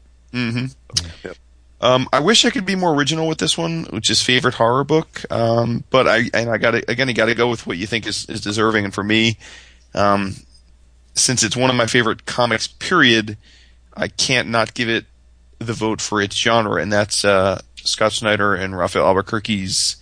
[1.81, 4.85] Um, I wish I could be more original with this one, which is favorite horror
[4.85, 5.31] book.
[5.31, 7.87] Um, but I and I got to again, you got to go with what you
[7.87, 8.85] think is, is deserving.
[8.87, 9.37] And for me,
[9.95, 10.35] um,
[11.15, 13.37] since it's one of my favorite comics, period,
[13.97, 15.07] I can't not give it
[15.59, 19.97] the vote for its genre, and that's uh, Scott Snyder and Rafael Albuquerque's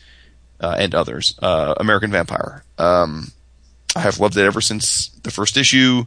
[0.60, 2.64] uh, and others, uh, American Vampire.
[2.78, 3.28] Um,
[3.94, 6.04] I have loved it ever since the first issue.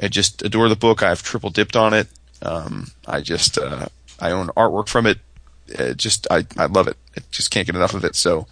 [0.00, 1.02] I just adore the book.
[1.02, 2.06] I've triple dipped on it.
[2.42, 3.86] Um, I just uh,
[4.20, 5.18] I own artwork from it.
[5.66, 5.96] it.
[5.96, 6.96] Just I I love it.
[7.16, 8.14] I just can't get enough of it.
[8.14, 8.46] So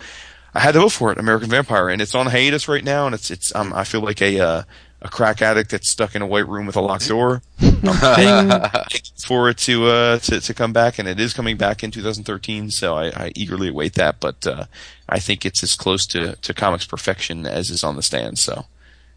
[0.54, 3.06] I had to vote for it, American Vampire, and it's on hiatus right now.
[3.06, 4.62] And it's it's um, I feel like a uh,
[5.06, 7.42] a crack addict that's stuck in a white room with a locked door.
[7.60, 7.80] Ding.
[9.26, 12.70] for it to uh to, to come back, and it is coming back in 2013.
[12.70, 14.20] So I, I eagerly await that.
[14.20, 14.64] But uh,
[15.08, 18.38] I think it's as close to to comics perfection as is on the stand.
[18.38, 18.66] So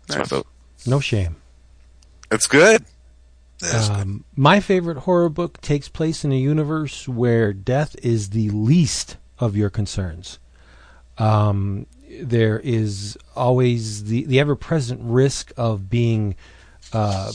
[0.07, 0.47] that's my vote.
[0.85, 1.35] no shame.
[2.31, 2.85] It's good.
[3.59, 8.49] That's Um, my favorite horror book takes place in a universe where death is the
[8.51, 10.39] least of your concerns.
[11.17, 11.85] Um,
[12.21, 16.35] there is always the, the ever present risk of being
[16.93, 17.31] uh,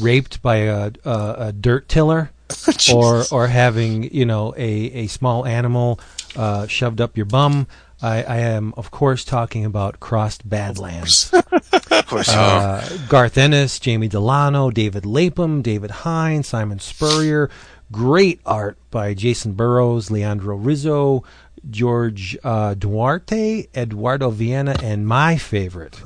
[0.00, 2.30] raped by a, a, a dirt tiller
[2.94, 6.00] or or having you know a, a small animal
[6.36, 7.66] uh, shoved up your bum.
[8.02, 11.32] I, I am of course talking about Crossed Badlands.
[11.32, 12.28] of course.
[12.34, 17.50] Uh, Garth Ennis, Jamie Delano, David Lapham, David Hine, Simon Spurrier.
[17.92, 21.24] Great art by Jacen Burrows, Leandro Rizzo,
[21.68, 26.00] George uh, Duarte, Eduardo Viena, and my favorite,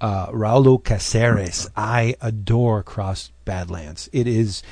[0.00, 1.68] uh, Raulo Caceres.
[1.76, 4.08] I adore Cross Badlands.
[4.12, 4.62] It is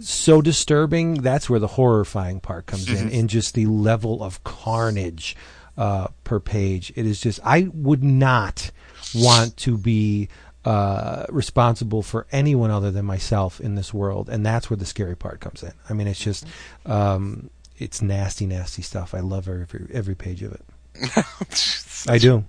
[0.00, 1.14] so disturbing.
[1.14, 5.36] That's where the horrifying part comes in, in just the level of carnage.
[5.76, 6.92] uh, per page.
[6.96, 8.70] It is just I would not
[9.14, 10.28] want to be
[10.66, 15.16] uh, responsible for anyone other than myself in this world, and that's where the scary
[15.16, 15.72] part comes in.
[15.88, 16.44] I mean, it's just
[16.84, 17.48] um,
[17.82, 19.14] it's nasty, nasty stuff.
[19.14, 20.64] I love every every page of it.
[22.08, 22.44] I do.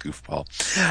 [0.00, 0.46] goofball.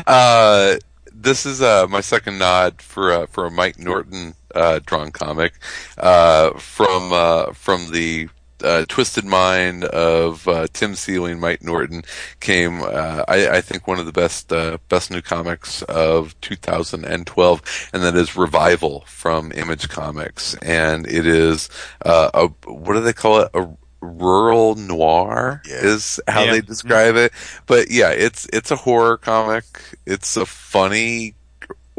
[0.07, 0.77] Uh,
[1.13, 5.53] this is uh, my second nod for uh, for a Mike Norton uh, drawn comic
[5.97, 8.29] uh, from uh, from the
[8.63, 12.03] uh, Twisted Mind of uh, Tim Seeley and Mike Norton
[12.39, 12.81] came.
[12.81, 18.03] Uh, I, I think one of the best uh, best new comics of 2012, and
[18.03, 21.69] that is Revival from Image Comics, and it is
[22.05, 23.67] uh, a what do they call it a
[24.01, 25.75] rural noir Yeah.
[25.85, 26.51] is how Yeah.
[26.53, 27.31] they describe it.
[27.67, 29.65] But yeah, it's it's a horror comic.
[30.05, 31.35] It's a funny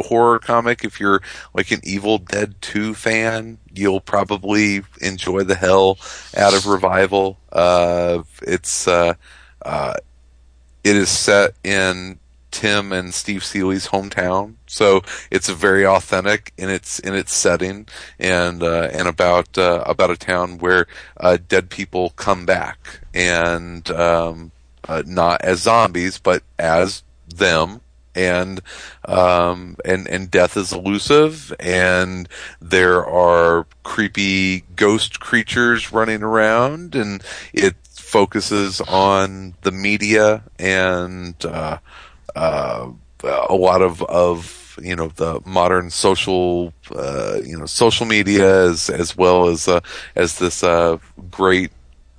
[0.03, 0.85] horror comic.
[0.85, 1.23] If you're
[1.55, 5.99] like an Evil Dead 2 fan, you'll probably enjoy the hell
[6.37, 7.39] out of Revival.
[7.51, 9.15] Uh, it's uh,
[9.65, 9.95] uh,
[10.85, 12.19] it is set in
[12.51, 17.89] Tim and Steve Seeley's hometown, so it's very authentic in its in its setting,
[18.19, 23.91] and uh, and about uh, about a town where uh, dead people come back, and
[23.91, 24.53] um,
[24.87, 27.81] uh, not as zombies, but as them,
[28.15, 28.61] and
[29.07, 32.29] um, and and death is elusive, and
[32.61, 37.23] there are creepy ghost creatures running around, and
[37.53, 41.79] it focuses on the media and uh,
[42.37, 42.89] uh,
[43.25, 48.91] a lot of of you know the modern social uh, you know social media as
[48.91, 49.81] as well as uh,
[50.15, 50.99] as this uh,
[51.31, 51.71] great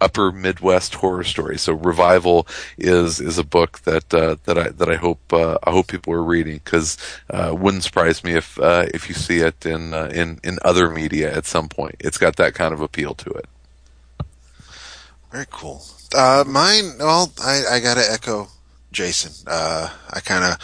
[0.04, 1.58] upper Midwest horror story.
[1.58, 2.46] So revival
[2.78, 6.14] is is a book that uh, that I that I hope uh, I hope people
[6.14, 6.98] are reading because
[7.30, 10.90] uh, wouldn't surprise me if uh, if you see it in uh, in in other
[10.90, 11.96] media at some point.
[12.00, 13.46] It's got that kind of appeal to it.
[15.32, 15.82] Very cool.
[16.14, 18.50] Uh, mine, well, I, I gotta echo
[18.92, 19.32] Jason.
[19.48, 20.60] I kind of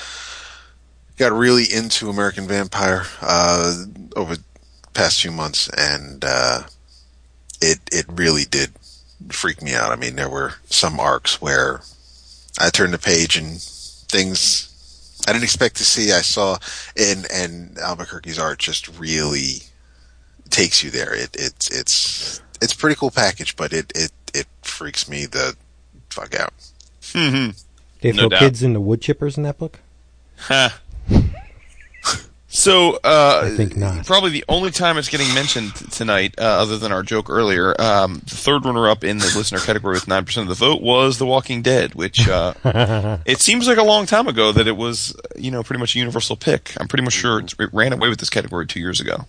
[1.17, 3.03] got really into American Vampire,
[4.15, 4.43] over the
[4.93, 6.23] past few months and,
[7.61, 8.71] it, it really did
[9.29, 9.91] freak me out.
[9.91, 11.81] I mean, there were some arcs where
[12.59, 14.65] I turned the page and things
[15.27, 16.57] I didn't expect to see, I saw,
[16.97, 19.63] and, and Albuquerque's art just really
[20.49, 21.13] takes you there.
[21.13, 25.55] It, it's, it's, it's a pretty cool package, but it, it, it freaks me the
[26.09, 26.53] fuck out.
[27.01, 27.51] Mm-hmm.
[28.01, 28.39] They No throw doubt.
[28.39, 29.79] kids into wood chippers in that book.
[32.51, 34.07] So, uh, I think not.
[34.07, 38.15] Probably the only time it's getting mentioned tonight, uh, other than our joke earlier, um,
[38.25, 41.27] the third runner-up in the listener category with nine percent of the vote was The
[41.27, 42.55] Walking Dead, which uh,
[43.27, 45.99] it seems like a long time ago that it was, you know, pretty much a
[45.99, 46.73] universal pick.
[46.79, 49.27] I'm pretty much sure it's- it ran away with this category two years ago.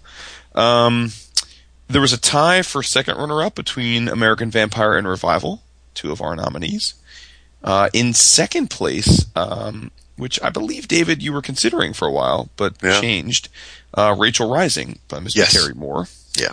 [0.54, 1.12] Um,
[1.88, 6.34] there was a tie for second runner-up between American Vampire and Revival, two of our
[6.36, 6.94] nominees.
[7.62, 9.90] Uh, in second place, um,
[10.20, 13.00] which I believe David you were considering for a while, but Yeah.
[13.00, 13.48] changed.
[13.94, 15.36] Uh, Rachel Rising by Mr.
[15.36, 15.52] Yes.
[15.52, 16.08] Terry Moore.
[16.38, 16.52] Yeah.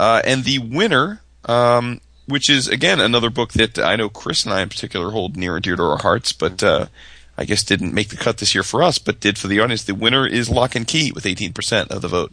[0.00, 4.52] Uh, and the winner, um, which is again another book that I know Chris and
[4.52, 6.86] I in particular hold near and dear to our hearts, but uh,
[7.38, 9.84] I guess didn't make the cut this year for us, but did for the audience.
[9.84, 12.32] The winner is Locke and Key with 18% of the vote.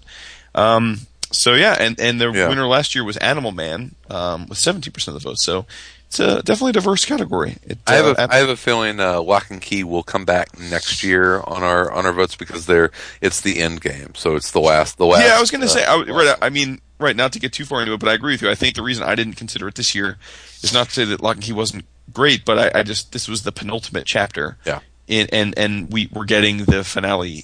[0.56, 1.02] Um,
[1.32, 2.50] so yeah, and and the Yeah.
[2.50, 5.40] winner last year was Animal Man um, with 17% of the vote.
[5.40, 5.66] So
[6.10, 7.58] it's a definitely a diverse category.
[7.62, 10.26] It, I have uh, a I have a feeling uh, Locke and Key will come
[10.26, 12.90] back next year on our on our votes because they're
[13.22, 15.24] it's the end game, so it's the last the last.
[15.24, 16.36] yeah, I was going to uh, say, I, right.
[16.42, 17.16] I mean, right.
[17.16, 18.50] Not to get too far into it, but I agree with you.
[18.50, 20.18] I think the reason I didn't consider it this year
[20.64, 23.28] is not to say that Locke and Key wasn't great, but I, I just this
[23.28, 24.58] was the penultimate chapter.
[24.66, 24.80] Yeah.
[25.10, 27.44] In, and and we we're getting the finale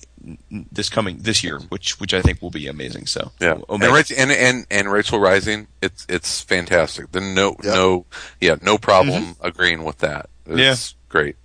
[0.71, 3.07] this coming this year, which which I think will be amazing.
[3.07, 3.91] So Yeah, and, Omega.
[3.91, 7.11] Rach- and and and Rachel Rising, it's it's fantastic.
[7.11, 7.73] The no Yeah.
[7.73, 8.05] no
[8.39, 10.29] yeah no problem agreeing with that.
[10.45, 11.35] It's great.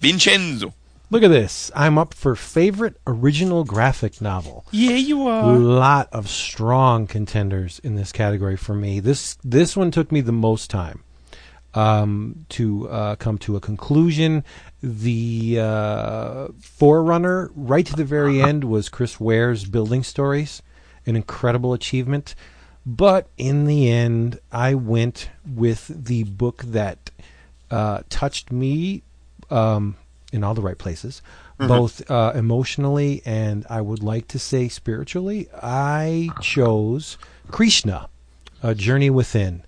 [0.00, 0.74] Vincenzo.
[1.12, 1.72] Look at this.
[1.74, 4.64] I'm up for favorite original graphic novel.
[4.70, 5.56] Yeah, you A are.
[5.58, 9.00] lot of strong contenders in this category for me.
[9.00, 11.02] This this one took me the most time
[11.74, 14.44] um, to uh, come to a conclusion.
[14.82, 20.62] The uh, forerunner, right to the very end, was Chris Ware's Building Stories,
[21.06, 22.34] an incredible achievement.
[22.86, 27.10] But in the end, I went with the book that
[27.70, 29.02] uh, touched me
[29.50, 29.96] um,
[30.32, 31.22] in all the right places,
[31.58, 35.48] both uh, emotionally and I would like to say spiritually.
[35.62, 37.18] I chose
[37.50, 38.08] Krishna,
[38.62, 39.62] A Journey Within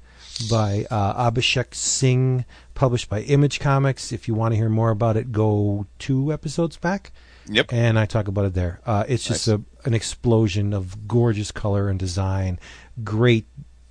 [0.49, 2.45] by uh, Abhishek Singh,
[2.75, 4.13] published by Image Comics.
[4.13, 7.13] If you want to hear more about it, go two episodes back.
[7.47, 7.73] Yep.
[7.73, 8.81] And I talk about it there.
[8.87, 12.61] Uh, it's just a, an explosion of gorgeous color and design,
[13.03, 13.47] great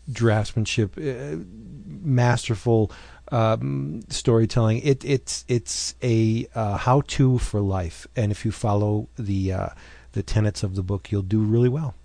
[0.09, 1.43] draftsmanship, uh,
[1.85, 2.91] masterful
[3.31, 4.79] um, storytelling.
[4.79, 9.69] It, it's it's a uh, how to for life, and if you follow the uh,
[10.13, 11.95] the tenets of the book, you'll do really well,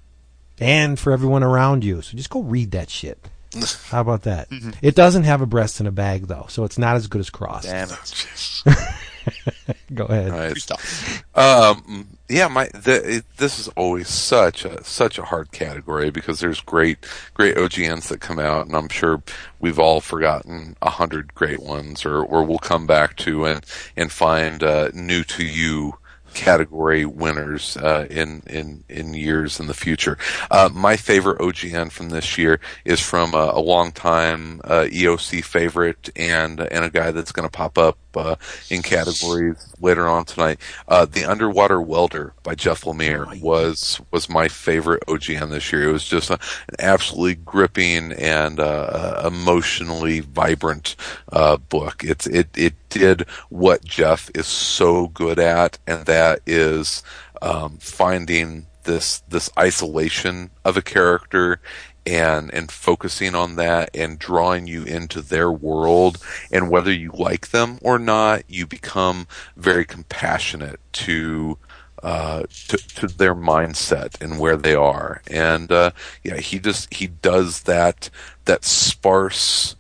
[0.59, 2.03] and for everyone around you.
[2.03, 3.28] So just go read that shit.
[3.91, 4.49] How about that?
[4.83, 7.31] It doesn't have a breast in a bag though, so it's not as good as
[7.31, 7.65] Cross.
[7.65, 8.62] Damn it.
[9.95, 10.31] Go ahead.
[10.31, 11.37] Right.
[11.37, 16.41] Um, yeah, my the, it, this is always such a such a hard category because
[16.41, 16.99] there's great
[17.35, 19.23] great OGNs that come out, and I'm sure
[19.59, 23.65] we've all forgotten a hundred great ones, or or we'll come back to and
[23.97, 25.99] and find uh, new to you
[26.37, 30.19] category winners uh, in in in years in the future.
[30.51, 35.43] Uh, my favorite OGN from this year is from a, a long time uh, EOC
[35.43, 38.36] favorite and and a guy that's going to pop up uh,
[38.70, 40.60] in categories later on tonight.
[40.88, 45.88] Uh, the Underwater Welder by Jeff Lemire was was my favorite OGN this year.
[45.88, 50.97] It was just a, an absolutely gripping and uh, emotionally vibrant
[51.32, 52.02] uh, book.
[52.05, 57.02] It's it it did what Jeff is so good at, and that is
[57.43, 61.60] um, finding this this isolation of a character
[62.07, 66.19] and and focusing on that and drawing you into their world.
[66.51, 69.27] And whether you like them or not you become
[69.57, 71.59] very compassionate to
[72.03, 75.23] uh, to, to their mindset and where they are.
[75.31, 75.91] And uh,
[76.23, 78.11] yeah he just he does that
[78.45, 79.77] that sparse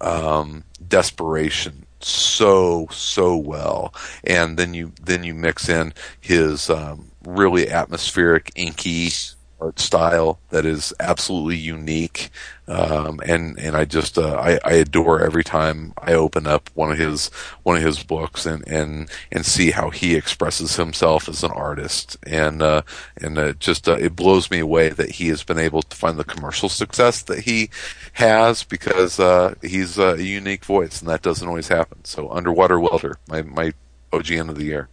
[0.00, 3.94] um, desperation so so well.
[4.24, 9.10] And then you then you mix in his um, really atmospheric inky
[9.60, 12.30] art style that is absolutely unique
[12.68, 16.92] um, and and I just uh, I, I adore every time I open up one
[16.92, 17.28] of his
[17.62, 22.18] one of his books and and and see how he expresses himself as an artist
[22.24, 22.82] and uh,
[23.16, 26.18] and uh, just uh, it blows me away that he has been able to find
[26.18, 27.70] the commercial success that he
[28.14, 32.04] has because uh, he's a unique voice and that doesn't always happen.
[32.04, 33.72] So Underwater Welder, my my
[34.12, 34.88] OGN of the year.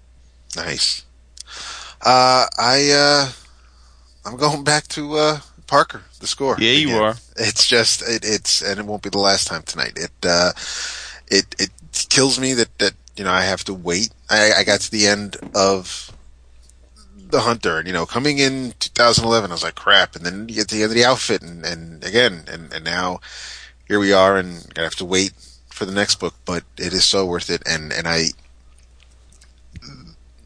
[0.56, 1.04] Nice.
[2.02, 3.32] Uh, I uh,
[4.26, 6.02] I'm going back to uh, Parker.
[6.20, 6.56] The score.
[6.60, 7.16] Yeah, you are.
[7.38, 9.94] It's just it, it's and it won't be the last time tonight.
[9.96, 10.52] It uh,
[11.28, 11.70] it it
[12.10, 14.10] kills me that that you know I have to wait.
[14.30, 16.12] I, I got to the end of
[17.30, 20.16] the Hunter, and you know, coming in 2011, I was like, crap.
[20.16, 22.84] And then you get to the end of the outfit, and and again, and and
[22.84, 23.20] now
[23.88, 25.34] here we are, and I have to wait
[25.70, 26.36] for the next book.
[26.46, 28.28] But it is so worth it, and and I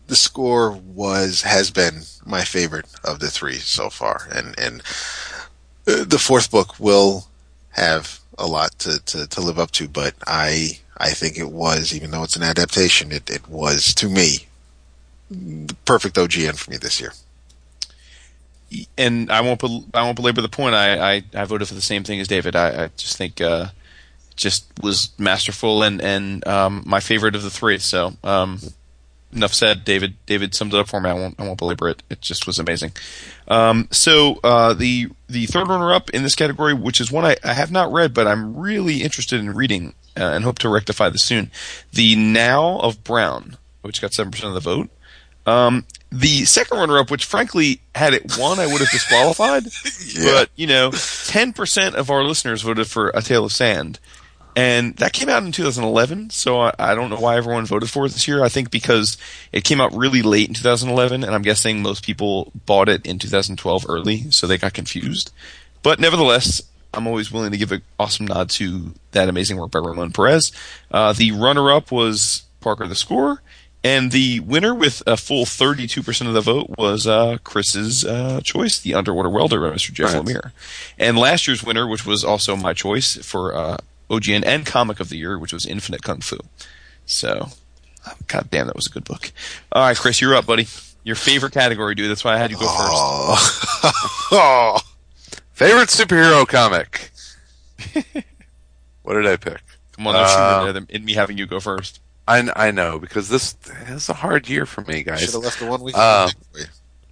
[0.09, 4.81] the score was has been my favorite of the three so far, and and
[5.87, 7.27] uh, the fourth book will
[7.71, 11.93] have a lot to, to, to live up to, but I I think it was,
[11.95, 14.47] even though it's an adaptation, it, it was to me
[15.29, 17.13] the perfect OGN for me this year.
[18.97, 19.63] and I won't
[19.93, 20.75] I won't belabor the point.
[20.75, 22.55] I, I, I voted for the same thing as David.
[22.55, 23.67] I, I just think uh,
[24.35, 27.77] just was masterful and and um, my favorite of the three.
[27.79, 28.59] So um,
[29.33, 29.83] enough said.
[29.83, 31.09] David David summed it up for me.
[31.09, 32.03] I won't I won't belabor it.
[32.09, 32.91] It just was amazing.
[33.47, 37.37] Um, so uh, the the third runner up in this category, which is one I,
[37.43, 41.09] I have not read, but I'm really interested in reading uh, and hope to rectify
[41.09, 41.51] this soon.
[41.93, 44.89] The Now of Brown, which got seven percent of the vote.
[45.45, 49.63] Um, the second runner-up, which frankly, had it won, I would have disqualified.
[50.21, 50.91] But you know,
[51.27, 53.99] ten percent of our listeners voted for A Tale of Sand,
[54.59, 56.31] and that came out in 2011.
[56.31, 58.43] So I, I don't know why everyone voted for it this year.
[58.43, 59.17] I think because
[59.53, 63.19] it came out really late in 2011, and I'm guessing most people bought it in
[63.19, 65.31] 2012 early, so they got confused.
[65.81, 66.61] But nevertheless,
[66.93, 70.51] I'm always willing to give an awesome nod to that amazing work by Ramon Perez.
[70.91, 73.41] Uh, the runner-up was Parker the Score.
[73.81, 78.77] And the winner with a full 32% of the vote was uh, Chris's uh, choice,
[78.77, 79.93] The Underwater Welder by Mr.
[79.93, 80.25] Jeff Right.
[80.25, 80.51] Lemire.
[80.97, 83.77] And last year's winner, which was also my choice for uh,
[84.09, 86.37] OGN and Comic of the Year, which was Infinite Kung Fu.
[87.05, 87.49] So,
[88.27, 89.31] god damn, that was a good book.
[89.71, 90.67] All right, Chris, you're up, buddy.
[91.03, 92.09] Your favorite category, dude.
[92.09, 92.91] That's why I had you go first.
[92.93, 94.79] Oh, oh,
[95.53, 97.11] Favorite superhero comic.
[99.03, 99.61] what did I pick?
[99.93, 101.99] Come on, there's Uh, uh, in me having you go first.
[102.27, 105.21] I, I know because this, this is a hard year for me, guys.
[105.21, 105.95] should have left the one week.
[105.97, 106.29] Uh.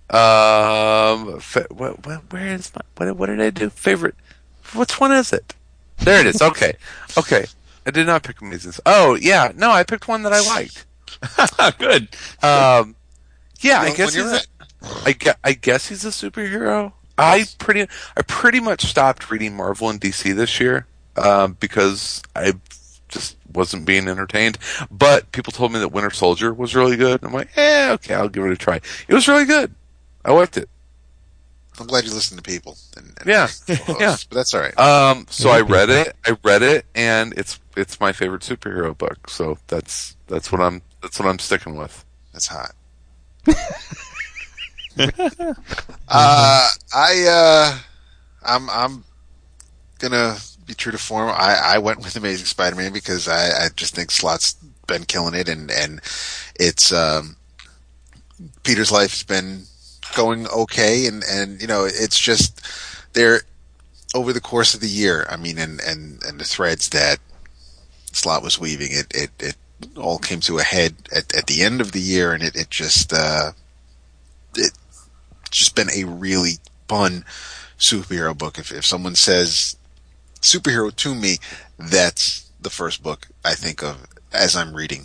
[0.10, 3.70] Um, fa- what, what, where is my what, what did I do?
[3.70, 4.16] Favorite?
[4.74, 5.54] Which one is it?
[6.00, 6.42] There it is.
[6.42, 6.74] Okay,
[7.18, 7.46] okay.
[7.86, 8.74] I did not pick Amazing.
[8.86, 10.86] Oh yeah, no, I picked one that I liked.
[11.80, 12.10] good.
[12.44, 12.96] Um,
[13.62, 14.40] yeah, I guess he's a,
[15.06, 16.92] I, gue- I guess he's a superhero.
[17.18, 22.54] I pretty I pretty much stopped reading Marvel and DC this year um, because I
[23.08, 24.58] just wasn't being entertained.
[24.92, 27.24] But people told me that Winter Soldier was really good.
[27.24, 28.82] I'm like, eh, okay, I'll give it a try.
[29.08, 29.74] It was really good.
[30.24, 30.70] I liked it.
[31.80, 32.78] I'm glad you listen to people.
[32.96, 34.16] And, and Yeah, co-hosts, yeah.
[34.30, 34.78] But that's all right.
[34.80, 36.16] Um, so I read it.
[36.26, 39.30] I read it, and it's it's my favorite superhero book.
[39.30, 42.04] So that's that's what I'm that's what I'm sticking with.
[42.34, 42.72] That's hot.
[46.10, 47.80] uh, I uh,
[48.44, 49.04] I'm I'm
[50.00, 51.30] gonna be true to form.
[51.30, 54.54] I, I went with Amazing Spider-Man because I, I just think Slot's
[54.86, 56.02] been killing it, and and
[56.60, 57.38] it's um,
[58.64, 59.64] Peter's life has been
[60.16, 62.62] going okay, and and you know it's just
[63.14, 63.42] there
[64.16, 65.26] over the course of the year.
[65.30, 67.20] I mean, and and and the threads that
[68.12, 69.56] Slot was weaving, it it it
[69.96, 72.70] all came to a head at, at the end of the year, and it it
[72.70, 73.52] just uh,
[74.56, 74.72] it
[75.52, 76.58] just been a really
[76.88, 77.26] fun
[77.78, 78.58] superhero book.
[78.58, 79.76] If if someone says
[80.42, 81.38] superhero to me,
[81.78, 85.04] that's the first book I think of as I'm reading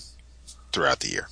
[0.72, 1.28] throughout the year.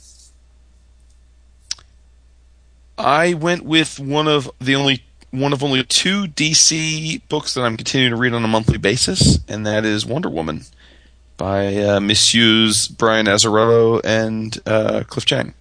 [3.00, 7.76] I went with one of the only one of only two DC books that I'm
[7.76, 10.62] continuing to read on a monthly basis, and that is Wonder Woman
[11.36, 15.54] by uh, Brian Azzarello and uh, Cliff Chiang.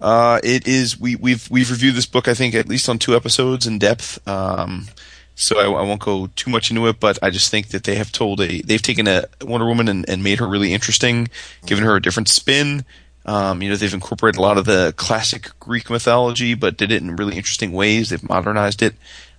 [0.00, 3.14] Uh, it is we we've we've reviewed this book I think at least on two
[3.14, 4.26] episodes in depth.
[4.26, 4.88] Um,
[5.36, 7.94] so I, I won't go too much into it, but I just think that they
[7.94, 11.28] have told a they've taken a Wonder Woman and, and made her really interesting,
[11.66, 12.84] given her a different spin.
[13.26, 17.02] Um, you know, they've incorporated a lot of the classic Greek mythology, but did it
[17.02, 18.08] in really interesting ways.
[18.08, 18.94] They've modernized it.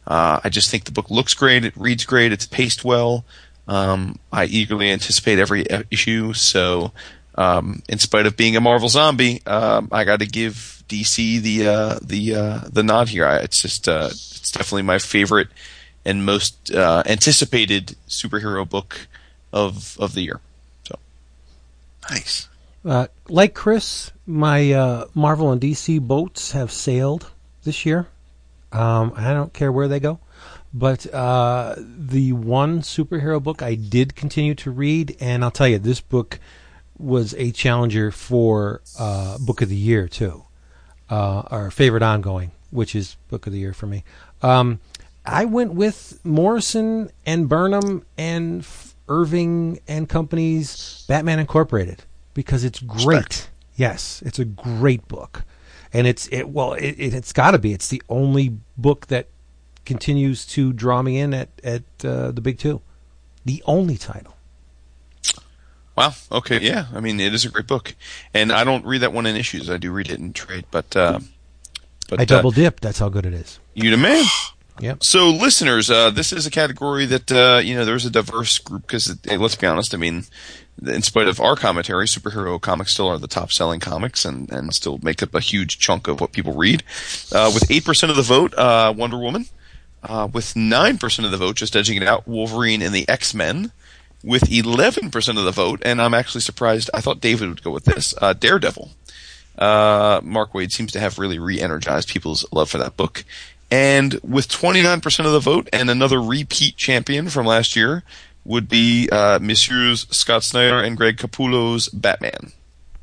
[0.06, 1.66] Uh, I just think the book looks great.
[1.66, 2.32] It reads great.
[2.32, 3.26] It's paced well.
[3.68, 6.34] Um, I eagerly anticipate every issue.
[6.34, 6.92] So,
[7.36, 11.68] um, in spite of being a Marvel zombie, um, I got to give DC the
[11.68, 13.26] uh, the uh, the nod here.
[13.26, 15.48] I, it's just uh, it's definitely my favorite
[16.04, 19.08] and most uh, anticipated superhero book
[19.54, 20.40] of of the year.
[20.84, 20.98] So,
[22.10, 22.50] Nice.
[22.84, 27.32] Uh, like Chris, my uh, Marvel and DC boats have sailed
[27.64, 28.08] this year.
[28.72, 30.20] Um, I don't care where they go.
[30.74, 35.78] But uh, the one superhero book I did continue to read, and I'll tell you,
[35.78, 36.40] this book
[36.98, 40.46] was a challenger for uh, Book of the Year, too.
[41.10, 44.06] Uh, our favorite ongoing, which is Book of the Year for me.
[44.42, 44.80] Um,
[45.26, 48.66] I went with Morrison and Burnham and
[49.10, 52.04] Irving and Company's Batman Incorporated
[52.34, 53.50] because it's great.
[53.76, 55.44] Yes, it's a great book,
[55.94, 56.50] and it's it.
[56.50, 57.74] Well, it, it, it's got to be.
[57.74, 59.28] It's the only book that
[59.86, 62.82] continues to draw me in at at uh, the big two.
[63.46, 64.36] The only title.
[65.98, 66.86] wow, okay, yeah.
[66.94, 67.96] I mean, it is a great book,
[68.34, 69.70] and I don't read that one in issues.
[69.70, 71.20] I do read it in trade, but uh,
[72.10, 72.82] but I uh, double dip.
[72.82, 73.60] That's how good it is.
[73.74, 74.26] you the man.
[74.80, 75.04] Yep.
[75.04, 78.84] So, listeners, uh, this is a category that uh, you know there's a diverse group
[78.84, 79.94] because let's be honest.
[79.94, 80.26] I mean,
[80.86, 84.74] in spite of our commentary, superhero comics still are the top selling comics and, and
[84.74, 86.84] still make up a huge chunk of what people read.
[87.32, 89.46] Uh, with eight percent of the vote, uh, Wonder Woman.
[90.04, 93.34] Uh, with nine percent of the vote, just edging it out, Wolverine and the X
[93.34, 93.72] Men.
[94.24, 96.90] With eleven percent of the vote, and I'm actually surprised.
[96.94, 98.14] I thought David would go with this.
[98.22, 98.92] Uh, Daredevil.
[99.58, 103.24] Uh, Mark Waid seems to have really re-energized people's love for that book.
[103.70, 108.04] And with 29% of the vote and another repeat champion from last year
[108.44, 112.52] would be uh, Messieurs Scott Snyder and Greg Capullo's Batman,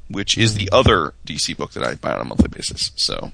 [0.09, 2.93] which is the other DC book that I buy on a monthly basis.
[2.97, 3.32] So,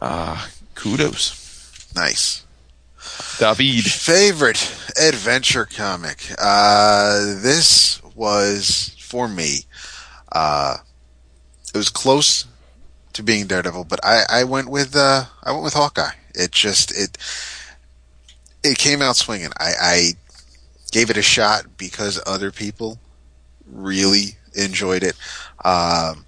[0.00, 1.92] uh, kudos.
[1.94, 2.44] Nice.
[3.38, 3.84] David.
[3.84, 4.62] Favorite
[5.00, 6.18] adventure comic.
[6.38, 9.60] Uh, this was for me.
[10.32, 10.78] Uh,
[11.72, 12.46] it was close
[13.12, 16.14] to being Daredevil, but I, I went with uh, I went with Hawkeye.
[16.34, 17.16] It just it
[18.62, 19.50] it came out swinging.
[19.58, 20.10] I, I
[20.96, 22.98] gave it a shot because other people
[23.70, 25.14] really enjoyed it.
[25.62, 26.24] Um,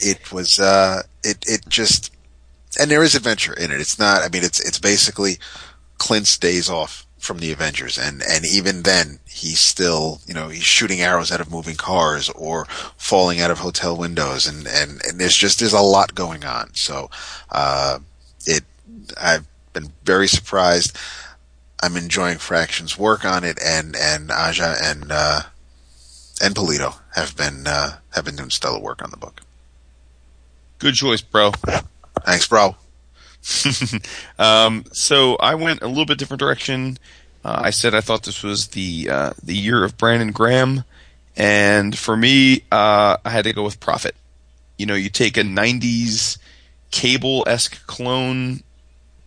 [0.00, 2.12] it was uh, it it just
[2.80, 3.80] and there is adventure in it.
[3.80, 4.22] It's not.
[4.22, 5.38] I mean, it's it's basically
[5.96, 10.64] Clint's days off from the Avengers, and and even then, he's still you know he's
[10.64, 15.20] shooting arrows out of moving cars or falling out of hotel windows, and and and
[15.20, 16.74] there's just there's a lot going on.
[16.74, 17.10] So,
[17.52, 18.00] uh,
[18.44, 18.64] it
[19.20, 20.98] I've been very surprised.
[21.82, 25.42] I'm enjoying Fraction's work on it, and and Aja and uh,
[26.42, 29.40] and Pulido have been uh, have been doing stellar work on the book.
[30.78, 31.52] Good choice, bro.
[32.24, 32.76] Thanks, bro.
[34.38, 36.98] um, so I went a little bit different direction.
[37.44, 40.84] Uh, I said I thought this was the uh, the year of Brandon Graham,
[41.36, 44.16] and for me, uh, I had to go with Prophet.
[44.76, 46.38] You know, you take a '90s
[46.90, 48.62] cable esque clone,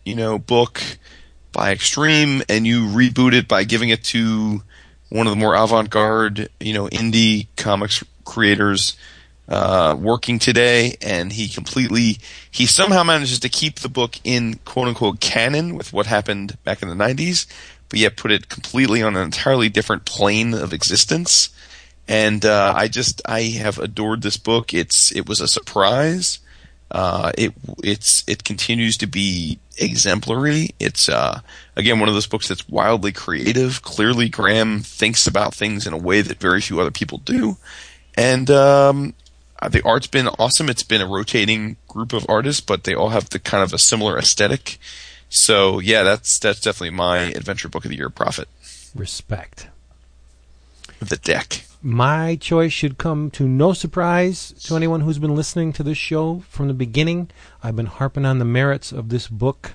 [0.06, 0.82] you know, book
[1.52, 4.64] by Extreme, and you reboot it by giving it to
[5.10, 8.96] one of the more avant garde, you know, indie comics creators.
[9.48, 12.18] uh, working today, and he completely
[12.50, 16.82] he somehow manages to keep the book in quote unquote canon with what happened back
[16.82, 17.46] in the '90s,
[17.90, 21.50] but yet put it completely on an entirely different plane of existence.
[22.08, 24.74] And uh, I just I have adored this book.
[24.74, 26.40] It's it was a surprise.
[26.92, 27.54] Uh, it
[27.84, 30.72] it's it continues to be exemplary.
[30.78, 31.40] It's uh,
[31.76, 33.82] again one of those books that's wildly creative.
[33.82, 37.56] Clearly, Graham thinks about things in a way that very few other people do,
[38.16, 39.14] and um,
[39.62, 40.70] uh, the art's been awesome.
[40.70, 43.78] It's been a rotating group of artists, but they all have the kind of a
[43.78, 44.78] similar aesthetic.
[45.30, 48.10] So yeah, that's that's definitely my adventure book of the year.
[48.10, 48.50] Prophet
[48.94, 49.70] Respect.
[51.00, 51.64] the deck.
[51.84, 56.44] My choice should come to no surprise to anyone who's been listening to this show
[56.48, 57.32] from the beginning.
[57.64, 59.74] I've been harping on the merits of this book.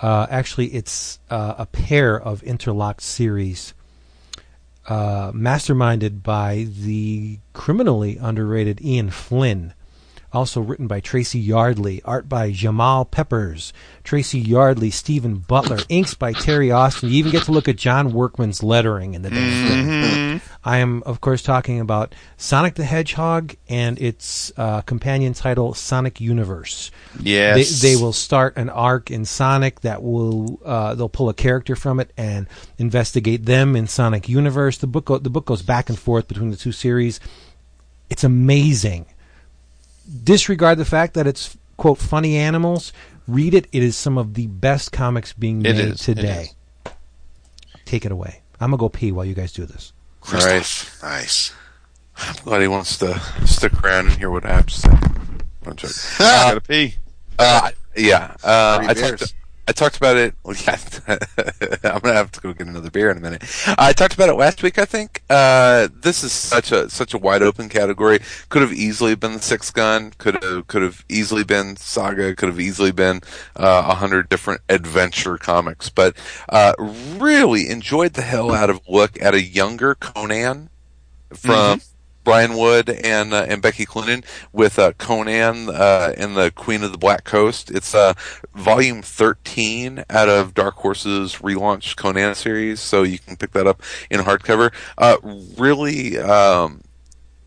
[0.00, 3.74] Uh, actually, it's uh, a pair of interlocked series,
[4.88, 9.74] uh, masterminded by the criminally underrated Ian Flynn.
[10.32, 16.32] Also written by Tracy Yardley, art by Jamal Peppers, Tracy Yardley, Stephen Butler, inks by
[16.32, 17.08] Terry Austin.
[17.08, 20.40] You even get to look at John Workman's lettering in the damn thing.
[20.64, 26.20] I am, of course, talking about Sonic the Hedgehog and its uh, companion title, Sonic
[26.20, 26.90] Universe.
[27.20, 31.34] Yes, They, they will start an arc in Sonic that will uh, they'll pull a
[31.34, 32.46] character from it and
[32.78, 34.78] investigate them in Sonic Universe.
[34.78, 37.20] The book go, the book goes back and forth between the two series.
[38.08, 39.06] It's amazing.
[40.22, 42.92] Disregard the fact that it's quote funny animals.
[43.26, 43.66] Read it.
[43.72, 46.50] It is some of the best comics being made it today.
[47.84, 48.40] Take it away.
[48.60, 49.93] I'm gonna go pee while you guys do this.
[50.32, 50.90] All right.
[51.02, 51.52] Nice.
[52.16, 54.90] I'm glad he wants to stick around and hear what I have to say.
[55.66, 55.96] I'm joking.
[56.18, 56.94] gotta pee.
[57.38, 59.34] Uh, yeah, uh, I talked.
[59.66, 60.34] I talked about it.
[60.44, 60.78] Well, yeah,
[61.84, 63.42] I'm gonna have to go get another beer in a minute.
[63.78, 64.78] I talked about it last week.
[64.78, 68.20] I think uh, this is such a such a wide open category.
[68.50, 70.12] Could have easily been the Six Gun.
[70.18, 72.36] Could have could have easily been Saga.
[72.36, 73.22] Could have easily been
[73.56, 75.88] uh, a hundred different adventure comics.
[75.88, 76.14] But
[76.50, 80.68] uh, really enjoyed the hell out of look at a younger Conan
[81.32, 81.80] from
[82.24, 86.90] Brian Wood and uh, and Becky Cloonan with uh, Conan uh, and the Queen of
[86.90, 87.70] the Black Coast.
[87.70, 88.14] It's uh,
[88.54, 93.82] volume thirteen out of Dark Horse's relaunched Conan series, so you can pick that up
[94.10, 94.72] in hardcover.
[94.98, 95.18] Uh,
[95.56, 96.18] really.
[96.18, 96.80] Um,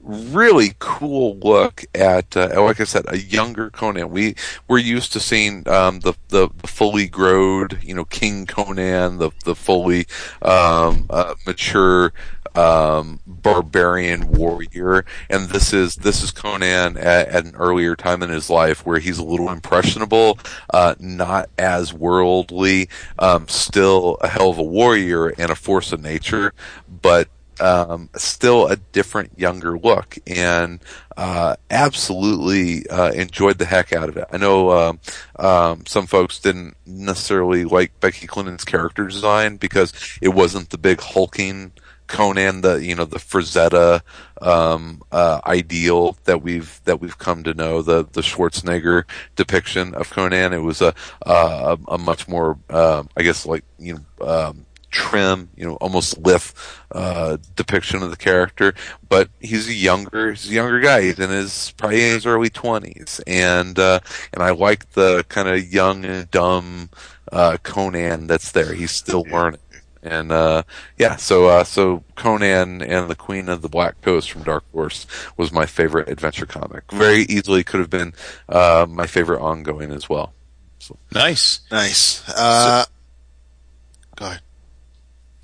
[0.08, 4.10] really cool look at, uh, like I said, a younger Conan.
[4.10, 4.36] We
[4.70, 9.54] we're used to seeing um, the, the fully growed, you know, King Conan, the the
[9.54, 10.08] fully
[10.42, 12.14] um, uh, mature
[12.58, 18.30] um, barbarian warrior, and this is this is Conan at, at an earlier time in
[18.30, 20.40] his life where he's a little impressionable,
[20.74, 26.02] uh, not as worldly, um, still a hell of a warrior and a force of
[26.02, 26.54] nature,
[27.02, 30.80] but um, still a different, younger look, and
[31.16, 34.26] uh, absolutely uh, enjoyed the heck out of it.
[34.32, 35.00] I know um,
[35.38, 41.02] um, some folks didn't necessarily like Becky Cloonan's character design because it wasn't the big
[41.02, 41.72] hulking
[42.08, 44.02] Conan, the you know the Frazetta
[44.42, 49.04] um, uh, ideal that we've that we've come to know, the the Schwarzenegger
[49.36, 50.54] depiction of Conan.
[50.54, 54.28] It was a a, a much more, uh, I guess, like you know.
[54.28, 56.50] Um, trim, you know, almost lithe
[56.92, 58.74] uh, depiction of the character.
[59.08, 61.02] But he's a younger, he's a younger guy.
[61.02, 64.00] He's in his probably in his early twenties, and uh,
[64.34, 66.90] and I like the kind of young and dumb
[67.32, 68.74] uh, Conan that's there.
[68.74, 69.60] He's still learning.
[70.04, 70.64] And uh,
[70.98, 75.06] yeah, so uh, so Conan and the Queen of the Black Coast from Dark Horse
[75.38, 76.92] was my favorite adventure comic.
[76.92, 78.14] Very easily could have been
[78.50, 80.34] uh, my favorite ongoing as well.
[81.14, 81.62] Nice.
[81.72, 82.28] Nice.
[82.30, 82.86] Uh,
[84.16, 84.42] go ahead.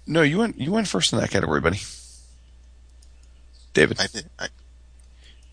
[0.06, 1.80] No, you went you went first in that category, buddy.
[3.73, 3.99] David.
[3.99, 4.07] I.
[4.40, 4.48] I,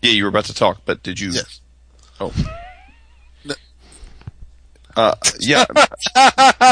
[0.01, 1.31] Yeah, you were about to talk, but did you?
[1.31, 1.59] yes.
[2.19, 2.33] Oh.
[4.97, 5.03] No.
[5.03, 5.65] Uh, yeah.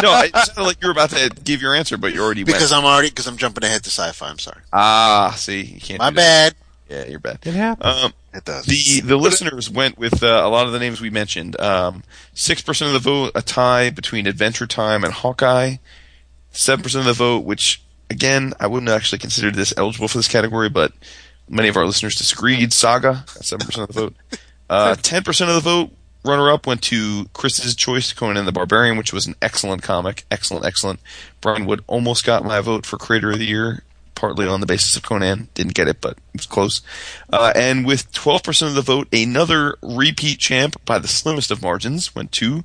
[0.02, 2.72] no, it sounded like you were about to give your answer, but you already Because
[2.72, 2.84] went.
[2.84, 4.28] I'm already because I'm jumping ahead to sci-fi.
[4.30, 4.62] I'm sorry.
[4.74, 6.00] Ah, see, you can't.
[6.00, 6.54] My do that.
[6.54, 6.56] bad.
[6.90, 7.40] Yeah, you're bad.
[7.44, 8.04] It happens.
[8.04, 8.66] Um, It does.
[8.66, 11.60] the the listeners went with uh, a lot of the names we mentioned.
[11.62, 15.76] Um, Six percent of the vote, a tie between Adventure Time and Hawkeye.
[16.52, 20.28] Seven percent of the vote, which again I wouldn't actually consider this eligible for this
[20.28, 20.94] category, but
[21.48, 22.74] many of our listeners disagreed.
[22.74, 24.16] Saga, seven percent of the vote.
[24.68, 25.92] Uh, Ten percent of the vote,
[26.24, 30.66] runner up went to Chris's choice, Conan the Barbarian, which was an excellent comic, excellent,
[30.66, 31.00] excellent.
[31.42, 33.84] Brian Wood almost got my vote for Creator of the Year
[34.20, 35.48] partly on the basis of Conan.
[35.54, 36.82] Didn't get it, but it was close.
[37.32, 42.14] Uh, and with 12% of the vote, another repeat champ by the slimmest of margins
[42.14, 42.64] went to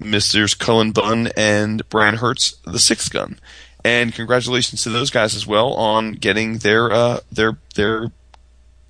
[0.00, 0.54] Messrs.
[0.54, 3.38] Cullen Bunn and Brian Hurtt, the sixth gun.
[3.84, 8.10] And congratulations to those guys as well on getting their uh, their their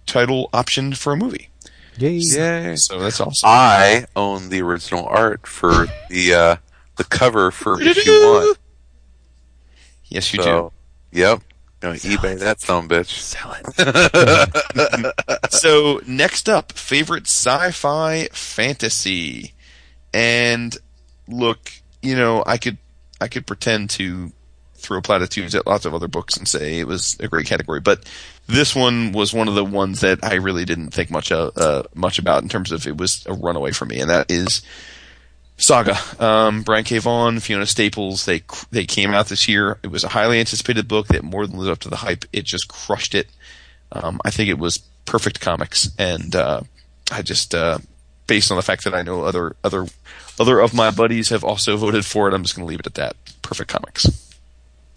[0.06, 1.50] title optioned for a movie.
[1.98, 2.12] Yay.
[2.18, 2.76] Yay!
[2.76, 3.48] So that's awesome.
[3.48, 6.56] I own the original art for the uh,
[6.96, 8.54] the cover for issue one.
[10.06, 10.72] yes, you So,
[11.12, 11.40] yep.
[11.80, 13.10] Gonna eBay that son bitch.
[13.10, 15.12] Sell it.
[15.50, 19.54] So next up, favorite sci-fi fantasy,
[20.12, 20.76] and
[21.28, 21.70] look,
[22.02, 22.78] you know, I could
[23.20, 24.32] I could pretend to
[24.74, 28.04] throw platitudes at lots of other books and say it was a great category, but
[28.46, 31.82] this one was one of the ones that I really didn't think much uh, uh,
[31.94, 34.62] much about in terms of it was a runaway for me, and that is
[35.56, 35.96] Saga.
[36.18, 36.98] Um, Brian K.
[36.98, 39.78] Vaughan, Fiona Staples, they they came out this year.
[39.82, 42.24] It was a highly anticipated book that more than lived up to the hype.
[42.32, 43.28] It just crushed it.
[43.92, 46.60] Um, I think it was perfect comics, and uh,
[47.10, 47.78] I just uh,
[48.26, 49.86] based on the fact that I know other other
[50.38, 52.86] other of my buddies have also voted for it, I'm just going to leave it
[52.86, 53.16] at that.
[53.42, 54.06] Perfect comics.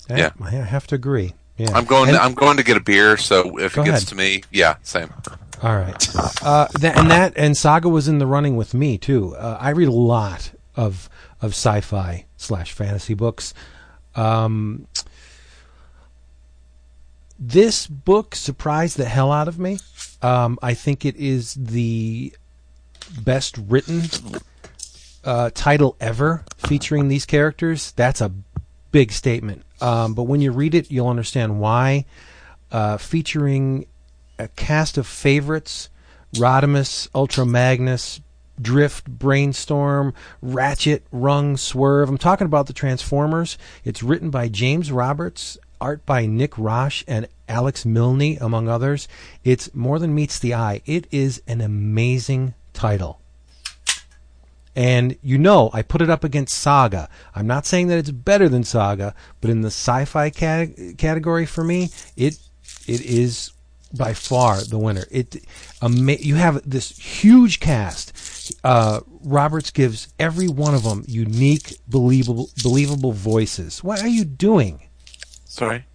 [0.09, 0.31] Yeah.
[0.41, 1.33] I have to agree.
[1.59, 1.71] Yeah.
[1.73, 2.09] I'm going.
[2.09, 3.17] And- I'm going to get a beer.
[3.17, 4.07] So if it gets ahead.
[4.07, 5.13] to me, yeah, same.
[5.61, 9.35] All right, uh, that, and that and Saga was in the running with me too.
[9.35, 11.09] Uh, I read a lot of
[11.41, 13.53] of sci-fi slash fantasy books.
[14.15, 14.87] Um,
[17.37, 19.79] this book surprised the hell out of me.
[20.21, 22.33] Um, I think it is the
[23.21, 24.03] best written
[25.23, 27.91] uh, title ever featuring these characters.
[27.91, 28.31] That's a
[28.91, 29.63] big statement.
[29.81, 32.05] Um, but when you read it, you'll understand why.
[32.71, 33.85] Uh, featuring
[34.37, 35.89] a cast of favorites
[36.35, 38.21] Rodimus, Ultra Magnus,
[38.61, 42.09] Drift, Brainstorm, Ratchet, Rung, Swerve.
[42.09, 43.57] I'm talking about the Transformers.
[43.83, 49.07] It's written by James Roberts, art by Nick Roche and Alex Milne, among others.
[49.43, 50.81] It's more than meets the eye.
[50.85, 53.18] It is an amazing title.
[54.75, 57.09] And you know, I put it up against Saga.
[57.35, 61.63] I'm not saying that it's better than Saga, but in the sci-fi cate- category for
[61.63, 62.39] me, it
[62.87, 63.51] it is
[63.93, 65.05] by far the winner.
[65.11, 65.43] It
[65.81, 68.13] ama- you have this huge cast.
[68.63, 73.83] Uh, Roberts gives every one of them unique, believable, believable voices.
[73.83, 74.87] What are you doing?
[75.45, 75.85] Sorry.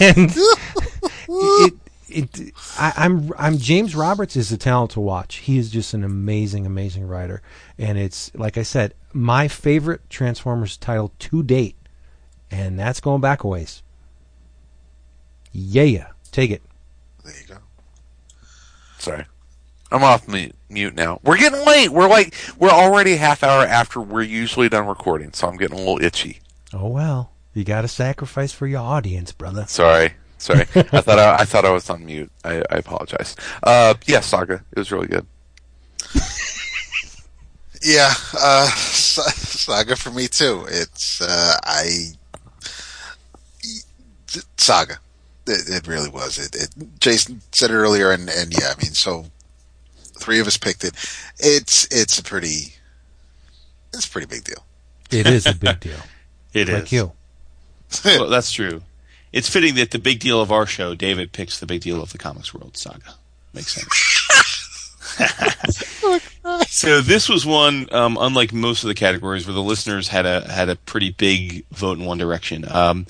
[0.00, 0.30] and
[1.28, 1.74] it
[2.14, 5.36] it I, I'm I'm James Roberts is a talent to watch.
[5.36, 7.42] He is just an amazing, amazing writer,
[7.78, 11.76] and it's like I said, my favorite Transformers title to date,
[12.50, 13.82] and that's going back a ways.
[15.52, 16.62] Yeah, take it.
[17.24, 17.58] There you go.
[18.98, 19.24] Sorry.
[19.92, 21.20] I'm off mu- mute now.
[21.22, 21.90] We're getting late.
[21.90, 25.76] We're like we're already a half hour after we're usually done recording, so I'm getting
[25.76, 26.40] a little itchy.
[26.72, 29.66] Oh well, you got to sacrifice for your audience, brother.
[29.68, 30.14] Sorry.
[30.44, 30.60] Sorry.
[30.74, 32.30] I thought I, I thought I was on mute.
[32.44, 33.34] I, I apologize.
[33.62, 34.62] Uh, yeah, Saga.
[34.72, 35.26] It was really good.
[37.86, 40.64] Yeah, uh, Saga for me too.
[40.70, 42.12] It's uh, I
[44.56, 44.94] Saga.
[45.46, 46.38] It, it really was.
[46.38, 46.98] It, it.
[46.98, 49.26] Jason said it earlier, and, and yeah, I mean, so
[50.18, 50.94] three of us picked it.
[51.38, 52.76] It's it's a pretty
[53.92, 54.64] it's a pretty big deal.
[55.10, 55.98] It is a big deal.
[56.54, 56.74] It is.
[56.74, 57.12] like you.
[58.04, 58.80] Well, that's true.
[59.34, 62.12] It's fitting that the big deal of our show, David picks the big deal of
[62.12, 63.16] the comics world saga.
[63.52, 64.14] Makes sense.
[66.68, 70.48] so this was one, um, unlike most of the categories, where the listeners had a
[70.48, 72.64] had a pretty big vote in one direction.
[72.70, 73.06] Um,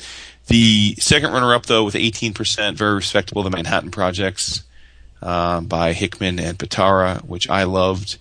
[0.46, 4.62] the second runner-up, though, with 18%, very respectable, the Manhattan Projects
[5.20, 8.16] uh, by Hickman and Pitarra, which I loved,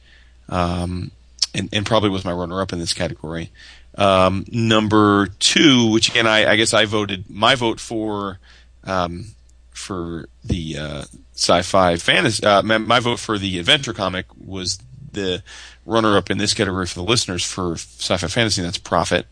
[0.49, 1.11] um,
[1.56, 3.49] and, and probably was my runner-up in this category.
[3.96, 8.40] Um, number two, which again, I, I guess I voted my vote for
[8.84, 9.28] um,
[9.72, 11.04] for the uh,
[11.36, 12.44] sci-fi fantasy.
[12.46, 14.80] Uh, my, my vote for the adventure comic was
[15.12, 15.44] the
[15.86, 18.62] runner-up in this category for the listeners for sci-fi fantasy.
[18.62, 19.28] And that's Prophet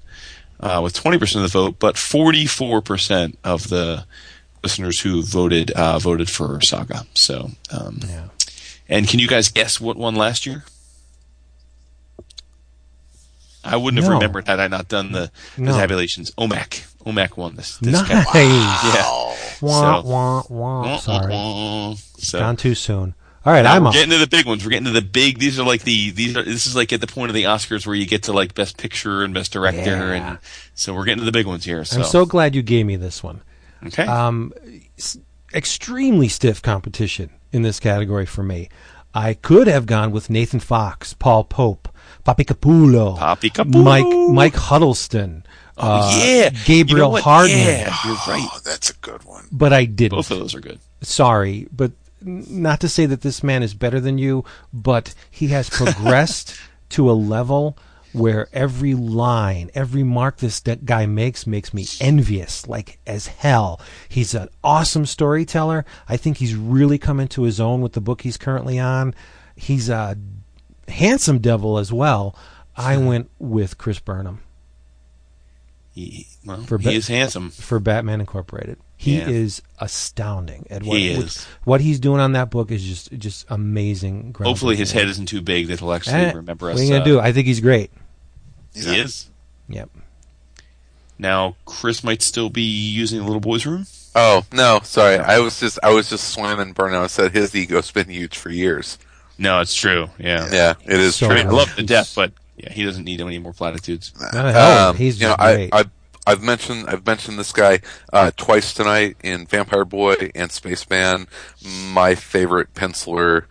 [0.60, 4.06] uh, with 20% of the vote, but 44% of the
[4.64, 7.06] listeners who voted uh, voted for Saga.
[7.16, 8.26] So, um, Yeah.
[8.88, 10.64] and can you guys guess what won last year?
[13.64, 14.16] I wouldn't have No.
[14.18, 15.74] remembered had I not done the, the No.
[15.78, 16.32] tabulations.
[16.38, 16.84] OMAC.
[17.06, 17.78] OMAC won this.
[17.78, 18.08] this Nice.
[18.08, 18.44] category.
[18.46, 19.36] Yeah.
[19.62, 20.98] Wah, So- wah, wah.
[20.98, 23.14] Sorry, So, gone too soon.
[23.44, 24.64] All right, now I'm we're getting to the big ones.
[24.64, 25.40] We're getting to the big.
[25.40, 26.44] These are like the these are.
[26.44, 28.78] This is like at the point of the Oscars where you get to like best
[28.78, 30.14] picture and best director, Yeah.
[30.14, 30.38] and
[30.76, 31.84] so we're getting to the big ones here.
[31.84, 33.42] So, I'm so glad you gave me this one.
[33.88, 34.06] okay.
[34.06, 34.54] Um,
[35.54, 38.70] extremely stiff competition in this category for me.
[39.14, 41.90] I could have gone with Nathan Fox, Paul Pope,
[42.26, 43.84] Papi Capullo, Papi Capullo.
[43.84, 45.44] Mike Mike Huddleston,
[45.78, 47.22] uh, oh yeah, Gabriel You know?
[47.22, 47.58] Hardman.
[47.58, 48.48] Yeah, you're right.
[48.54, 49.48] Oh, that's a good one.
[49.52, 50.18] but I didn't.
[50.18, 50.80] Both of those are good.
[51.02, 51.92] Sorry, but
[52.22, 56.56] not to say that this man is better than you, but he has progressed
[56.90, 57.78] to a level
[58.14, 63.80] where every line, every mark this guy makes makes me envious, like as hell.
[64.10, 65.86] He's an awesome storyteller.
[66.10, 69.14] I think he's really come into his own with the book he's currently on.
[69.56, 70.18] He's a
[70.88, 72.36] handsome devil as well.
[72.76, 74.42] I went with Chris Burnham
[75.94, 77.50] He, well, For he is handsome.
[77.52, 78.78] for Batman Incorporated.
[78.96, 79.28] He Yeah.
[79.30, 81.46] is astounding at what, He is.
[81.66, 84.34] what he's doing on that book is just just amazing.
[84.40, 86.80] Hopefully, his head isn't too big that he'll actually Eh, remember what us.
[86.82, 87.20] are you gonna uh, do?
[87.20, 87.92] I think he's great.
[88.74, 89.30] He's He on- is.
[89.70, 89.90] Yep.
[91.20, 93.86] Now, Chris might still be using the little boy's room.
[94.16, 95.18] Oh no, sorry.
[95.18, 97.04] I was just I was just slamming Burnout.
[97.04, 98.98] I said his ego's been huge for years.
[99.38, 100.10] No, it's true.
[100.20, 100.50] Yeah.
[100.52, 101.36] Yeah, it is So true.
[101.38, 104.12] mean, I love the death, but yeah, he doesn't need any more platitudes.
[104.34, 105.70] No, hell, Um, he's you know, just I, great.
[105.74, 105.84] I
[106.28, 107.80] I've mentioned I've mentioned this guy
[108.12, 111.28] uh, twice tonight in Vampire Boy and Spaceman.
[111.92, 113.46] My favorite penciler.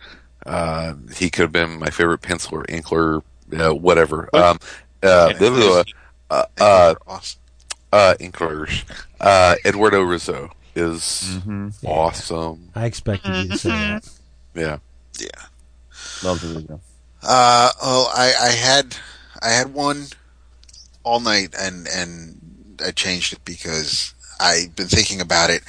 [0.45, 3.21] Uh, he could have been my favorite penciler, inkler,
[3.59, 4.29] uh, whatever.
[4.35, 4.59] Um,
[5.03, 5.83] uh,
[6.29, 7.39] uh, uh, awesome.
[7.91, 8.83] uh, inklers.
[9.19, 11.39] Uh, Eduardo Risso is
[11.85, 12.69] awesome.
[12.75, 14.09] I expected you to say that.
[14.55, 14.77] Yeah.
[15.19, 15.27] Yeah.
[16.23, 16.79] Love the
[17.23, 18.95] Uh, well, I, I had
[19.41, 20.05] I had one
[21.03, 25.63] all night, and and I changed it because I've been thinking about it.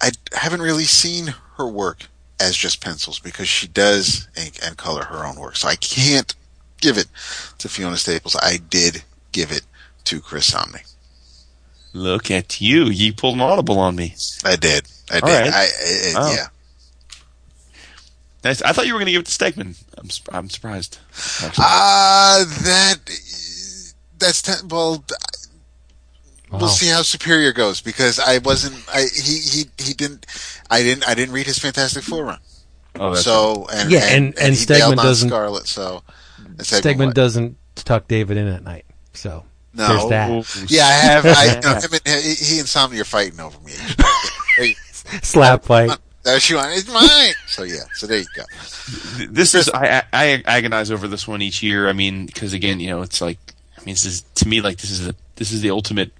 [0.00, 2.06] I haven't really seen her work
[2.40, 6.34] as just pencils because she does ink and color her own work, so I can't
[6.80, 7.06] give it
[7.58, 8.36] to Fiona Staples.
[8.36, 9.62] I did give it
[10.04, 10.84] to Chris Samnee.
[11.92, 12.84] Look at you.
[12.84, 14.14] You pulled an audible on me.
[14.44, 14.86] I did.
[15.10, 15.24] I did.
[15.24, 15.52] All right.
[15.52, 16.34] I, I, Oh.
[16.34, 16.46] Yeah.
[18.44, 18.62] Nice.
[18.62, 19.82] I thought you were going to give it to Stegman.
[19.98, 20.98] I'm, I'm surprised.
[21.42, 21.64] actually.
[21.66, 22.96] Uh, that
[24.18, 25.04] that's ten, well.
[26.50, 26.60] Wow.
[26.60, 28.82] We'll see how Superior goes because I wasn't.
[28.92, 30.24] I he he he didn't.
[30.70, 31.06] I didn't.
[31.08, 32.38] I didn't read his Fantastic Four run.
[32.98, 35.66] oh, that's So and Yeah, and- and he bailed Stegman doesn't- Scarlet.
[35.66, 36.16] So and
[36.58, 37.14] Stegman what?
[37.14, 39.88] doesn't tuck David in at night, so No.
[39.88, 40.70] there's that.
[40.70, 41.26] Yeah, I have.
[41.26, 43.72] I know him and he, he and Samnee are fighting over me.
[45.22, 45.90] Slap fight.
[46.24, 46.76] There she went.
[46.76, 47.32] It's mine.
[47.46, 47.84] So yeah.
[47.94, 48.42] So there you go.
[49.30, 51.88] this is I, I agonize over this one each year.
[51.88, 53.38] I mean, because again, you know, it's like
[53.78, 56.12] I mean, this is to me like this is the this is the ultimate.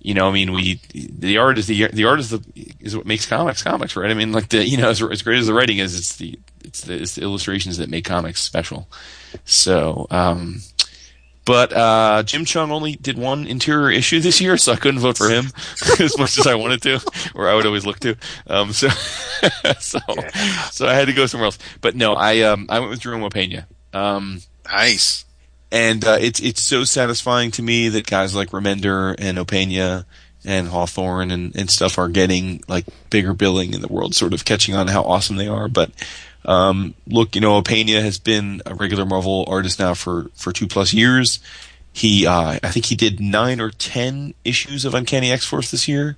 [0.00, 2.40] You know, I mean, we the art is the the art is the
[2.80, 4.10] is what makes comics comics, right?
[4.10, 6.38] I mean, like the you know, as, as great as the writing is, it's the
[6.68, 8.88] it's the, it's the illustrations that make comics special.
[9.44, 10.60] So, um,
[11.44, 15.16] but uh, Jim Cheung only did one interior issue this year, so I couldn't vote
[15.16, 15.46] for him
[15.98, 17.00] as much as I wanted to,
[17.34, 18.16] or I would always look to.
[18.46, 18.88] Um, so,
[19.80, 19.98] so,
[20.70, 21.58] so I had to go somewhere else.
[21.80, 23.64] But no, I um, I went with Jerome Opeña.
[23.94, 25.24] Um, Nice.
[25.72, 30.04] and uh, it's it's so satisfying to me that guys like Remender and Opeña
[30.44, 34.44] and Hawthorne and, and stuff are getting like bigger billing in the world, sort of
[34.44, 35.68] catching on how awesome they are.
[35.68, 35.90] But
[36.48, 40.66] um, look, you know, Opeña has been a regular Marvel artist now for for two
[40.66, 41.38] plus years.
[41.92, 45.86] He, uh, I think he did nine or ten issues of Uncanny X Force this
[45.88, 46.16] year.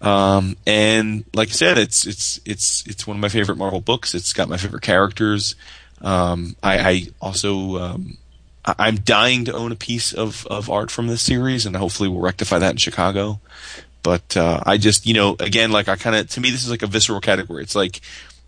[0.00, 4.14] Um, and like I said, it's it's it's it's one of my favorite Marvel books.
[4.14, 5.54] It's got my favorite characters.
[6.00, 8.16] Um, I, I also um,
[8.64, 12.08] I- I'm dying to own a piece of, of art from this series, and hopefully
[12.08, 13.38] we'll rectify that in Chicago.
[14.02, 16.70] But uh, I just, you know, again, like I kind of, to me, this is
[16.70, 17.62] like a visceral category.
[17.62, 18.00] It's like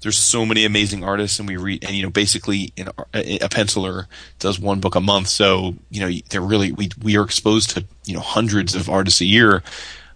[0.05, 3.49] there's so many amazing artists, and we read, and you know, basically, in, a, a
[3.49, 4.07] penciler
[4.39, 7.84] does one book a month, so you know, they're really we we are exposed to
[8.05, 9.62] you know hundreds of artists a year.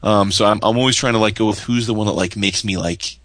[0.02, 2.36] Um, so I'm I'm always trying to like go with who's the one that like
[2.36, 3.18] makes me like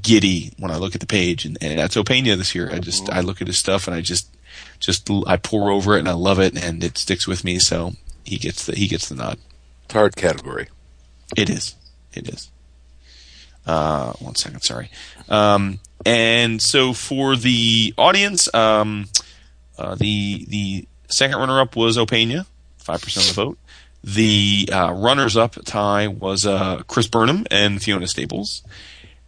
[0.00, 2.70] giddy when I look at the page, and, and that's Opeña this year.
[2.72, 4.34] I just I look at his stuff and I just
[4.80, 7.58] just I pour over it and I love it and it sticks with me.
[7.58, 7.92] So
[8.24, 9.38] he gets the he gets the nod.
[9.84, 10.68] It's hard category.
[11.36, 11.74] It is.
[12.14, 12.50] It is.
[13.66, 14.90] Uh, one second, sorry.
[15.28, 19.06] Um, and so for the audience, um,
[19.76, 22.46] uh, the the second runner up was Opeña,
[22.78, 23.58] five percent of the vote.
[24.04, 28.62] The uh, runners up tie was uh, Chris Burnham and Fiona Staples,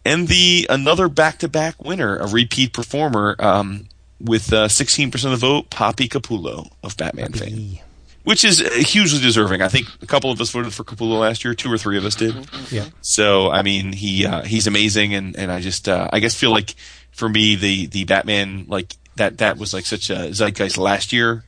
[0.05, 3.89] and the another back to back winner, a repeat performer, um,
[4.21, 7.79] with sixteen percent of the vote, Poppy Capullo of Batman fame
[8.23, 9.61] which is uh, hugely deserving.
[9.61, 11.53] I think a couple of us voted for Capullo last year.
[11.53, 12.35] Two or three of us did.
[12.71, 12.85] Yeah.
[13.01, 16.51] So I mean, he uh, he's amazing, and and I just uh, I guess feel
[16.51, 16.75] like
[17.11, 21.43] for me the the Batman like that that was like such a zeitgeist last year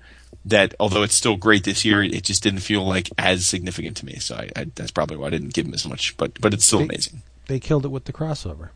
[0.46, 4.06] that although it's still great this year, it just didn't feel like as significant to
[4.06, 4.16] me.
[4.16, 6.18] So I, I that's probably why I didn't give him as much.
[6.18, 7.22] But but it's still They- amazing.
[7.48, 8.70] They killed it with the crossover.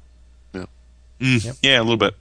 [0.53, 1.55] Mm, Yep.
[1.61, 2.13] Yeah, a little bit.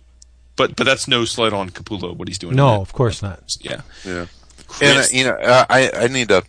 [0.56, 2.54] But but that's no slight on Capullo what he's doing.
[2.54, 3.56] No, of course not.
[3.60, 3.80] Yeah.
[4.04, 4.26] Yeah.
[4.82, 6.42] And Chris- uh, you know, uh, I I need to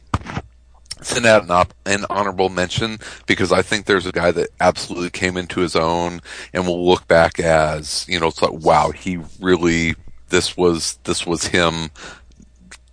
[1.02, 2.98] send out an, op- an honorable mention
[3.28, 6.22] because I think there's a guy that absolutely came into his own
[6.54, 9.95] and will look back as you know, it's like wow, he really
[10.30, 11.90] this was this was him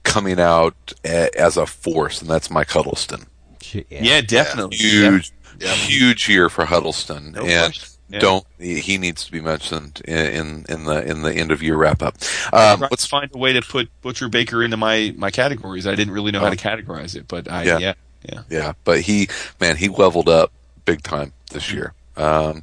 [0.04, 3.24] coming out a, as a force, and that's Mike Huddleston.
[3.72, 3.82] Yeah.
[3.88, 4.76] Yeah, definitely.
[4.76, 5.72] Huge, Yeah.
[5.72, 7.88] huge year for Huddleston, No and question.
[8.12, 8.18] Yeah.
[8.18, 11.76] don't he needs to be mentioned in in, in the in the end of year
[11.76, 12.16] wrap up.
[12.52, 15.86] Um, Let's find a way to put Butcher Baker into my my categories.
[15.86, 17.78] I didn't really know how to categorize it, but I Yeah.
[17.78, 17.94] yeah
[18.30, 18.42] yeah.
[18.48, 19.28] Yeah, but he,
[19.60, 20.52] man, he leveled up
[20.84, 21.94] big time this year.
[22.16, 22.62] Um,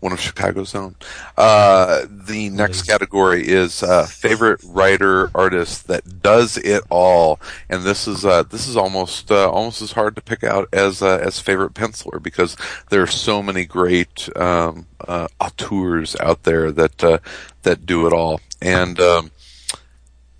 [0.00, 0.94] one of Chicago's own.
[1.36, 8.06] Uh, the next category is uh, favorite writer artist that does it all, and this
[8.06, 11.40] is uh, this is almost uh, almost as hard to pick out as uh, as
[11.40, 12.56] favorite penciler because
[12.90, 17.18] there are so many great um, uh, auteurs out there that uh,
[17.62, 19.00] that do it all, and.
[19.00, 19.30] Um,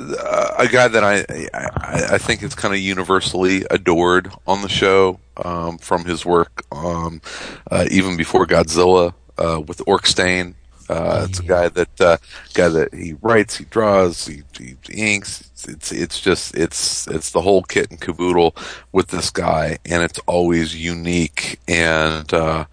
[0.00, 4.68] uh, a guy that I, I I think is kind of universally adored on the
[4.68, 7.20] show um, from his work, um,
[7.68, 10.54] uh, even before Godzilla uh, with Orc Stain.
[10.88, 12.16] Uh, it's a guy that uh,
[12.54, 15.40] guy that he writes, he draws, he, he inks.
[15.40, 18.56] It's, it's it's just it's it's the whole kit and caboodle
[18.90, 22.64] with this guy, and it's always unique and uh,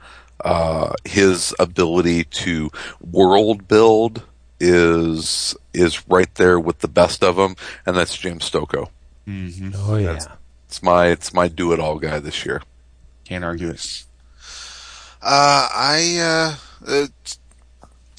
[0.46, 2.70] uh, his ability to
[3.02, 4.24] world build
[4.60, 8.88] is is right there with the best of them, and that's James Stokoe.
[9.76, 10.20] Oh yeah.
[10.68, 12.62] It's my it's my do it all guy this year.
[13.26, 14.06] Can't argue it.
[15.28, 16.56] Uh, I,
[16.88, 17.08] uh,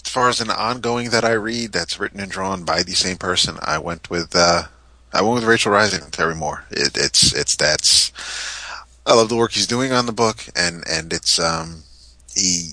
[0.04, 3.16] as far as an ongoing that I read that's written and drawn by the same
[3.16, 4.64] person, I went with, uh,
[5.12, 6.64] I went with Rachel Rising and Terry Moore.
[6.68, 8.10] It, it's, it's, that's,
[9.06, 11.84] I love the work he's doing on the book and, and it's, um,
[12.34, 12.72] he,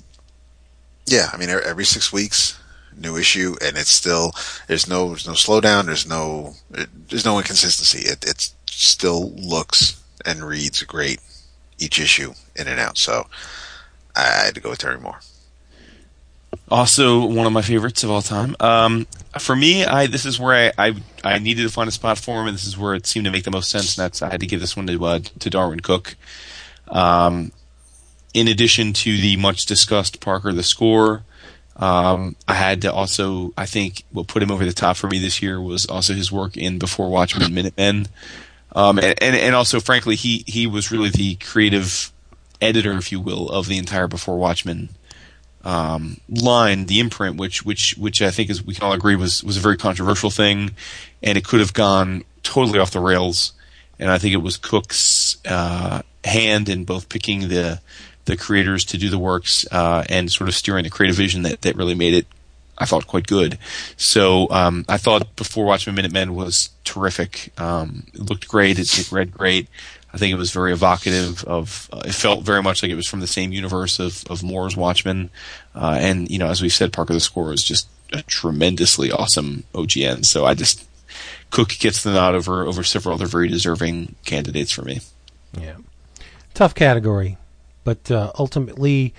[1.05, 2.59] yeah, I mean, every six weeks,
[2.97, 4.31] new issue and it's still,
[4.67, 8.09] there's no, there's no slowdown, there's no, there's no inconsistency.
[8.09, 11.19] It, it still looks and reads great
[11.77, 12.97] each issue in and out.
[12.97, 13.27] So,
[14.15, 15.19] I had to go with Terry Moore.
[16.69, 18.55] Also, one of my favorites of all time.
[18.59, 19.07] Um,
[19.39, 22.41] for me, I this is where I, I I needed to find a spot for
[22.41, 23.97] him, and this is where it seemed to make the most sense.
[23.97, 26.15] And that's I had to give this one to uh, to Darwyn Cooke.
[26.87, 27.51] Um,
[28.33, 31.23] in addition to the much discussed Parker the score,
[31.75, 35.19] um, I had to also I think what put him over the top for me
[35.19, 38.07] this year was also his work in Before Watchmen Minutemen.
[38.75, 42.12] Um, and, and and also, frankly, he he was really the creative
[42.63, 44.89] editor, if you will, of the entire Before Watchmen
[45.63, 49.43] um, line, the imprint, which which which I think is we can all agree was
[49.43, 50.71] was a very controversial thing,
[51.21, 53.53] and it could have gone totally off the rails.
[53.99, 57.79] And I think it was Cooke's uh, hand in both picking the
[58.25, 61.61] the creators to do the works uh, and sort of steering the creative vision that
[61.61, 62.27] that really made it.
[62.75, 63.59] I thought quite good.
[63.97, 67.53] So um, I thought before Watchmen Minutemen was terrific.
[67.57, 68.79] Um, it looked great.
[68.79, 69.69] It, it read great.
[70.13, 71.89] I think it was very evocative of.
[71.91, 74.77] Uh, it felt very much like it was from the same universe of of Moore's
[74.77, 75.31] Watchmen,
[75.73, 79.63] uh, and you know, as we've said, Parker the Score is just a tremendously awesome
[79.73, 80.23] OGN.
[80.23, 80.87] So I just
[81.49, 85.01] Cooke gets the nod over over several other very deserving candidates for me.
[85.59, 85.77] Yeah.
[86.53, 87.37] Tough category,
[87.83, 89.15] but uh, ultimately,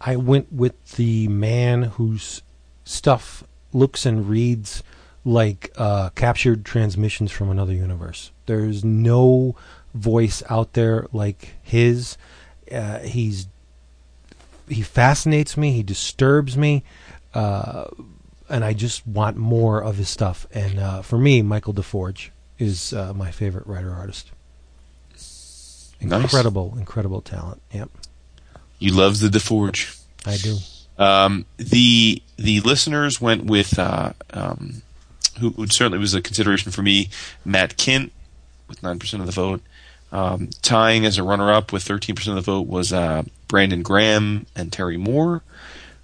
[0.00, 2.42] I went with the man whose
[2.84, 4.82] stuff looks and reads
[5.24, 8.32] like uh, captured transmissions from another universe.
[8.46, 9.54] There's no
[9.94, 12.16] voice out there like his.
[12.70, 13.46] Uh, he's
[14.68, 15.72] he fascinates me.
[15.72, 16.82] He disturbs me.
[17.34, 17.84] Uh,
[18.48, 20.46] and I just want more of his stuff.
[20.52, 24.30] And uh, for me, Michael DeForge is uh, my favorite writer artist.
[25.12, 25.94] Nice.
[26.00, 27.62] Incredible, incredible talent.
[27.72, 27.90] Yep,
[28.78, 30.00] You love the DeForge.
[30.26, 30.58] I do.
[30.98, 34.82] Um, the the listeners went with uh, um,
[35.40, 37.08] who, who certainly was a consideration for me,
[37.44, 38.10] Matt Kindt
[38.68, 39.62] with nine percent of the vote.
[40.12, 44.46] Um, tying as a runner-up with thirteen percent of the vote was uh, Brandon Graham
[44.54, 45.42] and Terry Moore.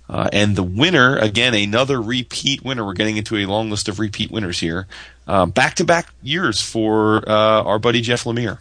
[0.09, 2.83] Uh, and the winner, again, another repeat winner.
[2.87, 4.87] We're getting into a long list of repeat winners here.
[5.27, 8.61] Back to back years for uh, our buddy Jeff Lemire.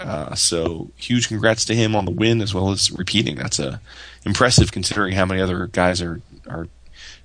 [0.00, 3.36] Uh, so huge congrats to him on the win as well as repeating.
[3.36, 3.78] That's uh,
[4.24, 6.66] impressive considering how many other guys are are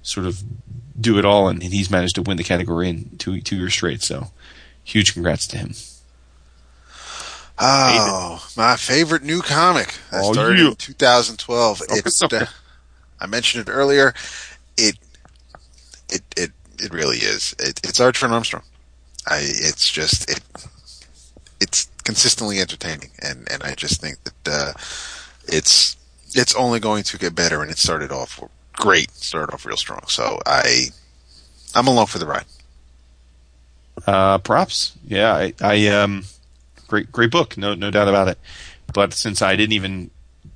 [0.03, 0.43] sort of
[1.00, 3.74] do it all, and, and he's managed to win the category in two two years
[3.74, 4.03] straight.
[4.03, 4.27] So
[4.84, 5.74] huge congrats to him.
[7.66, 10.67] Oh, my favorite new comic that Oh, started yeah.
[10.69, 11.82] in 2012.
[11.90, 12.45] It's uh,
[13.19, 14.14] I mentioned it earlier.
[14.77, 14.98] It
[16.09, 17.56] it it it really is.
[17.59, 18.64] It, it's Archer and Armstrong.
[19.27, 20.42] I it's just it
[21.61, 24.74] it's consistently entertaining, and and I just think that uh,
[25.48, 25.95] it's
[26.35, 28.42] it's only going to get better, and it started off
[28.74, 30.01] great, started off real strong.
[30.08, 30.88] So I
[31.74, 32.45] I'm along for the ride.
[34.06, 34.93] Uh, props.
[35.08, 36.25] Yeah, I, I um,
[36.93, 37.57] great great book.
[37.57, 38.38] No no doubt about it.
[38.93, 40.11] But since I didn't even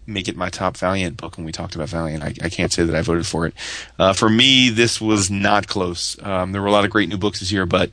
[0.06, 2.83] make it my top Valiant book when we talked about Valiant, I, I can't say
[2.83, 3.53] that I voted for it.
[3.98, 6.22] Uh, for me, this was not close.
[6.22, 7.91] Um, there were a lot of great new books this year, but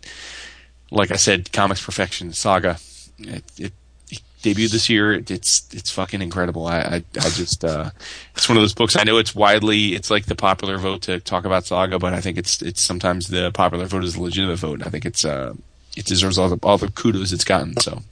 [0.90, 2.78] like I said, Comics Perfection Saga.
[3.18, 3.72] It, it,
[4.10, 5.14] it debuted this year.
[5.14, 6.66] It, it's it's fucking incredible.
[6.66, 7.90] I I, I just uh,
[8.36, 8.96] it's one of those books.
[8.96, 12.20] I know it's widely it's like the popular vote to talk about Saga, but I
[12.20, 14.86] think it's it's sometimes the popular vote is the legitimate vote.
[14.86, 15.54] I think it's uh
[15.96, 17.78] it deserves all the all the kudos it's gotten.
[17.80, 18.02] So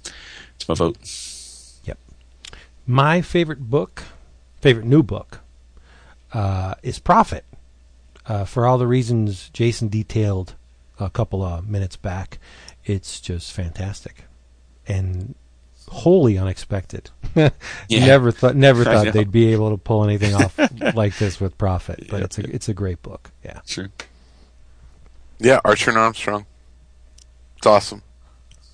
[0.56, 0.96] it's my vote.
[1.84, 1.98] Yep.
[2.86, 4.04] My favorite book,
[4.60, 5.40] favorite new book,
[6.32, 7.44] uh, is Profit.
[8.26, 10.54] Uh, for all the reasons Jason detailed
[11.00, 12.38] a couple of minutes back,
[12.84, 14.24] it's just fantastic
[14.86, 15.34] and
[15.88, 17.10] wholly unexpected.
[17.88, 18.06] Yeah.
[18.06, 20.58] Never thought, never thought they'd be able to pull anything off
[20.94, 22.24] like this with Profit, But Yeah.
[22.24, 23.30] it's a it's a great book.
[23.44, 23.60] Yeah.
[23.66, 23.88] Sure.
[25.38, 26.44] Yeah, Archer and Armstrong.
[27.62, 28.02] It's awesome.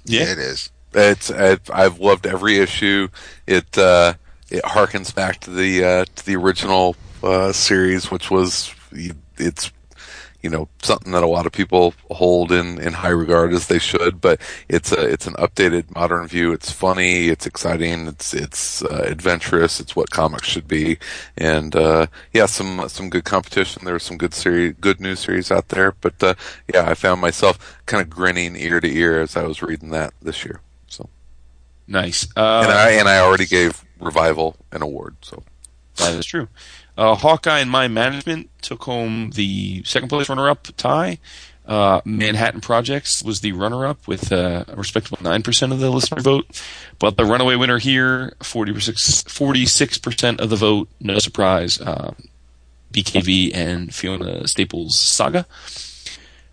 [0.07, 0.33] Yeah.
[0.33, 0.73] it is.
[0.94, 3.08] It's I've, I've loved every issue.
[3.47, 4.15] It uh,
[4.49, 8.75] it harkens back to the uh, to the original uh, series, which was
[9.36, 9.70] it's
[10.42, 13.78] you know something that a lot of people hold in, in high regard as they
[13.78, 14.20] should.
[14.20, 16.52] But it's a it's an updated modern view.
[16.52, 17.28] It's funny.
[17.28, 18.07] It's exciting.
[18.07, 19.81] It's it's uh, adventurous.
[19.81, 20.99] It's what comics should be.
[21.36, 23.84] And uh, yeah, some some good competition.
[23.84, 25.92] There was some good series, good news series out there.
[25.92, 26.34] But uh,
[26.73, 30.15] yeah, I found myself kind of grinning ear to ear as I was reading that
[30.23, 30.60] this year.
[30.86, 31.08] So
[31.86, 32.28] Nice.
[32.36, 35.17] Uh, and I and I already gave Revival an award.
[35.23, 35.42] So
[35.97, 36.49] That is true.
[36.98, 41.18] Uh, Hawkeye and My Management took home the second place runner up tie.
[41.64, 46.20] Uh, Manhattan Projects was the runner up with uh, a respectable 9% of the listener
[46.20, 46.60] vote.
[46.98, 52.14] But the runaway winner here, 46, 46% of the vote, no surprise, uh,
[52.92, 55.46] BKV and Fiona Staples Saga.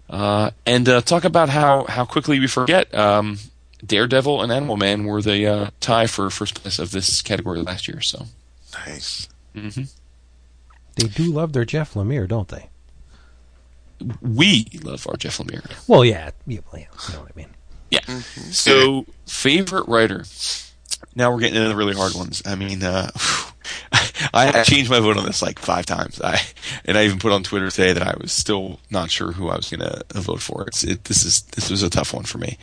[0.08, 2.94] Uh, and uh, talk about how, how quickly we forget.
[2.94, 3.40] Um,
[3.84, 7.88] Daredevil and Animal Man were the uh, tie for first place of this category last
[7.88, 8.02] year.
[8.02, 8.28] So,
[8.86, 9.28] Nice.
[9.56, 9.84] hmm
[10.96, 12.70] They do love their Jeff Lemire, don't they?
[14.22, 15.72] we love our Jeff Lemire.
[15.88, 17.50] Well, yeah, yeah, well, yeah you know what I mean.
[17.92, 18.06] Yeah.
[18.52, 20.26] So, favorite writer.
[21.16, 22.42] Now we're getting into the really hard ones.
[22.46, 23.10] I mean, uh,
[24.34, 26.20] I I changed my vote on this like five times.
[26.22, 26.42] I
[26.84, 29.56] and I even put on Twitter today that I was still not sure who I
[29.56, 30.68] was going to vote for.
[30.68, 32.58] It's it, this is this was a tough one for me.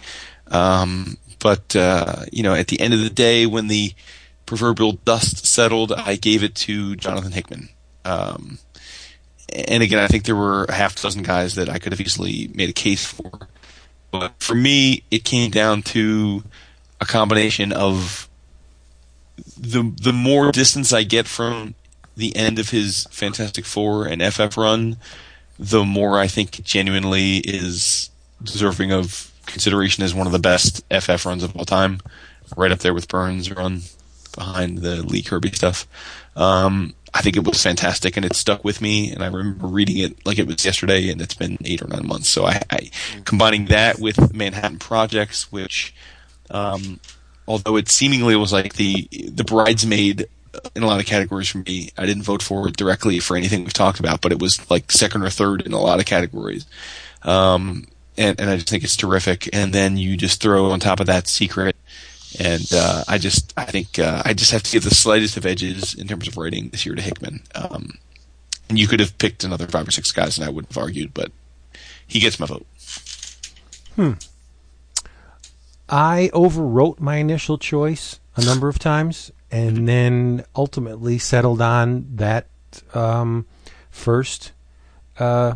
[0.49, 3.93] Um, but uh, you know, at the end of the day, when the
[4.45, 7.71] proverbial dust settled, I gave it to Jonathan Hickman.
[8.05, 8.59] Um,
[9.55, 12.51] and again, I think there were a half dozen guys that I could have easily
[12.55, 13.49] made a case for.
[14.11, 16.43] But for me, it came down to
[17.01, 18.29] a combination of
[19.59, 21.75] the the more distance I get from
[22.17, 24.97] the end of his Fantastic Four and FF run,
[25.59, 28.11] the more I think genuinely is
[28.43, 32.01] deserving of consideration as one of the best FF runs of all time,
[32.57, 33.83] right up there with Byrne's run
[34.35, 35.87] behind the Lee Kirby stuff.
[36.37, 39.13] Um, I think it was fantastic, and it stuck with me.
[39.13, 42.07] And I remember reading it like it was yesterday, and it's been eight or nine
[42.07, 42.29] months.
[42.29, 42.91] So I, I
[43.25, 45.95] combining that with Manhattan Projects, which,
[46.51, 47.01] um,
[47.47, 50.27] although it seemingly was like the the bridesmaid
[50.75, 53.65] in a lot of categories for me, I didn't vote for it directly for anything
[53.65, 56.67] we've talked about, but it was like second or third in a lot of categories.
[57.23, 59.49] Um, and, and I just think it's terrific.
[59.55, 61.77] And then you just throw on top of that secret
[62.39, 65.47] and uh, I just, I think, uh, I just have to give the slightest of
[65.47, 67.43] edges in terms of writing this year to Hickman.
[67.55, 67.99] Um,
[68.69, 71.13] and you could have picked another five or six guys, and I wouldn't have argued,
[71.13, 71.31] but
[72.07, 72.67] he gets my vote.
[73.97, 74.13] Hmm.
[75.89, 82.47] I overwrote my initial choice a number of times, and then ultimately settled on that
[82.95, 83.45] um,
[83.91, 84.53] first
[85.19, 85.55] uh,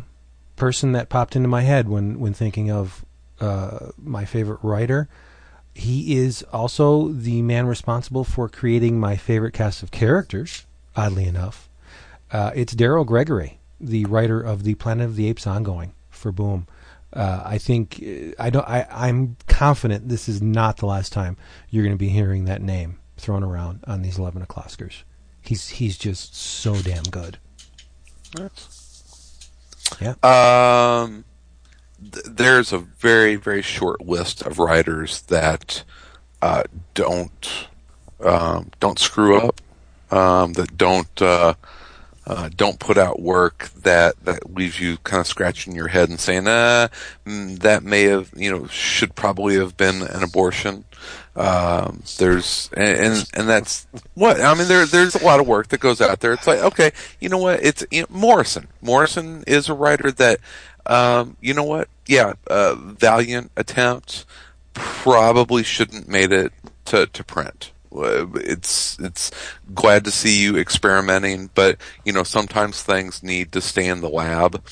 [0.57, 3.05] person that popped into my head when when thinking of
[3.41, 5.09] uh, my favorite writer.
[5.77, 10.65] He is also the man responsible for creating my favorite cast of characters.
[10.97, 11.69] Oddly enough,
[12.33, 16.67] uh, it's Daryl Gregory, the writer of the Planet of the Apes ongoing for Boom.
[17.13, 18.67] Uh, I think uh, I don't.
[18.67, 21.37] I, I'm confident this is not the last time
[21.69, 25.03] you're going to be hearing that name thrown around on these eleven o'clockers.
[25.43, 27.39] He's he's just so damn good.
[30.01, 30.15] Yeah.
[30.23, 31.25] Um,
[32.03, 35.85] th- there's a very very short list of writers that
[36.43, 36.63] uh,
[36.95, 37.69] don't
[38.25, 39.61] um, don't screw up,
[40.11, 41.55] um, that don't uh,
[42.27, 46.19] uh, don't put out work that that leaves you kind of scratching your head and
[46.21, 46.89] saying, "Ah,
[47.25, 50.85] mm, that may have you know should probably have been an abortion."
[51.37, 54.69] Um, there's and, and and that's what I mean.
[54.69, 56.33] There there's a lot of work that goes out there.
[56.33, 57.63] It's like okay, you know what?
[57.63, 58.69] It's you know, Morrison.
[58.81, 60.41] Morrison is a writer that
[60.87, 61.89] um, you know what?
[62.07, 64.25] Yeah, uh, valiant attempt.
[64.75, 66.53] Probably shouldn't made it
[66.87, 67.73] to to print.
[67.95, 69.31] Uh, It's it's
[69.75, 74.09] glad to see you experimenting, but you know sometimes things need to stay in the
[74.11, 74.63] lab.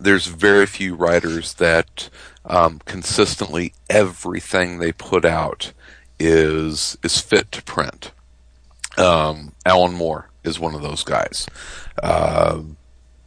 [0.00, 2.08] there's very few writers that
[2.44, 5.72] um, consistently everything they put out
[6.20, 8.12] is is fit to print.
[8.96, 11.46] Um, Alan Moore is one of those guys.
[12.02, 12.62] Uh,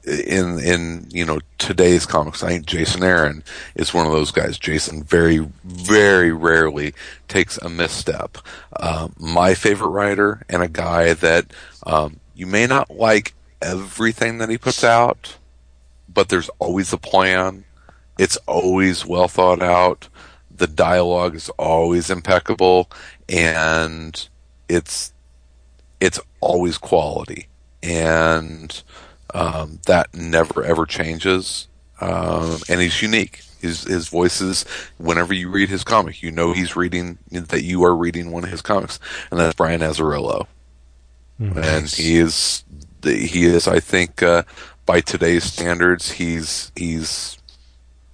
[0.04, 3.44] in in you know today's comics, I think Jason Aaron
[3.76, 4.58] is one of those guys.
[4.58, 6.94] Jason very very rarely
[7.28, 8.38] takes a misstep.
[8.76, 11.46] Uh, my favorite writer and a guy that
[11.86, 15.38] um, you may not like everything that he puts out,
[16.12, 17.64] but there's always a plan.
[18.18, 20.08] It's always well thought out.
[20.56, 22.90] The dialogue is always impeccable,
[23.30, 24.28] and
[24.68, 25.14] it's
[26.00, 27.48] it's always quality,
[27.84, 28.82] and
[29.34, 31.68] um, that never ever changes.
[32.00, 33.44] Um, and he's unique.
[33.60, 34.64] His his voice is
[34.98, 38.50] whenever you read his comic, you know he's reading that you are reading one of
[38.50, 40.48] his comics, and that's Brian Azzarello.
[41.64, 42.64] And he is
[43.04, 44.44] he is I think uh,
[44.86, 47.38] by today's standards he's he's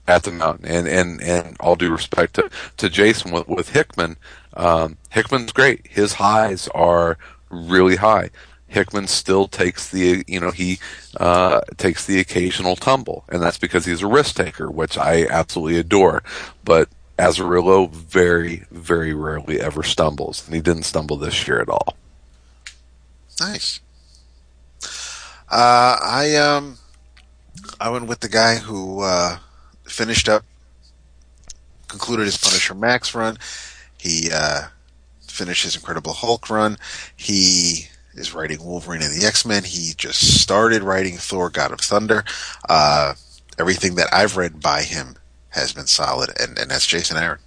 [0.08, 0.66] at the mountain.
[0.66, 4.18] And and and all due respect to, to Jason with, with Hickman,
[4.54, 5.88] um, Hickman's great.
[5.88, 7.18] His highs are
[7.50, 8.30] really high.
[8.68, 10.80] Hickman still takes the you know he
[11.18, 15.80] uh, takes the occasional tumble, and that's because he's a risk taker, which I absolutely
[15.80, 16.22] adore.
[16.64, 21.96] But Azzarello very very rarely ever stumbles, and he didn't stumble this year at all.
[23.40, 23.80] Nice.
[25.50, 26.78] Uh, I um,
[27.80, 29.38] I went with the guy who uh,
[29.86, 30.44] finished up,
[31.88, 33.38] concluded his Punisher Max run.
[33.98, 34.68] He uh,
[35.22, 36.78] finished his Incredible Hulk run.
[37.16, 37.88] He
[38.18, 39.64] is writing Wolverine and the X Men.
[39.64, 42.24] He just started writing Thor: God of Thunder.
[42.68, 43.14] Uh,
[43.60, 45.16] everything that I've read by him
[45.50, 47.40] has been solid, and, and that's Jason Aaron.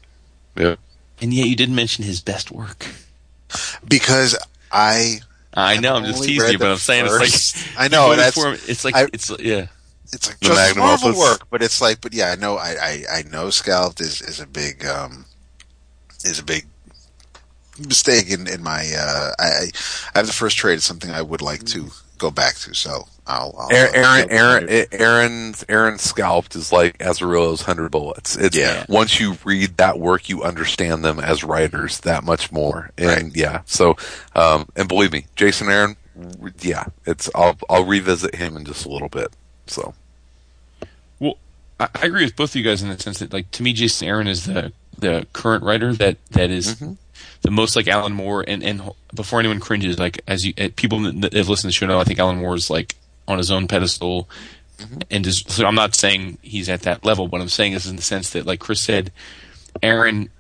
[0.57, 0.77] Yeah.
[1.21, 2.87] And yet you didn't mention his best work.
[3.87, 4.37] Because
[4.73, 5.21] I
[5.55, 8.17] I know, I'm just teasing you, but I'm saying first- it's like I know, you
[8.17, 9.67] that's- for him, it's like I- it's yeah.
[10.13, 11.19] it's like The just magnum Marvel opus.
[11.21, 14.41] work, but it's like, but yeah, I know, I, I, I know, Scalped is is
[14.41, 15.25] a big um
[16.25, 16.67] is a big
[17.87, 19.67] mistake in in my uh I I
[20.15, 20.75] I have the first trade.
[20.75, 23.55] It's something I would like to go back to, so I'll.
[23.59, 24.31] I'll Aaron, Aaron, I'll-
[24.71, 28.37] Aaron, Aaron's, Aaron's scalped is like Azzarello's hundred bullets.
[28.37, 28.85] It's Yeah.
[28.91, 32.91] once you read that work, you understand them as writers that much more.
[32.99, 33.33] And Right.
[33.37, 33.97] yeah, so
[34.35, 35.97] um, and believe me, Jason Aaron,
[36.61, 39.33] yeah, it's I'll I'll revisit him in just a little bit.
[39.67, 39.95] So
[41.19, 41.37] Well,
[41.79, 43.73] I, I agree with both of you guys in the sense that, like, to me,
[43.73, 46.83] Jason Aaron is the the current writer that that is
[47.43, 48.45] the most like Alan Moore.
[48.47, 48.83] And and
[49.15, 52.01] before anyone cringes, like as you uh, people that have listened to the show know,
[52.01, 52.97] I think Alan Moore is like
[53.27, 54.29] on his own pedestal.
[55.11, 57.29] And just, so I'm not saying he's at that level.
[57.29, 59.13] What I'm saying is in the sense that, like Chris said,
[59.83, 60.31] Aaron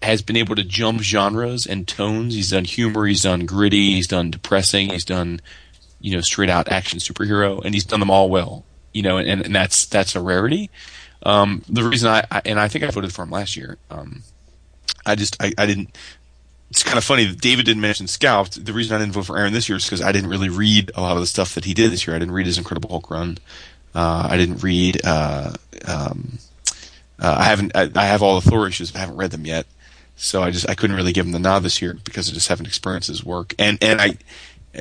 [0.00, 2.34] has been able to jump genres and tones.
[2.34, 5.40] He's done humor, he's done gritty, he's done depressing, he's done
[6.00, 8.64] you know straight out action superhero, and he's done them all well.
[8.92, 10.70] You know, and, and that's that's a rarity.
[11.22, 13.78] Um, the reason I, I and I think I voted for him last year.
[13.90, 14.22] Um,
[15.06, 15.96] I just I, I didn't.
[16.70, 18.64] It's kind of funny that David didn't mention Scalped.
[18.64, 20.90] The reason I didn't vote for Aaron this year is because I didn't really read
[20.94, 22.16] a lot of the stuff that he did this year.
[22.16, 23.38] I didn't read his Incredible Hulk run.
[23.94, 25.00] Uh, I didn't read.
[25.04, 25.52] Uh,
[25.86, 26.38] um,
[27.18, 27.72] uh, I haven't.
[27.76, 29.66] I, I have all the Thor issues, but I haven't read them yet.
[30.16, 32.48] So I just I couldn't really give him the nod this year because I just
[32.48, 33.54] haven't experienced his work.
[33.58, 34.16] And and I,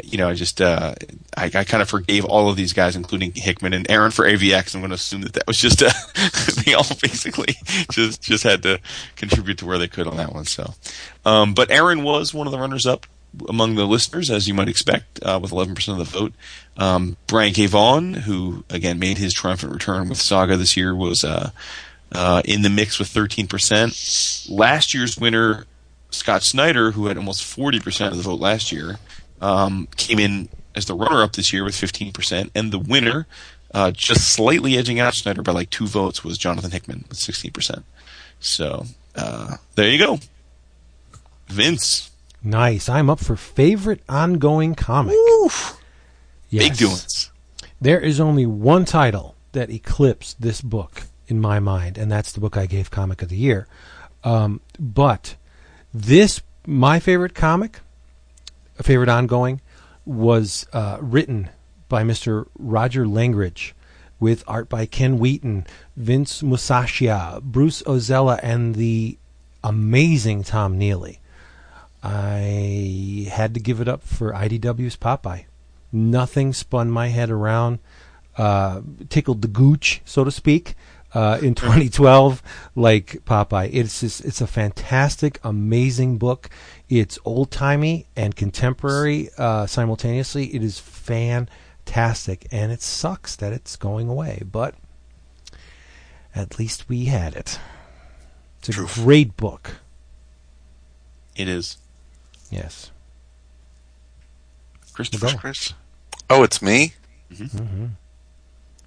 [0.03, 0.95] you know, I just uh,
[1.37, 4.73] I, I kind of forgave all of these guys, including Hickman and Aaron for AVX.
[4.73, 5.93] I'm going to assume that that was just a
[6.65, 7.55] they all basically
[7.91, 8.79] just just had to
[9.15, 10.45] contribute to where they could on that one.
[10.45, 10.73] So,
[11.25, 13.05] um, but Aaron was one of the runners up
[13.49, 16.33] among the listeners, as you might expect, uh, with 11% of the vote.
[16.77, 17.65] Um, Brian K.
[17.65, 21.51] Vaughan, who again made his triumphant return with Saga this year, was uh,
[22.11, 24.49] uh, in the mix with 13%.
[24.49, 25.65] Last year's winner,
[26.11, 28.99] Scott Snyder, who had almost 40% of the vote last year,
[29.43, 32.49] um, came in as the runner up this year with 15%.
[32.55, 33.27] And the winner,
[33.73, 37.83] uh, just slightly edging out Snyder by like two votes, was Jonathan Hickman with 16%.
[38.39, 40.19] So uh, there you go.
[41.47, 42.09] Vince.
[42.41, 42.89] Nice.
[42.89, 45.15] I'm up for favorite ongoing comic.
[46.49, 46.69] Yes.
[46.69, 47.31] Big doings.
[47.81, 52.39] There is only one title that eclipsed this book in my mind, and that's the
[52.39, 53.67] book I gave Comic of the Year.
[54.23, 55.35] Um, but
[55.93, 57.79] this, my favorite comic,
[58.77, 59.61] a favorite ongoing,
[60.05, 61.49] was uh, written
[61.89, 62.47] by Mr.
[62.57, 63.75] Roger Langridge
[64.19, 69.17] with art by Ken Wheaton, Vince Musashia, Bruce Ozella, and the
[69.63, 71.19] amazing Tom Neely.
[72.01, 75.45] I had to give it up for IDW's Popeye.
[75.91, 77.79] Nothing spun my head around,
[78.37, 80.75] uh, tickled the gooch, so to speak,
[81.13, 82.41] uh, in 2012
[82.75, 83.69] like Popeye.
[83.71, 86.49] It's just, it's a fantastic, amazing book.
[86.89, 90.53] It's old timey and contemporary uh, simultaneously.
[90.53, 94.75] It is fantastic, and it sucks that it's going away, but
[96.35, 97.59] at least we had it.
[98.59, 98.95] It's a Truth.
[98.95, 99.77] great book.
[101.35, 101.77] It is.
[102.51, 102.91] Yes.
[104.93, 105.35] Christopher.
[105.37, 105.73] Chris?
[106.29, 106.93] Oh, it's me.
[107.33, 107.85] Mm-hmm.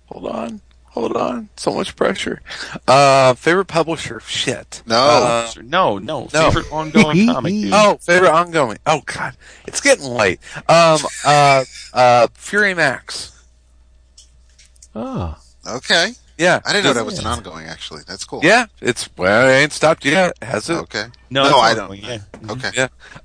[0.07, 0.60] Hold on,
[0.97, 1.49] hold on.
[1.57, 2.41] So much pressure.
[2.89, 4.18] Uh, favorite publisher?
[4.20, 4.83] Shit.
[4.86, 4.97] No.
[4.97, 6.28] Uh, no, no.
[6.33, 6.50] No.
[6.50, 7.70] Favorite ongoing comic, dude.
[7.75, 8.78] oh, favorite ongoing.
[8.86, 10.41] Oh God, it's getting late.
[10.68, 13.33] Um, uh, uh, Fury Max.
[14.94, 15.39] Ah.
[15.68, 16.12] Okay.
[16.39, 18.02] Yeah, I didn't know that was an ongoing, actually.
[18.07, 18.41] That's cool.
[18.44, 20.75] Yeah, it's well, it ain't stopped yet, has it?
[20.75, 21.07] Okay.
[21.31, 22.23] No, No, I ongoing, don't.
[22.42, 22.52] Yeah.
[22.52, 22.70] Okay.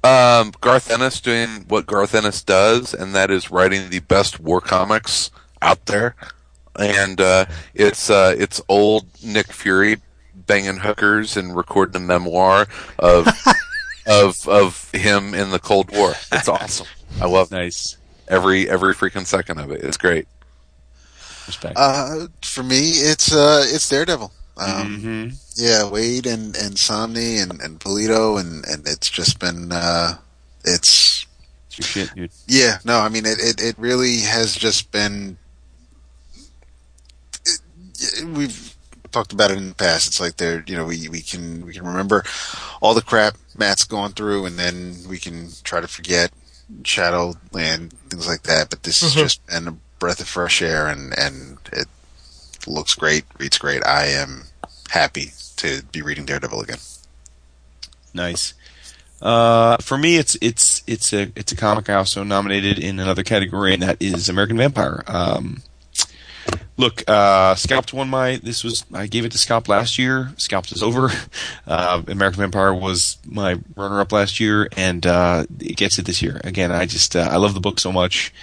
[0.04, 0.40] Yeah.
[0.40, 4.62] Um, Garth Ennis doing what Garth Ennis does, and that is writing the best war
[4.62, 5.30] comics
[5.62, 6.16] out there.
[6.78, 9.98] And uh, it's uh, it's old Nick Fury
[10.34, 12.68] banging hookers and recording a memoir
[12.98, 13.28] of
[14.08, 16.14] of of him in the Cold War.
[16.32, 16.88] It's awesome.
[17.22, 17.98] I love Nice.
[18.28, 19.84] every every freaking second of it.
[19.84, 20.28] It's great.
[21.48, 21.74] Respect.
[21.76, 24.32] Uh, for me, it's uh, it's Daredevil.
[24.58, 25.24] Um, hmm
[25.56, 30.14] Yeah, Waid and and Samnee and and Polito and and it's just been uh,
[30.64, 31.26] it's
[31.68, 32.32] It's your shit, dude.
[32.48, 32.78] yeah.
[32.86, 35.38] No, I mean it it, it really has just been.
[38.02, 38.76] It, we've
[39.12, 40.08] talked about it in the past.
[40.08, 42.24] It's like there, you know, we we can we can remember
[42.82, 46.32] all the crap Matt's gone through, and then we can try to forget
[46.84, 48.70] Shadowland things like that.
[48.70, 51.88] But this is just been a breath of fresh air, and and it
[52.68, 53.86] looks great, reads great.
[53.86, 54.46] I am
[54.90, 56.80] happy to be reading Daredevil again.
[58.14, 58.54] Nice.
[59.22, 63.24] Uh, for me, it's it's it's a it's a comic I also nominated in another
[63.24, 65.04] category, and that is American Vampire.
[65.08, 65.62] Um,
[66.78, 68.38] look, uh, Scalped won my.
[68.38, 70.34] This was I gave it to Scalped last year.
[70.38, 71.10] Scalped is over.
[71.68, 76.22] Uh, American Vampire was my runner up last year, and uh, it gets it this
[76.22, 76.42] year.
[76.44, 78.34] Again, I just uh, I love the book so much.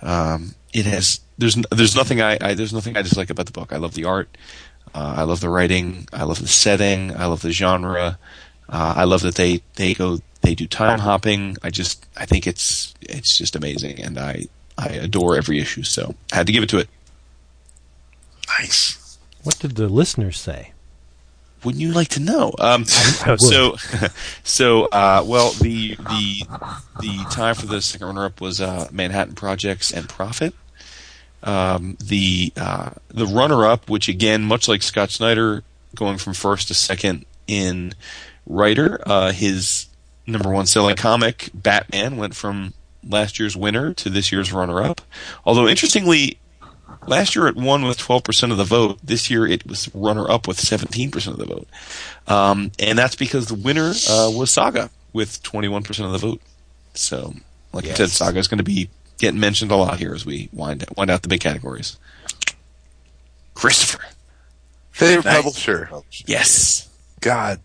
[0.00, 3.72] Um, it has there's there's nothing I, I there's nothing I dislike about the book.
[3.72, 4.34] I love the art.
[4.94, 6.08] Uh, I love the writing.
[6.12, 7.14] I love the setting.
[7.14, 8.18] I love the genre.
[8.68, 11.56] Uh, I love that they they go they do time hopping.
[11.62, 15.82] I just I think it's it's just amazing, and I I adore every issue.
[15.82, 16.88] So I had to give it to it.
[18.58, 19.18] Nice.
[19.42, 20.72] What did the listeners say?
[21.64, 22.52] Wouldn't you like to know?
[22.58, 22.84] Um,
[23.36, 23.76] so
[24.44, 26.44] so uh, well the the
[27.00, 30.54] the time for the second runner up was uh, Manhattan Projects and Profit.
[31.42, 35.62] Um, the uh, the runner up, which again, much like Scott Snyder,
[35.94, 37.94] going from first to second in
[38.46, 39.86] writer, uh, his
[40.26, 42.74] number one selling comic, Batman, went from
[43.08, 45.00] last year's winner to this year's runner up.
[45.44, 46.38] Although interestingly,
[47.08, 48.98] last year it won with 12% of the vote.
[49.02, 51.68] This year it was runner up with 17% of the vote.
[52.26, 56.40] Um, and that's because the winner uh, was Saga with 21% of the vote.
[56.94, 57.34] So,
[57.72, 60.48] like I said, Saga is going to be getting mentioned a lot here as we
[60.52, 61.96] wind wind out the big categories.
[63.54, 64.04] Christopher,
[64.92, 65.36] Favorite Nice.
[65.36, 65.90] publisher?
[66.26, 66.88] yes,
[67.20, 67.60] God,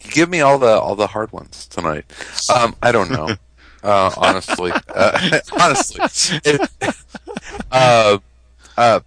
[0.00, 2.04] give me all the all the hard ones tonight.
[2.54, 3.30] Um, I don't know.
[3.82, 6.70] Uh, honestly, uh, honestly, it,
[7.70, 8.18] uh,
[8.76, 9.00] uh,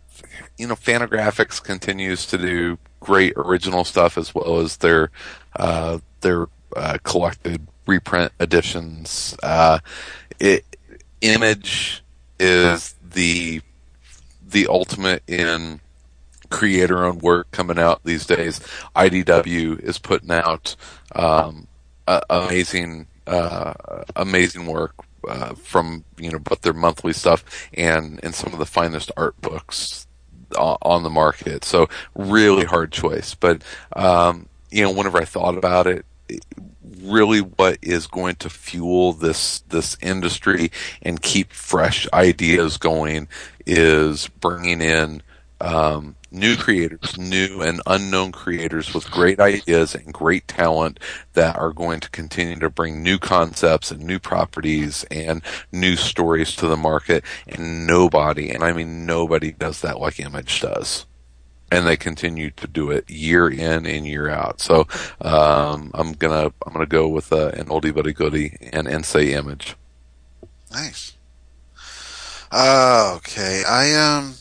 [0.57, 5.11] you know, Fantagraphics continues to do great original stuff as well as their
[5.55, 9.35] uh, their uh, collected reprint editions.
[9.41, 9.79] Uh,
[10.39, 10.65] it,
[11.21, 12.01] Image
[12.39, 13.61] is the
[14.47, 15.81] the ultimate in
[16.49, 18.59] creator owned work coming out these days.
[18.95, 20.75] IDW is putting out
[21.13, 21.67] um,
[22.07, 23.73] uh, amazing uh,
[24.15, 24.95] amazing work
[25.27, 29.39] uh, from you know both their monthly stuff and and some of the finest art
[29.41, 30.07] books
[30.57, 31.63] on, on the market.
[31.63, 36.05] So really hard choice, but um, you know whenever I thought about it.
[37.01, 43.27] Really, what is going to fuel this this industry and keep fresh ideas going
[43.65, 45.23] is bringing in
[45.61, 50.99] um, new creators, new and unknown creators with great ideas and great talent
[51.33, 56.55] that are going to continue to bring new concepts and new properties and new stories
[56.55, 57.23] to the market.
[57.47, 61.05] And nobody, and I mean nobody, does that like Image does.
[61.71, 64.59] And they continue to do it year in and year out.
[64.59, 64.87] So
[65.21, 69.05] um, I'm gonna I'm gonna go with uh, an oldie but a goodie and and
[69.05, 69.75] say Image.
[70.71, 71.13] Nice.
[72.51, 74.33] Uh, okay, I um,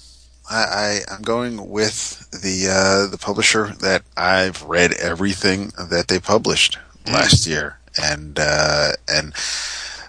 [0.50, 0.62] I,
[1.08, 6.78] I I'm going with the uh, the publisher that I've read everything that they published
[7.06, 9.34] last year, and uh, and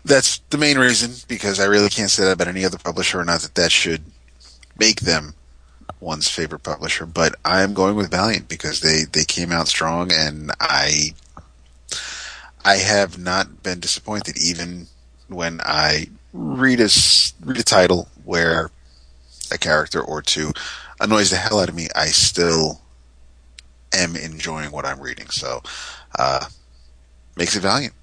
[0.06, 3.20] that's the main reason because I really can't say that about any other publisher.
[3.20, 4.04] Or not that that should
[4.78, 5.36] make them
[6.00, 10.12] one's favorite publisher, but I am going with Valiant because they they came out strong,
[10.14, 11.14] and I
[12.64, 14.88] I have not been disappointed even
[15.28, 16.90] when I read a
[17.44, 18.72] read a title where
[19.52, 20.52] a character or two
[21.00, 21.88] annoys the hell out of me.
[21.96, 22.82] I still
[23.94, 25.30] am enjoying what I'm reading.
[25.30, 25.62] So,
[26.18, 26.46] uh,
[27.36, 27.94] makes it valiant.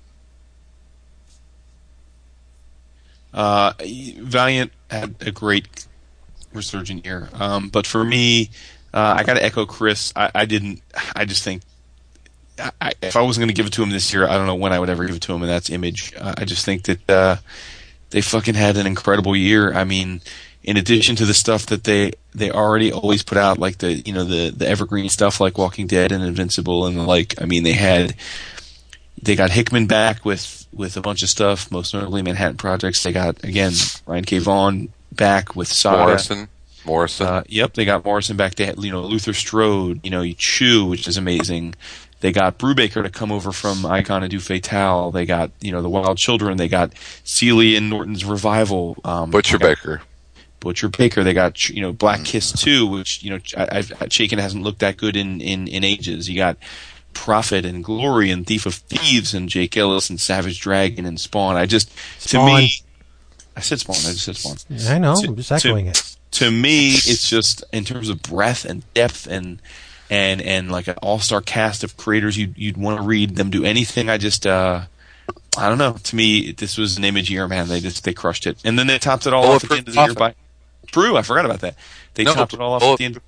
[3.35, 3.75] Uh,
[4.19, 5.87] Valiant had a great
[6.55, 8.49] resurgent year, um, but for me,
[8.95, 10.11] uh, I got to echo Chris.
[10.17, 10.81] I, I didn't.
[11.15, 11.61] I just think
[12.81, 14.55] I, if I wasn't going to give it to him this year, I don't know
[14.55, 16.15] when I would ever give it to him, and that's Image.
[16.19, 17.37] I just think that uh,
[18.11, 19.75] they fucking had an incredible year.
[19.75, 20.23] I mean,
[20.67, 24.13] in addition to the stuff that they they already always put out, like the you
[24.13, 27.41] know the the evergreen stuff like Walking Dead and Invincible and the like.
[27.41, 28.15] I mean, they had
[29.23, 33.03] they got Hickman back with with a bunch of stuff, most notably Manhattan Projects.
[33.03, 33.73] They got again
[34.05, 34.39] Brian K.
[34.41, 36.03] Vaughan back with Saga.
[36.03, 36.49] Morrison.
[36.85, 37.27] Morrison.
[37.27, 38.55] Uh, yep, they got Morrison back.
[38.55, 41.75] They had, you know, Luther Strode, you know, Chew, which is amazing.
[42.21, 45.11] They got Brubaker to come over from Icon and do Fatale.
[45.11, 46.57] They got, you know, the Wild Children.
[46.57, 46.93] They got
[47.25, 48.97] Seeley and Norton's Revival.
[49.05, 50.03] Um, Butcher got Baker.
[50.61, 51.23] Butcher Baker.
[51.25, 54.81] They got, you know, Black Kiss 2, which, you know, I, I've, Chaykin hasn't looked
[54.81, 56.29] that good in, in, in ages.
[56.29, 56.57] You got
[57.13, 61.57] Prophet and Glory and Thief of Thieves and Jake Ellis and Savage Dragon and Spawn.
[61.57, 62.49] I just, Spawn.
[62.51, 62.71] to me,
[63.57, 63.97] I said Spawn.
[63.97, 64.57] I just said Spawn
[64.89, 65.15] I know.
[65.21, 66.17] To- I'm just to- echoing it.
[66.33, 69.61] to me, it's just in terms of breadth and depth and
[70.09, 73.51] and and like an all star cast of creators you'd you'd want to read them
[73.51, 74.09] do anything.
[74.11, 74.83] I just uh
[75.59, 75.95] I don't know.
[75.95, 77.67] To me, this was an image year, man.
[77.69, 79.89] They just they crushed it, and then they topped it all off at the end
[79.89, 80.35] of the year by
[80.87, 81.17] True.
[81.17, 81.77] I forgot about that.
[82.15, 83.21] They No, topped it all off at the end.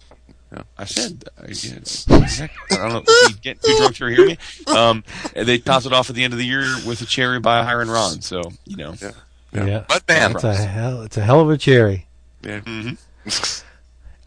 [0.52, 0.62] yeah.
[0.78, 3.02] I said, I, yeah, I don't know.
[3.02, 4.38] Did you get too drunk to hear me?
[4.66, 5.04] Um,
[5.34, 7.90] they topped it off at the end of the year with a cherry by Hiron
[7.90, 8.20] Ron.
[8.22, 9.10] So you know, Yeah.
[9.52, 9.84] Yeah.
[9.88, 11.02] But man, It's a hell.
[11.02, 12.06] It's a hell of a cherry.
[12.42, 12.60] yeah.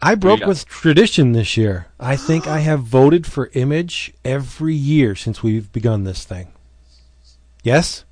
[0.04, 1.86] I broke with tradition this year.
[2.00, 6.48] I think I have voted for Image every year since we've begun this thing.
[7.62, 8.04] Yes.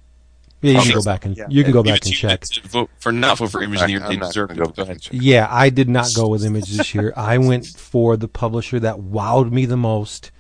[0.63, 1.47] Yeah, you I'll can go back and yeah.
[1.49, 2.45] you can go back and check.
[2.65, 4.01] vote for not vote for image of the year.
[4.01, 4.65] They not deserve gonna it.
[4.65, 4.91] go Go back ahead.
[4.97, 5.13] and check.
[5.15, 7.13] Yeah, I did not go with Image this year.
[7.17, 10.31] I went for the publisher that wowed me the most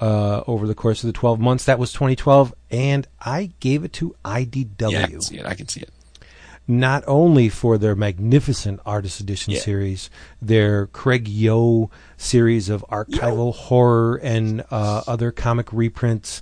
[0.00, 1.64] uh, over the course of the 12 months.
[1.64, 4.90] That was 2012, and I gave it to IDW.
[4.92, 5.46] Yeah, I can see it.
[5.46, 5.90] I can see it.
[6.68, 9.60] not only for their magnificent artist edition Yeah.
[9.60, 10.08] series,
[10.40, 16.40] their Craig Yoe series of archival horror and uh, other comic reprints.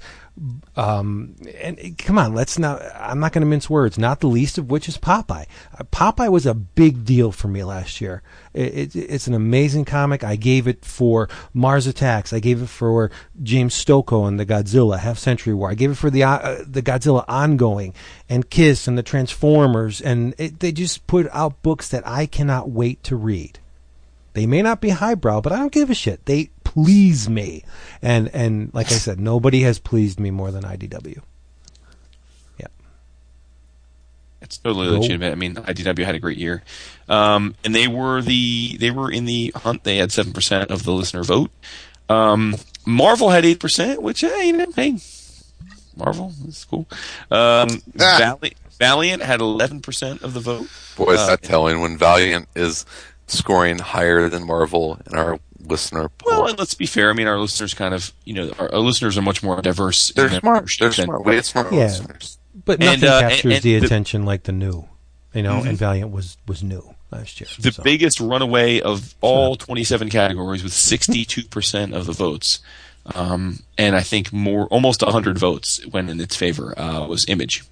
[0.76, 2.80] Um, and come on, let's not.
[2.94, 3.98] I'm not going to mince words.
[3.98, 5.46] Not the least of which is Popeye.
[5.76, 8.22] Uh, Popeye was a big deal for me last year.
[8.54, 10.22] It, it, it's an amazing comic.
[10.22, 12.32] I gave it for Mars Attacks.
[12.32, 13.10] I gave it for
[13.42, 15.70] James Stokoe and the Godzilla Half Century War.
[15.70, 17.94] I gave it for the uh, the Godzilla ongoing
[18.28, 20.00] and Kiss and the Transformers.
[20.00, 23.58] And it, they just put out books that I cannot wait to read.
[24.34, 26.24] They may not be highbrow, but I don't give a shit.
[26.26, 27.64] They please me.
[28.02, 31.20] And and like I said, nobody has pleased me more than IDW.
[32.58, 32.66] Yeah.
[34.42, 34.98] It's totally Go.
[35.00, 35.32] legitimate.
[35.32, 36.62] I mean, IDW had a great year,
[37.08, 39.84] um, and they were the they were in the hunt.
[39.84, 41.50] They had seven percent of the listener vote.
[42.08, 42.54] Um,
[42.86, 44.98] Marvel had eight percent, which hey, you know, hey,
[45.96, 46.86] Marvel is cool.
[47.30, 48.16] Um, Ah.
[48.18, 50.68] Valiant, Valiant had eleven percent of the vote.
[50.96, 52.84] Boy, is Uh, that telling when Valiant is
[53.26, 56.32] scoring higher than Marvel in our listener pool.
[56.32, 57.10] Well, and let's be fair.
[57.10, 60.10] I mean, our listeners kind of, you know, our, our listeners are much more diverse.
[60.10, 60.70] they're their smart.
[60.78, 61.24] They're smart.
[61.24, 61.78] We had smart Yeah.
[61.84, 62.38] listeners.
[62.64, 64.88] But And, nothing uh, captures and the the- attention like the new.
[65.34, 67.48] You know, and Valiant was was new last year.
[67.60, 67.82] the so.
[67.82, 72.60] biggest runaway of all 27 categories with 62% of the votes.
[73.14, 77.64] Um, and I think more, almost 100 votes went in its favor, uh, was Image.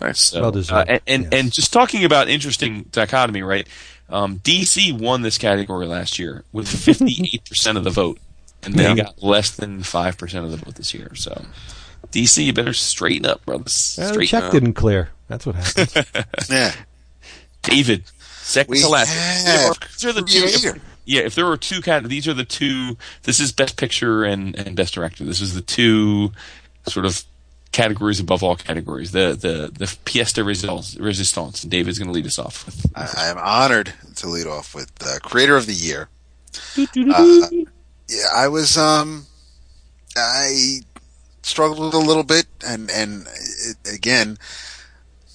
[0.00, 0.20] Nice.
[0.20, 1.32] So, Well uh, deserved, and, and, yes.
[1.32, 3.66] and just talking about interesting dichotomy, right?
[4.08, 8.18] Um, DC won this category last year with 58% of the vote,
[8.62, 8.94] and they Yeah.
[8.94, 11.14] got less than 5% of the vote this year.
[11.16, 11.44] So,
[12.12, 13.96] DC, you better straighten up, brothers.
[13.98, 14.52] Well, the check up.
[14.52, 15.10] didn't clear.
[15.28, 16.06] That's what happened.
[16.48, 16.72] Yeah.
[17.62, 18.04] David,
[18.42, 19.08] second We to last.
[19.12, 20.40] have These are the two.
[20.42, 20.80] creator.
[21.04, 22.96] Yeah, if there were two cat, these are the two.
[23.24, 25.24] This is best picture and, and best director.
[25.24, 26.32] This is the two
[26.88, 27.22] sort of
[27.76, 29.12] categories above all categories.
[29.12, 30.98] The the the pièce de résistance.
[30.98, 31.62] resistance.
[31.62, 32.64] And David's going to lead us off.
[32.64, 36.08] With, I, I am honored to lead off with uh, Creator of the Year.
[36.78, 37.48] Uh,
[38.08, 39.26] yeah, I was um,
[40.16, 40.80] I
[41.42, 44.38] struggled a little bit, and and it, again,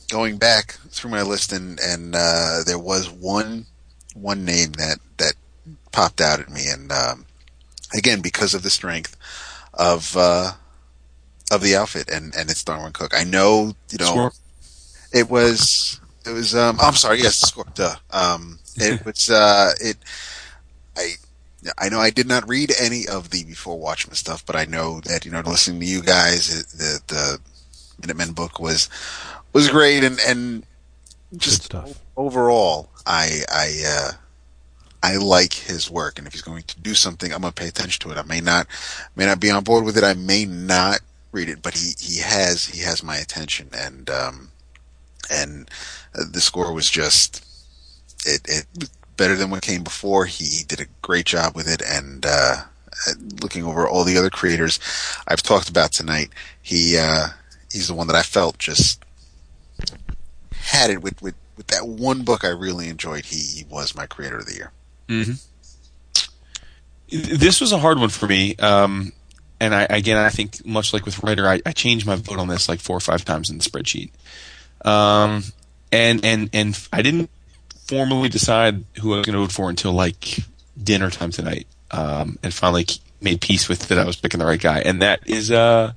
[0.09, 3.67] going back through my list, and and uh, there was one
[4.15, 5.33] one name that that
[5.91, 7.25] popped out at me, and um,
[7.93, 9.15] again because of the strength
[9.75, 10.53] of uh,
[11.51, 13.13] of the outfit, and and it's Darwyn Cooke.
[13.15, 14.31] I know you know Score.
[15.13, 17.95] it was it was um I'm sorry yes score duh.
[18.11, 19.97] um it was uh it
[20.97, 21.13] I
[21.77, 25.01] I know I did not read any of the before Watchmen stuff but I know
[25.01, 27.39] that you know listening to you guys it, the the
[28.01, 28.89] Minutemen book was
[29.53, 30.65] was great and and
[31.38, 31.99] just stuff.
[32.17, 34.11] overall I I uh
[35.03, 37.99] I like his work, and if he's going to do something, I'm gonna pay attention
[38.01, 38.19] to it.
[38.19, 38.67] I may not,
[39.15, 40.03] may not be on board with it.
[40.03, 40.99] I may not
[41.31, 44.51] read it, but he he has he has my attention, and um,
[45.29, 45.69] and
[46.13, 47.45] the score was just
[48.25, 50.25] it it better than what came before.
[50.25, 52.63] He, did a great job with it, and uh,
[53.41, 54.79] looking over all the other creators
[55.27, 56.29] I've talked about tonight,
[56.61, 57.27] he uh,
[57.71, 59.03] he's the one that I felt just
[60.51, 63.25] had it with, with, with that one book I really enjoyed.
[63.25, 64.71] He, he was my creator of the year.
[65.07, 65.33] Mm-hmm.
[67.37, 68.55] This was a hard one for me.
[68.55, 69.11] Um,
[69.61, 72.48] and I, again, I think much like with writer, I, I, changed my vote on
[72.48, 74.09] this like four or five times in the spreadsheet.
[74.83, 75.43] Um,
[75.91, 77.30] and, and, and I didn't
[77.85, 80.40] formally decide who I was going to vote for until like
[80.81, 81.67] dinner time tonight.
[81.91, 82.88] Um, and finally
[83.22, 84.80] made peace with that I was picking the right guy.
[84.80, 85.93] And that is, uh,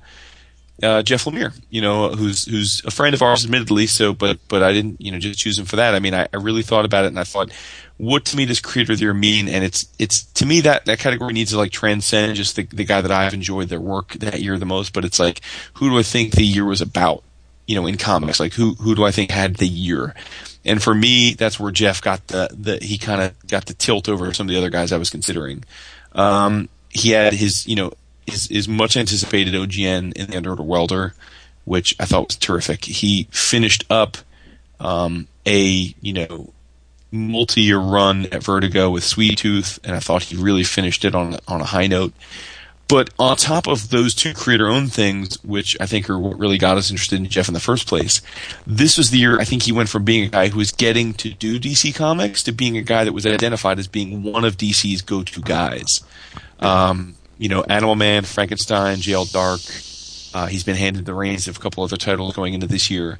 [0.83, 3.87] uh, Jeff Lemire, you know, who's who's a friend of ours, admittedly.
[3.87, 5.95] So, but but I didn't, you know, just choose him for that.
[5.95, 7.51] I mean, I, I really thought about it, and I thought,
[7.97, 9.47] what to me does creator of the year mean?
[9.47, 12.83] And it's it's to me that that category needs to like transcend just the the
[12.83, 14.91] guy that I've enjoyed their work that year the most.
[14.91, 15.41] But it's like,
[15.75, 17.23] who do I think the year was about?
[17.67, 20.13] You know, in comics, like who who do I think had the year?
[20.65, 24.09] And for me, that's where Jeff got the the he kind of got the tilt
[24.09, 25.63] over some of the other guys I was considering.
[26.11, 27.91] Um, he had his, you know,
[28.25, 31.13] his, his much anticipated OGN in the Underwater Welder,
[31.63, 32.85] which I thought was terrific.
[32.85, 34.17] He finished up
[34.79, 36.53] um, a you know
[37.11, 41.37] multi-year run at Vertigo with Sweet Tooth, and I thought he really finished it on
[41.47, 42.13] on a high note.
[42.87, 46.77] But on top of those two creator-owned things, which I think are what really got
[46.77, 48.21] us interested in Jeff in the first place,
[48.67, 51.13] this was the year I think he went from being a guy who was getting
[51.15, 54.57] to do DC Comics to being a guy that was identified as being one of
[54.57, 56.03] DC's go-to guys.
[56.59, 59.61] Um, you know, Animal Man, Frankenstein, JL Dark.
[60.33, 63.19] Uh, he's been handed the reins of a couple other titles going into this year.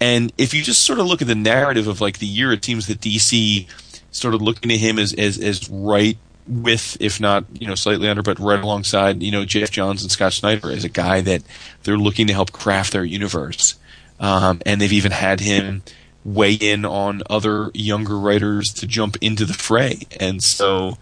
[0.00, 2.64] And if you just sort of look at the narrative of like the year, it
[2.64, 3.66] seems that DC
[4.10, 8.22] started looking at him as, as, as right with, if not, you know, slightly under,
[8.22, 11.42] but right alongside, you know, Geoff Johns and Scott Snyder as a guy that
[11.82, 13.76] they're looking to help craft their universe.
[14.18, 15.82] Um, and they've even had him
[16.24, 20.00] weigh in on other younger writers to jump into the fray.
[20.18, 20.98] And so,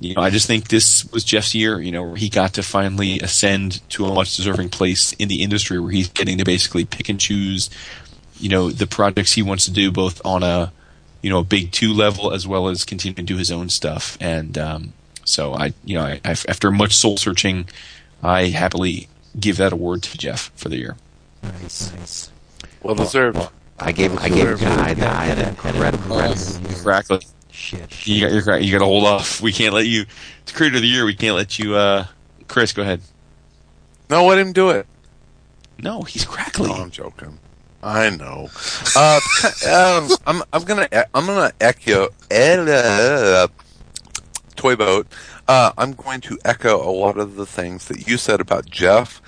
[0.00, 2.62] you know, I just think this was Jeff's year, you know, where he got to
[2.62, 6.84] finally ascend to a much deserving place in the industry where he's getting to basically
[6.84, 7.68] pick and choose,
[8.38, 10.72] you know, the projects he wants to do both on a,
[11.22, 14.16] you know, a big two level as well as continue to do his own stuff.
[14.20, 14.92] And, um,
[15.24, 17.68] so I, you know, I, after much soul searching,
[18.22, 20.96] I happily give that award to Jeff for the year.
[21.42, 22.30] Nice, nice.
[22.82, 23.48] Well deserved.
[23.80, 27.20] I gave I gave a guy that had an incredible Exactly.
[27.58, 28.06] Shit.
[28.06, 29.40] You got you're, you got to hold off.
[29.40, 30.06] We can't let you.
[30.46, 31.74] To creator of the year, we can't let you.
[31.74, 32.06] uh
[32.46, 33.00] Chris, go ahead.
[34.08, 34.86] No, let him do it.
[35.82, 36.68] No, he's crackly.
[36.68, 37.40] No, I'm joking.
[37.82, 38.48] I know.
[38.96, 39.20] Uh,
[39.68, 43.48] um, I'm I'm gonna I'm gonna echo uh,
[44.54, 45.08] toy boat.
[45.48, 49.20] Uh, I'm going to echo a lot of the things that you said about Jeff,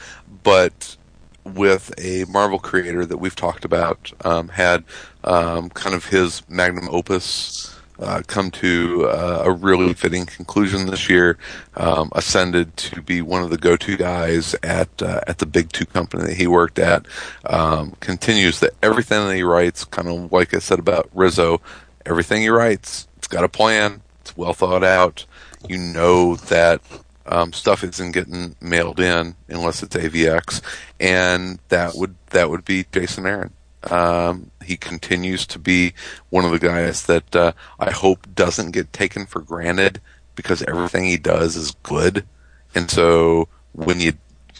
[0.45, 0.97] but
[1.45, 4.85] with a Marvel creator that we've talked about, um, had
[5.25, 11.09] um, kind of his magnum opus uh, come to uh, a really fitting conclusion this
[11.09, 11.39] year.
[11.77, 15.87] Um, ascended to be one of the go-to guys at uh, at the big two
[15.87, 17.07] company that he worked at.
[17.45, 21.61] Um, continues that everything that he writes, kind of like I said about Rizzo,
[22.07, 24.03] everything he writes, it's got a plan.
[24.21, 25.25] It's well thought out.
[25.69, 26.81] You know that
[27.27, 30.63] um, stuff isn't getting mailed in unless it's AVX,
[30.99, 33.53] and that would that would be Jason Aaron.
[33.85, 35.95] Um, he continues to be
[36.29, 40.01] one of the guys that uh, I hope doesn't get taken for granted
[40.35, 42.27] because everything he does is good,
[42.75, 44.13] and so when you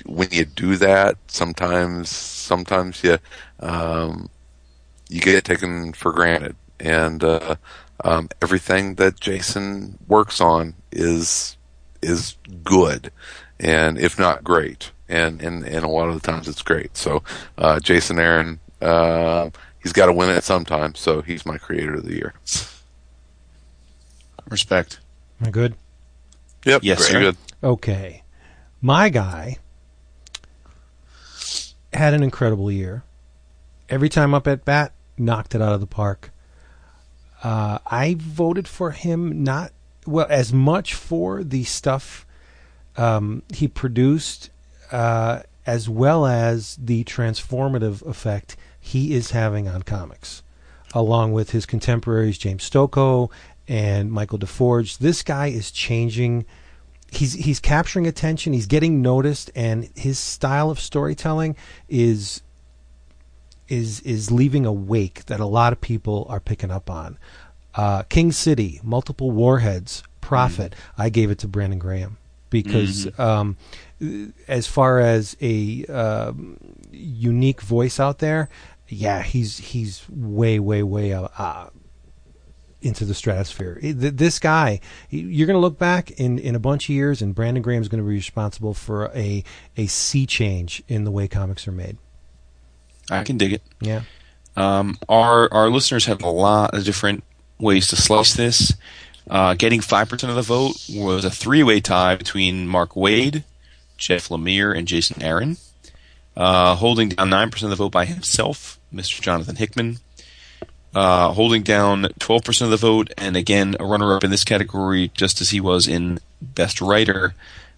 [0.07, 3.19] when you do that, sometimes sometimes you
[3.61, 4.31] um,
[5.09, 7.57] you get taken for granted, and uh,
[8.05, 11.57] um, everything that Jason works on is
[12.01, 13.13] is good,
[13.59, 16.97] and if not great, and and and a lot of the times it's great.
[16.97, 17.23] So
[17.59, 19.51] uh, Jason Aaron uh,
[19.83, 22.35] he's got to win it sometime, so he's my creator of the year.
[24.49, 25.01] Respect.
[25.41, 25.75] Am I good?
[26.65, 26.83] Yep.
[26.83, 27.21] Yes, very sir.
[27.21, 27.37] good.
[27.63, 28.23] Okay.
[28.81, 29.59] My guy
[31.93, 33.05] had an incredible year.
[33.89, 36.31] Every time up at bat, knocked it out of the park.
[37.43, 39.73] Uh, I voted for him not
[40.07, 42.27] well as much for the stuff
[42.97, 44.51] um, he produced,
[44.93, 50.43] uh, as well as the transformative effect he is having on comics,
[50.95, 53.31] along with his contemporaries James Stokoe
[53.69, 54.99] and Michael DeForge.
[54.99, 56.47] This guy is changing.
[57.13, 58.53] He's he's capturing attention.
[58.53, 61.57] He's getting noticed, and his style of storytelling
[61.89, 62.43] is
[63.69, 67.19] is is leaving a wake that a lot of people are picking up on.
[67.75, 70.75] Uh, King City, multiple warheads, Prophet.
[70.99, 72.19] I gave it to Brandon Graham
[72.51, 73.57] because um,
[74.49, 76.57] as far as a um
[76.93, 78.49] unique voice out there,
[78.91, 81.71] yeah, he's he's way way way uh, uh,
[82.83, 83.79] into the stratosphere.
[83.83, 87.63] This guy, you're going to look back in, in a bunch of years, and Brandon
[87.63, 89.45] Graham's going to be responsible for a
[89.77, 91.99] a sea change in the way comics are made.
[93.11, 93.63] I can dig it.
[93.81, 94.03] Yeah.
[94.57, 97.25] Um, our our listeners have a lot of different
[97.59, 98.73] ways to slice this.
[99.29, 103.45] Uh, getting five percent of the vote was a three way tie between Mark Waid,
[103.97, 105.57] Jeff Lemire, and Jason Aaron.
[106.41, 109.21] Uh, holding down nine percent of the vote by himself, Mr.
[109.21, 109.99] Jonathan Hickman.
[110.95, 114.43] Uh, holding down twelve percent of the vote, and again a runner up in this
[114.43, 117.35] category, just as he was in Best Writer.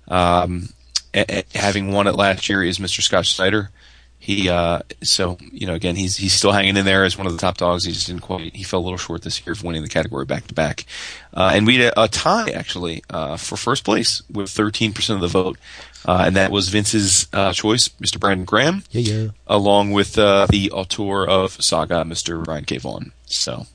[0.06, 0.68] Um,
[1.12, 3.02] a- a- having won it last year is Mr.
[3.02, 3.70] Scott Snyder.
[4.18, 7.32] He uh, so you know again he's he's still hanging in there as one of
[7.32, 7.84] the top dogs.
[7.84, 10.24] He just didn't quite he fell a little short this year of winning the category
[10.24, 10.86] back to back.
[11.34, 15.16] Uh, and we had a, a tie actually uh, for first place with 13 percent
[15.16, 15.58] of the vote,
[16.06, 18.18] uh, and that was Vince's uh, choice, Mr.
[18.20, 19.28] Brandon Graham, Yeah, yeah.
[19.46, 22.42] along with uh, the auteur of Saga, Mr.
[22.44, 22.78] Brian K.
[22.78, 23.12] Vaughan.
[23.26, 23.66] So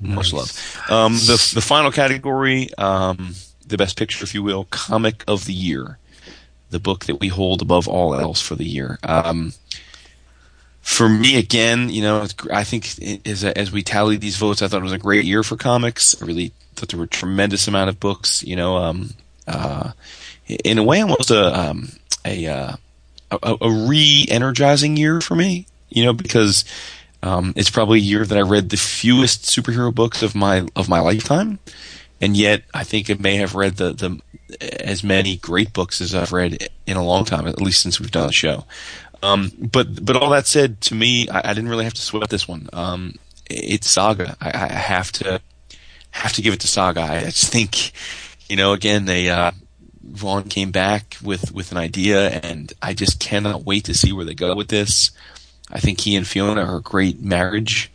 [0.00, 0.52] much love.
[0.88, 3.34] Um, the the final category, um,
[3.66, 5.98] the best picture, if you will, comic of the year,
[6.70, 8.98] the book that we hold above all else for the year.
[9.02, 9.52] Um,
[10.80, 12.86] for me, again, you know, I think
[13.26, 16.20] as as we tallied these votes, I thought it was a great year for comics.
[16.22, 18.42] I really thought there were a tremendous amount of books.
[18.44, 19.10] You know, um,
[19.46, 19.90] uh,
[20.48, 21.90] in a way, almost a um,
[22.24, 22.76] a uh,
[23.30, 25.66] a, a re-energizing year for me.
[25.90, 26.64] You know, because
[27.22, 30.88] um, it's probably a year that I read the fewest superhero books of my of
[30.88, 31.58] my lifetime,
[32.20, 34.20] and yet I think it may have read the the
[34.80, 38.10] as many great books as I've read in a long time, at least since we've
[38.10, 38.64] done the show.
[39.22, 42.30] Um, but but all that said, to me, I, I didn't really have to sweat
[42.30, 42.68] this one.
[42.72, 43.14] Um,
[43.50, 44.36] it's Saga.
[44.40, 45.40] I, I have to
[46.10, 47.02] have to give it to Saga.
[47.02, 47.92] I just think,
[48.48, 49.50] you know, again they uh,
[50.02, 54.24] Vaughan came back with with an idea, and I just cannot wait to see where
[54.24, 55.10] they go with this.
[55.70, 57.90] I think he and Fiona are a great marriage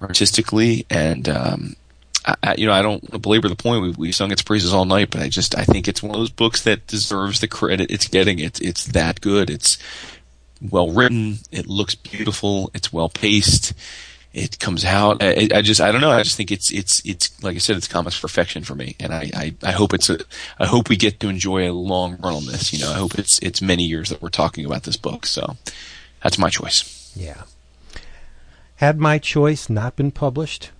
[0.00, 1.76] artistically, and um,
[2.24, 3.82] I, you know I don't belabor the point.
[3.82, 6.20] We we sung its praises all night, but I just I think it's one of
[6.20, 8.38] those books that deserves the credit it's getting.
[8.38, 9.50] It's it's that good.
[9.50, 9.78] It's
[10.60, 11.38] well written.
[11.50, 12.70] It looks beautiful.
[12.74, 13.72] It's well paced.
[14.32, 15.22] It comes out.
[15.22, 16.10] I, I just I don't know.
[16.10, 19.12] I just think it's it's it's like I said, it's comics perfection for me, and
[19.12, 20.18] I, I I hope it's a
[20.58, 22.72] I hope we get to enjoy a long run on this.
[22.72, 25.24] You know, I hope it's it's many years that we're talking about this book.
[25.24, 25.56] So
[26.22, 27.12] that's my choice.
[27.16, 27.42] Yeah.
[28.76, 30.70] Had my choice not been published,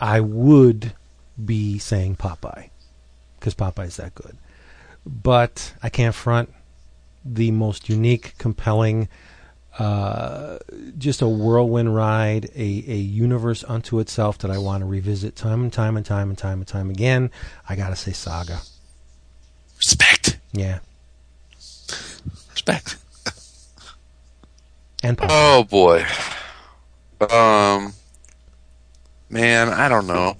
[0.00, 0.94] I would
[1.44, 2.70] be saying Popeye
[3.38, 4.36] because Popeye's that good.
[5.04, 6.52] But I can't front
[7.24, 9.08] the most unique, compelling,
[9.78, 10.58] uh,
[10.98, 15.62] just a whirlwind ride, a, a universe unto itself that I want to revisit time
[15.62, 17.30] and time and time and time and time again.
[17.68, 18.60] I got to say Saga.
[19.78, 20.80] Respect, Yeah.
[22.50, 22.96] respect.
[25.02, 25.28] And Popeye.
[25.30, 26.04] Oh boy.
[27.30, 27.94] Um,
[29.30, 30.36] man, I don't know.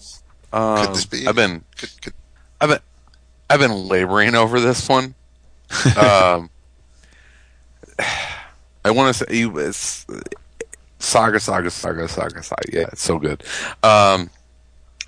[0.52, 1.26] Um, Could this be?
[1.26, 2.14] I've been, Could, could,
[2.60, 2.78] I've been,
[3.48, 5.14] I've been laboring over this one.
[5.96, 6.50] um,
[8.84, 9.26] I want to say.
[9.30, 10.06] It's,
[11.00, 12.62] saga, saga, saga, saga, saga.
[12.72, 13.42] Yeah, it's so good.
[13.82, 14.30] Um,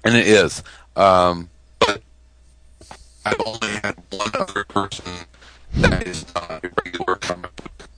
[0.04, 0.62] and it is.
[0.96, 2.02] Um, but
[3.24, 5.04] I've only had one other person
[5.74, 7.88] that is not a regular comic book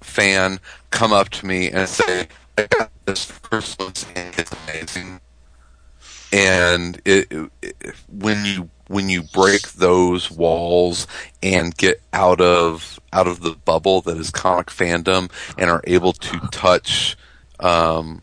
[0.00, 0.58] fan
[0.90, 5.20] come up to me and say, "I got this first one and it's amazing."
[6.32, 7.74] And it, it,
[8.08, 11.06] when you when you break those walls
[11.44, 16.12] and get out of out of the bubble that is comic fandom and are able
[16.12, 17.16] to touch
[17.60, 18.20] um,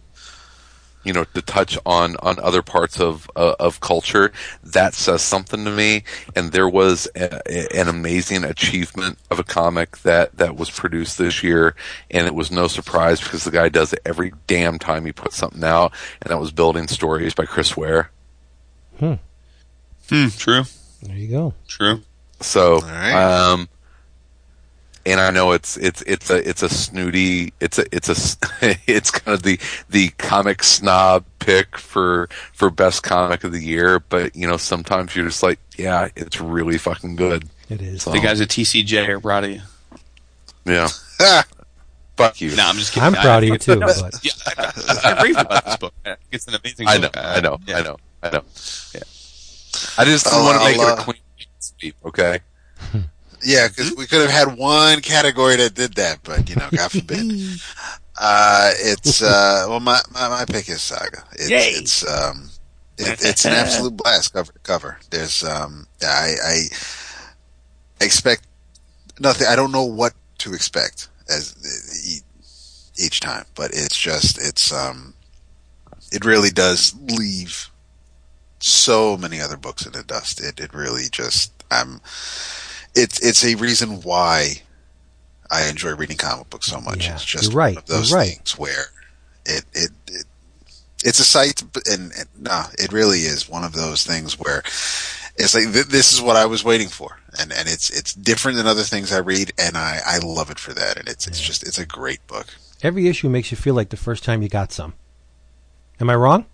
[1.05, 5.63] you know to touch on on other parts of uh, of culture that says something
[5.63, 6.03] to me.
[6.35, 11.17] And there was a, a- an amazing achievement of a comic that that was produced
[11.17, 11.75] this year.
[12.11, 15.37] And it was no surprise because the guy does it every damn time he puts
[15.37, 15.93] something out.
[16.21, 18.11] And that was building stories by Chris Ware.
[18.99, 19.13] Hmm.
[20.07, 20.63] True.
[21.03, 21.53] There you go.
[21.67, 22.01] True.
[22.41, 23.13] so right.
[23.13, 23.67] um
[25.05, 28.37] and I know it's it's it's a it's a snooty it's a it's a
[28.87, 33.99] it's kind of the the comic snob pick for for best comic of the year,
[34.01, 37.47] but you know sometimes you're just like, yeah, it's really fucking good.
[37.69, 38.03] It is.
[38.03, 39.61] So, The guys at TCJ are proud of you.
[40.65, 40.89] yeah,
[41.21, 41.45] ah,
[42.17, 42.53] fuck you.
[42.55, 43.07] No, I'm just kidding.
[43.07, 43.79] I'm I- proud of you too.
[43.79, 44.71] But Yeah, I,
[45.05, 45.93] I, I raved about this book.
[46.31, 47.17] It's an amazing I know, book.
[47.17, 47.77] Uh, I know, yeah.
[47.77, 48.41] I know, I know.
[48.93, 49.01] Yeah,
[49.97, 51.21] I just I'll- want to make it a clean
[51.59, 52.39] sweep, okay?
[53.43, 56.91] yeah, because we could have had one category that did that, but you know, God
[56.91, 57.59] forbid.
[58.19, 61.23] Uh, it's uh, well, my, my my pick is Saga.
[61.33, 61.69] It's, Yay!
[61.69, 62.49] it's um,
[62.97, 64.97] it, it's an absolute blast cover to cover.
[65.11, 66.55] There's um, I I
[68.01, 68.47] expect
[69.19, 69.45] nothing.
[69.47, 71.53] I don't know what to expect as
[72.97, 75.13] each time, but it's just it's um,
[76.11, 77.69] it really does leave
[78.59, 80.41] so many other books in the dust.
[80.41, 82.01] It it really just um,
[82.95, 84.61] it's it's a reason why
[85.51, 87.05] I enjoy reading comic books so much.
[87.05, 88.29] Yeah, it's just right, one of those right.
[88.29, 88.85] things where
[89.45, 90.25] it it, it
[91.03, 94.59] it's a sight, and, and no, it really is one of those things where
[95.37, 98.57] it's like th- this is what I was waiting for, and and it's it's different
[98.57, 101.39] than other things I read, and I I love it for that, and it's it's
[101.39, 102.47] just it's a great book.
[102.81, 104.93] Every issue makes you feel like the first time you got some.
[105.99, 106.45] Am I wrong?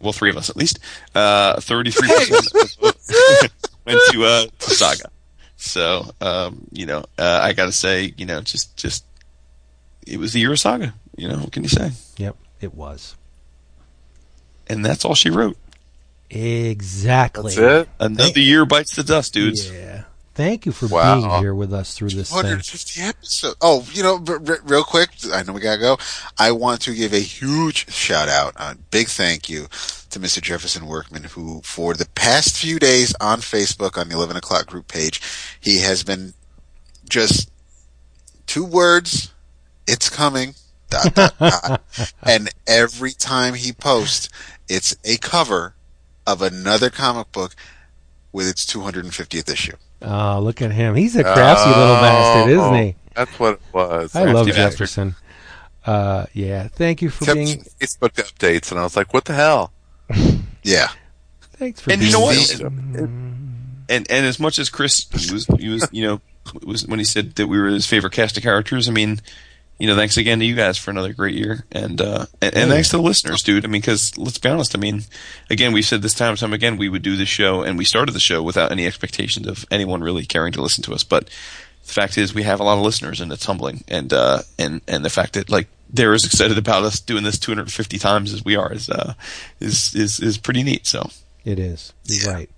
[0.00, 0.78] Well, three of us at least,
[1.14, 3.50] uh, 33%
[3.86, 5.10] went to, uh, to Saga.
[5.56, 9.04] So, um, you know, uh, I gotta say, you know, just, just,
[10.06, 10.94] it was the year of Saga.
[11.16, 11.90] You know, what can you say?
[12.16, 13.16] Yep, it was.
[14.68, 15.56] And that's all she wrote.
[16.30, 17.54] Exactly.
[17.54, 17.88] That's it.
[17.98, 19.70] Another year bites the dust, dudes.
[19.70, 19.97] Yeah.
[20.38, 21.16] Thank you for Wow.
[21.20, 22.36] being here with us through this thing.
[22.36, 23.56] 150 episodes.
[23.60, 25.98] Oh, you know, r- r- real quick, I know we gotta go.
[26.38, 29.66] I want to give a huge shout out, a big thank you
[30.10, 30.40] to Mr.
[30.40, 34.86] Jefferson Workman, who for the past few days on Facebook on the 11 o'clock group
[34.86, 35.20] page,
[35.60, 36.34] he has been
[37.08, 37.50] just
[38.46, 39.32] two words,
[39.88, 40.54] it's coming,
[40.88, 41.82] dot, dot, dot.
[42.22, 44.28] and every time he posts,
[44.68, 45.74] it's a cover
[46.28, 47.56] of another comic book
[48.32, 49.76] with its 250th issue.
[50.02, 50.94] Oh, look at him.
[50.94, 52.94] He's a crafty little bastard, isn't he?
[52.98, 54.14] Oh, That's what it was.
[54.16, 54.46] I love.
[54.48, 55.16] Jefferson.
[55.84, 56.68] Uh, yeah.
[56.68, 57.58] Thank you for Kept being.
[57.80, 59.72] Facebook updates, and I was like, "What the hell?"
[60.62, 60.88] Yeah.
[61.54, 62.12] Thanks for And being.
[62.12, 62.60] you know what?
[62.60, 66.20] And and as much as Chris he was he was you know
[66.62, 68.88] was when he said that we were his favorite cast of characters.
[68.88, 69.20] I mean,
[69.78, 72.70] you know, thanks again to you guys for another great year, and uh, and, and
[72.70, 73.64] thanks to the listeners, dude.
[73.64, 74.76] I mean, because let's be honest.
[74.76, 75.02] I mean,
[75.50, 77.84] again, we've said this time and time again, we would do this show, and we
[77.84, 81.04] started the show without any expectations of anyone really caring to listen to us.
[81.04, 81.26] But
[81.86, 83.84] the fact is, we have a lot of listeners, and it's humbling.
[83.88, 87.38] And uh, and and the fact that like they're as excited about us doing this
[87.38, 89.14] 250 times as we are is uh,
[89.60, 90.86] is is is pretty neat.
[90.86, 91.08] So
[91.44, 91.92] It is.
[92.04, 92.34] You're Yeah.
[92.36, 92.50] right.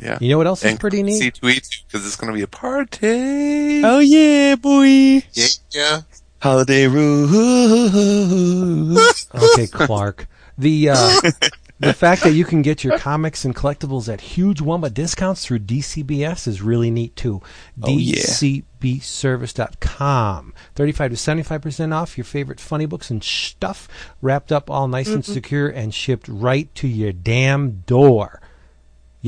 [0.00, 0.16] Yeah.
[0.20, 1.34] You know what else is pretty neat?
[1.34, 3.82] C2E2 because it's going to be a party.
[3.84, 6.00] oh yeah, boy, Yeah, yeah.
[6.40, 7.28] holiday rule.
[9.34, 10.26] Okay, Clark.
[10.56, 11.20] The uh,
[11.80, 15.60] the fact that you can get your comics and collectibles at huge Wumba discounts through
[15.60, 17.40] DCBS is really neat too.
[17.82, 17.86] Oh.
[17.88, 20.54] DCBService.com.
[20.74, 23.86] 35 to 75% off your favorite funny books and stuff
[24.22, 28.40] wrapped up all nice and secure and shipped right to your damn door.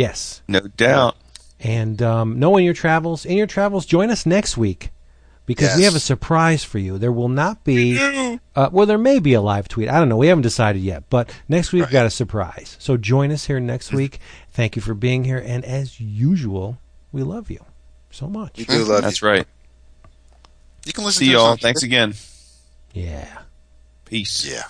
[0.01, 0.41] Yes.
[0.49, 1.17] No doubt.
[1.61, 4.91] And um, know in your travels, in your travels, join us next week
[5.45, 6.97] because we have a surprise for you.
[6.97, 7.99] There will not be,
[8.57, 9.89] uh, well, there may be a live tweet.
[9.91, 10.17] I don't know.
[10.17, 12.77] We haven't decided yet, but next week we've got a surprise.
[12.79, 14.21] So join us here next week.
[14.53, 16.79] Thank you for being here, and as usual,
[17.13, 17.63] we love you
[18.11, 18.57] so much.
[18.57, 19.29] We do love That's you.
[19.29, 19.47] right.
[20.87, 21.51] You can listen See to us y'all.
[21.53, 22.15] on- Thanks again.
[22.95, 23.29] Yeah,
[24.07, 24.47] Peace.
[24.51, 24.63] Yeah.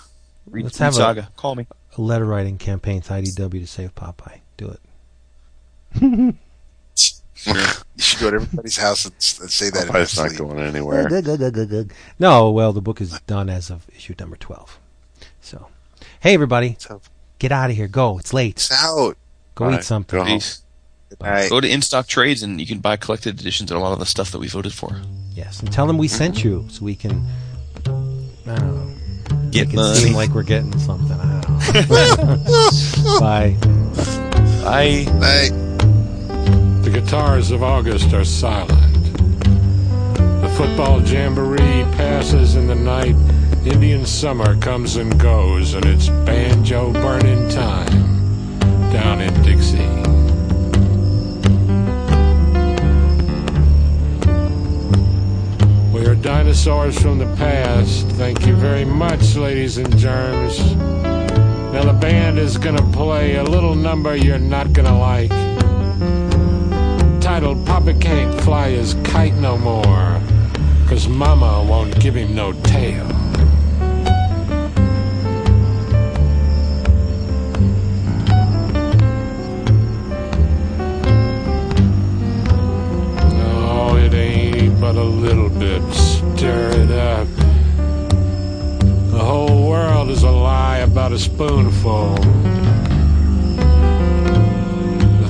[0.49, 1.29] Read, Let's read have a- Saga.
[1.37, 1.67] Call me.
[1.97, 4.41] a letter writing campaign to IDW to save Popeye.
[4.57, 4.79] Do it.
[5.95, 6.33] You
[7.97, 11.09] should go to everybody's house and, and say that It's not going anywhere.
[12.19, 14.79] No, well, the book is done as of issue number twelve.
[15.41, 15.67] So,
[16.19, 17.01] hey everybody, So,
[17.39, 17.87] get out of here.
[17.87, 18.19] Go.
[18.19, 18.57] It's late.
[18.57, 19.17] it's out.
[19.55, 19.77] Go Bye.
[19.77, 20.19] eat something.
[20.19, 20.37] Go home.
[20.37, 20.61] Peace.
[21.19, 21.49] Good.
[21.49, 23.99] Go to In Stock Trades and you can buy collected editions of a lot of
[23.99, 24.95] the stuff that we voted for.
[25.33, 27.25] Yes, and tell them we sent you so we can.
[27.85, 29.49] I don't know.
[29.51, 31.19] Get Make it seem like we're getting something.
[31.19, 33.19] I don't know.
[33.19, 33.57] Bye.
[34.63, 35.05] Bye.
[35.19, 35.70] Night.
[36.91, 39.15] The guitars of August are silent.
[40.41, 43.15] The football jamboree passes in the night.
[43.65, 48.59] Indian summer comes and goes, and it's banjo burning time
[48.91, 49.77] down in Dixie.
[55.93, 58.05] We are dinosaurs from the past.
[58.17, 60.75] Thank you very much, ladies and germs.
[60.75, 65.31] Now the band is gonna play a little number you're not gonna like
[67.41, 70.21] titled Papa Can't Fly His Kite No More,
[70.85, 73.07] 'cause Mama won't give him no tail.
[83.39, 85.81] No, it ain't but a little bit.
[85.91, 87.27] Stir it up.
[89.09, 92.19] The whole world is a lie about a spoonful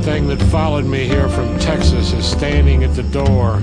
[0.04, 3.60] thing that followed me here from Texas is standing at the door.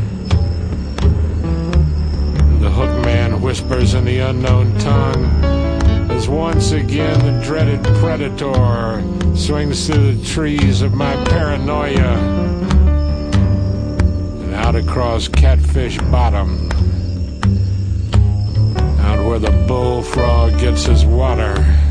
[2.60, 5.24] The hook man whispers in the unknown tongue
[6.12, 9.02] as once again the dreaded predator
[9.36, 12.16] swings through the trees of my paranoia
[14.44, 16.70] and out across Catfish Bottom,
[19.00, 21.87] out where the bullfrog gets his water.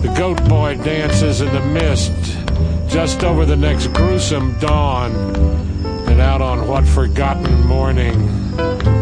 [0.00, 2.12] The goat boy dances in the mist
[2.88, 5.12] just over the next gruesome dawn
[6.08, 8.97] and out on what forgotten morning.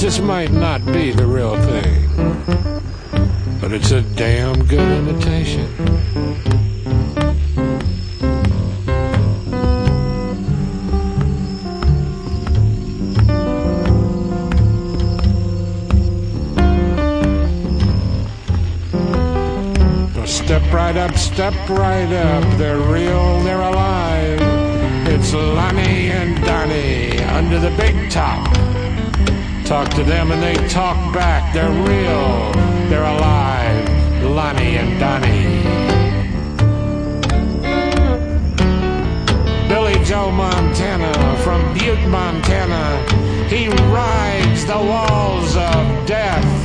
[0.00, 2.08] This might not be the real thing,
[3.60, 5.66] but it's a damn good imitation.
[20.14, 22.58] Now Step right up, step right up.
[22.58, 24.40] They're real, they're alive.
[25.08, 28.83] It's Lonnie and Donnie under the big top.
[29.64, 31.54] Talk to them and they talk back.
[31.54, 32.52] They're real.
[32.90, 34.22] They're alive.
[34.22, 35.62] Lonnie and Donnie.
[39.66, 43.06] Billy Joe Montana from Butte, Montana.
[43.48, 46.63] He rides the walls of death.